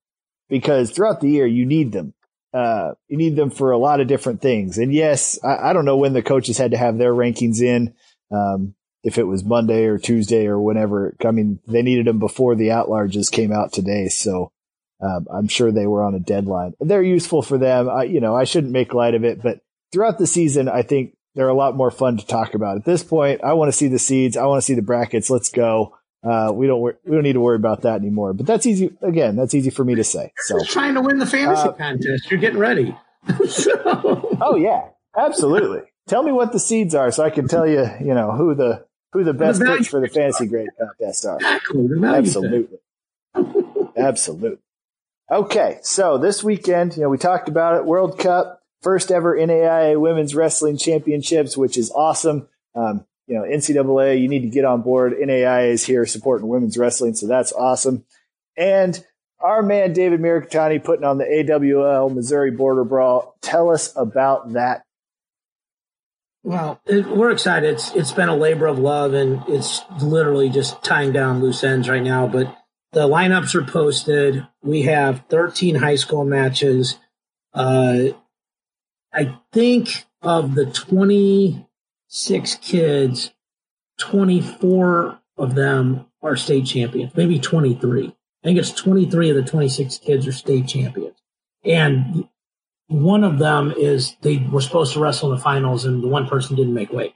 because 0.49 0.91
throughout 0.91 1.21
the 1.21 1.31
year, 1.31 1.47
you 1.47 1.65
need 1.67 1.93
them. 1.93 2.15
Uh, 2.53 2.93
you 3.09 3.17
need 3.17 3.37
them 3.37 3.51
for 3.51 3.71
a 3.71 3.79
lot 3.79 4.01
of 4.01 4.09
different 4.09 4.43
things. 4.43 4.77
And 4.79 4.93
yes, 4.93 5.39
I, 5.43 5.71
I, 5.71 5.73
don't 5.73 5.87
know 5.87 5.97
when 5.97 6.13
the 6.13 6.23
coaches 6.23 6.59
had 6.59 6.73
to 6.73 6.77
have 6.77 6.99
their 6.99 7.15
rankings 7.15 7.63
in. 7.63 7.95
Um, 8.31 8.75
if 9.03 9.17
it 9.17 9.25
was 9.25 9.43
Monday 9.43 9.85
or 9.85 9.99
Tuesday 9.99 10.47
or 10.47 10.61
whenever, 10.61 11.17
I 11.25 11.31
mean, 11.31 11.61
they 11.67 11.81
needed 11.81 12.07
them 12.07 12.19
before 12.19 12.55
the 12.55 12.71
at 12.71 12.87
larges 12.87 13.33
came 13.33 13.53
out 13.53 13.73
today. 13.73 14.09
So, 14.09 14.53
um, 15.01 15.27
I'm 15.33 15.49
sure 15.49 15.73
they 15.73 15.87
were 15.87 16.03
on 16.03 16.15
a 16.15 16.21
deadline. 16.21 16.75
They're 16.79 17.03
useful 17.03 17.43
for 17.43 17.59
them. 17.59 17.89
I, 17.89 18.05
you 18.05 18.21
know, 18.21 18.37
I 18.37 18.45
shouldn't 18.45 18.73
make 18.73 18.95
light 18.95 19.15
of 19.15 19.25
it, 19.25 19.43
but 19.43 19.61
throughout 19.91 20.19
the 20.19 20.27
season, 20.27 20.69
I 20.69 20.83
think 20.83 21.17
they're 21.35 21.49
a 21.49 21.55
lot 21.55 21.77
more 21.77 21.91
fun 21.91 22.19
to 22.19 22.27
talk 22.27 22.55
about. 22.55 22.77
At 22.77 22.85
this 22.85 23.03
point, 23.03 23.43
I 23.43 23.55
want 23.55 23.69
to 23.69 23.77
see 23.77 23.89
the 23.89 23.99
seeds. 23.99 24.37
I 24.37 24.45
want 24.45 24.59
to 24.59 24.67
see 24.67 24.75
the 24.75 24.83
brackets. 24.83 25.31
Let's 25.31 25.49
go. 25.49 25.97
Uh, 26.23 26.53
we 26.55 26.67
don't 26.67 26.81
we 26.81 26.93
don't 27.05 27.23
need 27.23 27.33
to 27.33 27.41
worry 27.41 27.57
about 27.57 27.83
that 27.83 27.97
anymore. 27.97 28.33
But 28.33 28.47
that's 28.47 28.65
easy. 28.67 28.97
Again, 29.03 29.35
that's 29.37 29.55
easy 29.55 29.71
for 29.71 29.85
me 29.85 29.97
to 29.97 30.05
say. 30.05 30.33
So 30.37 30.57
You're 30.57 30.65
trying 30.67 30.95
to 30.95 31.01
win 31.01 31.19
the 31.19 31.27
fantasy 31.27 31.69
uh, 31.69 31.73
contest. 31.73 32.31
You're 32.31 32.41
getting 32.41 32.59
ready. 32.59 32.97
so. 33.49 34.39
Oh 34.41 34.57
yeah, 34.57 34.89
absolutely. 35.17 35.83
Tell 36.07 36.23
me 36.23 36.33
what 36.33 36.53
the 36.53 36.61
seeds 36.61 36.95
are, 36.95 37.11
so 37.11 37.25
I 37.25 37.31
can 37.31 37.49
tell 37.49 37.67
you, 37.67 37.89
you 38.01 38.15
know, 38.15 38.33
who 38.33 38.55
the 38.55 38.85
who 39.13 39.25
the 39.25 39.35
best 39.35 39.59
the 39.61 39.67
picks 39.67 39.89
for 39.89 40.01
the 40.01 40.09
fantasy 40.09 40.47
grade 40.47 40.69
contest 40.79 41.27
are. 41.27 41.37
Exactly. 41.37 41.89
Absolutely. 42.05 42.79
Absolutely. 43.97 44.59
Okay, 45.31 45.79
so 45.83 46.19
this 46.19 46.45
weekend, 46.45 46.97
you 46.97 47.03
know, 47.03 47.09
we 47.09 47.19
talked 47.19 47.49
about 47.49 47.77
it. 47.77 47.87
World 47.87 48.19
Cup, 48.19 48.63
first 48.83 49.11
ever 49.11 49.37
NAIA 49.37 49.99
Women's 49.99 50.35
Wrestling 50.35 50.77
Championships, 50.77 51.57
which 51.57 51.79
is 51.79 51.91
awesome. 51.91 52.49
Um, 52.75 53.07
you 53.27 53.37
know, 53.37 53.43
NCAA, 53.43 54.21
you 54.21 54.29
need 54.29 54.43
to 54.43 54.49
get 54.49 54.65
on 54.65 54.83
board. 54.83 55.15
NAIA 55.15 55.71
is 55.71 55.85
here 55.85 56.05
supporting 56.07 56.49
women's 56.49 56.77
wrestling, 56.77 57.15
so 57.15 57.27
that's 57.27 57.53
awesome. 57.53 58.05
And 58.57 59.05
our 59.41 59.63
man 59.63 59.93
David 59.93 60.21
Mirikitani 60.21 60.83
putting 60.83 61.05
on 61.05 61.19
the 61.19 61.25
AWL 61.25 62.11
Missouri 62.11 62.51
Border 62.51 62.85
Brawl. 62.85 63.37
Tell 63.41 63.71
us 63.71 63.93
about 63.97 64.53
that. 64.53 64.85
Well, 66.45 66.81
it, 66.87 67.07
we're 67.07 67.31
excited. 67.31 67.71
It's 67.75 67.95
it's 67.95 68.13
been 68.13 68.29
a 68.29 68.37
labor 68.37 68.67
of 68.67 68.79
love, 68.79 69.15
and 69.15 69.43
it's 69.47 69.83
literally 70.01 70.51
just 70.51 70.83
tying 70.83 71.13
down 71.13 71.41
loose 71.41 71.63
ends 71.63 71.89
right 71.89 72.03
now. 72.03 72.27
But 72.27 72.57
the 72.93 73.09
lineups 73.09 73.55
are 73.55 73.65
posted. 73.65 74.47
We 74.63 74.83
have 74.83 75.25
13 75.29 75.77
high 75.77 75.97
school 75.97 76.25
matches. 76.25 76.99
Uh, 77.55 78.09
I 79.13 79.39
think 79.53 80.05
of 80.21 80.55
the 80.55 80.67
26 82.13 82.57
kids, 82.57 83.31
24 83.99 85.19
of 85.39 85.55
them 85.55 86.07
are 86.21 86.37
state 86.37 86.67
champions, 86.67 87.11
maybe 87.17 87.39
23. 87.39 88.09
I 88.09 88.13
think 88.45 88.59
it's 88.59 88.71
23 88.71 89.31
of 89.31 89.37
the 89.37 89.43
26 89.43 89.99
kids 89.99 90.27
are 90.27 90.33
state 90.33 90.67
champions. 90.69 91.17
And 91.65 92.29
one 92.89 93.25
of 93.25 93.39
them 93.39 93.73
is 93.75 94.15
they 94.21 94.37
were 94.37 94.61
supposed 94.61 94.93
to 94.93 95.01
wrestle 95.01 95.31
in 95.31 95.37
the 95.37 95.43
finals 95.43 95.87
and 95.87 96.03
the 96.03 96.09
one 96.09 96.29
person 96.29 96.55
didn't 96.55 96.75
make 96.75 96.93
weight. 96.93 97.15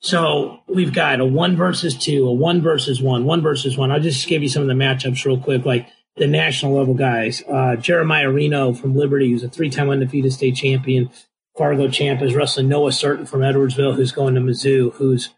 So 0.00 0.60
we've 0.68 0.94
got 0.94 1.18
a 1.18 1.24
one 1.24 1.56
versus 1.56 1.98
two, 1.98 2.28
a 2.28 2.32
one 2.32 2.62
versus 2.62 3.02
one, 3.02 3.24
one 3.24 3.42
versus 3.42 3.76
one. 3.76 3.90
I'll 3.90 3.98
just 3.98 4.28
give 4.28 4.44
you 4.44 4.48
some 4.48 4.62
of 4.62 4.68
the 4.68 4.74
matchups 4.74 5.24
real 5.24 5.40
quick, 5.40 5.64
like 5.64 5.88
the 6.14 6.28
national 6.28 6.74
level 6.74 6.94
guys. 6.94 7.42
Uh, 7.52 7.74
Jeremiah 7.74 8.30
Reno 8.30 8.72
from 8.72 8.94
Liberty, 8.94 9.32
who's 9.32 9.42
a 9.42 9.48
three 9.48 9.70
time 9.70 9.90
undefeated 9.90 10.32
state 10.32 10.54
champion. 10.54 11.10
Fargo 11.58 11.88
champ 11.88 12.22
is 12.22 12.34
wrestling 12.34 12.68
Noah 12.68 12.90
Surtin 12.90 13.28
from 13.28 13.40
Edwardsville, 13.40 13.96
who's 13.96 14.12
going 14.12 14.36
to 14.36 14.40
Mizzou, 14.40 14.92
who's 14.94 15.30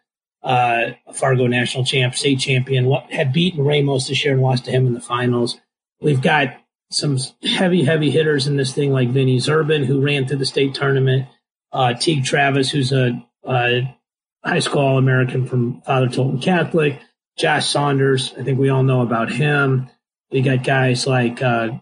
uh, 0.42 0.90
a 1.06 1.14
Fargo 1.14 1.46
national 1.46 1.84
champ, 1.84 2.14
state 2.14 2.38
champion, 2.38 2.84
what 2.84 3.10
had 3.10 3.32
beaten 3.32 3.64
Ramos 3.64 4.06
this 4.06 4.22
year 4.22 4.34
and 4.34 4.42
lost 4.42 4.66
to 4.66 4.70
him 4.70 4.86
in 4.86 4.92
the 4.92 5.00
finals. 5.00 5.58
We've 6.00 6.20
got 6.20 6.56
some 6.90 7.18
heavy, 7.42 7.84
heavy 7.84 8.10
hitters 8.10 8.46
in 8.46 8.56
this 8.56 8.74
thing 8.74 8.92
like 8.92 9.08
Vinny 9.08 9.38
Zerban, 9.38 9.86
who 9.86 10.02
ran 10.02 10.26
through 10.26 10.38
the 10.38 10.46
state 10.46 10.74
tournament. 10.74 11.26
Uh, 11.72 11.94
Teague 11.94 12.24
Travis, 12.24 12.70
who's 12.70 12.92
a, 12.92 13.24
a 13.44 13.96
high 14.44 14.58
school 14.58 14.82
All 14.82 14.98
American 14.98 15.46
from 15.46 15.80
Father 15.82 16.08
Tolton 16.08 16.42
Catholic. 16.42 17.00
Josh 17.38 17.66
Saunders, 17.66 18.34
I 18.38 18.42
think 18.42 18.58
we 18.58 18.68
all 18.68 18.82
know 18.82 19.00
about 19.00 19.32
him. 19.32 19.88
We 20.30 20.42
got 20.42 20.64
guys 20.64 21.06
like 21.06 21.40
uh, 21.40 21.78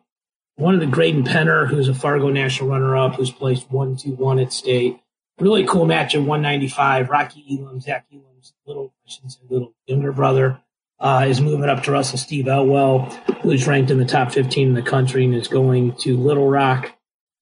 one 0.58 0.74
of 0.74 0.80
the 0.80 0.86
Graydon 0.86 1.22
Penner, 1.22 1.68
who's 1.68 1.88
a 1.88 1.94
Fargo 1.94 2.28
national 2.30 2.68
runner 2.68 2.96
up, 2.96 3.14
who's 3.14 3.30
placed 3.30 3.70
1 3.70 3.96
2 3.96 4.10
1 4.10 4.38
at 4.40 4.52
state. 4.52 5.00
Really 5.38 5.64
cool 5.64 5.86
match 5.86 6.16
at 6.16 6.22
195. 6.22 7.08
Rocky 7.08 7.44
Elam, 7.48 7.80
Zach 7.80 8.06
Elam's 8.12 8.52
little, 8.66 8.92
I 9.06 9.10
shouldn't 9.10 9.32
say 9.32 9.40
little 9.48 9.72
younger 9.86 10.12
brother, 10.12 10.60
uh, 10.98 11.26
is 11.28 11.40
moving 11.40 11.68
up 11.68 11.84
to 11.84 11.92
wrestle 11.92 12.18
Steve 12.18 12.48
Elwell, 12.48 13.02
who's 13.42 13.68
ranked 13.68 13.92
in 13.92 13.98
the 13.98 14.04
top 14.04 14.32
15 14.32 14.68
in 14.68 14.74
the 14.74 14.82
country 14.82 15.24
and 15.24 15.34
is 15.34 15.46
going 15.46 15.94
to 15.98 16.16
Little 16.16 16.48
Rock. 16.48 16.92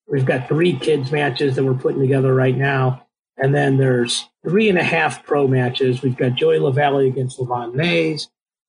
We've 0.06 0.26
got 0.26 0.46
three 0.46 0.76
kids 0.76 1.10
matches 1.10 1.56
that 1.56 1.64
we're 1.64 1.74
putting 1.74 2.02
together 2.02 2.34
right 2.34 2.56
now. 2.56 3.06
And 3.38 3.54
then 3.54 3.78
there's 3.78 4.28
three 4.46 4.68
and 4.68 4.78
a 4.78 4.84
half 4.84 5.24
pro 5.24 5.48
matches. 5.48 6.02
We've 6.02 6.16
got 6.16 6.34
Joey 6.34 6.58
Lavallee 6.58 7.08
against 7.08 7.38
Levon 7.38 7.74
Mays. 7.74 8.28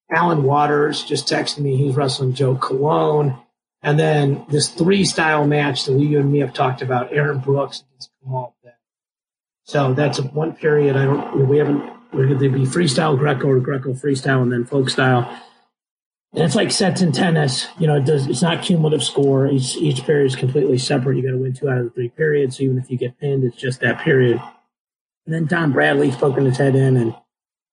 Alan 0.10 0.44
Waters 0.44 1.04
just 1.04 1.28
texted 1.28 1.60
me. 1.60 1.76
He's 1.76 1.96
wrestling 1.96 2.34
Joe 2.34 2.56
Colon. 2.56 3.38
And 3.82 4.00
then 4.00 4.46
this 4.50 4.70
three 4.70 5.06
style 5.06 5.46
match 5.46 5.86
that 5.86 5.94
we 5.94 6.08
you 6.08 6.20
and 6.20 6.32
me 6.32 6.40
have 6.40 6.54
talked 6.54 6.82
about, 6.82 7.14
Aaron 7.14 7.40
Brooks 7.40 7.84
against 7.90 8.12
Kamal 8.24 8.56
So 9.64 9.94
that's 9.94 10.20
one 10.20 10.54
period. 10.56 10.96
I 10.96 11.06
don't, 11.06 11.48
we 11.48 11.58
haven't, 11.58 11.84
we're 12.12 12.28
going 12.28 12.40
to 12.40 12.50
be 12.50 12.66
freestyle 12.66 13.18
Greco 13.18 13.48
or 13.48 13.60
Greco 13.60 13.94
freestyle 13.94 14.42
and 14.42 14.52
then 14.52 14.66
folk 14.66 14.90
style. 14.90 15.30
And 16.34 16.44
it's 16.44 16.56
like 16.56 16.72
sets 16.72 17.02
in 17.02 17.12
tennis. 17.12 17.68
You 17.80 17.88
know, 17.88 17.98
it 17.98 18.06
does, 18.06 18.28
it's 18.28 18.42
not 18.42 18.64
cumulative 18.64 19.04
score. 19.04 19.48
Each, 19.48 19.78
each 19.78 20.04
period 20.04 20.26
is 20.26 20.36
completely 20.36 20.78
separate. 20.78 21.18
You 21.18 21.24
got 21.24 21.32
to 21.32 21.38
win 21.38 21.54
two 21.54 21.70
out 21.70 21.78
of 21.78 21.86
the 21.86 21.90
three 21.92 22.10
periods. 22.10 22.58
So 22.58 22.64
even 22.64 22.78
if 22.78 22.90
you 22.90 22.98
get 22.98 23.20
pinned, 23.20 23.44
it's 23.44 23.56
just 23.56 23.80
that 23.82 24.00
period. 24.00 24.42
And 25.26 25.34
then 25.34 25.46
Don 25.46 25.74
Bradley's 25.74 26.16
poking 26.16 26.46
his 26.46 26.58
head 26.58 26.74
in, 26.74 26.96
and 26.96 27.12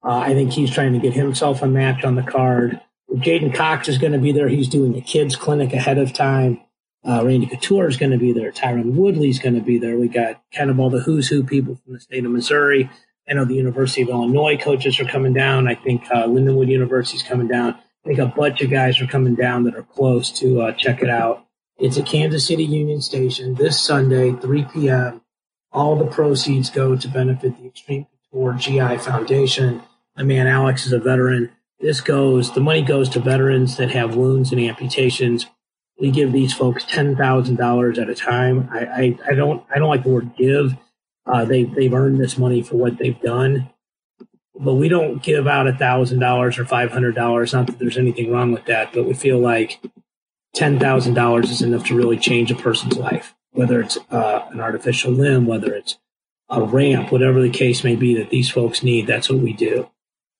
uh, 0.03 0.19
I 0.19 0.35
think 0.35 0.53
he's 0.53 0.73
trying 0.73 0.93
to 0.93 0.99
get 0.99 1.13
himself 1.13 1.63
a 1.63 1.69
match 1.69 2.03
on 2.03 2.17
the 2.17 2.23
card. 2.23 2.81
J'den 3.17 3.55
Cox 3.55 3.89
is 3.89 3.99
going 3.99 4.13
to 4.13 4.19
be 4.19 4.33
there. 4.33 4.49
He's 4.49 4.69
doing 4.69 4.97
a 4.97 5.01
kids 5.01 5.37
clinic 5.37 5.73
ahead 5.73 5.99
of 5.99 6.13
time. 6.13 6.61
Uh, 7.07 7.23
Randy 7.25 7.47
Couture 7.47 7.87
is 7.87 7.97
going 7.97 8.13
to 8.13 8.19
be 8.19 8.33
there. 8.33 8.51
Tyron 8.51 8.95
Woodley's 8.95 9.39
going 9.39 9.55
to 9.55 9.61
be 9.61 9.79
there. 9.79 9.99
We 9.99 10.09
got 10.09 10.43
kind 10.55 10.71
of 10.71 10.81
all 10.81 10.91
the 10.91 11.01
who's 11.01 11.29
who 11.29 11.45
people 11.45 11.77
from 11.77 11.93
the 11.93 12.01
state 12.01 12.25
of 12.25 12.31
Missouri. 12.31 12.91
I 13.29 13.35
know 13.35 13.45
the 13.45 13.55
University 13.55 14.03
of 14.03 14.09
Illinois 14.09 14.57
coaches 14.57 14.99
are 15.01 15.05
coming 15.05 15.33
down. 15.33 15.69
I 15.69 15.75
think 15.75 16.05
uh, 16.11 16.27
Lindenwood 16.27 16.69
University 16.69 17.19
is 17.19 17.23
coming 17.23 17.49
down. 17.49 17.75
I 17.75 18.09
think 18.09 18.19
a 18.19 18.27
bunch 18.27 18.61
of 18.63 18.71
guys 18.71 19.01
are 19.01 19.07
coming 19.07 19.35
down 19.35 19.65
that 19.65 19.77
are 19.77 19.83
close 19.83 20.31
to 20.41 20.63
uh, 20.63 20.73
check 20.73 21.03
it 21.03 21.09
out. 21.09 21.47
It's 21.79 21.99
at 21.99 22.07
Kansas 22.07 22.47
City 22.47 22.65
Union 22.65 23.01
Station 23.01 23.55
this 23.55 23.81
Sunday, 23.81 24.33
3 24.33 24.65
p.m. 24.73 25.23
All 25.73 25.97
the 25.97 26.07
proceeds 26.07 26.71
go 26.71 26.97
to 26.97 27.09
benefit 27.09 27.59
the 27.59 27.67
Extreme 27.67 28.07
Couture 28.33 28.55
GI 28.55 28.99
Foundation. 28.99 29.83
My 30.17 30.23
man 30.23 30.47
Alex 30.47 30.87
is 30.87 30.93
a 30.93 30.99
veteran. 30.99 31.51
This 31.85 32.01
goes, 32.01 32.55
the 32.55 32.63
money 32.63 32.81
goes 32.81 33.11
to 33.11 33.21
veterans 33.21 33.77
that 33.77 33.91
have 33.91 34.17
wounds 34.17 34.53
and 34.53 34.59
amputations. 34.59 35.45
We 36.01 36.11
give 36.11 36.33
these 36.33 36.55
folks 36.55 36.83
ten 36.83 37.15
thousand 37.15 37.57
dollars 37.57 37.99
at 37.99 38.09
a 38.09 38.15
time. 38.15 38.71
I, 38.73 38.87
I, 38.87 39.19
I, 39.29 39.35
don't 39.35 39.63
I 39.71 39.79
don't 39.79 39.91
like 39.91 40.03
the 40.03 40.09
word 40.09 40.35
give. 40.35 40.75
Uh, 41.27 41.45
they 41.45 41.65
they've 41.65 41.93
earned 41.93 42.19
this 42.19 42.39
money 42.39 42.63
for 42.63 42.77
what 42.77 42.97
they've 42.97 43.21
done, 43.21 43.69
but 44.59 44.77
we 44.77 44.89
don't 44.89 45.23
give 45.23 45.47
out 45.47 45.67
a 45.67 45.75
thousand 45.75 46.21
dollars 46.21 46.59
or 46.59 46.65
five 46.65 46.91
hundred 46.91 47.17
dollars. 47.17 47.53
Not 47.53 47.67
that 47.67 47.79
there's 47.79 47.99
anything 47.99 48.33
wrong 48.33 48.51
with 48.51 48.65
that, 48.65 48.95
but 48.95 49.05
we 49.05 49.13
feel 49.13 49.39
like 49.39 49.79
ten 50.55 50.79
thousand 50.79 51.13
dollars 51.13 51.51
is 51.51 51.61
enough 51.61 51.85
to 51.89 51.95
really 51.95 52.17
change 52.17 52.51
a 52.51 52.57
person's 52.57 52.97
life, 52.97 53.35
whether 53.53 53.83
it's 53.83 53.99
uh, 54.11 54.47
an 54.51 54.59
artificial 54.59 55.13
limb, 55.13 55.45
whether 55.47 55.75
it's 55.75 55.99
a 56.49 56.63
ramp, 56.63 57.13
whatever 57.13 57.43
the 57.43 57.51
case 57.51 57.85
may 57.85 57.95
be 57.95 58.15
that 58.15 58.31
these 58.31 58.49
folks 58.49 58.83
need. 58.83 59.07
That's 59.07 59.29
what 59.29 59.41
we 59.41 59.53
do. 59.53 59.91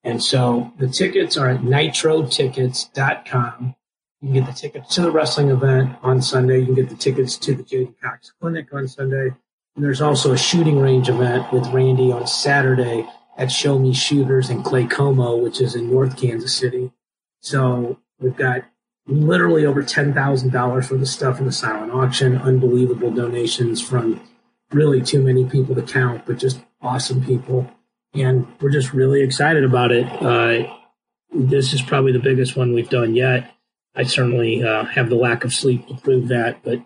And 0.05 0.23
so 0.23 0.73
the 0.79 0.89
tickets 0.89 1.37
are 1.37 1.49
at 1.49 1.63
nitrotickets.com. 1.63 3.75
You 4.21 4.29
can 4.29 4.41
get 4.41 4.47
the 4.47 4.53
tickets 4.53 4.95
to 4.95 5.03
the 5.03 5.11
wrestling 5.11 5.51
event 5.51 5.97
on 6.03 6.23
Sunday. 6.23 6.61
You 6.61 6.67
can 6.67 6.75
get 6.75 6.91
the 6.91 6.97
tickets 6.97 7.37
to 7.39 7.55
the 7.55 7.63
J'den 7.63 7.95
Cox 8.01 8.33
Clinic 8.41 8.73
on 8.73 8.87
Sunday. 8.87 9.33
And 9.75 9.85
there's 9.85 10.01
also 10.01 10.33
a 10.33 10.39
shooting 10.39 10.79
range 10.79 11.09
event 11.09 11.53
with 11.53 11.67
Randy 11.69 12.13
on 12.13 12.27
Saturday 12.27 13.09
at 13.37 13.51
Show 13.51 13.79
Me 13.79 13.93
Shooters 13.93 14.51
in 14.51 14.63
Claycomo, 14.63 15.43
which 15.43 15.61
is 15.61 15.75
in 15.75 15.91
North 15.91 16.17
Kansas 16.17 16.55
City. 16.55 16.93
So 17.41 17.99
we've 18.21 18.37
got 18.37 18.65
literally 19.07 19.67
over 19.67 19.83
$10,000 19.83 20.85
for 20.85 20.97
the 20.97 21.07
stuff 21.07 21.41
in 21.41 21.47
the 21.47 21.53
silent 21.53 21.93
auction. 21.93 22.39
Unbelievable 22.39 23.11
donations 23.11 23.81
from 23.81 24.21
really 24.71 25.03
too 25.03 25.23
many 25.23 25.45
people 25.45 25.75
to 25.75 25.83
count, 25.83 26.25
but 26.27 26.39
just 26.39 26.61
awesome 26.81 27.25
people. 27.25 27.71
And 28.15 28.47
we're 28.61 28.71
just 28.71 28.93
really 28.93 29.23
excited 29.23 29.65
about 29.65 29.91
it. 29.91 30.07
Uh, 30.23 30.73
this 31.33 31.73
is 31.73 31.83
probably 31.83 32.13
the 32.13 32.21
biggest 32.21 32.57
one 32.57 32.73
we've 32.73 32.89
done 32.89 33.15
yet. 33.15 33.51
I 33.95 34.05
certainly 34.05 34.63
uh, 34.63 34.85
have 34.85 35.09
the 35.09 35.17
lack 35.17 35.45
of 35.45 35.53
sleep 35.53 35.87
to 35.89 35.95
prove 35.95 36.29
that, 36.29 36.63
but 36.63 36.81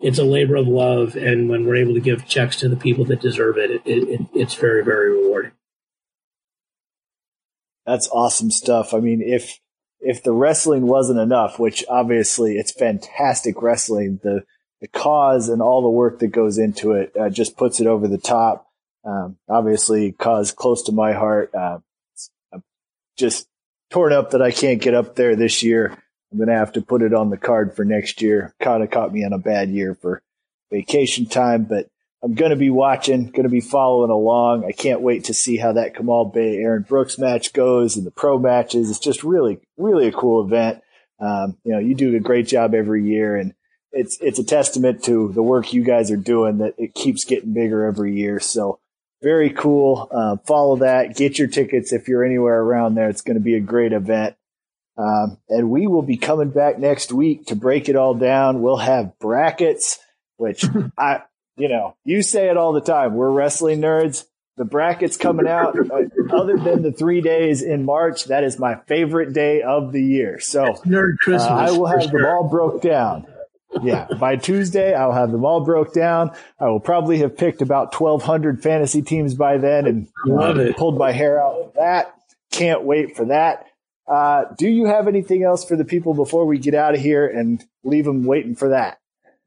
it's 0.00 0.18
a 0.18 0.24
labor 0.24 0.56
of 0.56 0.66
love. 0.66 1.16
And 1.16 1.48
when 1.48 1.66
we're 1.66 1.76
able 1.76 1.94
to 1.94 2.00
give 2.00 2.26
checks 2.26 2.56
to 2.56 2.68
the 2.68 2.76
people 2.76 3.04
that 3.06 3.20
deserve 3.20 3.56
it, 3.58 3.70
it, 3.70 3.82
it 3.86 4.20
it's 4.34 4.54
very, 4.54 4.84
very 4.84 5.10
rewarding. 5.10 5.52
That's 7.86 8.08
awesome 8.08 8.50
stuff. 8.50 8.94
I 8.94 9.00
mean, 9.00 9.22
if 9.22 9.60
if 10.00 10.22
the 10.22 10.32
wrestling 10.32 10.86
wasn't 10.86 11.18
enough, 11.18 11.58
which 11.58 11.84
obviously 11.88 12.56
it's 12.56 12.72
fantastic 12.72 13.62
wrestling, 13.62 14.20
the 14.22 14.44
the 14.80 14.88
cause 14.88 15.48
and 15.48 15.62
all 15.62 15.82
the 15.82 15.88
work 15.88 16.18
that 16.18 16.28
goes 16.28 16.58
into 16.58 16.92
it 16.92 17.14
uh, 17.18 17.30
just 17.30 17.56
puts 17.56 17.80
it 17.80 17.86
over 17.86 18.06
the 18.06 18.18
top. 18.18 18.66
Um, 19.04 19.36
obviously, 19.48 20.12
cause 20.12 20.52
close 20.52 20.84
to 20.84 20.92
my 20.92 21.12
heart. 21.12 21.54
Uh, 21.54 21.78
I'm 22.52 22.62
just 23.16 23.46
torn 23.90 24.12
up 24.12 24.30
that 24.30 24.42
I 24.42 24.50
can't 24.50 24.80
get 24.80 24.94
up 24.94 25.14
there 25.14 25.36
this 25.36 25.62
year. 25.62 25.96
I'm 26.32 26.38
going 26.38 26.48
to 26.48 26.56
have 26.56 26.72
to 26.72 26.82
put 26.82 27.02
it 27.02 27.14
on 27.14 27.30
the 27.30 27.36
card 27.36 27.76
for 27.76 27.84
next 27.84 28.20
year. 28.20 28.54
Kind 28.60 28.82
of 28.82 28.90
caught 28.90 29.12
me 29.12 29.24
on 29.24 29.32
a 29.32 29.38
bad 29.38 29.70
year 29.70 29.94
for 29.94 30.22
vacation 30.72 31.26
time, 31.26 31.64
but 31.64 31.86
I'm 32.24 32.34
going 32.34 32.50
to 32.50 32.56
be 32.56 32.70
watching, 32.70 33.26
going 33.26 33.44
to 33.44 33.50
be 33.50 33.60
following 33.60 34.10
along. 34.10 34.64
I 34.64 34.72
can't 34.72 35.02
wait 35.02 35.24
to 35.24 35.34
see 35.34 35.58
how 35.58 35.74
that 35.74 35.94
Kamal 35.94 36.24
Bey 36.24 36.56
Aaron 36.56 36.82
Brooks 36.82 37.18
match 37.18 37.52
goes 37.52 37.96
and 37.96 38.06
the 38.06 38.10
pro 38.10 38.38
matches. 38.38 38.90
It's 38.90 38.98
just 38.98 39.22
really, 39.22 39.60
really 39.76 40.08
a 40.08 40.12
cool 40.12 40.44
event. 40.44 40.82
Um, 41.20 41.58
you 41.64 41.72
know, 41.72 41.78
you 41.78 41.94
do 41.94 42.16
a 42.16 42.20
great 42.20 42.48
job 42.48 42.74
every 42.74 43.04
year 43.04 43.36
and 43.36 43.54
it's, 43.92 44.18
it's 44.20 44.40
a 44.40 44.44
testament 44.44 45.04
to 45.04 45.30
the 45.32 45.42
work 45.42 45.72
you 45.72 45.84
guys 45.84 46.10
are 46.10 46.16
doing 46.16 46.58
that 46.58 46.74
it 46.78 46.94
keeps 46.94 47.24
getting 47.24 47.52
bigger 47.52 47.84
every 47.84 48.16
year. 48.16 48.40
So 48.40 48.80
very 49.24 49.50
cool. 49.50 50.08
Uh, 50.12 50.36
follow 50.46 50.76
that, 50.76 51.16
get 51.16 51.38
your 51.38 51.48
tickets 51.48 51.92
if 51.92 52.06
you're 52.06 52.22
anywhere 52.22 52.60
around 52.60 52.94
there. 52.94 53.08
It's 53.08 53.22
going 53.22 53.38
to 53.38 53.42
be 53.42 53.54
a 53.54 53.60
great 53.60 53.92
event. 53.92 54.36
Um, 54.96 55.38
and 55.48 55.70
we 55.70 55.88
will 55.88 56.02
be 56.02 56.18
coming 56.18 56.50
back 56.50 56.78
next 56.78 57.10
week 57.10 57.46
to 57.46 57.56
break 57.56 57.88
it 57.88 57.96
all 57.96 58.14
down. 58.14 58.62
We'll 58.62 58.76
have 58.76 59.18
brackets, 59.18 59.98
which 60.36 60.64
I, 60.98 61.22
you 61.56 61.68
know, 61.68 61.96
you 62.04 62.22
say 62.22 62.48
it 62.50 62.56
all 62.56 62.72
the 62.72 62.80
time. 62.80 63.14
We're 63.14 63.30
wrestling 63.30 63.80
nerds. 63.80 64.24
The 64.56 64.64
brackets 64.64 65.16
coming 65.16 65.48
out, 65.48 65.76
uh, 65.76 66.02
other 66.32 66.56
than 66.56 66.82
the 66.82 66.92
three 66.92 67.20
days 67.20 67.60
in 67.60 67.84
March, 67.84 68.26
that 68.26 68.44
is 68.44 68.56
my 68.56 68.76
favorite 68.86 69.32
day 69.32 69.62
of 69.62 69.90
the 69.90 70.00
year. 70.00 70.38
So 70.38 70.74
nerd 70.86 71.16
Christmas. 71.18 71.50
Uh, 71.50 71.54
I 71.54 71.70
will 71.72 71.86
have 71.86 72.04
sure. 72.04 72.12
them 72.12 72.26
all 72.26 72.48
broke 72.48 72.80
down. 72.80 73.26
Yeah, 73.82 74.06
by 74.18 74.36
Tuesday, 74.36 74.94
I'll 74.94 75.12
have 75.12 75.32
them 75.32 75.44
all 75.44 75.64
broke 75.64 75.92
down. 75.92 76.30
I 76.60 76.66
will 76.68 76.80
probably 76.80 77.18
have 77.18 77.36
picked 77.36 77.60
about 77.62 77.98
1,200 77.98 78.62
fantasy 78.62 79.02
teams 79.02 79.34
by 79.34 79.58
then 79.58 79.86
and 79.86 80.08
Love 80.26 80.58
it. 80.58 80.76
pulled 80.76 80.96
my 80.98 81.12
hair 81.12 81.42
out 81.42 81.54
of 81.60 81.74
that. 81.74 82.14
Can't 82.52 82.84
wait 82.84 83.16
for 83.16 83.24
that. 83.26 83.66
Uh, 84.06 84.44
do 84.58 84.68
you 84.68 84.84
have 84.86 85.08
anything 85.08 85.42
else 85.42 85.64
for 85.64 85.76
the 85.76 85.84
people 85.84 86.14
before 86.14 86.46
we 86.46 86.58
get 86.58 86.74
out 86.74 86.94
of 86.94 87.00
here 87.00 87.26
and 87.26 87.64
leave 87.84 88.04
them 88.04 88.24
waiting 88.24 88.54
for 88.54 88.68
that? 88.68 88.98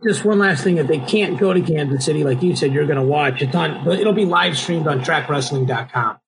just 0.04 0.24
one 0.24 0.38
last 0.38 0.64
thing 0.64 0.78
if 0.78 0.86
they 0.86 1.00
can't 1.00 1.40
go 1.40 1.52
to 1.52 1.60
kansas 1.60 2.06
city 2.06 2.24
like 2.24 2.44
you 2.44 2.56
said 2.56 2.72
you're 2.72 2.86
going 2.86 3.00
to 3.00 3.02
watch 3.04 3.42
it's 3.42 3.56
on 3.56 3.84
but 3.84 3.98
it'll 4.00 4.14
be 4.14 4.26
live 4.26 4.56
streamed 4.56 4.86
on 4.86 5.00
trackwrestling.com 5.00 6.20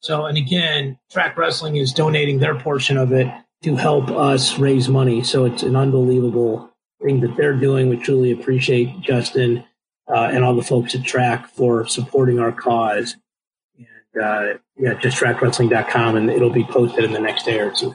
so 0.00 0.24
and 0.24 0.38
again 0.38 0.98
track 1.10 1.36
wrestling 1.36 1.76
is 1.76 1.92
donating 1.92 2.38
their 2.38 2.58
portion 2.58 2.96
of 2.96 3.12
it 3.12 3.26
to 3.62 3.76
help 3.76 4.08
us 4.10 4.58
raise 4.58 4.88
money 4.88 5.22
so 5.22 5.44
it's 5.44 5.62
an 5.62 5.76
unbelievable 5.76 6.70
thing 7.02 7.20
that 7.20 7.36
they're 7.36 7.54
doing 7.54 7.88
we 7.88 7.96
truly 7.96 8.32
appreciate 8.32 9.00
justin 9.00 9.64
uh, 10.08 10.30
and 10.32 10.44
all 10.44 10.54
the 10.54 10.62
folks 10.62 10.94
at 10.94 11.04
track 11.04 11.48
for 11.48 11.86
supporting 11.86 12.38
our 12.38 12.52
cause 12.52 13.16
and 13.76 14.22
uh, 14.22 14.58
yeah 14.76 14.94
just 14.94 15.16
trackwrestling.com 15.16 16.16
and 16.16 16.30
it'll 16.30 16.50
be 16.50 16.64
posted 16.64 17.04
in 17.04 17.12
the 17.12 17.20
next 17.20 17.44
day 17.44 17.58
or 17.60 17.70
two 17.70 17.94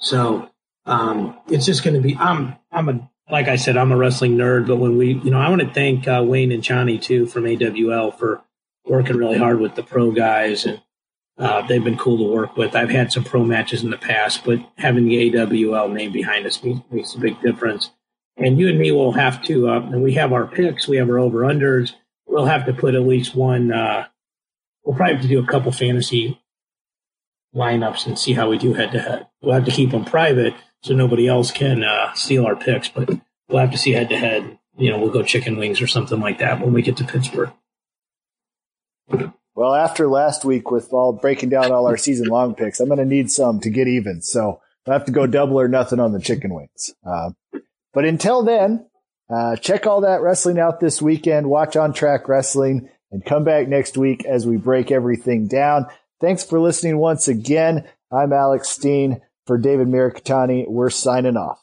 so 0.00 0.48
um, 0.84 1.38
it's 1.48 1.66
just 1.66 1.84
going 1.84 1.94
to 1.94 2.00
be 2.00 2.16
i'm 2.16 2.56
i'm 2.70 2.88
a 2.88 3.10
like 3.30 3.48
I 3.48 3.56
said, 3.56 3.76
I'm 3.76 3.92
a 3.92 3.96
wrestling 3.96 4.36
nerd, 4.36 4.66
but 4.66 4.76
when 4.76 4.98
we, 4.98 5.14
you 5.14 5.30
know, 5.30 5.38
I 5.38 5.48
want 5.48 5.62
to 5.62 5.72
thank 5.72 6.06
uh, 6.06 6.22
Wayne 6.24 6.52
and 6.52 6.62
Johnny 6.62 6.98
too 6.98 7.26
from 7.26 7.46
AWL 7.46 8.12
for 8.12 8.42
working 8.84 9.16
really 9.16 9.38
hard 9.38 9.58
with 9.60 9.74
the 9.74 9.82
pro 9.82 10.10
guys, 10.10 10.66
and 10.66 10.82
uh, 11.38 11.66
they've 11.66 11.82
been 11.82 11.96
cool 11.96 12.18
to 12.18 12.24
work 12.24 12.56
with. 12.56 12.76
I've 12.76 12.90
had 12.90 13.10
some 13.10 13.24
pro 13.24 13.44
matches 13.44 13.82
in 13.82 13.90
the 13.90 13.96
past, 13.96 14.44
but 14.44 14.58
having 14.76 15.06
the 15.06 15.34
AWL 15.34 15.88
name 15.88 16.12
behind 16.12 16.46
us 16.46 16.62
makes 16.62 17.14
a 17.14 17.18
big 17.18 17.40
difference. 17.40 17.90
And 18.36 18.58
you 18.58 18.68
and 18.68 18.78
me 18.78 18.92
will 18.92 19.12
have 19.12 19.42
to, 19.44 19.68
uh, 19.68 19.80
and 19.80 20.02
we 20.02 20.14
have 20.14 20.32
our 20.32 20.46
picks, 20.46 20.88
we 20.88 20.96
have 20.96 21.08
our 21.10 21.18
over 21.18 21.40
unders. 21.40 21.92
We'll 22.26 22.46
have 22.46 22.64
to 22.66 22.72
put 22.72 22.94
at 22.94 23.02
least 23.02 23.34
one. 23.34 23.72
Uh, 23.72 24.06
we'll 24.84 24.96
probably 24.96 25.14
have 25.14 25.22
to 25.22 25.28
do 25.28 25.38
a 25.38 25.46
couple 25.46 25.70
fantasy 25.70 26.40
lineups 27.54 28.06
and 28.06 28.18
see 28.18 28.32
how 28.32 28.48
we 28.48 28.56
do 28.56 28.72
head 28.72 28.92
to 28.92 29.00
head. 29.00 29.26
We'll 29.42 29.54
have 29.54 29.66
to 29.66 29.70
keep 29.70 29.90
them 29.90 30.04
private 30.04 30.54
so 30.82 30.94
nobody 30.94 31.28
else 31.28 31.50
can 31.50 31.84
uh, 31.84 32.14
steal 32.14 32.46
our 32.46 32.56
picks. 32.56 32.88
But 32.88 33.10
we'll 33.48 33.60
have 33.60 33.72
to 33.72 33.78
see 33.78 33.92
head 33.92 34.08
to 34.08 34.16
head. 34.16 34.58
You 34.78 34.90
know, 34.90 34.98
we'll 34.98 35.10
go 35.10 35.22
chicken 35.22 35.58
wings 35.58 35.82
or 35.82 35.86
something 35.86 36.20
like 36.20 36.38
that 36.38 36.60
when 36.60 36.72
we 36.72 36.80
get 36.80 36.96
to 36.96 37.04
Pittsburgh. 37.04 37.52
Well, 39.54 39.74
after 39.74 40.08
last 40.08 40.46
week 40.46 40.70
with 40.70 40.92
all 40.92 41.12
breaking 41.12 41.50
down 41.50 41.70
all 41.70 41.86
our 41.86 41.98
season 41.98 42.28
long 42.28 42.54
picks, 42.54 42.80
I'm 42.80 42.88
going 42.88 42.98
to 42.98 43.04
need 43.04 43.30
some 43.30 43.60
to 43.60 43.68
get 43.68 43.86
even. 43.86 44.22
So 44.22 44.60
I 44.88 44.94
have 44.94 45.04
to 45.04 45.12
go 45.12 45.26
double 45.26 45.60
or 45.60 45.68
nothing 45.68 46.00
on 46.00 46.12
the 46.12 46.20
chicken 46.20 46.54
wings. 46.54 46.94
Uh, 47.06 47.32
but 47.92 48.04
until 48.04 48.42
then, 48.42 48.86
uh, 49.32 49.56
check 49.56 49.86
all 49.86 50.02
that 50.02 50.20
wrestling 50.20 50.58
out 50.58 50.80
this 50.80 51.00
weekend. 51.00 51.48
Watch 51.48 51.76
on 51.76 51.92
track 51.92 52.28
wrestling 52.28 52.88
and 53.10 53.24
come 53.24 53.44
back 53.44 53.68
next 53.68 53.96
week 53.96 54.24
as 54.24 54.46
we 54.46 54.56
break 54.56 54.90
everything 54.90 55.46
down. 55.46 55.86
Thanks 56.20 56.44
for 56.44 56.60
listening 56.60 56.98
once 56.98 57.28
again. 57.28 57.88
I'm 58.10 58.32
Alex 58.32 58.68
Steen. 58.68 59.20
For 59.46 59.58
David 59.58 59.88
Mirikitani, 59.88 60.68
we're 60.68 60.90
signing 60.90 61.36
off. 61.36 61.61